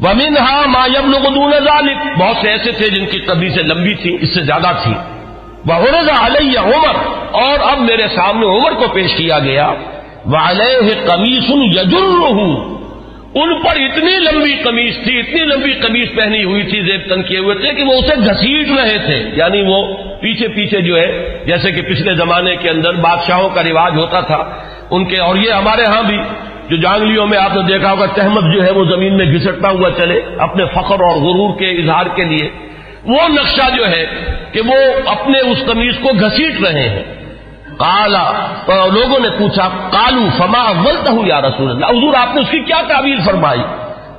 ومن 0.00 0.36
ہا 0.36 0.62
ما 0.66 0.86
یب 0.86 1.06
لوگ 1.06 1.38
بہت 2.18 2.36
سے 2.40 2.50
ایسے 2.50 2.72
تھے 2.72 2.88
جن 2.88 3.06
کی 3.06 3.18
قمیضیں 3.18 3.62
لمبی 3.62 3.94
تھیں، 3.94 4.16
اس 4.20 4.34
سے 4.34 4.40
زیادہ 4.40 4.70
تھیں۔ 4.82 4.94
وہ 5.66 5.74
علیہ 6.20 6.58
عمر۔ 6.58 6.94
اور 7.30 7.58
اب 7.60 7.78
میرے 7.78 8.08
سامنے 8.08 8.46
عمر 8.46 8.72
کو 8.72 8.84
پیش 8.92 9.14
کیا 9.16 9.38
گیا۔ 9.38 9.72
وہ 10.26 10.36
علیہ 10.36 11.06
قمیص 11.06 11.44
یجر 11.48 12.77
ان 13.34 13.62
پر 13.62 13.76
اتنی 13.76 14.10
لمبی 14.10 14.56
قمیض 14.62 14.94
تھی، 15.04 15.18
اتنی 15.18 15.44
لمبی 15.44 15.72
قمیض 15.72 16.08
پہنی 16.16 16.44
ہوئی 16.44 16.62
تھی 16.62 16.82
زیب 16.82 17.14
تن 17.14 17.22
کیے 17.22 17.38
ہوئے 17.38 17.54
تھے 17.54 17.74
کہ 17.74 17.82
وہ 17.82 17.92
اسے 17.92 18.14
گھسیٹ 18.20 18.68
رہے 18.78 18.98
تھے۔ 18.98 19.30
یعنی 19.36 19.62
وہ 19.62 19.94
پیچھے 20.20 20.48
پیچھے 20.48 20.80
جو 20.80 20.96
ہے، 20.96 21.38
جیسے 21.46 21.72
کہ 21.72 21.82
پچھلے 21.82 22.14
زمانے 22.14 22.56
کے 22.56 22.70
اندر 22.70 22.92
بادشاہوں 22.92 23.50
کا 23.50 23.62
رواج 23.62 23.92
ہوتا 23.96 24.20
تھا، 24.20 24.56
ان 24.90 25.04
کے 25.04 25.18
اور 25.18 25.36
یہ 25.36 25.50
ہمارے 25.50 25.82
ہاں 25.84 26.02
بھی، 26.02 26.18
جو 26.70 26.76
جانگلیوں 26.76 27.26
میں 27.26 27.38
آپ 27.38 27.56
نے 27.56 27.62
دیکھا 27.62 27.92
ہوگا 27.92 28.06
تحمد 28.06 28.54
جو 28.54 28.64
ہے 28.64 28.70
وہ 28.70 28.84
زمین 28.84 29.16
میں 29.16 29.26
گھسٹتا 29.26 29.70
ہوا 29.70 29.90
چلے 29.98 30.20
اپنے 30.38 30.64
فخر 30.64 31.00
اور 31.00 31.16
غرور 31.16 31.58
کے 31.58 31.66
اظہار 31.66 32.06
کے 32.16 32.24
لیے۔ 32.24 32.48
وہ 33.04 33.28
نقشہ 33.28 33.76
جو 33.76 33.86
ہے 33.86 34.06
کہ 34.52 34.60
وہ 34.60 34.74
اپنے 35.06 35.38
اس 35.38 35.58
قمیض 35.66 35.94
کو 35.98 36.08
گھسیٹ 36.20 36.60
رہے 36.60 36.88
ہیں۔ 36.88 37.17
کالا 37.78 38.30
لوگوں 38.68 39.18
نے 39.20 39.28
پوچھا 39.38 39.68
کالو 39.68 40.28
فما 40.38 40.70
ولتا 40.70 41.12
ہوں 41.12 41.26
یا 41.26 41.40
رسول 41.40 41.70
اللہ؟ 41.70 41.86
حضور، 41.86 42.14
آپ 42.14 42.34
نے 42.34 42.40
اس 42.40 42.50
کی 42.50 42.58
کیا 42.58 42.82
تعبیر 42.88 43.16
فرمائی؟ 43.24 43.60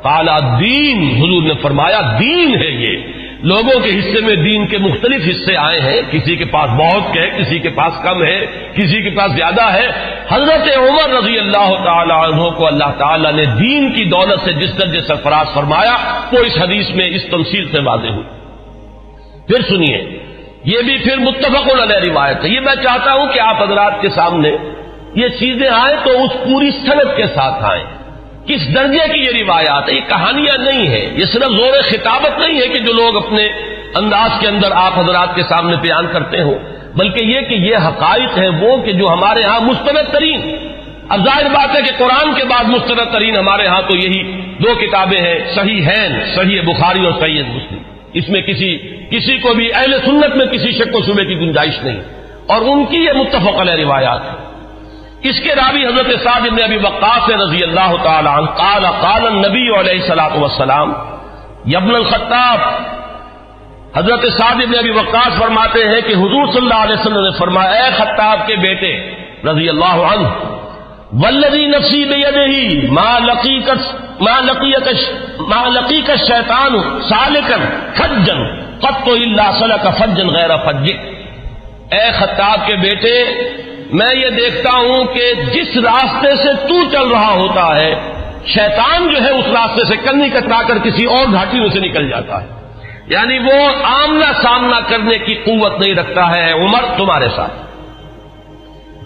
کالا 0.04 0.38
دین 0.60 1.16
حضور 1.18 1.44
نے 1.44 1.54
فرمایا، 1.62 2.02
دین 2.20 2.56
ہے 2.56 2.70
یہ۔ 2.70 3.20
لوگوں 3.44 3.80
کے 3.80 3.90
حصے 3.90 4.22
میں 4.22 4.36
دین 4.36 4.68
کے 4.68 4.78
مختلف 4.78 5.22
حصے 5.28 5.56
آئے 5.58 5.80
ہیں۔ 5.80 6.02
کسی 6.12 6.36
کے 6.36 6.46
پاس 6.46 6.70
بہت 6.70 7.16
ہے 7.16 7.30
کسی 7.40 7.60
کے 7.60 7.70
پاس 7.70 7.94
کم 8.04 8.24
ہے، 8.24 8.46
کسی 8.74 9.02
کے 9.02 9.10
پاس 9.10 9.32
زیادہ 9.32 9.74
ہے۔ 9.74 9.88
حضرت 10.30 10.78
عمر 10.78 11.10
رضی 11.10 11.40
اللہ 11.40 11.84
تعالی 11.86 12.12
عنہ 12.12 12.50
کو 12.50 12.68
اللہ 12.68 12.92
تعالیٰ 12.98 13.32
نے 13.32 13.46
دین 13.46 13.92
کی 13.92 14.06
دولت 14.06 14.40
سے 14.46 14.54
جس 14.54 14.78
درجے 14.78 15.02
سرفراز 15.02 15.54
فرمایا، 15.54 15.96
وہ 16.32 16.38
اس 16.40 16.58
حدیث 16.62 16.90
میں 16.90 17.06
اس 17.08 17.22
تمثیل 17.32 17.68
سے 17.72 17.80
واضح 17.80 18.08
ہوئی۔ 18.08 18.24
پھر 19.48 19.62
سنیے 19.70 20.29
یہ 20.64 20.82
بھی 20.82 20.98
پھر 20.98 21.18
متفق 21.18 21.82
علیہ 21.82 22.12
روایت 22.12 22.44
ہے۔ 22.44 22.50
یہ 22.50 22.60
میں 22.60 22.76
چاہتا 22.76 23.14
ہوں 23.14 23.34
کہ 23.34 23.40
آپ 23.40 23.64
حضرات 23.64 24.02
کے 24.02 24.10
سامنے 24.10 24.52
یہ 25.16 25.28
چیزیں 25.28 25.68
آئیں 25.68 25.98
تو 26.04 26.24
اس 26.24 26.32
پوری 26.44 26.72
صنعت 26.72 27.18
کے 27.18 27.24
ساتھ 27.24 27.64
آئیں۔ 27.64 27.84
کس 28.48 28.76
درجے 28.76 29.14
کی 29.14 29.20
یہ 29.20 29.44
روایات 29.44 29.90
ہے 29.90 29.94
یہ 29.94 30.02
کہانیاں 30.10 30.58
نہیں 30.58 30.88
ہیں۔ 30.88 31.10
یہ 31.14 31.26
صرف 31.26 31.44
زور 31.44 31.82
خطابت 31.90 32.40
نہیں 32.40 32.62
ہے 32.62 32.68
کہ 32.68 32.80
جو 32.80 32.94
لوگ 32.94 33.26
اپنے 33.26 33.50
انداز 33.96 34.30
کے 34.40 34.48
اندر 34.48 34.72
آپ 34.74 35.00
حضرات 35.00 35.36
کے 35.36 35.44
سامنے 35.44 35.76
بیان 35.76 36.08
کرتے 36.12 36.42
ہو 36.42 36.54
بلکہ 36.96 37.26
یہ 37.26 37.42
کہ 37.42 37.56
یہ 37.56 37.76
حقائق 37.76 38.38
ہیں 38.38 38.50
وہ 38.50 38.78
کہ 38.78 38.92
جو 38.92 39.08
ہمارے 39.08 39.44
ہاں 39.44 39.60
مستند 39.60 40.14
ترین۔ 40.14 40.56
اب 41.10 41.26
ظاہر 41.26 41.46
بات 41.46 41.76
ہے 41.76 41.82
کہ 41.82 41.92
قرآن 41.98 42.34
کے 42.34 42.44
بعد 42.44 42.64
مسترد 42.64 43.14
ترین 43.14 43.36
ہمارے 43.36 43.68
ہاں 43.68 43.82
تو 43.82 43.98
یہی 43.98 44.42
دو 44.42 44.76
کتابیں 44.76 45.18
ہیں 45.18 45.40
صحیح 45.56 45.82
ہیں 45.82 46.36
صحیح 46.36 46.62
بخاری 46.62 47.06
اور 47.06 47.14
صحیح 47.20 47.44
مسلم۔ 47.44 47.89
اس 48.14 48.30
میں 48.30 48.42
کسی 48.42 48.70
کسی 49.10 49.38
کو 49.40 49.54
بھی 49.54 49.72
اہل 49.74 49.98
سنت 50.06 50.36
میں 50.36 50.46
کسی 50.52 50.72
شک 50.78 50.96
و 50.96 51.02
شبے 51.08 51.26
کی 51.26 51.36
گنجائش 51.40 51.82
نہیں 51.84 52.00
اور 52.54 52.62
ان 52.72 52.86
کی 52.92 53.04
یہ 53.04 53.14
متفق 53.18 53.60
علیہ 53.62 53.84
روایات 53.84 54.22
ہے 54.26 55.30
اس 55.30 55.40
کے 55.44 55.56
راوی 55.56 55.86
حضرت 55.86 56.10
صاحب 56.24 56.44
ابن 56.50 56.62
ابی 56.64 56.78
وقاص 56.84 57.30
رضی 57.42 57.64
اللہ 57.64 57.96
تعالی 58.04 58.30
عنہ 58.30 58.50
قال 58.58 58.86
قال 59.02 59.26
النبی 59.28 59.68
علیہ 59.80 60.00
الصلوۃ 60.02 60.38
والسلام 60.42 60.94
یبن 61.66 61.96
الخطاب، 61.96 62.60
حضرت 63.96 64.26
صاحب 64.38 64.60
ابن 64.64 64.78
ابی 64.80 64.92
وقاص 64.92 65.40
فرماتے 65.40 65.88
ہیں 65.88 66.02
کہ 66.08 66.14
حضور 66.16 66.52
صلی 66.54 66.62
اللہ 66.62 66.84
علیہ 66.84 67.00
وسلم 67.00 67.24
نے 67.24 67.38
فرمایا، 67.40 67.72
اے 67.72 67.90
خطاب 67.98 68.46
کے 68.48 68.56
بیٹے 68.62 68.94
رضی 69.50 69.70
اللہ 69.70 69.98
عنہ 70.12 70.28
ولدی 71.24 71.66
نفسی 71.68 72.04
بیدہی 72.06 72.88
ما 72.92 73.12
لقیکت 73.20 73.82
لقیکش 74.28 75.10
ما 75.40 75.68
لقیک 75.68 76.10
الشیطان 76.10 77.00
سالکن 77.10 77.66
فجن 77.94 78.44
قط 78.80 79.08
الا 79.08 79.52
سلک 79.60 79.88
فجن 79.98 80.28
غیر 80.28 80.50
فجک 80.58 80.98
اے 81.94 82.12
خطاب 82.12 82.68
کے 82.68 82.76
بیٹے، 82.76 83.24
میں 83.94 84.16
یہ 84.16 84.30
دیکھتا 84.30 84.70
ہوں 84.72 85.06
کہ 85.06 85.34
جس 85.34 85.78
راستے 85.78 86.36
سے 86.36 86.54
تو 86.68 86.92
چل 86.92 87.08
رہا 87.08 87.32
ہوتا 87.32 87.76
ہے، 87.76 87.96
شیطان 88.46 89.08
جو 89.10 89.24
ہے 89.24 89.30
اس 89.30 89.46
راستے 89.48 89.86
سے 89.86 89.96
کنی 89.96 90.30
کترا 90.30 90.62
کر 90.68 90.78
کسی 90.78 91.06
اور 91.06 91.34
گھاٹی 91.34 91.60
میں 91.60 91.70
سے 91.70 91.80
نکل 91.80 92.10
جاتا 92.10 92.44
ہے۔ 92.44 92.48
یعنی 93.08 93.40
وہ 93.40 93.86
آمنا 93.86 94.32
سامنا 94.42 94.80
کرنے 94.80 95.18
کی 95.18 95.34
قوت 95.34 95.80
نہیں 95.80 95.96
رکھتا 95.96 96.36
ہے، 96.36 96.52
عمر 96.52 96.84
تمہارے 96.98 97.28
ساتھ۔ 97.36 97.54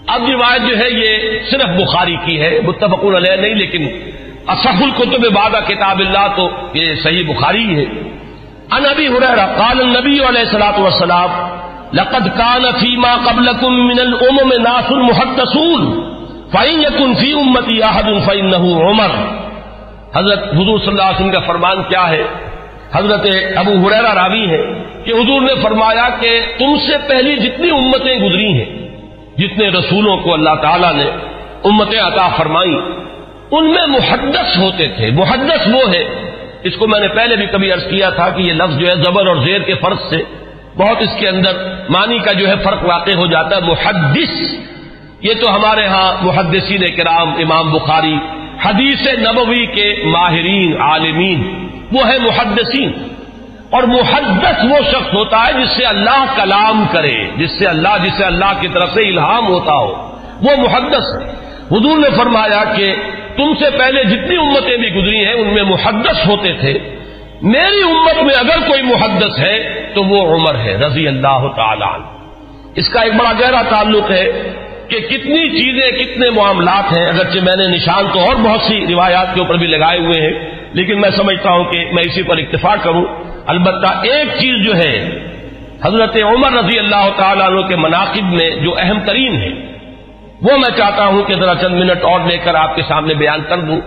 اب 0.06 0.30
روایت 0.30 0.62
جو 0.68 0.78
ہے 0.78 0.90
یہ 0.90 1.38
صرف 1.50 1.66
بخاری 1.66 2.16
کی 2.16 2.42
ہے 2.42 2.60
متفق 2.64 3.04
علیہ 3.04 3.36
نہیں، 3.36 3.54
لیکن 3.54 3.88
اصح 4.46 4.82
القتب 4.82 5.32
بادہ 5.34 5.60
کتاب 5.66 5.98
اللہ، 5.98 6.26
تو 6.36 6.48
یہ 6.74 6.94
صحیح 6.94 7.22
بخاری 7.28 7.76
ہے۔ 7.76 7.84
ان 8.72 8.86
ابی 8.90 9.06
حریرہ 9.06 9.46
قال 9.56 9.80
النبی 9.80 10.16
علیہ 10.28 10.40
الصلوۃ 10.40 10.78
والسلام، 10.78 11.30
لقد 11.92 12.26
كان 12.38 12.64
فيما 12.80 13.14
قبلكم 13.24 13.72
من 13.72 13.98
الامم 13.98 14.52
ناس 14.62 14.90
محدثون 14.90 16.10
فإن 16.52 16.80
يكن 16.80 17.14
في 17.14 17.32
امتي 17.32 17.82
احد 17.82 18.08
فإنه 18.26 18.88
عمر۔ 18.88 19.10
حضرت 20.16 20.42
حضور 20.54 20.78
صلی 20.78 20.88
اللہ 20.88 21.02
علیہ 21.02 21.16
وسلم 21.16 21.30
کا 21.30 21.40
فرمان 21.40 21.82
کیا 21.88 22.10
ہے؟ 22.10 22.22
حضرت 22.92 23.26
ابو 23.56 23.86
حریرہ 23.86 24.12
راوی 24.14 24.50
ہے 24.50 24.62
کہ 25.04 25.12
حضور 25.12 25.40
نے 25.42 25.54
فرمایا 25.62 26.08
کہ 26.20 26.40
تم 26.58 26.76
سے 26.86 26.98
پہلی 27.08 27.36
جتنی 27.36 27.70
امتیں 27.70 28.16
گزری 28.18 28.52
ہیں، 28.52 28.88
جتنے 29.38 29.68
رسولوں 29.68 30.16
کو 30.16 30.34
اللہ 30.34 30.54
تعالیٰ 30.62 30.92
نے 30.94 31.10
امتیں 31.64 32.00
عطا 32.00 32.28
فرمائی 32.28 32.74
ان 33.58 33.70
میں 33.70 33.86
محدث 33.86 34.58
ہوتے 34.58 34.88
تھے۔ 34.88 35.10
محدث 35.10 35.68
وہ 35.72 35.80
ہے۔ 35.94 36.30
اس 36.62 36.76
کو 36.76 36.88
میں 36.88 37.00
نے 37.00 37.08
پہلے 37.08 37.36
بھی 37.36 37.46
کبھی 37.46 37.72
عرض 37.72 37.86
کیا 37.90 38.10
تھا 38.10 38.28
کہ 38.28 38.42
یہ 38.42 38.52
لفظ 38.52 38.78
جو 38.78 38.86
ہے 38.86 39.02
زبر 39.02 39.26
اور 39.26 39.36
زیر 39.36 39.60
کے 39.60 39.74
فرق 39.74 40.00
سے 40.10 40.22
بہت 40.76 40.96
اس 41.00 41.20
کے 41.20 41.28
اندر 41.28 41.50
معنی 41.88 42.18
کا 42.18 42.32
جو 42.32 42.48
ہے 42.48 42.54
فرق 42.64 42.84
واقع 42.84 43.10
ہو 43.16 43.26
جاتا 43.26 43.56
ہے۔ 43.56 43.60
محدث۔ 43.60 44.54
یہ 45.20 45.32
تو 45.40 45.54
ہمارے 45.56 45.86
ہاں 45.86 46.24
محدثین 46.24 46.96
کرام، 46.96 47.28
امام 47.28 47.72
بخاری، 47.72 48.16
حدیث 48.64 49.06
نبوی 49.06 49.66
کے 49.66 50.02
ماہرین، 50.04 50.80
عالمین، 50.80 51.68
وہ 51.92 52.08
ہے 52.08 52.18
محدثین۔ 52.18 52.92
اور 53.70 53.82
محدث 53.82 54.64
وہ 54.70 54.76
شخص 54.90 55.14
ہوتا 55.14 55.36
ہے 55.38 55.62
جس 55.62 55.68
سے 55.76 55.84
اللہ 55.84 56.24
کلام 56.36 56.84
کرے، 56.92 57.24
جس 57.36 57.50
سے 57.58 57.66
اللہ 57.66 57.96
جس 58.02 58.12
سے 58.16 58.24
اللہ 58.24 58.52
کی 58.60 58.68
طرف 58.68 58.94
سے 58.94 59.00
الہام 59.00 59.46
ہوتا 59.46 59.72
ہو۔ 59.72 60.18
وہ 60.42 60.56
محدث 60.56 61.16
ہے۔ 61.16 61.44
حضور 61.70 61.98
نے 61.98 62.08
فرمایا 62.16 62.64
کہ 62.64 62.94
تم 63.36 63.54
سے 63.60 63.70
پہلے 63.78 64.04
جتنی 64.04 64.36
امتیں 64.36 64.76
بھی 64.76 64.88
گزری 64.88 65.24
ہیں، 65.24 65.34
ان 65.34 65.48
میں 65.48 65.62
محدث 65.62 66.26
ہوتے 66.26 66.52
تھے۔ 66.52 66.78
میری 67.42 67.82
امت 67.82 68.22
میں 68.22 68.34
اگر 68.34 68.68
کوئی 68.68 68.82
محدث 68.82 69.38
ہے، 69.38 69.88
تو 69.94 70.02
وہ 70.02 70.34
عمر 70.34 70.54
ہے، 70.54 70.76
رضی 70.76 71.08
اللہ 71.08 71.46
تعالی 71.56 72.02
اس 72.74 72.88
کا 72.88 73.00
ایک 73.00 73.14
بڑا 73.14 73.32
گہرا 73.40 73.62
تعلق 73.62 74.10
ہے 74.10 74.30
کہ 74.88 75.00
کتنی 75.00 75.62
چیزیں، 75.62 75.90
کتنے 75.90 76.30
معاملات 76.30 76.96
ہیں۔ 76.96 77.06
اگرچہ 77.06 77.38
میں 77.42 77.56
نے 77.56 77.76
نشان 77.76 78.04
تو 78.12 78.20
اور 78.20 78.36
بہت 78.36 78.60
سی 78.60 78.86
روایات 78.86 79.34
کے 79.34 79.40
اوپر 79.40 79.54
بھی 79.54 79.66
لگائے 79.66 79.98
ہوئے 79.98 80.22
ہیں، 80.22 80.32
لیکن 80.72 81.00
میں 81.00 81.10
سمجھتا 81.10 81.50
ہوں 81.50 81.64
کہ 81.64 81.84
میں 81.92 82.02
اسی 82.06 82.22
پر 82.22 82.36
اتفاق 82.36 82.84
کروں۔ 82.84 83.04
البتہ 83.46 84.00
ایک 84.02 84.28
چیز 84.38 84.66
جو 84.66 84.76
ہے، 84.76 85.10
حضرت 85.84 86.16
عمر 86.16 86.52
رضی 86.52 86.78
اللہ 86.78 87.08
تعالیٰ 87.16 87.46
عنہ 87.46 87.60
کے 87.60 87.76
مناقب 87.76 88.24
میں 88.24 88.50
جو 88.50 88.74
اہم 88.78 89.00
ترین 89.06 89.36
ہے 89.36 89.73
وہ 90.44 90.56
میں 90.56 90.76
چاہتا 90.76 91.06
ہوں 91.06 91.22
کہ 91.22 91.36
ذرا 91.36 91.54
چند 91.54 91.74
منٹ 91.74 92.04
اور 92.04 92.20
لے 92.20 92.38
کر 92.38 92.54
آپ 92.54 92.76
کے 92.76 92.82
سامنے 92.88 93.14
بیان 93.14 93.40
کر 93.48 93.58
دوں۔ 93.58 93.80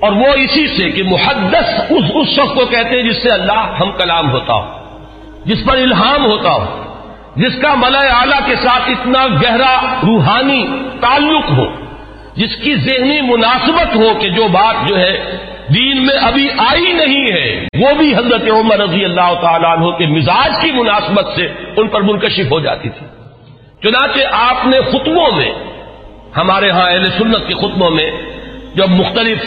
اور 0.00 0.12
وہ 0.12 0.26
اسی 0.26 0.66
سے 0.66 0.90
کہ 0.90 1.02
محدث 1.02 1.80
اس 1.90 2.04
اس 2.14 2.28
شخص 2.28 2.54
کو 2.54 2.66
کہتے 2.66 2.96
ہیں 2.96 3.02
جس 3.02 3.22
سے 3.22 3.28
اللہ 3.28 3.76
ہم 3.80 3.92
کلام 3.92 4.30
ہوتا 4.30 4.54
ہو، 4.54 4.96
جس 5.44 5.58
پر 5.66 5.76
الہام 5.76 6.24
ہوتا 6.24 6.52
ہو، 6.52 6.94
جس 7.36 7.62
کا 7.62 7.74
ملئے 7.74 8.08
اعلی 8.08 8.36
کے 8.46 8.56
ساتھ 8.56 8.82
اتنا 8.86 9.26
گہرا 9.26 9.80
روحانی 10.06 10.66
تعلق 11.00 11.50
ہو، 11.50 11.64
جس 12.34 12.56
کی 12.56 12.74
ذہنی 12.74 13.20
مناسبت 13.20 13.96
ہو 13.96 14.14
کہ 14.20 14.28
جو 14.28 14.48
بات 14.48 14.88
جو 14.88 14.98
ہے 14.98 15.36
دین 15.74 16.06
میں 16.06 16.16
ابھی 16.16 16.48
آئی 16.58 16.92
نہیں 16.92 17.26
ہے، 17.32 17.66
وہ 17.80 17.94
بھی 17.98 18.14
حضرت 18.14 18.42
عمر 18.50 18.78
رضی 18.78 19.04
اللہ 19.04 19.34
تعالیٰ 19.40 19.78
عنہ 19.78 19.90
کے 19.90 20.06
مزاج 20.06 20.52
کی 20.62 20.70
مناسبت 20.72 21.26
سے 21.36 21.48
ان 21.76 21.88
پر 21.88 22.00
منکشف 22.00 22.52
ہو 22.52 22.60
جاتی 22.60 22.88
تھی۔ 22.88 23.06
چنانچہ 23.82 24.20
آپ 24.32 24.66
نے 24.66 24.80
خطبوں 24.80 25.36
میں 25.36 25.50
ہمارے 26.36 26.70
ہاں 26.70 26.86
اہل 26.90 27.08
سنت 27.18 27.46
کے 27.48 27.54
خطبوں 27.54 27.90
میں 27.90 28.10
جب 28.74 28.90
مختلف 28.90 29.44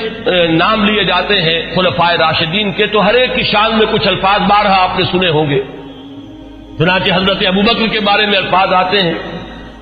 نام 0.51 0.83
لیے 0.85 1.03
جاتے 1.03 1.41
ہیں 1.41 1.59
خلفائے 1.75 2.17
راشدین 2.17 2.71
کے، 2.71 2.87
تو 2.87 3.05
ہر 3.05 3.13
ایک 3.13 3.35
کی 3.35 3.43
شان 3.51 3.77
میں 3.77 3.85
کچھ 3.91 4.07
الفاظ 4.07 4.41
بارہ 4.49 4.73
آپ 4.79 4.99
نے 4.99 5.05
سنے 5.11 5.29
ہوں 5.29 5.49
گے۔ 5.49 5.61
چنانچہ 6.77 7.13
حضرت 7.13 7.45
ابوبکر 7.47 7.87
کے 7.87 7.99
بارے 7.99 8.25
میں 8.25 8.37
الفاظ 8.37 8.73
آتے 8.73 9.01
ہیں 9.01 9.13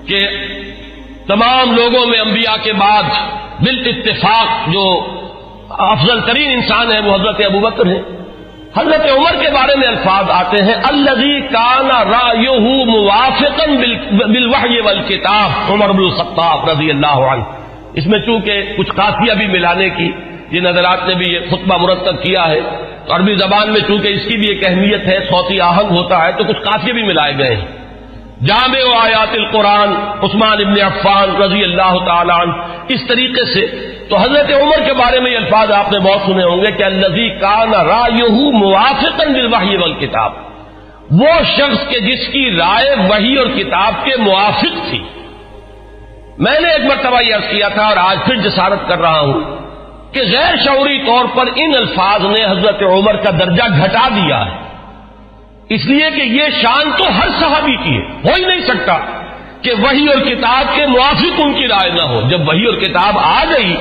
کہ 0.08 0.20
تمام 1.28 1.72
لوگوں 1.76 2.06
میں 2.06 2.20
انبیاء 2.20 2.56
کے 2.64 2.74
بعد 2.74 3.10
بال 3.62 3.78
اتفاق 3.88 4.70
جو 4.74 4.86
افضل 5.88 6.22
ترین 6.22 6.49
انسان 6.52 6.91
ہے 6.91 6.99
وہ 6.99 7.16
حضرت 7.16 7.41
ابو 7.45 7.60
بکر 7.60 7.86
ہے 7.86 7.99
حضرت 8.78 9.11
عمر 9.11 9.43
کے 9.43 9.51
بارے 9.51 9.76
میں 9.76 9.88
الفاظ 9.88 10.26
آتے 10.30 10.63
ہیں 10.63 10.74
الزی 10.74 11.41
کانا 11.41 12.03
را 12.03 12.34
موافقن 12.86 13.76
بل 14.17 15.01
کتاب 15.07 15.49
عمر 15.69 15.89
الخطاب 15.89 16.69
رضی 16.69 16.89
اللہ 16.89 17.32
عنہ۔ 17.32 17.43
اس 17.93 18.07
میں 18.07 18.19
چونکہ 18.19 18.74
کچھ 18.78 18.91
قافیہ 18.95 19.34
بھی 19.34 19.47
ملانے 19.47 19.89
کی، 19.89 20.11
یہ 20.51 20.61
نظرات 20.61 21.07
نے 21.07 21.15
بھی 21.15 21.34
یہ 21.34 21.39
خطبہ 21.49 21.78
مرتب 21.78 22.24
کیا 22.24 22.47
ہے۔ 22.47 22.59
عربی 23.09 23.36
زبان 23.36 23.69
میں 23.69 23.82
چونکہ 23.88 24.07
اس 24.07 24.22
کی 24.28 24.38
بھی 24.38 24.47
ایک 24.47 24.67
اہمیت 24.67 25.07
ہے، 25.07 25.19
صوتی 25.30 25.59
آہنگ 25.59 25.91
ہوتا 25.91 26.28
ہے، 26.28 26.32
تو 26.32 26.43
کچھ 26.43 26.57
قافیے 26.57 26.93
بھی 26.93 27.03
ملائے 27.03 27.38
گئے 27.38 27.55
ہیں۔ 27.55 27.80
جامع 28.47 28.89
و 28.89 28.93
آیات 28.93 29.34
القرآن 29.34 29.93
عثمان 30.22 30.58
ابن 30.66 30.82
عفان 30.82 31.42
رضی 31.42 31.63
اللہ 31.63 32.05
تعالیٰ 32.05 32.42
عنہ، 32.42 32.54
اس 32.89 33.08
طریقے 33.08 33.46
سے۔ 33.46 33.92
تو 34.09 34.18
حضرت 34.18 34.51
عمر 34.63 34.86
کے 34.86 34.93
بارے 34.93 35.20
میں 35.20 35.32
یہ 35.32 35.38
الفاظ 35.38 35.72
آپ 35.72 35.92
نے 35.92 36.00
بہت 36.00 36.22
سنے 36.26 36.43
ہوں 36.43 36.62
گے 36.62 36.72
کہ 36.72 36.84
الزی 36.84 37.30
کان 37.30 37.74
رایہ 37.74 38.32
موافق 38.54 39.22
وحی 39.51 39.78
وال 39.78 39.93
کتاب 39.93 40.32
وہ 41.12 41.43
شخص 41.58 41.88
کے 41.89 42.00
جس 42.00 42.28
کی 42.28 42.58
رائے 42.58 42.96
وہی 43.09 43.36
اور 43.36 43.47
کتاب 43.47 43.93
کے 44.04 44.12
موافق 44.18 44.89
تھی۔ 44.89 45.04
میں 46.38 46.59
نے 46.59 46.68
ایک 46.68 46.86
مرتبہ 46.86 47.22
یہ 47.22 47.36
عرض 47.36 47.43
کیا 47.51 47.68
تھا 47.70 47.84
اور 47.84 47.97
آج 47.97 48.18
پھر 48.26 48.36
جسارت 48.36 48.88
کر 48.88 49.00
رہا 49.00 49.20
ہوں 49.20 49.42
کہ 50.12 50.22
غیر 50.22 50.55
شعوری 50.66 51.00
طور 51.00 51.26
پر 51.36 51.50
ان 51.55 51.76
الفاظ 51.76 52.26
نے 52.26 52.46
حضرت 52.46 52.84
عمر 52.84 53.16
کا 53.16 53.32
درجہ 53.32 53.63
گھٹا 53.84 54.08
دیا 54.08 54.46
ہے۔ 54.46 54.71
اس 55.74 55.86
لیے 55.86 56.10
کہ 56.16 56.22
یہ 56.22 56.43
شان 56.62 56.92
تو 56.98 57.04
ہر 57.04 57.30
صحابی 57.39 57.76
کی 57.84 57.96
ہے۔ 57.98 58.02
ہو 58.02 58.30
ہی 58.38 58.46
نہیں 58.46 58.62
سکتا 58.62 58.98
کہ 59.62 59.72
وہی 59.80 60.08
اور 60.08 60.22
کتاب 60.22 60.76
کے 60.76 60.86
موافق 60.86 61.42
ان 61.43 61.54
کی 61.54 61.68
رائے 61.68 61.89
نہ 61.89 62.02
ہو۔ 62.02 62.22
جب 62.30 62.48
وہی 62.48 62.66
اور 62.66 62.74
کتاب 62.74 63.18
آ 63.18 63.43
گئی 63.58 63.76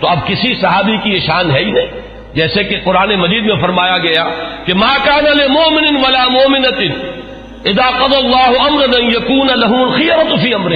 تو 0.00 0.08
اب 0.08 0.26
کسی 0.26 0.54
صحابی 0.60 0.96
کی 1.02 1.10
یہ 1.10 1.18
شان 1.26 1.50
ہے 1.50 1.58
ہی 1.58 1.70
نہیں۔ 1.70 1.86
جیسے 2.34 2.64
کہ 2.64 2.76
قرآن 2.84 3.14
مجید 3.14 3.44
میں 3.44 3.56
فرمایا 3.60 3.98
گیا 3.98 4.24
کہ 4.64 4.74
ماں 4.74 4.98
کان 5.04 5.24
مومن 5.52 5.96
ولا 6.06 6.28
مومنت 6.28 6.80
ادا 7.64 7.90
قد 7.90 8.14
اللہ 8.14 8.60
امر 8.60 9.02
یقون 9.02 9.46
لہون 9.46 9.98
خیرت 9.98 10.40
فی 10.42 10.54
امر 10.54 10.72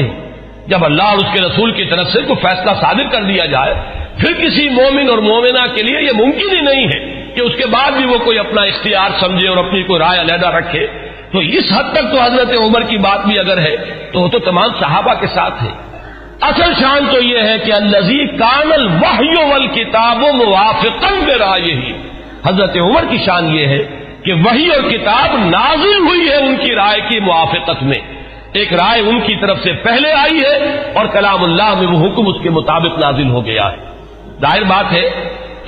جب 0.67 0.85
اللہ 0.85 1.03
اور 1.03 1.17
اس 1.17 1.33
کے 1.33 1.41
رسول 1.41 1.73
کی 1.73 1.85
طرف 1.85 2.07
سے 2.09 2.21
کوئی 2.21 2.47
فیصلہ 2.47 2.71
صادر 2.81 3.09
کر 3.11 3.23
دیا 3.23 3.47
جائے، 3.47 3.75
پھر 4.19 4.33
کسی 4.33 4.69
مومن 4.69 5.09
اور 5.09 5.19
مومنہ 5.19 5.75
کے 5.75 5.83
لیے 5.83 6.01
یہ 6.01 6.13
ممکن 6.15 6.57
ہی 6.57 6.61
نہیں 6.61 6.87
ہے۔ 6.87 7.18
کہ 7.35 7.41
اس 7.43 7.53
کے 7.57 7.67
بعد 7.67 7.91
بھی 7.91 8.05
وہ 8.05 8.19
کوئی 8.25 8.39
اپنا 8.39 8.63
اختیار 8.63 9.11
سمجھے 9.21 9.49
اور 9.49 9.57
اپنی 9.57 9.83
کوئی 9.83 9.99
رائے 9.99 10.21
علیحدہ 10.21 10.49
رکھے، 10.49 10.87
تو 11.33 11.39
اس 11.39 11.65
حد 11.77 11.93
تک 11.93 12.13
تو 12.13 12.21
حضرت 12.23 12.51
عمر 12.65 12.83
کی 12.83 12.99
بات 12.99 13.27
بھی 13.27 13.39
اگر 13.39 13.59
ہے، 13.59 13.77
تو 14.13 14.21
وہ 14.21 14.29
تو 14.29 14.39
تمام 14.39 14.69
صحابہ 14.81 15.15
کے 15.21 15.27
ساتھ 15.27 15.63
ہے۔ 15.63 15.89
اصل 16.41 16.73
شان 16.81 17.05
تو 17.11 17.23
یہ 17.23 17.39
ہے 17.39 17.59
کہ 17.59 17.73
الزی 17.73 18.27
کان 18.27 18.73
الوحی 18.73 19.53
ول 19.53 19.67
کتاب 19.67 20.25
و 20.25 20.33
موافق 20.33 21.05
رائے 21.41 21.75
ہی 21.75 21.93
حضرت 22.47 22.77
عمر 22.77 23.05
کی 23.11 23.19
شان 23.27 23.55
یہ 23.55 23.67
ہے 23.67 23.79
کہ 24.25 24.33
وہی 24.33 24.69
اور 24.69 24.91
کتاب 24.91 25.37
نازل 25.51 25.99
ہوئی 25.99 26.21
ہے 26.31 26.37
ان 26.37 26.57
کی 26.57 26.75
رائے 26.75 27.01
کی 27.01 27.21
موافقت 27.21 27.83
میں۔ 27.83 27.99
ایک 28.53 28.73
رائے 28.73 29.01
ان 29.01 29.21
کی 29.21 29.35
طرف 29.41 29.59
سے 29.63 29.73
پہلے 29.73 30.13
آئی 30.13 30.39
ہے 30.39 30.83
اور 30.95 31.07
کلام 31.07 31.45
اللہ 31.45 31.75
میں 31.79 31.87
وہ 31.87 32.07
حکم 32.07 32.27
اس 32.27 32.43
کے 32.43 32.51
مطابق 32.51 32.99
نازل 32.99 33.29
ہو 33.29 33.45
گیا 33.45 33.73
ہے۔ 33.73 33.77
ظاہر 34.41 34.63
بات 34.63 34.93
ہے 34.93 35.11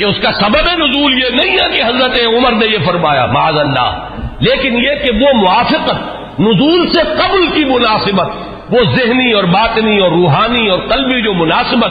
کہ 0.01 0.05
اس 0.05 0.17
کا 0.23 0.33
سبب 0.33 0.85
نزول 0.85 1.13
یہ 1.13 1.29
نہیں 1.31 1.53
ہے 1.53 1.77
کہ 1.77 1.83
حضرت 1.83 2.21
عمر 2.27 2.53
نے 2.53 2.67
یہ 2.67 2.79
فرمایا، 2.87 3.27
معاذ 3.27 3.59
اللہ۔ 3.59 4.09
لیکن 4.41 4.77
یہ 4.77 4.91
کہ 5.05 5.13
وہ 5.13 5.33
موافقت، 5.35 5.95
نزول 6.41 6.93
سے 6.93 7.01
قبل 7.19 7.47
کی 7.55 7.65
مناسبت، 7.65 8.29
وہ 8.71 8.79
ذہنی 8.97 9.33
اور 9.33 9.45
باطنی 9.45 9.99
اور 9.99 10.13
روحانی 10.13 10.69
اور 10.69 10.79
قلبی 10.79 11.23
جو 11.23 11.35
مناسبت 11.35 11.91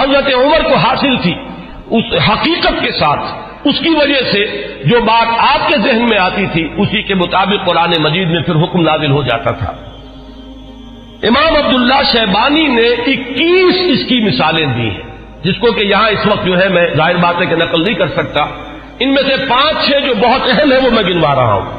حضرت 0.00 0.34
عمر 0.34 0.68
کو 0.68 0.74
حاصل 0.74 1.16
تھی، 1.22 1.34
اس 1.90 2.04
حقیقت 2.30 2.80
کے 2.80 2.90
ساتھ، 2.90 3.20
اس 3.64 3.74
کی 3.78 3.88
وجہ 3.88 4.32
سے 4.32 4.66
جو 4.84 5.00
بات 5.00 5.26
آپ 5.38 5.68
کے 5.68 5.76
ذہن 5.78 6.06
میں 6.10 6.18
آتی 6.18 6.46
تھی، 6.52 6.68
اسی 6.76 7.02
کے 7.02 7.14
مطابق 7.14 7.66
قرآن 7.66 7.92
مجید 8.00 8.28
میں 8.28 8.40
پھر 8.40 8.54
حکم 8.54 8.80
نازل 8.80 9.10
ہو 9.10 9.22
جاتا 9.22 9.50
تھا۔ 9.50 9.72
امام 11.22 11.66
عبداللہ 11.66 12.02
شہبانی 12.12 12.68
نے 12.68 12.88
اکیس 12.88 13.76
اس 13.80 14.08
کی 14.08 14.20
مثالیں 14.20 14.66
دی 14.66 14.90
ہیں۔ 14.90 15.07
جس 15.44 15.58
کو 15.60 15.72
کہ 15.72 15.84
یہاں 15.84 16.08
اس 16.08 16.26
وقت 16.26 16.44
جو 16.44 16.58
ہے 16.60 16.68
میں 16.68 16.86
ظاہر 16.96 17.16
بات 17.16 17.40
ہے 17.40 17.46
کہ 17.46 17.56
نقل 17.56 17.82
نہیں 17.82 17.94
کر 17.94 18.08
سکتا، 18.08 18.40
ان 18.98 19.14
میں 19.14 19.22
سے 19.22 19.36
پانچ 19.48 19.86
چھ 19.86 20.06
جو 20.06 20.14
بہت 20.20 20.40
اہم 20.50 20.72
ہے 20.72 20.78
وہ 20.78 20.90
میں 20.90 21.02
گنوا 21.02 21.34
رہا 21.34 21.52
ہوں۔ 21.52 21.76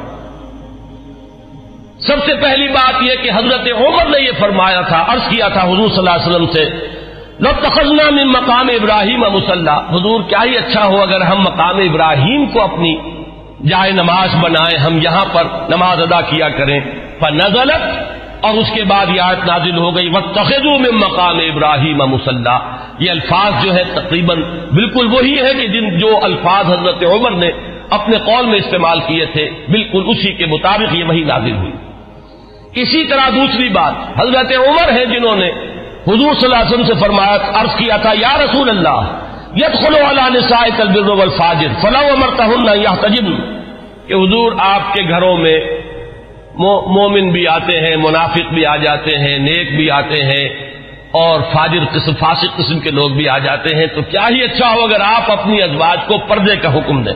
سب 2.00 2.16
سے 2.26 2.34
پہلی 2.34 2.68
بات 2.68 3.02
یہ 3.02 3.14
کہ 3.22 3.30
حضرت 3.30 3.68
عمر 3.76 4.06
نے 4.10 4.20
یہ 4.20 4.30
فرمایا 4.38 4.80
تھا، 4.80 5.04
عرض 5.08 5.28
کیا 5.28 5.48
تھا 5.48 5.62
حضور 5.62 5.88
صلی 5.88 5.98
اللہ 5.98 6.10
علیہ 6.10 6.28
وسلم 6.28 6.46
سے، 6.46 6.64
لو 7.40 7.50
تخذنا 7.60 8.10
من 8.10 8.28
مقام 8.28 8.68
ابراہیم 8.68 9.20
مسلح 9.20 9.78
حضور 9.90 10.20
کیا 10.28 10.42
ہی 10.44 10.56
اچھا 10.56 10.84
ہو 10.86 11.02
اگر 11.02 11.20
ہم 11.20 11.40
مقام 11.40 11.78
ابراہیم 11.78 12.46
کو 12.46 12.62
اپنی 12.62 12.94
جائے 13.68 13.90
نماز 13.92 14.34
بنائیں، 14.40 14.78
ہم 14.78 14.98
یہاں 15.02 15.24
پر 15.32 15.44
نماز 15.68 16.00
ادا 16.00 16.20
کیا 16.20 16.48
کریں۔ 16.48 16.80
فنزلت 17.20 17.82
اور 18.40 18.54
اس 18.54 18.70
کے 18.74 18.84
بعد 18.84 19.06
یہ 19.14 19.20
آیت 19.20 19.44
نازل 19.46 19.76
ہو 19.78 19.96
گئی 19.96 20.08
وہ 20.08 20.20
تخذو 20.32 20.78
میں 20.78 20.90
مقام 20.92 21.38
ابراہیم 21.38 21.96
مسلح 21.96 22.58
یہ 22.98 23.10
الفاظ 23.10 23.64
جو 23.64 23.74
ہے 23.74 23.82
تقریباً 23.94 24.42
بالکل 24.74 25.06
وہی 25.06 25.36
ہے 25.38 25.52
کہ 25.54 25.66
جن 25.66 25.98
جو 25.98 26.18
الفاظ 26.22 26.66
حضرت 26.66 27.04
عمر 27.04 27.30
نے 27.30 27.50
اپنے 27.90 28.16
قول 28.18 28.46
میں 28.46 28.58
استعمال 28.58 29.00
کیے 29.00 29.24
تھے، 29.24 29.48
بالکل 29.68 30.02
اسی 30.06 30.32
کے 30.32 30.46
مطابق 30.46 30.94
یہ 30.94 31.04
وہی 31.04 31.24
نازل 31.24 31.56
ہوئی۔ 31.56 31.72
اسی 32.82 33.04
طرح 33.04 33.28
دوسری 33.28 33.68
بات، 33.68 33.94
حضرت 34.20 34.52
عمر 34.56 34.92
ہیں 34.92 35.04
جنہوں 35.04 35.36
نے 35.36 35.50
حضور 36.06 36.34
صلی 36.34 36.44
اللہ 36.44 36.56
علیہ 36.56 36.72
وسلم 36.72 36.86
سے 36.86 36.94
فرمایا، 37.00 37.36
عرض 37.60 37.74
کیا 37.76 37.96
تھا، 37.96 38.12
یا 38.18 38.36
رسول 38.44 38.68
اللہ 38.68 39.00
ید 39.56 39.74
خلو 39.80 39.98
الفاجر 41.20 41.72
فلاں 41.80 42.02
عمر 42.12 42.36
تہن 42.36 42.68
یا 42.80 42.94
کہ 44.06 44.14
حضور 44.14 44.52
آپ 44.58 44.94
کے 44.94 45.02
گھروں 45.08 45.36
میں 45.36 45.58
مومن 46.64 47.30
بھی 47.30 47.48
آتے 47.48 47.80
ہیں، 47.80 47.96
منافق 47.96 48.52
بھی 48.52 48.66
آ 48.66 48.76
جاتے 48.76 49.18
ہیں، 49.18 49.38
نیک 49.38 49.76
بھی 49.76 49.90
آتے 49.90 50.24
ہیں 50.24 50.48
اور 51.10 51.40
فاجر 51.52 51.84
قسم، 51.92 52.14
فاسق 52.14 52.56
قسم 52.56 52.80
کے 52.80 52.90
لوگ 52.90 53.10
بھی 53.10 53.28
آ 53.28 53.38
جاتے 53.38 53.76
ہیں، 53.76 53.86
تو 53.86 54.02
کیا 54.02 54.28
ہی 54.30 54.42
اچھا 54.42 54.74
ہو 54.74 54.80
اگر 54.84 55.00
آپ 55.00 55.30
اپنی 55.32 55.62
ازواج 55.62 55.98
کو 56.06 56.18
پردے 56.18 56.56
کا 56.56 56.74
حکم 56.74 57.02
دیں۔ 57.02 57.14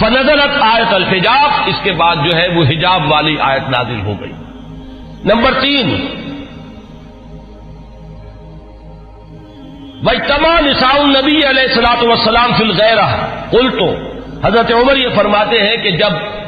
فنزلت 0.00 0.56
آیت 0.60 0.94
الحجاب، 0.94 1.50
اس 1.66 1.74
کے 1.82 1.92
بعد 1.92 2.16
جو 2.16 2.38
ہے 2.38 2.48
وہ 2.48 2.64
حجاب 2.64 3.10
والی 3.10 3.36
آیت 3.40 3.70
نازل 3.70 4.00
ہو 4.00 4.14
گئی۔ 4.20 4.32
نمبر 5.24 5.52
تین۔ 5.60 6.06
بھائی، 10.02 10.18
تمام 10.18 10.66
نساء 10.66 10.98
النبی 10.98 11.36
علیہ 11.36 11.62
السلاۃ 11.62 12.02
وسلام 12.02 12.52
فی 12.58 12.64
الغیرہ 12.64 13.06
الٹو 13.52 13.94
حضرت 14.44 14.72
عمر 14.72 14.96
یہ 14.96 15.08
فرماتے 15.14 15.60
ہیں 15.60 15.76
کہ 15.76 15.90
جب 15.90 16.39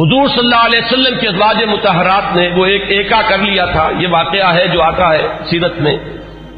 حضور 0.00 0.28
صلی 0.28 0.38
اللہ 0.38 0.64
علیہ 0.64 0.78
وسلم 0.78 1.18
کے 1.20 1.28
ازواج 1.28 1.64
متحرات 1.64 2.36
نے 2.36 2.48
وہ 2.56 2.66
ایک 2.66 2.82
ایکا 2.88 3.22
کر 3.28 3.38
لیا 3.38 3.64
تھا، 3.64 3.90
یہ 3.98 4.08
واقعہ 4.10 4.54
ہے 4.54 4.68
جو 4.68 4.82
آتا 4.82 5.12
ہے 5.14 5.22
سیرت 5.50 5.78
میں۔ 5.80 5.96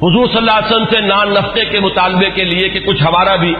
حضور 0.02 0.26
صلی 0.26 0.36
اللہ 0.36 0.50
علیہ 0.50 0.66
وسلم 0.66 0.84
سے 0.90 1.00
نان 1.00 1.30
نفتے 1.30 1.64
کے 1.64 1.80
مطالبے 1.80 2.30
کے 2.30 2.44
لیے 2.44 2.68
کہ 2.68 2.80
کچھ 2.80 3.02
ہمارا 3.02 3.36
بھی 3.36 3.54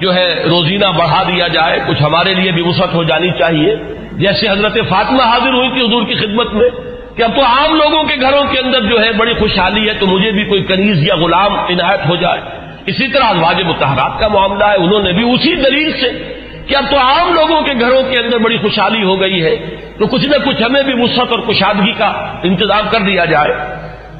جو 0.00 0.14
ہے 0.14 0.44
روزینہ 0.50 0.86
بڑھا 0.96 1.22
دیا 1.22 1.48
جائے، 1.48 1.80
کچھ 1.86 2.02
ہمارے 2.02 2.34
لیے 2.34 2.52
بھی 2.52 2.62
وسعت 2.62 2.94
ہو 2.94 3.02
جانی 3.02 3.30
چاہیے۔ 3.30 3.74
جیسے 4.12 4.48
حضرت 4.48 4.78
فاطمہ 4.88 5.22
حاضر 5.22 5.52
ہوئی 5.52 5.68
تھی 5.68 5.86
حضور 5.86 6.02
کی 6.02 6.14
خدمت 6.14 6.54
میں 6.54 6.68
کہ 7.16 7.22
اب 7.22 7.36
تو 7.36 7.42
عام 7.42 7.74
لوگوں 7.74 8.04
کے 8.04 8.20
گھروں 8.20 8.44
کے 8.52 8.58
اندر 8.58 8.80
جو 8.80 9.00
ہے 9.04 9.12
بڑی 9.12 9.34
خوشحالی 9.34 9.88
ہے 9.88 9.94
تو 9.94 10.06
مجھے 10.06 10.30
بھی 10.30 10.44
کوئی 10.44 10.62
کنیز 10.62 11.02
یا 11.06 11.16
غلام 11.16 11.52
عنایت 11.54 12.08
ہو 12.08 12.16
جائے۔ 12.16 12.40
اسی 12.86 13.08
طرح 13.08 13.24
ازواج 13.24 13.62
متحرات 13.62 14.20
کا 14.20 14.28
معاملہ 14.28 14.64
ہے، 14.64 14.76
انہوں 14.76 15.02
نے 15.02 15.12
بھی 15.12 15.32
اسی 15.32 15.54
دلیل 15.54 15.92
سے 16.00 16.33
کہ 16.66 16.76
اب 16.76 16.84
تو 16.90 16.96
عام 16.96 17.32
لوگوں 17.32 17.62
کے 17.62 17.72
گھروں 17.80 18.02
کے 18.02 18.24
اندر 18.24 18.38
بڑی 18.38 18.58
خوشحالی 18.58 19.04
ہو 19.04 19.20
گئی 19.20 19.44
ہے۔ 19.44 19.56
تو 19.98 20.06
کچھ 20.06 20.26
نہ 20.26 20.36
کچھ 20.44 20.62
ہمیں 20.62 20.82
بھی 20.82 21.02
وسعت 21.02 21.28
اور 21.30 21.40
کشادگی 21.40 21.92
کا 21.92 22.06
انتظام 22.42 22.88
کر 22.90 23.00
دیا 23.00 23.24
جائے۔ 23.24 23.54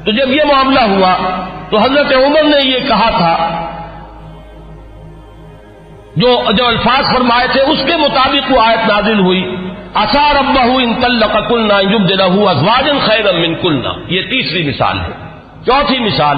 تو 0.05 0.11
جب 0.11 0.29
یہ 0.29 0.43
معاملہ 0.53 0.79
ہوا 0.79 1.15
تو 1.69 1.77
حضرت 1.77 2.13
عمر 2.13 2.43
نے 2.43 2.69
یہ 2.69 2.79
کہا 2.87 3.09
تھا، 3.17 3.61
جو 6.15 6.41
جو 6.57 6.67
الفاظ 6.67 7.15
فرمائے 7.15 7.47
تھے، 7.51 7.61
اس 7.61 7.77
کے 7.85 7.97
مطابق 7.97 8.51
وہ 8.51 8.61
آیت 8.61 8.91
نازل 8.91 9.19
ہوئی۔ 9.19 9.55
اثار 9.93 10.35
ابا 10.35 10.61
ان 10.61 10.93
تلق 11.01 11.49
کلنا 11.49 11.79
یوگ 11.79 11.99
دلا 11.99 12.23
ازواجن 12.23 12.99
خیر 12.99 13.27
امن 13.27 13.55
کلنا۔ 13.55 13.89
یہ 14.07 14.21
تیسری 14.21 14.69
مثال 14.69 14.99
ہے۔ 14.99 15.09
چوتھی 15.65 15.99
مثال، 15.99 16.37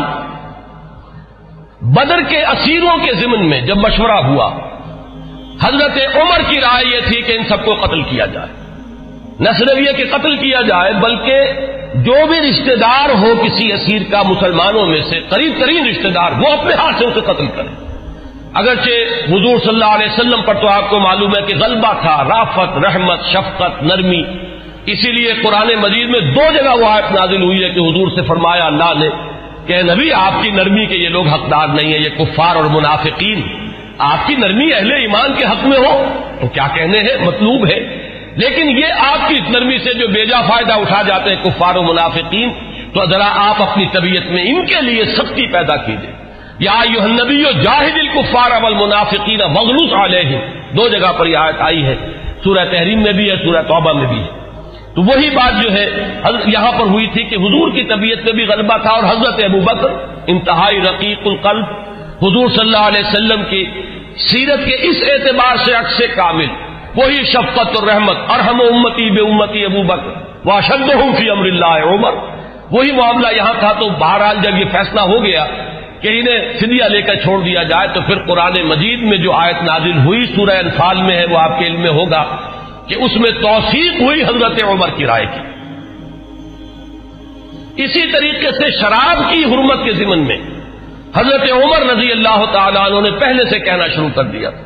بدر 1.82 2.22
کے 2.30 2.46
اسیروں 2.46 2.98
کے 2.98 3.14
ضمن 3.14 3.50
میں 3.50 3.62
جب 3.62 3.78
مشورہ 3.78 4.26
ہوا 4.26 4.54
حضرت 5.64 6.16
عمر 6.16 6.42
کی 6.50 6.62
رائے 6.62 6.86
یہ 6.86 7.00
تھی 7.08 7.22
کہ 7.22 7.32
ان 7.32 7.44
سب 7.50 7.66
کو 7.66 7.74
قتل 7.74 8.02
کیا 8.02 8.26
جائے۔ 8.26 8.48
نہ 9.40 9.50
صرف 9.60 9.78
یہ 9.78 9.92
کہ 9.98 10.04
قتل 10.12 10.36
کیا 10.36 10.62
جائے، 10.62 10.94
بلکہ 10.94 11.40
جو 11.94 12.16
بھی 12.28 12.50
رشتہ 12.50 12.76
دار 12.76 13.10
ہو 13.10 13.34
کسی 13.44 13.74
اسیر 13.74 14.02
کا، 14.12 14.22
مسلمانوں 14.24 14.86
میں 14.86 15.02
سے 15.10 15.20
قریب 15.30 15.54
ترین 15.60 15.88
رشتہ 15.88 16.08
دار، 16.08 16.32
وہ 16.32 16.48
اپنے 16.48 16.74
ہاتھ 16.74 16.96
سے 17.00 17.06
اسے 17.06 17.20
قتل 17.20 17.48
کرے۔ 17.56 17.88
اگرچہ 18.54 18.90
حضور 19.30 19.60
صلی 19.60 19.70
اللہ 19.70 19.86
علیہ 19.86 20.06
وسلم 20.06 20.42
پر 20.42 20.54
تو 20.54 20.68
آپ 20.68 20.90
کو 20.90 21.00
معلوم 21.00 21.30
ہے 21.30 21.42
کہ 21.42 21.56
غلبہ 21.56 21.94
تھا، 22.02 22.24
رافت، 22.24 22.86
رحمت، 22.86 23.20
شفقت، 23.26 23.84
نرمی۔ 23.84 24.24
اسی 24.86 25.12
لیے 25.12 25.34
قرآن 25.44 25.68
مجید 25.82 26.10
میں 26.10 26.20
دو 26.20 26.42
جگہ 26.54 26.78
وہ 26.78 26.88
آیت 26.88 27.12
نازل 27.12 27.42
ہوئی 27.42 27.64
ہے 27.64 27.70
کہ 27.70 27.80
حضور 27.80 28.08
سے 28.16 28.22
فرمایا، 28.22 28.66
اللہ 28.66 28.94
نے 29.00 29.10
کہ 29.66 29.82
نبی، 29.82 30.14
آپ 30.14 30.44
کی 30.44 30.52
نرمی 30.52 30.86
کے 30.86 30.96
یہ 30.96 31.10
لوگ 31.10 31.28
حقدار 31.28 31.68
نہیں 31.68 31.94
ہیں، 31.94 32.00
یہ 32.00 32.10
کفار 32.10 32.56
اور 32.56 32.64
منافقین۔ 32.64 33.67
آپ 33.98 34.28
کی 34.28 34.36
نرمی 34.36 34.74
اہل 34.74 34.92
ایمان 34.92 35.34
کے 35.34 35.46
حق 35.46 35.66
میں 35.66 35.78
ہو، 35.78 36.08
تو 36.42 36.48
کیا 36.48 36.68
کہنے 36.76 36.98
ہیں؟ 36.98 37.26
مطلوب 37.26 37.68
ہے۔ 37.68 37.80
لیکن 38.36 38.70
یہ 38.70 38.86
آپ 39.00 39.30
کی 39.30 39.34
اس 39.34 39.50
نرمی 39.50 39.78
سے 39.78 39.94
جو 39.94 40.08
بیجا 40.08 40.42
فائدہ 40.42 40.74
اٹھا 40.74 41.02
جاتے 41.02 41.30
ہیں 41.30 41.44
کفار 41.44 41.76
و 41.76 41.84
منافقین، 41.84 42.50
تو 42.94 43.06
ذرا 43.10 43.50
آپ 43.50 43.62
اپنی 43.62 43.86
طبیعت 43.94 44.32
میں 44.32 44.44
ان 44.44 44.66
کے 44.66 44.82
لیے 44.82 45.06
سختی 45.06 45.48
پیدا 45.48 45.76
کیجیے 45.76 46.12
یا 46.60 46.84
نبی 47.06 47.44
جاہد 47.44 47.98
الکفار 47.98 48.52
اول 48.52 48.74
منافقین 48.74 49.40
مغلوس 49.40 49.94
علیہ 49.94 50.38
دو 50.72 50.88
جگہ 50.88 51.12
پر 51.18 51.26
یہ 51.26 51.38
آیت 51.38 51.62
آئی 51.62 51.86
ہے۔ 51.86 51.96
سورہ 52.44 52.66
تحریم 52.72 53.04
میں 53.04 53.14
بھی 53.14 53.32
ہے، 53.32 53.36
سورہ 53.36 53.62
توبہ 53.62 53.94
میں 53.94 54.08
بھی 54.08 54.20
ہے۔ 54.20 54.28
تو 54.96 55.02
وہی 55.02 55.30
بات 55.30 55.64
جو 55.64 55.72
ہے 55.74 55.86
یہاں 56.46 56.72
پر 56.72 56.86
ہوئی 56.86 57.08
تھی 57.08 57.24
کہ 57.24 57.36
حضور 57.36 57.72
کی 57.72 57.84
طبیعت 57.84 58.26
میں 58.26 58.34
بھی 58.34 58.44
غلبہ 58.44 58.78
تھا 58.78 58.90
اور 58.90 59.04
حضرت 59.04 59.44
ابو 59.44 59.60
بکر، 59.60 59.88
انتہائی 60.28 60.80
رقیق 60.82 61.20
القلب 61.26 61.66
حضور 62.22 62.50
صلی 62.50 62.60
اللہ 62.60 62.86
علیہ 62.88 63.06
وسلم 63.08 63.44
کی 63.50 63.64
سیرت 64.22 64.66
کے 64.66 64.76
اس 64.90 64.98
اعتبار 65.08 65.56
سے 65.66 65.74
عکس 65.74 66.02
کامل، 66.16 66.50
وہی 66.96 67.24
شفقت 67.24 67.76
اور 67.76 67.88
رحمت 67.88 68.18
اور 68.28 68.40
ہم 68.40 68.62
امتی 68.62 69.10
بے 69.12 69.22
امتی 69.22 69.66
ابو 69.66 69.84
بکر 69.84 70.12
وہ 70.46 70.60
شد 70.62 70.90
ہوں 70.94 71.12
فی 71.18 71.30
امر 71.30 71.46
اللہ 71.46 71.86
عمر۔ 71.88 72.14
وہی 72.72 72.92
معاملہ 72.92 73.28
یہاں 73.36 73.54
تھا 73.60 73.72
تو 73.74 73.90
بہرحال 73.90 74.38
جب 74.42 74.58
یہ 74.58 74.66
فیصلہ 74.72 75.02
ہو 75.02 75.24
گیا 75.24 75.46
کہ 76.02 76.08
انہیں 76.08 76.40
فدیہ 76.60 76.84
لے 76.84 77.02
کر 77.02 77.16
چھوڑ 77.16 77.38
دیا 77.42 77.64
جائے 77.64 77.88
تو 77.94 78.02
پھر 78.02 78.18
قرآن 78.28 78.56
مجید 78.68 79.00
میں 79.02 79.18
جو 79.18 79.32
آیت 79.34 79.62
نازل 79.64 79.98
ہوئی 80.06 80.26
سورہ 80.36 80.58
انفال 80.60 80.98
میں 81.02 81.16
ہے، 81.16 81.26
وہ 81.26 81.38
آپ 81.38 81.60
کے 81.60 81.66
علم 81.68 81.82
میں 81.82 81.92
ہوگا 81.92 82.24
کہ 82.88 82.96
اس 82.96 83.16
میں 83.16 83.32
توثیق 83.42 84.02
ہوئی 84.02 84.24
حضرت 84.24 84.64
عمر 84.64 84.90
کی 84.90 85.06
رائے 85.06 85.26
کی۔ 85.26 85.42
اسی 87.84 88.04
طریقے 88.12 88.52
سے 88.52 88.70
شراب 88.72 89.18
کی 89.32 89.44
حرمت 89.46 89.80
کے 89.86 89.92
ضمن 89.92 90.20
میں 90.20 90.38
حضرت 91.16 91.52
عمر 91.52 91.94
رضی 91.94 92.12
اللہ 92.12 92.46
تعالیٰ 92.52 92.92
عنہ 92.92 93.00
نے 93.02 93.12
پہلے 93.12 93.46
سے 93.46 93.60
کہنا 93.60 93.88
شروع 93.88 94.10
کر 94.16 94.24
دیا 94.24 94.50
تھا 94.50 94.62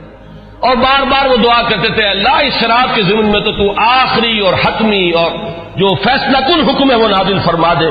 اور 0.59 0.75
بار 0.75 1.03
بار 1.03 1.25
وہ 1.25 1.37
دعا 1.37 1.61
کرتے 1.61 1.89
تھے، 1.89 2.03
اللہ، 2.03 2.35
اس 2.35 2.53
شراب 2.61 2.95
کے 2.95 3.03
ضمن 3.03 3.25
میں 3.25 3.39
تو 3.39 3.51
تو 3.51 3.73
آخری 3.77 4.39
اور 4.39 4.53
حتمی 4.53 5.11
اور 5.11 5.31
جو 5.75 5.95
فیصلہ 5.95 6.37
کل 6.47 6.69
حکم 6.69 6.91
ہے 6.91 6.95
وہ 6.95 7.07
نازل 7.07 7.39
فرما 7.45 7.73
دے۔ 7.73 7.85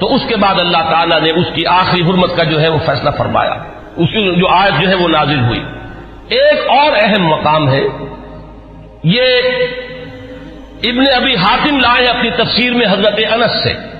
تو 0.00 0.14
اس 0.14 0.20
کے 0.28 0.36
بعد 0.36 0.54
اللہ 0.58 0.90
تعالیٰ 0.90 1.20
نے 1.20 1.30
اس 1.30 1.46
کی 1.54 1.66
آخری 1.66 2.00
حرمت 2.02 2.36
کا 2.36 2.42
جو 2.42 2.60
ہے 2.60 2.68
وہ 2.68 2.78
فیصلہ 2.86 3.10
فرمایا۔ 3.10 3.52
اس 3.96 4.08
کی 4.08 4.34
جو 4.34 4.48
آیت 4.48 4.82
جو 4.82 4.88
ہے 4.88 4.94
وہ 4.94 5.08
نازل 5.08 5.40
ہوئی۔ 5.40 5.64
ایک 6.28 6.70
اور 6.70 6.92
اہم 7.02 7.26
مقام 7.26 7.70
ہے۔ 7.70 7.82
یہ 9.04 9.26
ابن 10.82 11.04
ابھی 11.16 11.36
حاتم 11.36 11.78
لائے 11.78 12.06
اپنی 12.06 12.30
تفسیر 12.30 12.72
میں 12.72 12.86
حضرت 12.86 13.20
انس 13.32 13.64
سے۔ 13.64 13.95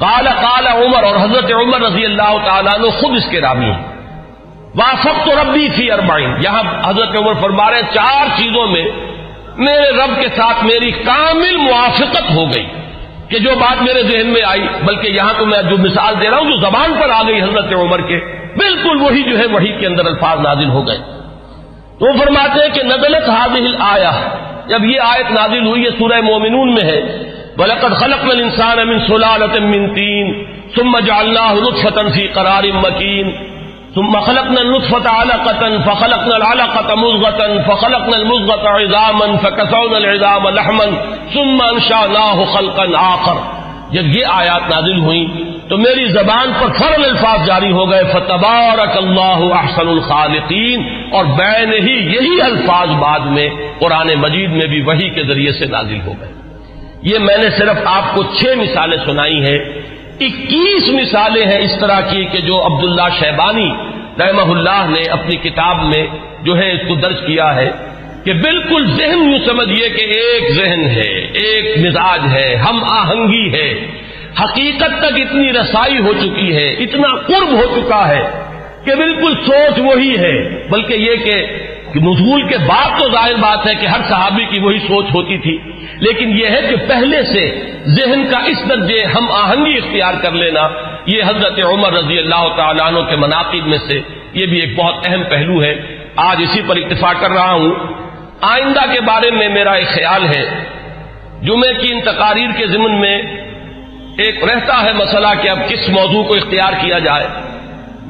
کالا 0.00 0.30
کالا 0.30 0.72
عمر 0.72 1.02
اور 1.02 1.16
حضرت 1.16 1.52
عمر 1.52 1.80
رضی 1.80 2.04
اللہ 2.04 2.36
تعالیٰ 2.44 2.78
نے 2.78 2.90
خود 2.90 3.16
اس 3.16 3.26
کے 3.30 3.40
رامی 3.40 3.66
ہیں۔ 3.66 3.98
وافق 4.74 5.24
تو 5.24 5.30
ربی 5.42 5.68
تھی 5.74 5.92
اربائن 5.92 6.34
یہاں 6.44 6.62
حضرت 6.90 7.08
عمر 7.18 7.32
فرما 7.34 7.70
رہے 7.70 7.80
چار 7.94 8.26
چیزوں 8.36 8.66
میں 8.66 8.84
میرے 9.56 9.90
رب 9.90 10.20
کے 10.20 10.28
ساتھ 10.36 10.64
میری 10.64 10.90
کامل 10.90 11.56
موافقت 11.56 12.30
ہو 12.34 12.46
گئی 12.54 12.66
کہ 13.28 13.38
جو 13.38 13.50
بات 13.60 13.82
میرے 13.82 14.02
ذہن 14.02 14.26
میں 14.26 14.42
آئی، 14.46 14.68
بلکہ 14.84 15.08
یہاں 15.08 15.32
تو 15.38 15.46
میں 15.46 15.62
جو 15.62 15.76
مثال 15.76 16.14
دے 16.20 16.30
رہا 16.30 16.38
ہوں، 16.38 16.44
جو 16.44 16.56
زبان 16.56 16.94
پر 17.00 17.10
آ 17.10 17.22
گئی 17.22 17.42
حضرت 17.42 17.72
عمر 17.72 18.00
کے، 18.00 18.16
بالکل 18.56 19.00
وہی 19.00 19.22
جو 19.22 19.38
ہے، 19.38 19.46
وہی 19.46 19.80
کے 19.80 19.86
اندر 19.86 20.06
الفاظ 20.06 20.40
نازل 20.40 20.68
ہو 20.68 20.86
گئے۔ 20.86 20.98
تو 21.98 22.12
وہ 22.12 22.24
فرماتے 22.24 22.60
ہیں 22.62 22.74
کہ 22.74 22.82
نزلت 22.82 23.28
حاضل 23.28 23.76
آیا 23.78 24.10
جب 24.66 24.84
یہ 24.84 25.00
آیت 25.00 25.30
نازل 25.30 25.66
ہوئی 25.66 25.84
ہے 25.84 25.90
سورہ 25.90 26.20
مومنون 26.20 26.74
میں 26.74 26.84
ہے۔ 26.84 27.27
بلکت 27.58 27.94
خلق 28.00 28.24
میں 28.24 28.34
انسان 28.42 28.78
امن 28.78 28.98
سلالت 29.06 29.54
من 29.60 29.86
تین 29.94 30.32
ثم 30.74 30.98
جعلناه 30.98 31.54
نطفة 31.54 32.10
في 32.16 32.26
قرار 32.28 32.66
مكين 32.72 33.32
ثم 33.94 34.20
خلقنا 34.20 34.60
النطفة 34.60 35.10
علقة 35.10 35.78
فخلقنا 35.86 36.36
العلقة 36.36 36.94
مزغة 36.94 37.62
فخلقنا 37.68 38.16
المزغة 38.16 38.68
عظاما 38.68 39.36
فكسونا 39.36 39.96
العظام 39.96 40.48
لحما 40.48 40.86
ثم 41.34 41.62
انشأناه 41.62 42.44
خلقا 42.44 42.86
آخر 43.00 43.42
جب 43.92 44.14
یہ 44.16 44.32
آیات 44.36 44.70
نازل 44.70 44.98
ہوئی 45.00 45.26
تو 45.68 45.76
میری 45.78 46.08
زبان 46.12 46.52
پر 46.60 46.72
فرل 46.78 47.04
الفاظ 47.04 47.46
جاری 47.46 47.72
ہو 47.72 47.90
گئے 47.90 48.04
فتبارک 48.12 48.96
اللہ 48.96 49.44
احسن 49.60 49.88
الخالقین 49.88 50.88
اور 51.12 51.36
بین 51.36 51.72
ہی 51.88 52.00
یہی 52.16 52.40
الفاظ 52.40 52.96
بعد 53.02 53.30
میں 53.36 53.48
قرآن 53.78 54.18
مجید 54.20 54.50
میں 54.50 54.66
بھی 54.66 54.82
وہی 54.82 55.08
کے 55.10 55.22
ذریعے 55.28 55.52
سے 55.52 55.66
نازل 55.76 56.00
ہو 56.06 56.12
گئے۔ 56.20 56.37
یہ 57.02 57.18
میں 57.18 57.36
نے 57.38 57.48
صرف 57.58 57.76
آپ 57.86 58.14
کو 58.14 58.22
چھ 58.34 58.54
مثالیں 58.58 58.96
سنائی 59.04 59.40
ہیں، 59.42 59.58
اکیس 60.20 60.88
مثالیں 60.94 61.44
ہیں 61.46 61.58
اس 61.64 61.74
طرح 61.80 62.00
کی 62.10 62.24
کہ 62.32 62.40
جو 62.46 62.56
عبداللہ 62.66 63.08
شیبانی 63.18 63.68
رحمہ 64.20 64.50
اللہ 64.52 64.88
نے 64.88 65.02
اپنی 65.16 65.36
کتاب 65.42 65.84
میں 65.84 66.06
جو 66.44 66.56
ہے 66.58 66.70
اس 66.72 66.80
کو 66.88 66.94
درج 66.94 67.20
کیا 67.26 67.54
ہے 67.56 67.68
کہ 68.24 68.32
بالکل 68.40 68.86
ذہن 68.96 69.22
یوں 69.30 69.38
سمجھیے 69.46 69.88
کہ 69.88 70.04
ایک 70.14 70.50
ذہن 70.56 70.82
ہے، 70.96 71.10
ایک 71.42 71.78
مزاج 71.78 72.26
ہے، 72.32 72.54
ہم 72.64 72.82
آہنگی 72.92 73.46
ہے 73.52 73.68
حقیقت 74.40 74.98
تک 75.00 75.20
اتنی 75.20 75.52
رسائی 75.52 75.98
ہو 75.98 76.12
چکی 76.12 76.54
ہے، 76.56 76.68
اتنا 76.84 77.14
قرب 77.28 77.52
ہو 77.52 77.64
چکا 77.76 78.02
ہے 78.08 78.20
کہ 78.84 78.94
بالکل 78.94 79.34
سوچ 79.46 79.78
وہی 79.78 80.14
ہے، 80.18 80.36
بلکہ 80.70 80.94
یہ 80.94 81.24
کہ 81.24 81.36
نزول 81.96 82.42
کے 82.42 82.58
بعد 82.58 82.98
تو 82.98 83.10
ظاہر 83.10 83.34
بات 83.34 83.66
ہے 83.66 83.74
کہ 83.74 83.86
ہر 83.86 84.00
صحابی 84.08 84.44
کی 84.44 84.60
وہی 84.60 84.78
سوچ 84.78 85.04
ہوتی 85.14 85.38
تھی، 85.38 85.58
لیکن 85.94 86.38
یہ 86.38 86.46
ہے 86.46 86.60
کہ 86.70 86.76
پہلے 86.88 87.22
سے 87.22 87.72
ذہن 87.86 88.24
کا 88.30 88.38
اس 88.38 88.68
درجے 88.68 89.04
ہم 89.04 89.30
آہنگی 89.30 89.76
اختیار 89.76 90.14
کر 90.22 90.32
لینا، 90.32 90.68
یہ 91.06 91.22
حضرت 91.22 91.60
عمر 91.64 91.92
رضی 91.92 92.18
اللہ 92.18 92.48
تعالیٰ 92.56 92.86
عنہ 92.86 92.98
کے 93.10 93.16
مناقب 93.16 93.66
میں 93.66 93.78
سے 93.88 94.00
یہ 94.32 94.46
بھی 94.46 94.60
ایک 94.60 94.78
بہت 94.78 94.94
اہم 95.08 95.22
پہلو 95.22 95.62
ہے۔ 95.62 95.74
آج 96.16 96.36
اسی 96.42 96.62
پر 96.66 96.76
اتفاق 96.76 97.14
کر 97.20 97.30
رہا 97.30 97.52
ہوں۔ 97.52 97.74
آئندہ 98.40 98.92
کے 98.92 99.00
بارے 99.00 99.30
میں 99.30 99.48
میرا 99.48 99.72
ایک 99.72 99.88
خیال 99.88 100.26
ہے۔ 100.26 100.64
جمعے 101.42 101.74
کی 101.74 101.94
ان 101.94 102.00
تقاریر 102.00 102.48
کے 102.56 102.66
ضمن 102.66 103.00
میں 103.00 103.22
ایک 104.18 104.44
رہتا 104.44 104.82
ہے 104.82 104.92
مسئلہ 104.92 105.26
کہ 105.42 105.48
اب 105.48 105.58
کس 105.68 105.88
موضوع 105.88 106.22
کو 106.22 106.34
اختیار 106.34 106.72
کیا 106.80 106.98
جائے۔ 106.98 107.26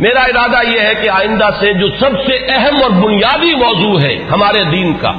میرا 0.01 0.20
ارادہ 0.20 0.59
یہ 0.66 0.81
ہے 0.81 0.95
کہ 0.95 1.09
آئندہ 1.11 1.49
سے 1.61 1.73
جو 1.73 1.89
سب 2.01 2.16
سے 2.27 2.37
اہم 2.49 2.83
اور 2.83 2.91
بنیادی 2.91 3.55
موضوع 3.55 4.01
ہے 4.01 4.15
ہمارے 4.31 4.62
دین 4.65 4.93
کا، 5.01 5.12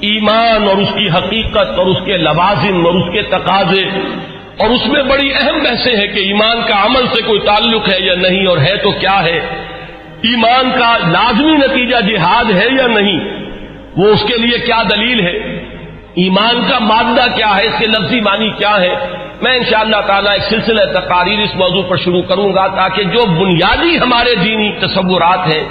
ایمان 0.00 0.66
اور 0.68 0.76
اس 0.76 0.88
کی 0.94 1.08
حقیقت 1.08 1.78
اور 1.78 1.86
اس 1.86 2.00
کے 2.04 2.16
لوازم 2.16 2.86
اور 2.86 2.94
اس 2.94 3.12
کے 3.12 3.22
تقاضے، 3.22 3.84
اور 4.56 4.70
اس 4.70 4.86
میں 4.86 5.02
بڑی 5.02 5.30
اہم 5.34 5.58
بحثیں 5.58 5.96
ہیں 5.96 6.06
کہ 6.06 6.18
ایمان 6.18 6.60
کا 6.68 6.80
عمل 6.86 7.06
سے 7.14 7.22
کوئی 7.22 7.40
تعلق 7.40 7.88
ہے 7.88 8.00
یا 8.00 8.14
نہیں 8.14 8.46
اور 8.46 8.58
ہے 8.58 8.76
تو 8.76 8.90
کیا 8.90 9.22
ہے؟ 9.24 9.38
ایمان 10.22 10.70
کا 10.78 10.90
لازمی 11.06 11.56
نتیجہ 11.56 12.00
جہاد 12.00 12.50
ہے 12.50 12.66
یا 12.70 12.86
نہیں؟ 12.86 13.20
وہ 13.96 14.08
اس 14.08 14.22
کے 14.28 14.36
لیے 14.38 14.58
کیا 14.58 14.82
دلیل 14.90 15.20
ہے؟ 15.20 15.36
ایمان 16.16 16.60
کا 16.70 16.78
مادہ 16.78 17.26
کیا 17.36 17.56
ہے؟ 17.56 17.66
اس 17.66 17.78
کے 17.78 17.86
لفظی 17.86 18.20
معنی 18.20 18.50
کیا 18.58 18.74
ہے؟ 18.80 18.94
میں 19.42 19.54
انشاءاللہ 19.56 20.00
تعالی 20.06 20.22
تعالیٰ 20.22 20.32
ایک 20.32 20.42
سلسلہ 20.50 20.84
تقاریر 20.92 21.38
اس 21.38 21.54
موضوع 21.54 21.82
پر 21.88 21.96
شروع 21.96 22.22
کروں 22.22 22.48
گا 22.54 22.66
تاکہ 22.66 23.02
جو 23.04 23.24
بنیادی 23.44 23.98
ہمارے 23.98 24.34
دینی 24.34 24.70
تصورات 24.80 25.46
ہیں، 25.54 25.64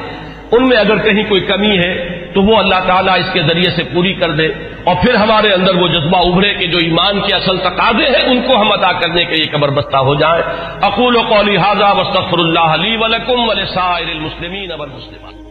ان 0.52 0.68
میں 0.69 0.77
اگر 0.77 0.98
کہیں 0.98 1.23
کوئی 1.23 1.41
کمی 1.41 1.77
ہے، 1.77 1.93
تو 2.34 2.41
وہ 2.41 2.57
اللہ 2.57 2.80
تعالیٰ 2.88 3.18
اس 3.19 3.30
کے 3.34 3.41
ذریعے 3.41 3.72
سے 3.76 3.84
پوری 3.93 4.14
کر 4.14 4.31
دے 4.31 4.48
اور 4.84 4.95
پھر 4.95 5.15
ہمارے 5.15 5.53
اندر 5.53 5.76
وہ 5.76 5.88
جذبہ 5.88 6.19
ابھرے 6.27 6.53
کہ 6.53 6.68
جو 6.68 6.77
ایمان 6.77 7.19
کے 7.19 7.35
اصل 7.35 7.57
تقاضے 7.57 8.10
ہیں، 8.10 8.23
ان 8.31 8.41
کو 8.48 8.61
ہم 8.61 8.72
ادا 8.72 8.91
کرنے 8.91 9.23
کے 9.26 9.35
یہ 9.38 9.52
قبر 9.52 9.69
بستہ 9.69 9.98
ہو 9.98 10.15
جائیں۔ 10.15 10.41
اقول 10.81 11.15
و 11.15 11.22
قولی 11.30 11.57
حاضہ 11.57 11.93
وصطفر 11.98 12.39
اللہ 12.39 12.76
علی 12.80 12.98
ولکم 12.98 13.49
ولسائر 13.49 14.10
المسلمین 14.10 14.72
والمسلمات۔ 14.72 15.51